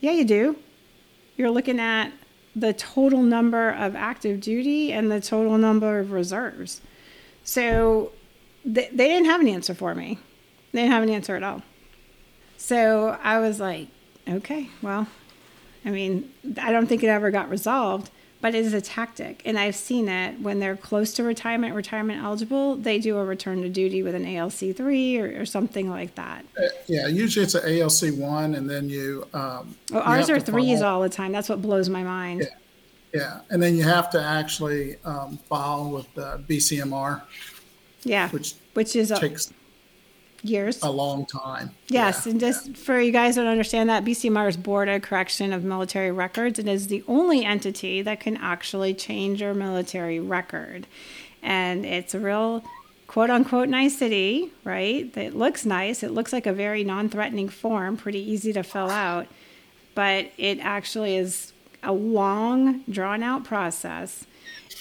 yeah, 0.00 0.12
you 0.12 0.24
do. 0.24 0.56
You're 1.36 1.50
looking 1.50 1.80
at 1.80 2.12
the 2.54 2.72
total 2.72 3.22
number 3.22 3.70
of 3.70 3.96
active 3.96 4.40
duty 4.40 4.92
and 4.92 5.10
the 5.10 5.20
total 5.20 5.58
number 5.58 5.98
of 5.98 6.12
reserves. 6.12 6.80
So 7.42 8.12
they, 8.64 8.88
they 8.92 9.08
didn't 9.08 9.26
have 9.26 9.40
an 9.40 9.48
answer 9.48 9.74
for 9.74 9.94
me. 9.94 10.18
They 10.74 10.80
didn't 10.80 10.92
have 10.92 11.02
an 11.04 11.10
answer 11.10 11.36
at 11.36 11.44
all. 11.44 11.62
So 12.56 13.16
I 13.22 13.38
was 13.38 13.60
like, 13.60 13.86
okay, 14.28 14.68
well, 14.82 15.06
I 15.84 15.90
mean, 15.90 16.32
I 16.60 16.72
don't 16.72 16.88
think 16.88 17.04
it 17.04 17.06
ever 17.06 17.30
got 17.30 17.48
resolved, 17.48 18.10
but 18.40 18.56
it 18.56 18.64
is 18.64 18.74
a 18.74 18.80
tactic. 18.80 19.40
And 19.44 19.56
I've 19.56 19.76
seen 19.76 20.08
it 20.08 20.40
when 20.40 20.58
they're 20.58 20.76
close 20.76 21.12
to 21.14 21.22
retirement, 21.22 21.76
retirement 21.76 22.24
eligible, 22.24 22.74
they 22.74 22.98
do 22.98 23.16
a 23.18 23.24
return 23.24 23.62
to 23.62 23.68
duty 23.68 24.02
with 24.02 24.16
an 24.16 24.26
ALC 24.26 24.74
3 24.74 25.18
or, 25.20 25.42
or 25.42 25.46
something 25.46 25.88
like 25.88 26.16
that. 26.16 26.44
Yeah, 26.88 27.06
usually 27.06 27.44
it's 27.44 27.54
an 27.54 27.62
ALC 27.80 28.12
one, 28.18 28.56
and 28.56 28.68
then 28.68 28.88
you. 28.88 29.28
Um, 29.32 29.76
Well, 29.92 30.02
ours 30.02 30.26
have 30.26 30.38
are 30.38 30.40
threes 30.40 30.82
all 30.82 31.02
the 31.02 31.08
time. 31.08 31.30
That's 31.30 31.48
what 31.48 31.62
blows 31.62 31.88
my 31.88 32.02
mind. 32.02 32.40
Yeah, 33.12 33.20
Yeah, 33.20 33.40
and 33.48 33.62
then 33.62 33.76
you 33.76 33.84
have 33.84 34.10
to 34.10 34.20
actually 34.20 34.96
um, 35.04 35.38
file 35.48 35.88
with 35.88 36.12
the 36.14 36.42
BCMR, 36.48 37.22
Yeah. 38.02 38.28
which 38.30 38.54
Which 38.72 38.96
is 38.96 39.12
a, 39.12 39.20
takes 39.20 39.52
years. 40.44 40.82
A 40.82 40.90
long 40.90 41.26
time. 41.26 41.70
Yes, 41.88 42.26
Yeah, 42.26 42.32
and 42.32 42.40
just 42.40 42.76
for 42.76 43.00
you 43.00 43.12
guys 43.12 43.36
don't 43.36 43.46
understand 43.46 43.88
that, 43.90 44.04
BCMR's 44.04 44.56
Board 44.56 44.88
of 44.88 45.02
Correction 45.02 45.52
of 45.52 45.64
Military 45.64 46.10
Records, 46.10 46.58
it 46.58 46.68
is 46.68 46.88
the 46.88 47.02
only 47.08 47.44
entity 47.44 48.02
that 48.02 48.20
can 48.20 48.36
actually 48.36 48.94
change 48.94 49.40
your 49.40 49.54
military 49.54 50.20
record. 50.20 50.86
And 51.42 51.84
it's 51.84 52.14
a 52.14 52.20
real 52.20 52.64
quote 53.06 53.30
unquote 53.30 53.68
nicety, 53.68 54.50
right? 54.64 55.16
It 55.16 55.34
looks 55.34 55.64
nice. 55.64 56.02
It 56.02 56.10
looks 56.10 56.32
like 56.32 56.46
a 56.46 56.52
very 56.52 56.84
non 56.84 57.08
threatening 57.08 57.48
form, 57.48 57.96
pretty 57.96 58.18
easy 58.18 58.52
to 58.52 58.62
fill 58.62 58.90
out, 58.90 59.26
but 59.94 60.30
it 60.36 60.58
actually 60.60 61.16
is 61.16 61.52
a 61.82 61.92
long, 61.92 62.82
drawn 62.90 63.22
out 63.22 63.44
process. 63.44 64.26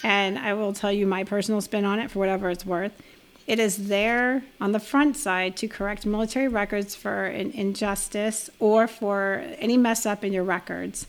And 0.03 0.37
I 0.37 0.53
will 0.53 0.73
tell 0.73 0.91
you 0.91 1.07
my 1.07 1.23
personal 1.23 1.61
spin 1.61 1.85
on 1.85 1.99
it 1.99 2.11
for 2.11 2.19
whatever 2.19 2.49
it's 2.49 2.65
worth. 2.65 2.91
It 3.45 3.59
is 3.59 3.89
there 3.89 4.43
on 4.61 4.71
the 4.71 4.79
front 4.79 5.17
side 5.17 5.57
to 5.57 5.67
correct 5.67 6.05
military 6.05 6.47
records 6.47 6.95
for 6.95 7.25
an 7.25 7.51
injustice 7.51 8.49
or 8.59 8.87
for 8.87 9.43
any 9.59 9.77
mess 9.77 10.05
up 10.05 10.23
in 10.23 10.31
your 10.31 10.45
records. 10.45 11.07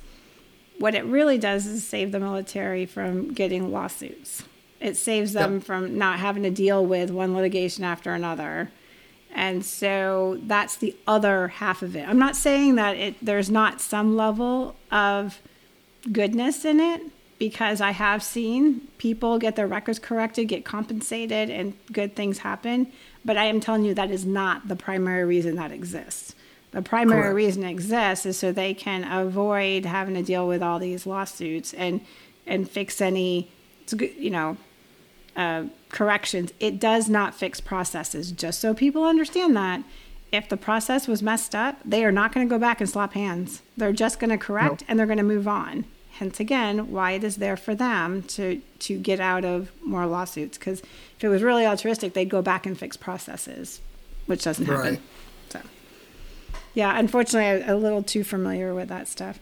What 0.79 0.97
it 0.97 1.05
really 1.05 1.39
does 1.39 1.67
is 1.67 1.87
save 1.87 2.11
the 2.11 2.19
military 2.19 2.87
from 2.87 3.33
getting 3.33 3.71
lawsuits. 3.71 4.43
It 4.81 4.97
saves 4.97 5.33
them 5.33 5.61
from 5.61 5.97
not 5.97 6.19
having 6.19 6.43
to 6.43 6.51
deal 6.51 6.85
with 6.85 7.11
one 7.11 7.35
litigation 7.35 7.85
after 7.85 8.13
another. 8.13 8.71
And 9.33 9.65
so 9.65 10.41
that's 10.43 10.77
the 10.77 10.97
other 11.07 11.49
half 11.49 11.83
of 11.83 11.97
it. 11.97 12.07
I'm 12.09 12.19
not 12.19 12.37
saying 12.37 12.75
that 12.75 12.97
it 12.97 13.17
there's 13.23 13.51
not 13.51 13.81
some 13.81 14.17
level 14.17 14.77
of 14.91 15.41
goodness 16.13 16.65
in 16.65 16.81
it 16.81 17.01
because 17.49 17.83
I 17.83 17.91
have 17.91 18.23
seen 18.23 18.89
people 18.97 19.39
get 19.39 19.55
their 19.55 19.67
records 19.67 19.99
corrected, 19.99 20.49
get 20.49 20.65
compensated, 20.65 21.51
and 21.51 21.75
good 21.93 22.17
things 22.17 22.39
happen. 22.39 22.91
But 23.23 23.37
I 23.37 23.45
am 23.45 23.61
telling 23.61 23.85
you 23.85 23.93
that 23.93 24.11
is 24.11 24.25
not 24.25 24.67
the 24.69 24.77
primary 24.77 25.25
reason 25.25 25.57
that 25.57 25.71
exists. 25.71 26.35
The 26.71 26.81
primary 26.81 27.21
Correct. 27.21 27.37
reason 27.37 27.65
it 27.65 27.71
exists 27.71 28.25
is 28.25 28.39
so 28.39 28.51
they 28.51 28.73
can 28.73 29.05
avoid 29.05 29.85
having 29.85 30.15
to 30.15 30.23
deal 30.23 30.49
with 30.49 30.63
all 30.63 30.79
these 30.79 31.07
lawsuits 31.07 31.75
and 31.75 32.01
and 32.47 32.69
fix 32.69 33.01
any, 33.03 33.51
you 33.93 34.31
know, 34.31 34.57
uh, 35.37 35.65
corrections. 35.91 36.51
It 36.61 36.81
does 36.81 37.11
not 37.11 37.35
fix 37.35 37.61
processes. 37.61 38.33
Just 38.33 38.59
so 38.59 38.73
people 38.73 39.05
understand 39.05 39.55
that, 39.57 39.83
if 40.33 40.49
the 40.49 40.57
process 40.57 41.07
was 41.07 41.23
messed 41.23 41.55
up, 41.55 41.79
they 41.85 42.05
are 42.07 42.13
not 42.13 42.33
going 42.33 42.49
to 42.49 42.51
go 42.55 42.59
back 42.59 42.81
and 42.81 42.89
slap 42.89 43.13
hands. 43.13 43.61
They're 43.77 43.93
just 43.93 44.19
going 44.19 44.31
to 44.31 44.39
correct 44.39 44.81
Nope. 44.81 44.89
and 44.89 44.99
they're 44.99 45.07
going 45.07 45.19
to 45.19 45.23
move 45.25 45.47
on. 45.47 45.85
Hence, 46.19 46.39
again, 46.39 46.93
why 46.93 47.13
it 47.13 47.25
is 47.25 47.37
there 47.37 47.57
for 47.57 47.75
them 47.75 48.23
to 48.23 48.61
to 48.81 48.99
get 48.99 49.19
out 49.19 49.45
of 49.45 49.73
more 49.85 50.07
lawsuits. 50.07 50.57
Because 50.59 50.81
if 50.81 51.25
it 51.25 51.29
was 51.29 51.43
really 51.43 51.67
altruistic, 51.67 52.15
they'd 52.15 52.29
go 52.31 52.41
back 52.41 52.67
and 52.67 52.79
fix 52.79 52.97
processes, 52.97 53.81
which 54.27 54.45
doesn't 54.45 54.67
happen. 54.67 54.95
Right. 54.95 55.01
So, 55.49 55.61
yeah, 56.73 56.97
unfortunately, 56.99 57.65
I'm 57.65 57.69
a 57.69 57.77
little 57.77 58.03
too 58.03 58.23
familiar 58.23 58.75
with 58.75 58.89
that 58.89 59.09
stuff. 59.09 59.41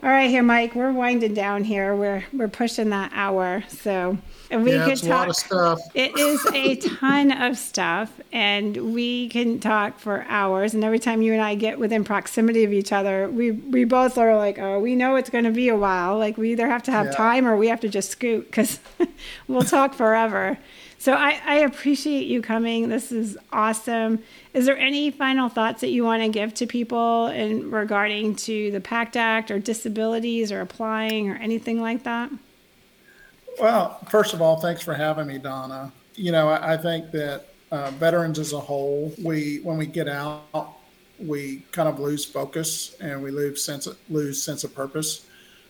All 0.00 0.08
right, 0.10 0.30
here, 0.30 0.44
Mike, 0.44 0.76
we're 0.76 0.92
winding 0.92 1.34
down 1.34 1.64
here. 1.64 1.92
We're 1.94 2.24
we're 2.32 2.46
pushing 2.46 2.90
that 2.90 3.10
hour, 3.14 3.64
so 3.66 4.16
and 4.48 4.62
we 4.62 4.74
Yeah, 4.74 4.84
could 4.84 4.98
talk. 4.98 5.08
lot 5.08 5.28
of 5.28 5.34
stuff. 5.36 5.80
It 5.92 6.16
is 6.16 6.46
a 6.54 6.76
ton 6.76 7.32
of 7.32 7.58
stuff, 7.58 8.12
and 8.32 8.94
we 8.94 9.28
can 9.28 9.58
talk 9.58 9.98
for 9.98 10.24
hours. 10.28 10.72
And 10.72 10.84
every 10.84 11.00
time 11.00 11.20
you 11.20 11.32
and 11.32 11.42
I 11.42 11.56
get 11.56 11.80
within 11.80 12.04
proximity 12.04 12.62
of 12.62 12.72
each 12.72 12.92
other, 12.92 13.28
we 13.28 13.50
we 13.50 13.82
both 13.82 14.16
are 14.18 14.36
like, 14.36 14.60
oh, 14.60 14.78
we 14.78 14.94
know 14.94 15.16
it's 15.16 15.30
going 15.30 15.44
to 15.44 15.50
be 15.50 15.68
a 15.68 15.76
while. 15.76 16.16
Like 16.16 16.36
we 16.38 16.52
either 16.52 16.68
have 16.68 16.84
to 16.84 16.92
have 16.92 17.06
Yeah. 17.06 17.12
time 17.16 17.48
or 17.48 17.56
we 17.56 17.66
have 17.66 17.80
to 17.80 17.88
just 17.88 18.10
scoot 18.10 18.46
because 18.46 18.78
we'll 19.48 19.62
talk 19.62 19.94
forever. 19.94 20.58
So 21.00 21.12
I, 21.12 21.40
I 21.46 21.54
appreciate 21.60 22.26
you 22.26 22.42
coming. 22.42 22.88
This 22.88 23.12
is 23.12 23.38
awesome. 23.52 24.18
Is 24.52 24.66
there 24.66 24.76
any 24.76 25.12
final 25.12 25.48
thoughts 25.48 25.80
that 25.82 25.90
you 25.90 26.02
want 26.02 26.24
to 26.24 26.28
give 26.28 26.54
to 26.54 26.66
people 26.66 27.28
in 27.28 27.70
regarding 27.70 28.34
to 28.36 28.72
the 28.72 28.80
PACT 28.80 29.16
Act 29.16 29.50
or 29.52 29.60
disabilities 29.60 30.50
or 30.50 30.60
applying 30.60 31.30
or 31.30 31.36
anything 31.36 31.80
like 31.80 32.02
that? 32.02 32.32
Well, 33.60 34.00
first 34.10 34.34
of 34.34 34.42
all, 34.42 34.60
thanks 34.60 34.82
for 34.82 34.92
having 34.94 35.28
me, 35.28 35.38
Donna. 35.38 35.92
You 36.16 36.32
know, 36.32 36.48
I, 36.48 36.74
I 36.74 36.76
think 36.76 37.12
that 37.12 37.46
uh, 37.70 37.92
veterans 37.92 38.40
as 38.40 38.52
a 38.52 38.60
whole, 38.60 39.12
we 39.22 39.60
when 39.62 39.76
we 39.78 39.86
get 39.86 40.08
out, 40.08 40.72
we 41.20 41.62
kind 41.70 41.88
of 41.88 42.00
lose 42.00 42.24
focus 42.24 42.96
and 43.00 43.22
we 43.22 43.30
lose 43.30 43.62
sense 43.62 43.86
of, 43.86 43.96
lose 44.08 44.42
sense 44.42 44.64
of 44.64 44.74
purpose 44.74 45.26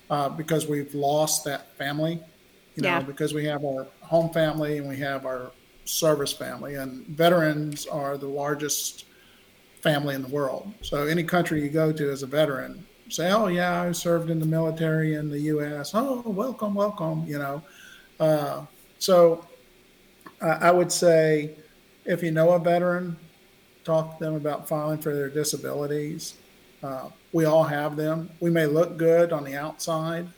uh, 0.09 0.29
because 0.31 0.67
we've 0.67 0.95
lost 0.95 1.45
that 1.45 1.75
family. 1.77 2.21
You 2.77 2.83
know, 2.83 2.89
Yeah. 2.89 3.01
because 3.01 3.35
we 3.35 3.45
have 3.47 3.65
our 3.65 3.87
home 4.09 4.31
family 4.31 4.79
and 4.79 4.89
we 4.89 4.97
have 4.97 5.27
our 5.27 5.53
service 5.85 6.33
family, 6.33 6.75
and 6.75 7.07
veterans 7.07 7.87
are 7.87 8.19
the 8.19 8.27
largest 8.27 9.05
family 9.83 10.15
in 10.15 10.23
the 10.23 10.29
world. 10.29 10.73
So 10.83 11.07
any 11.07 11.23
country 11.23 11.63
you 11.63 11.71
go 11.71 11.93
to 11.93 12.11
as 12.11 12.23
a 12.23 12.27
veteran, 12.27 12.87
say, 13.09 13.31
"Oh 13.31 13.47
yeah, 13.47 13.83
I 13.83 13.93
served 13.93 14.31
in 14.31 14.41
the 14.41 14.47
military 14.47 15.15
in 15.15 15.31
the 15.31 15.41
U.S." 15.53 15.93
Oh, 15.95 16.23
welcome, 16.27 16.75
welcome. 16.75 17.25
You 17.27 17.39
know, 17.39 17.63
uh, 18.21 18.65
so 18.99 19.47
I 20.41 20.71
would 20.71 20.93
say 20.93 21.57
if 22.05 22.23
you 22.23 22.31
know 22.31 22.51
a 22.53 22.59
veteran, 22.59 23.17
talk 23.85 24.19
to 24.19 24.25
them 24.25 24.35
about 24.35 24.69
filing 24.69 24.99
for 24.99 25.15
their 25.15 25.29
disabilities. 25.29 26.35
Uh, 26.83 27.09
we 27.33 27.45
all 27.45 27.65
have 27.65 27.97
them. 27.97 28.31
We 28.41 28.51
may 28.51 28.67
look 28.67 28.97
good 28.97 29.33
on 29.33 29.45
the 29.45 29.57
outside, 29.57 30.29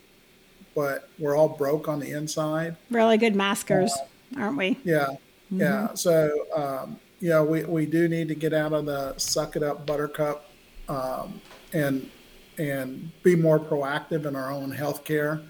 but 0.74 1.08
we're 1.18 1.36
all 1.36 1.48
broke 1.48 1.88
on 1.88 2.00
the 2.00 2.10
inside. 2.10 2.76
Really 2.90 3.18
good 3.18 3.34
maskers, 3.34 3.92
aren't 4.36 4.56
we? 4.56 4.78
Yeah, 4.84 5.08
yeah. 5.50 5.94
So 5.94 6.46
um, 6.54 6.98
yeah, 7.20 7.42
we, 7.42 7.64
we 7.64 7.86
do 7.86 8.08
need 8.08 8.28
to 8.28 8.34
get 8.34 8.52
out 8.52 8.72
of 8.72 8.86
the 8.86 9.16
suck 9.18 9.56
it 9.56 9.62
up 9.62 9.86
buttercup 9.86 10.50
um, 10.88 11.40
and 11.72 12.10
and 12.58 13.10
be 13.22 13.36
more 13.36 13.58
proactive 13.58 14.26
in 14.26 14.36
our 14.36 14.50
own 14.50 14.70
health 14.70 15.04
care. 15.04 15.40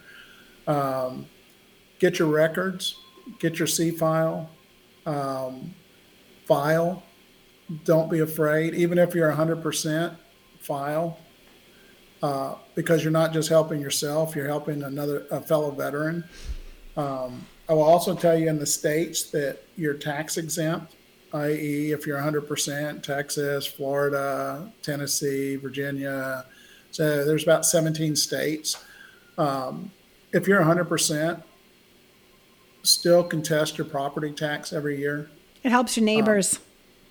Um, 0.67 1.27
get 1.99 2.19
your 2.19 2.29
records, 2.29 2.97
get 3.39 3.59
your 3.59 3.67
C 3.67 3.91
file, 3.91 4.49
um, 5.07 5.75
file. 6.47 7.03
Don't 7.85 8.11
be 8.11 8.21
afraid, 8.21 8.75
even 8.75 8.99
if 8.99 9.15
you're 9.15 9.33
100%, 9.33 10.17
file. 10.61 11.19
Uh, 12.23 12.55
because 12.75 13.03
you're 13.03 13.13
not 13.13 13.33
just 13.33 13.49
helping 13.49 13.81
yourself, 13.81 14.37
you're 14.37 14.47
helping 14.47 14.83
another 14.83 15.27
a 15.31 15.41
fellow 15.41 15.71
veteran. 15.71 16.23
Um, 16.97 17.47
I 17.69 17.73
will 17.73 17.83
also 17.83 18.15
tell 18.15 18.39
you 18.39 18.49
in 18.49 18.59
the 18.59 18.67
states 18.67 19.31
that 19.31 19.61
you're 19.77 19.95
tax 19.95 20.37
exempt, 20.37 20.97
i.e., 21.33 21.93
if 21.93 22.07
you're 22.07 22.19
100%, 22.19 23.03
Texas, 23.03 23.67
Florida, 23.67 24.71
Tennessee, 24.83 25.57
Virginia. 25.57 26.45
So 26.91 27.25
there's 27.25 27.45
about 27.45 27.65
17 27.65 28.17
states. 28.17 28.85
Um, 29.39 29.91
if 30.33 30.47
you're 30.47 30.61
100%, 30.61 31.43
still 32.83 33.23
contest 33.23 33.79
your 33.79 33.87
property 33.87 34.33
tax 34.33 34.73
every 34.73 34.99
year. 34.99 35.31
It 35.63 35.71
helps 35.71 35.97
your 35.97 36.05
neighbors. 36.05 36.59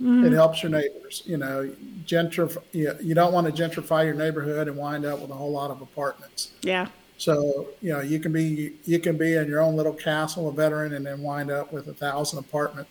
It 0.01 0.31
helps 0.31 0.63
your 0.63 0.71
neighbors. 0.71 1.23
You 1.25 1.35
know, 1.37 1.69
gentrif- 2.05 2.63
you, 2.71 2.95
you 3.01 3.13
don't 3.13 3.33
want 3.33 3.53
to 3.53 3.63
gentrify 3.63 4.05
your 4.05 4.13
neighborhood 4.13 4.67
and 4.69 4.77
wind 4.77 5.05
up 5.05 5.19
with 5.19 5.29
a 5.29 5.33
whole 5.33 5.51
lot 5.51 5.71
of 5.71 5.81
apartments. 5.81 6.51
yeah. 6.61 6.87
So 7.17 7.67
you 7.81 7.91
know 7.91 7.99
you 7.99 8.17
can 8.21 8.31
be 8.31 8.75
you 8.85 8.97
can 8.97 9.17
be 9.17 9.33
in 9.33 9.49
your 9.49 9.59
own 9.59 9.75
little 9.75 9.91
castle, 9.91 10.47
a 10.47 10.53
veteran, 10.53 10.93
and 10.93 11.05
then 11.05 11.21
wind 11.21 11.51
up 11.51 11.73
with 11.73 11.89
a 11.89 11.93
thousand 11.93 12.39
apartments 12.39 12.89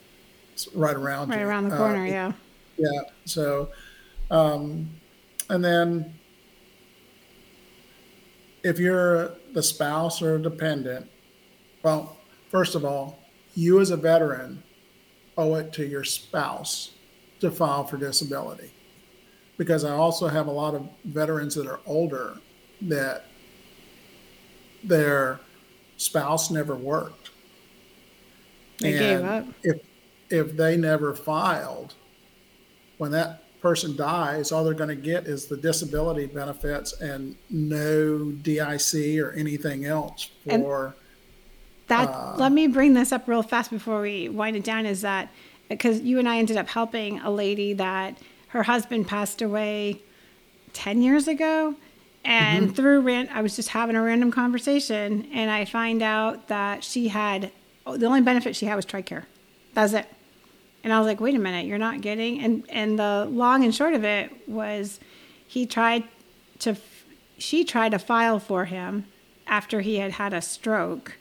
right 0.75 0.95
around 0.95 1.31
Right 1.31 1.41
you. 1.41 1.47
around 1.47 1.71
the 1.71 1.75
Uh, 1.75 1.79
corner, 1.79 2.07
yeah. 2.07 2.33
yeah. 2.77 3.01
So, 3.25 3.71
um, 4.31 4.91
and 5.49 5.65
then 5.65 6.13
if 8.63 8.79
you're 8.79 9.33
the 9.55 9.63
spouse 9.63 10.21
or 10.21 10.35
a 10.37 10.43
dependent, 10.43 11.09
well, 11.83 12.17
first 12.51 12.75
of 12.75 12.85
all, 12.85 13.19
you 13.55 13.81
as 13.81 13.91
a 13.91 13.97
veteran 13.97 14.63
owe 15.39 15.55
it 15.55 15.73
to 15.75 15.87
your 15.87 16.05
spouse 16.05 16.91
to 17.41 17.51
file 17.51 17.85
for 17.85 17.97
disability. 17.97 18.71
Because 19.57 19.85
I 19.85 19.93
also 19.93 20.29
have 20.29 20.47
a 20.47 20.53
lot 20.53 20.75
of 20.75 20.89
veterans 21.05 21.55
that 21.57 21.67
are 21.67 21.81
older 21.87 22.37
that 22.83 23.25
their 24.85 25.41
spouse 25.97 26.51
never 26.51 26.77
worked. 26.77 27.31
They 28.79 28.93
gave 28.93 29.25
up. 29.25 29.47
If 29.63 29.81
if 30.31 30.57
they 30.57 30.77
never 30.77 31.15
filed, 31.15 31.95
when 32.99 33.11
that 33.13 33.43
person 33.61 33.97
dies, 33.97 34.53
all 34.53 34.63
they're 34.63 34.75
going 34.75 34.89
to 34.89 34.95
get 34.95 35.27
is 35.27 35.47
the 35.47 35.57
disability 35.57 36.27
benefits 36.27 36.93
and 37.01 37.35
no 37.51 38.31
DIC 38.31 39.19
or 39.19 39.33
anything 39.33 39.85
else 39.85 40.31
And- 40.47 40.63
for. 40.63 40.95
That 41.89 42.11
uh, 42.11 42.35
let 42.37 42.53
me 42.53 42.67
bring 42.67 42.93
this 42.93 43.13
up 43.13 43.27
real 43.27 43.43
fast 43.43 43.71
before 43.71 44.03
we 44.03 44.29
wind 44.29 44.57
it 44.57 44.63
down. 44.63 44.85
Is 44.85 45.01
that 45.01 45.31
because 45.69 46.01
you 46.01 46.19
and 46.19 46.29
I 46.29 46.39
ended 46.39 46.57
up 46.57 46.69
helping 46.69 47.21
a 47.21 47.31
lady 47.31 47.73
that 47.75 48.19
her 48.49 48.63
husband 48.63 49.07
passed 49.07 49.43
away 49.43 50.01
ten 50.73 51.03
years 51.03 51.29
ago, 51.29 51.75
and 52.25 52.67
mm-hmm. 52.67 52.75
through 52.75 53.01
ran, 53.01 53.29
I 53.33 53.43
was 53.43 53.57
just 53.57 53.71
having 53.71 53.97
a 53.97 54.03
random 54.03 54.31
conversation, 54.31 55.29
and 55.33 55.51
I 55.51 55.65
find 55.65 56.03
out 56.03 56.49
that 56.49 56.85
she 56.85 57.09
had 57.09 57.51
oh, 57.87 57.97
the 57.97 58.07
only 58.07 58.21
benefit 58.21 58.55
she 58.55 58.67
had 58.67 58.77
was 58.77 58.87
TRICARE. 58.87 59.25
That's 59.75 59.93
it. 59.93 60.07
And 60.85 60.93
I 60.93 60.99
was 60.99 61.07
like, 61.07 61.21
wait 61.21 61.35
a 61.35 61.39
minute, 61.39 61.67
you're 61.67 61.79
not 61.79 62.01
getting. 62.01 62.41
And 62.41 62.65
and 62.69 62.99
the 62.99 63.27
long 63.31 63.65
and 63.65 63.75
short 63.75 63.95
of 63.95 64.05
it 64.05 64.49
was, 64.49 65.01
he 65.47 65.67
tried 65.67 66.05
to, 66.61 66.77
she 67.37 67.65
tried 67.65 67.91
to 67.93 67.99
file 67.99 68.39
for 68.39 68.67
him 68.67 69.07
after 69.47 69.81
he 69.81 69.97
had 69.97 70.13
had 70.13 70.33
a 70.33 70.43
stroke, 70.43 71.17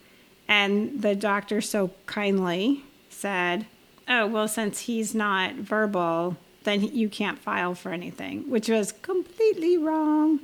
and 0.48 1.02
the 1.02 1.16
doctor 1.16 1.62
so 1.62 1.92
kindly 2.06 2.84
said, 3.10 3.66
oh 4.08 4.28
well, 4.28 4.48
since 4.48 4.82
he's 4.82 5.14
not 5.14 5.56
verbal, 5.56 6.38
then 6.64 6.84
you 6.84 7.10
can't 7.10 7.40
file 7.40 7.76
for 7.76 7.92
anything, 7.92 8.50
which 8.50 8.70
was 8.70 8.92
completely 8.92 9.78
wrong. 9.78 10.40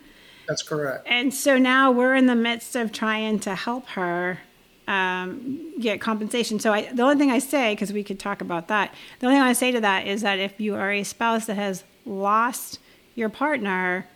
That's 0.48 0.64
correct. 0.64 1.08
And 1.08 1.34
so 1.34 1.58
now 1.58 1.92
we're 1.92 2.16
in 2.16 2.26
the 2.26 2.36
midst 2.36 2.76
of 2.76 2.92
trying 2.92 3.40
to 3.40 3.56
help 3.56 3.88
her 3.90 4.40
um, 4.88 5.80
get 5.80 6.02
compensation. 6.02 6.60
So 6.60 6.74
I, 6.74 6.92
the 6.94 7.04
only 7.04 7.16
thing 7.18 7.32
I 7.32 7.40
say, 7.40 7.74
because 7.74 7.94
we 7.94 8.04
could 8.04 8.20
talk 8.20 8.42
about 8.42 8.68
that, 8.68 8.94
the 9.20 9.28
only 9.28 9.38
thing 9.38 9.44
I 9.44 9.54
say 9.54 9.72
to 9.72 9.82
that 9.82 10.08
is 10.08 10.22
that 10.22 10.40
if 10.40 10.60
you 10.60 10.76
are 10.76 10.92
a 10.92 11.04
spouse 11.04 11.46
that 11.46 11.56
has 11.56 11.84
lost 12.06 12.80
your 13.16 13.30
partner 13.30 14.08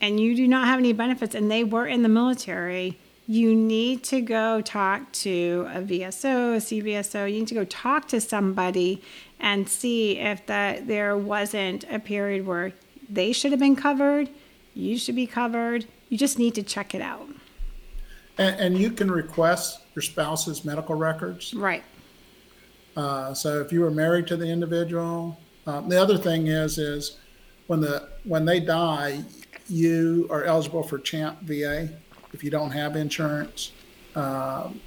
and 0.00 0.20
you 0.20 0.34
do 0.34 0.46
not 0.46 0.66
have 0.66 0.78
any 0.78 0.92
benefits 0.92 1.34
and 1.34 1.50
they 1.50 1.64
were 1.64 1.86
in 1.86 2.02
the 2.02 2.08
military, 2.08 2.98
you 3.26 3.54
need 3.54 4.02
to 4.04 4.20
go 4.20 4.60
talk 4.60 5.12
to 5.12 5.66
a 5.72 5.80
VSO, 5.80 6.56
a 6.56 6.58
CVSO. 6.58 7.32
You 7.32 7.40
need 7.40 7.48
to 7.48 7.54
go 7.54 7.64
talk 7.64 8.08
to 8.08 8.20
somebody 8.20 9.02
and 9.38 9.68
see 9.68 10.18
if 10.18 10.44
that 10.46 10.86
there 10.86 11.16
wasn't 11.16 11.84
a 11.90 11.98
period 11.98 12.46
where 12.46 12.72
they 13.08 13.32
should 13.32 13.52
have 13.52 13.60
been 13.60 13.76
covered, 13.76 14.28
you 14.74 14.96
should 14.96 15.16
be 15.16 15.26
covered. 15.26 15.86
You 16.08 16.18
just 16.18 16.38
need 16.38 16.54
to 16.54 16.62
check 16.62 16.94
it 16.94 17.02
out. 17.02 17.26
And, 18.38 18.60
and 18.60 18.78
you 18.78 18.90
can 18.90 19.10
request 19.10 19.80
your 19.94 20.02
spouse's 20.02 20.64
medical 20.64 20.94
records. 20.94 21.54
Right. 21.54 21.82
Uh, 22.96 23.34
so 23.34 23.60
if 23.60 23.72
you 23.72 23.80
were 23.80 23.90
married 23.90 24.26
to 24.28 24.36
the 24.36 24.46
individual, 24.46 25.38
um, 25.66 25.88
the 25.88 26.00
other 26.00 26.18
thing 26.18 26.48
is 26.48 26.78
is 26.78 27.18
when 27.66 27.80
the 27.80 28.08
when 28.24 28.44
they 28.44 28.60
die, 28.60 29.24
you 29.68 30.26
are 30.30 30.44
eligible 30.44 30.82
for 30.82 30.98
CHAMPVA 30.98 31.94
if 32.32 32.42
you 32.42 32.50
don't 32.50 32.70
have 32.70 32.96
insurance, 32.96 33.72
um, 34.14 34.80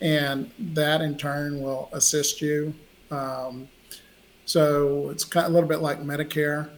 and 0.00 0.50
that 0.58 1.00
in 1.00 1.16
turn 1.16 1.60
will 1.60 1.88
assist 1.92 2.40
you. 2.40 2.74
Um, 3.10 3.68
so 4.44 5.10
it's 5.10 5.24
kind 5.24 5.46
of 5.46 5.52
a 5.52 5.54
little 5.54 5.68
bit 5.68 5.80
like 5.80 6.00
Medicare 6.00 6.70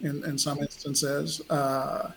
in, 0.00 0.24
in 0.24 0.38
some 0.38 0.60
instances, 0.60 1.42
uh, 1.50 2.12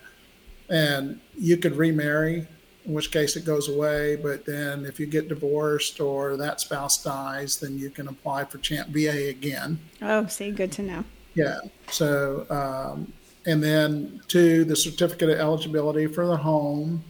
and 0.70 1.20
you 1.38 1.58
could 1.58 1.76
remarry 1.76 2.48
in 2.86 2.94
which 2.94 3.12
case 3.12 3.36
it 3.36 3.46
goes 3.46 3.68
away. 3.68 4.16
But 4.16 4.46
then 4.46 4.86
if 4.86 5.00
you 5.00 5.06
get 5.06 5.28
divorced 5.28 6.00
or 6.00 6.38
that 6.38 6.62
spouse 6.62 7.04
dies, 7.04 7.60
then 7.60 7.78
you 7.78 7.90
can 7.90 8.08
apply 8.08 8.46
for 8.46 8.60
CHAMPVA 8.60 9.30
again. 9.30 9.80
Oh, 10.02 10.28
see, 10.28 10.52
good 10.52 10.72
to 10.74 10.82
know. 10.84 11.04
Yeah. 11.34 11.60
So, 11.90 12.46
um, 12.50 13.12
and 13.46 13.64
then 13.64 14.22
two, 14.28 14.64
the 14.66 14.76
certificate 14.76 15.30
of 15.30 15.40
eligibility 15.40 16.08
for 16.08 16.26
the 16.26 16.38
home. 16.38 17.04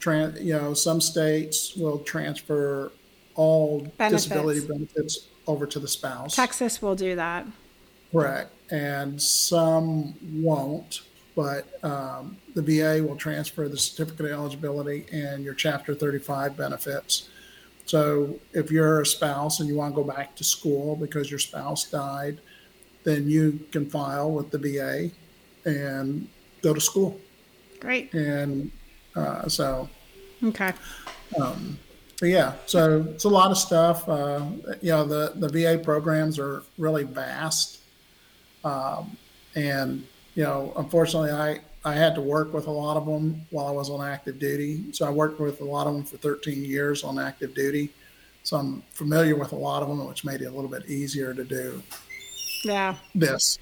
Tran- 0.00 0.42
you 0.42 0.52
know, 0.52 0.74
some 0.74 1.00
states 1.00 1.74
will 1.76 1.98
transfer 2.00 2.92
all 3.34 3.80
Benefits. 3.98 4.24
disability 4.24 4.66
benefits 4.66 5.28
over 5.46 5.66
to 5.66 5.78
the 5.78 5.88
spouse. 5.88 6.34
Texas 6.34 6.82
will 6.82 6.94
do 6.94 7.16
that. 7.16 7.46
Correct. 8.12 8.50
And 8.70 9.20
some 9.20 10.14
won't, 10.42 11.02
but 11.34 11.66
um, 11.84 12.36
the 12.54 12.62
VA 12.62 13.02
will 13.06 13.16
transfer 13.16 13.68
the 13.68 13.76
certificate 13.78 14.26
of 14.26 14.32
eligibility 14.32 15.06
and 15.12 15.44
your 15.44 15.54
Chapter 15.54 15.94
35 15.94 16.56
benefits. 16.56 17.28
So 17.84 18.38
if 18.52 18.70
you're 18.70 19.02
a 19.02 19.06
spouse 19.06 19.60
and 19.60 19.68
you 19.68 19.76
want 19.76 19.94
to 19.94 20.02
go 20.02 20.06
back 20.06 20.34
to 20.36 20.44
school 20.44 20.96
because 20.96 21.30
your 21.30 21.38
spouse 21.38 21.84
died, 21.88 22.40
then 23.04 23.28
you 23.30 23.60
can 23.70 23.88
file 23.88 24.32
with 24.32 24.50
the 24.50 24.58
VA 24.58 25.10
and 25.64 26.28
go 26.62 26.74
to 26.74 26.80
school. 26.80 27.20
Great. 27.78 28.12
And 28.12 28.72
uh, 29.16 29.48
so, 29.48 29.88
Okay. 30.44 30.72
but 31.38 32.26
yeah, 32.28 32.52
so 32.66 33.04
it's 33.10 33.24
a 33.24 33.28
lot 33.28 33.50
of 33.50 33.58
stuff. 33.58 34.08
Uh, 34.08 34.44
you 34.82 34.90
know, 34.90 35.04
the, 35.04 35.32
the 35.36 35.48
VA 35.48 35.78
programs 35.82 36.38
are 36.38 36.62
really 36.78 37.04
vast. 37.04 37.78
Um, 38.64 39.16
and, 39.54 40.06
you 40.34 40.42
know, 40.44 40.72
unfortunately, 40.76 41.30
I, 41.30 41.60
I 41.84 41.94
had 41.94 42.14
to 42.16 42.20
work 42.20 42.52
with 42.52 42.66
a 42.66 42.70
lot 42.70 42.96
of 42.96 43.06
them 43.06 43.46
while 43.50 43.66
I 43.66 43.70
was 43.70 43.90
on 43.90 44.06
active 44.06 44.38
duty. 44.38 44.92
So 44.92 45.06
I 45.06 45.10
worked 45.10 45.40
with 45.40 45.60
a 45.60 45.64
lot 45.64 45.86
of 45.86 45.94
them 45.94 46.04
for 46.04 46.16
13 46.16 46.64
years 46.64 47.04
on 47.04 47.18
active 47.18 47.54
duty. 47.54 47.90
So 48.42 48.56
I'm 48.56 48.82
familiar 48.92 49.36
with 49.36 49.52
a 49.52 49.56
lot 49.56 49.82
of 49.82 49.88
them, 49.88 50.06
which 50.06 50.24
made 50.24 50.40
it 50.42 50.46
a 50.46 50.50
little 50.50 50.70
bit 50.70 50.88
easier 50.88 51.32
to 51.34 51.44
do 51.44 51.82
Yeah. 52.64 52.96
this. 53.14 53.58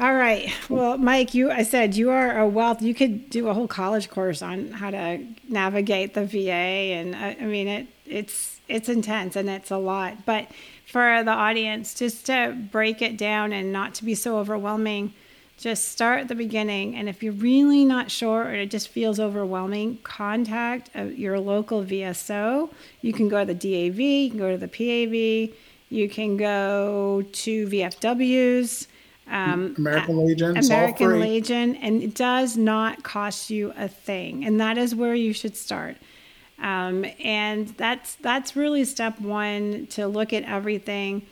All 0.00 0.14
right. 0.14 0.50
Well, 0.70 0.96
Mike, 0.96 1.34
you 1.34 1.50
I 1.50 1.62
said 1.64 1.96
you 1.96 2.10
are 2.10 2.38
a 2.38 2.48
wealth. 2.48 2.80
You 2.80 2.94
could 2.94 3.28
do 3.28 3.48
a 3.48 3.54
whole 3.54 3.68
college 3.68 4.08
course 4.08 4.40
on 4.40 4.72
how 4.72 4.90
to 4.90 5.24
navigate 5.48 6.14
the 6.14 6.24
VA, 6.24 6.96
and 6.96 7.14
I, 7.14 7.36
I 7.38 7.44
mean 7.44 7.68
it. 7.68 7.86
It's 8.06 8.58
it's 8.68 8.88
intense 8.88 9.36
and 9.36 9.50
it's 9.50 9.70
a 9.70 9.76
lot. 9.76 10.24
But 10.24 10.48
for 10.86 11.22
the 11.22 11.30
audience, 11.30 11.94
just 11.94 12.26
to 12.26 12.56
break 12.70 13.02
it 13.02 13.18
down 13.18 13.52
and 13.52 13.70
not 13.72 13.94
to 13.96 14.04
be 14.04 14.14
so 14.14 14.38
overwhelming, 14.38 15.12
just 15.58 15.88
start 15.88 16.20
at 16.20 16.28
the 16.28 16.34
beginning. 16.34 16.96
And 16.96 17.08
if 17.08 17.22
you're 17.22 17.34
really 17.34 17.84
not 17.84 18.10
sure 18.10 18.44
or 18.44 18.54
it 18.54 18.70
just 18.70 18.88
feels 18.88 19.20
overwhelming, 19.20 19.98
contact 20.04 20.88
uh, 20.96 21.02
your 21.04 21.38
local 21.38 21.84
VSO. 21.84 22.70
You 23.02 23.12
can 23.12 23.28
go 23.28 23.44
to 23.44 23.54
the 23.54 23.54
DAV. 23.54 24.00
You 24.00 24.30
can 24.30 24.38
go 24.38 24.50
to 24.50 24.58
the 24.58 24.68
PAV. 24.68 25.54
You 25.90 26.08
can 26.08 26.38
go 26.38 27.24
to 27.30 27.66
VFWs. 27.68 28.86
Um, 29.32 29.74
American 29.78 30.26
Legion, 30.26 30.56
it's 30.58 30.70
all 30.70 30.76
American. 30.76 31.20
Legion, 31.20 31.76
and 31.76 32.02
it 32.02 32.14
does 32.14 32.58
not 32.58 33.02
cost 33.02 33.48
you 33.48 33.72
a 33.78 33.88
thing, 33.88 34.44
and 34.44 34.60
that 34.60 34.76
is 34.76 34.94
where 34.94 35.14
you 35.14 35.32
should 35.32 35.56
start. 35.56 35.96
Um, 36.58 37.06
and 37.24 37.68
that's 37.68 38.14
that's 38.16 38.54
really 38.54 38.84
step 38.84 39.18
one 39.18 39.86
to 39.92 40.06
look 40.06 40.34
at 40.34 40.44
everything. 40.44 41.22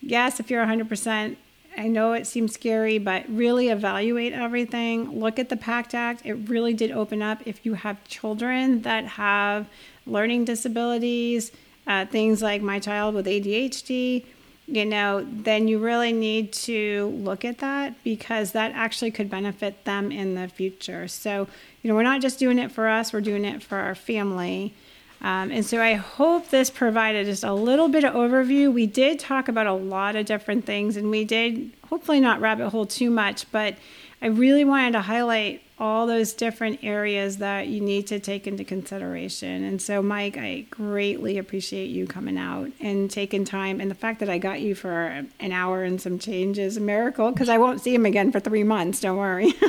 Yes, 0.00 0.40
if 0.40 0.50
you're 0.50 0.64
100%, 0.64 1.36
I 1.76 1.86
know 1.86 2.14
it 2.14 2.26
seems 2.26 2.54
scary, 2.54 2.96
but 2.96 3.28
really 3.28 3.68
evaluate 3.68 4.32
everything. 4.32 5.20
Look 5.20 5.38
at 5.38 5.50
the 5.50 5.56
PACT 5.56 5.94
Act. 5.94 6.22
It 6.24 6.32
really 6.48 6.72
did 6.72 6.90
open 6.90 7.20
up 7.20 7.42
if 7.44 7.66
you 7.66 7.74
have 7.74 8.02
children 8.08 8.80
that 8.82 9.04
have 9.04 9.68
learning 10.06 10.46
disabilities, 10.46 11.52
uh, 11.86 12.06
things 12.06 12.40
like 12.40 12.62
my 12.62 12.78
child 12.78 13.14
with 13.14 13.26
ADHD 13.26 14.24
you 14.70 14.84
know, 14.84 15.26
then 15.28 15.68
you 15.68 15.78
really 15.78 16.12
need 16.12 16.52
to 16.52 17.08
look 17.18 17.44
at 17.44 17.58
that 17.58 18.02
because 18.04 18.52
that 18.52 18.72
actually 18.74 19.10
could 19.10 19.28
benefit 19.28 19.84
them 19.84 20.12
in 20.12 20.34
the 20.34 20.48
future. 20.48 21.08
So, 21.08 21.48
you 21.82 21.88
know, 21.88 21.94
we're 21.94 22.02
not 22.02 22.20
just 22.20 22.38
doing 22.38 22.58
it 22.58 22.70
for 22.70 22.88
us, 22.88 23.12
we're 23.12 23.20
doing 23.20 23.44
it 23.44 23.62
for 23.62 23.78
our 23.78 23.94
family. 23.94 24.74
Um, 25.22 25.50
and 25.50 25.66
so 25.66 25.82
I 25.82 25.94
hope 25.94 26.48
this 26.48 26.70
provided 26.70 27.26
just 27.26 27.44
a 27.44 27.52
little 27.52 27.88
bit 27.88 28.04
of 28.04 28.14
overview. 28.14 28.72
We 28.72 28.86
did 28.86 29.18
talk 29.18 29.48
about 29.48 29.66
a 29.66 29.74
lot 29.74 30.16
of 30.16 30.24
different 30.24 30.64
things 30.64 30.96
and 30.96 31.10
we 31.10 31.24
did 31.24 31.72
hopefully 31.88 32.20
not 32.20 32.40
rabbit 32.40 32.70
hole 32.70 32.86
too 32.86 33.10
much, 33.10 33.50
but 33.52 33.74
I 34.22 34.26
really 34.26 34.64
wanted 34.64 34.92
to 34.92 35.02
highlight 35.02 35.62
all 35.80 36.06
those 36.06 36.32
different 36.34 36.84
areas 36.84 37.38
that 37.38 37.66
you 37.66 37.80
need 37.80 38.06
to 38.08 38.20
take 38.20 38.46
into 38.46 38.62
consideration. 38.62 39.64
And 39.64 39.80
so, 39.80 40.02
Mike, 40.02 40.36
I 40.36 40.66
greatly 40.70 41.38
appreciate 41.38 41.88
you 41.88 42.06
coming 42.06 42.38
out 42.38 42.70
and 42.80 43.10
taking 43.10 43.44
time. 43.44 43.80
And 43.80 43.90
the 43.90 43.94
fact 43.96 44.20
that 44.20 44.28
I 44.28 44.38
got 44.38 44.60
you 44.60 44.74
for 44.74 45.24
an 45.40 45.52
hour 45.52 45.82
and 45.82 46.00
some 46.00 46.18
change 46.18 46.58
is 46.58 46.76
a 46.76 46.80
miracle 46.80 47.32
because 47.32 47.48
I 47.48 47.58
won't 47.58 47.80
see 47.80 47.94
him 47.94 48.06
again 48.06 48.30
for 48.30 48.38
three 48.38 48.64
months. 48.64 49.00
Don't 49.00 49.16
worry. 49.16 49.54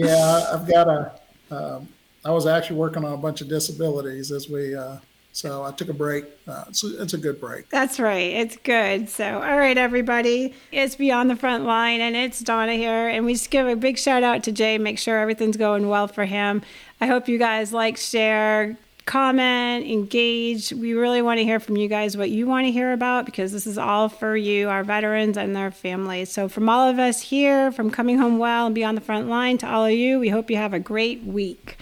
Yeah, 0.00 0.46
I've 0.54 0.66
got 0.66 0.88
a. 0.88 1.12
Um, 1.50 1.88
I 2.24 2.30
was 2.30 2.46
actually 2.46 2.76
working 2.76 3.04
on 3.04 3.12
a 3.12 3.18
bunch 3.18 3.42
of 3.42 3.48
disabilities 3.48 4.32
as 4.32 4.48
we. 4.48 4.74
Uh, 4.74 4.96
so 5.32 5.64
I 5.64 5.70
took 5.72 5.88
a 5.88 5.94
break. 5.94 6.24
Uh, 6.46 6.64
it's, 6.68 6.82
a, 6.82 7.02
it's 7.02 7.14
a 7.14 7.18
good 7.18 7.40
break. 7.40 7.68
That's 7.70 8.00
right. 8.00 8.32
It's 8.32 8.56
good. 8.56 9.08
So, 9.08 9.34
all 9.34 9.58
right, 9.58 9.78
everybody. 9.78 10.54
It's 10.72 10.96
Beyond 10.96 11.30
the 11.30 11.36
Front 11.36 11.64
Line, 11.64 12.00
and 12.00 12.16
it's 12.16 12.40
Donna 12.40 12.74
here. 12.74 13.08
And 13.08 13.24
we 13.24 13.34
just 13.34 13.50
give 13.50 13.66
a 13.66 13.76
big 13.76 13.96
shout 13.96 14.22
out 14.22 14.42
to 14.44 14.52
Jay. 14.52 14.76
Make 14.78 14.98
sure 14.98 15.18
everything's 15.18 15.56
going 15.56 15.88
well 15.88 16.08
for 16.08 16.24
him. 16.24 16.62
I 17.00 17.06
hope 17.06 17.28
you 17.28 17.38
guys 17.38 17.72
like, 17.72 17.96
share, 17.96 18.76
comment, 19.06 19.86
engage. 19.86 20.72
We 20.72 20.94
really 20.94 21.22
want 21.22 21.38
to 21.38 21.44
hear 21.44 21.60
from 21.60 21.76
you 21.76 21.88
guys 21.88 22.16
what 22.16 22.30
you 22.30 22.46
want 22.46 22.66
to 22.66 22.72
hear 22.72 22.92
about 22.92 23.24
because 23.24 23.52
this 23.52 23.66
is 23.66 23.78
all 23.78 24.08
for 24.08 24.36
you, 24.36 24.68
our 24.68 24.82
veterans 24.82 25.36
and 25.36 25.54
their 25.54 25.70
families. 25.70 26.30
So, 26.32 26.48
from 26.48 26.68
all 26.68 26.88
of 26.88 26.98
us 26.98 27.20
here, 27.20 27.70
from 27.70 27.90
Coming 27.90 28.18
Home 28.18 28.38
Well 28.38 28.66
and 28.66 28.74
Beyond 28.74 28.96
the 28.96 29.02
Front 29.02 29.28
Line 29.28 29.58
to 29.58 29.70
all 29.70 29.86
of 29.86 29.92
you, 29.92 30.18
we 30.18 30.28
hope 30.28 30.50
you 30.50 30.56
have 30.56 30.74
a 30.74 30.80
great 30.80 31.22
week. 31.22 31.78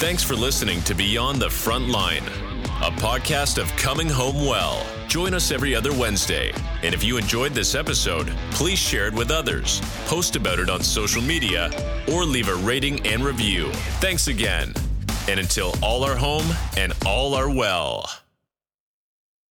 Thanks 0.00 0.22
for 0.22 0.34
listening 0.34 0.80
to 0.84 0.94
Beyond 0.94 1.42
the 1.42 1.50
Front 1.50 1.88
Line, 1.90 2.24
a 2.80 2.90
podcast 2.90 3.60
of 3.60 3.68
Coming 3.76 4.08
Home 4.08 4.46
Well. 4.46 4.86
Join 5.08 5.34
us 5.34 5.50
every 5.50 5.74
other 5.74 5.92
Wednesday. 5.92 6.52
And 6.82 6.94
if 6.94 7.04
you 7.04 7.18
enjoyed 7.18 7.52
this 7.52 7.74
episode, 7.74 8.28
please 8.50 8.78
share 8.78 9.08
it 9.08 9.12
with 9.12 9.30
others, 9.30 9.82
post 10.06 10.36
about 10.36 10.58
it 10.58 10.70
on 10.70 10.82
social 10.82 11.20
media, 11.20 11.70
or 12.10 12.24
leave 12.24 12.48
a 12.48 12.54
rating 12.54 13.06
and 13.06 13.22
review. 13.22 13.70
Thanks 14.00 14.28
again. 14.28 14.72
And 15.28 15.38
until 15.38 15.74
all 15.82 16.02
are 16.02 16.16
home 16.16 16.46
and 16.78 16.94
all 17.04 17.34
are 17.34 17.54
well. 17.54 18.08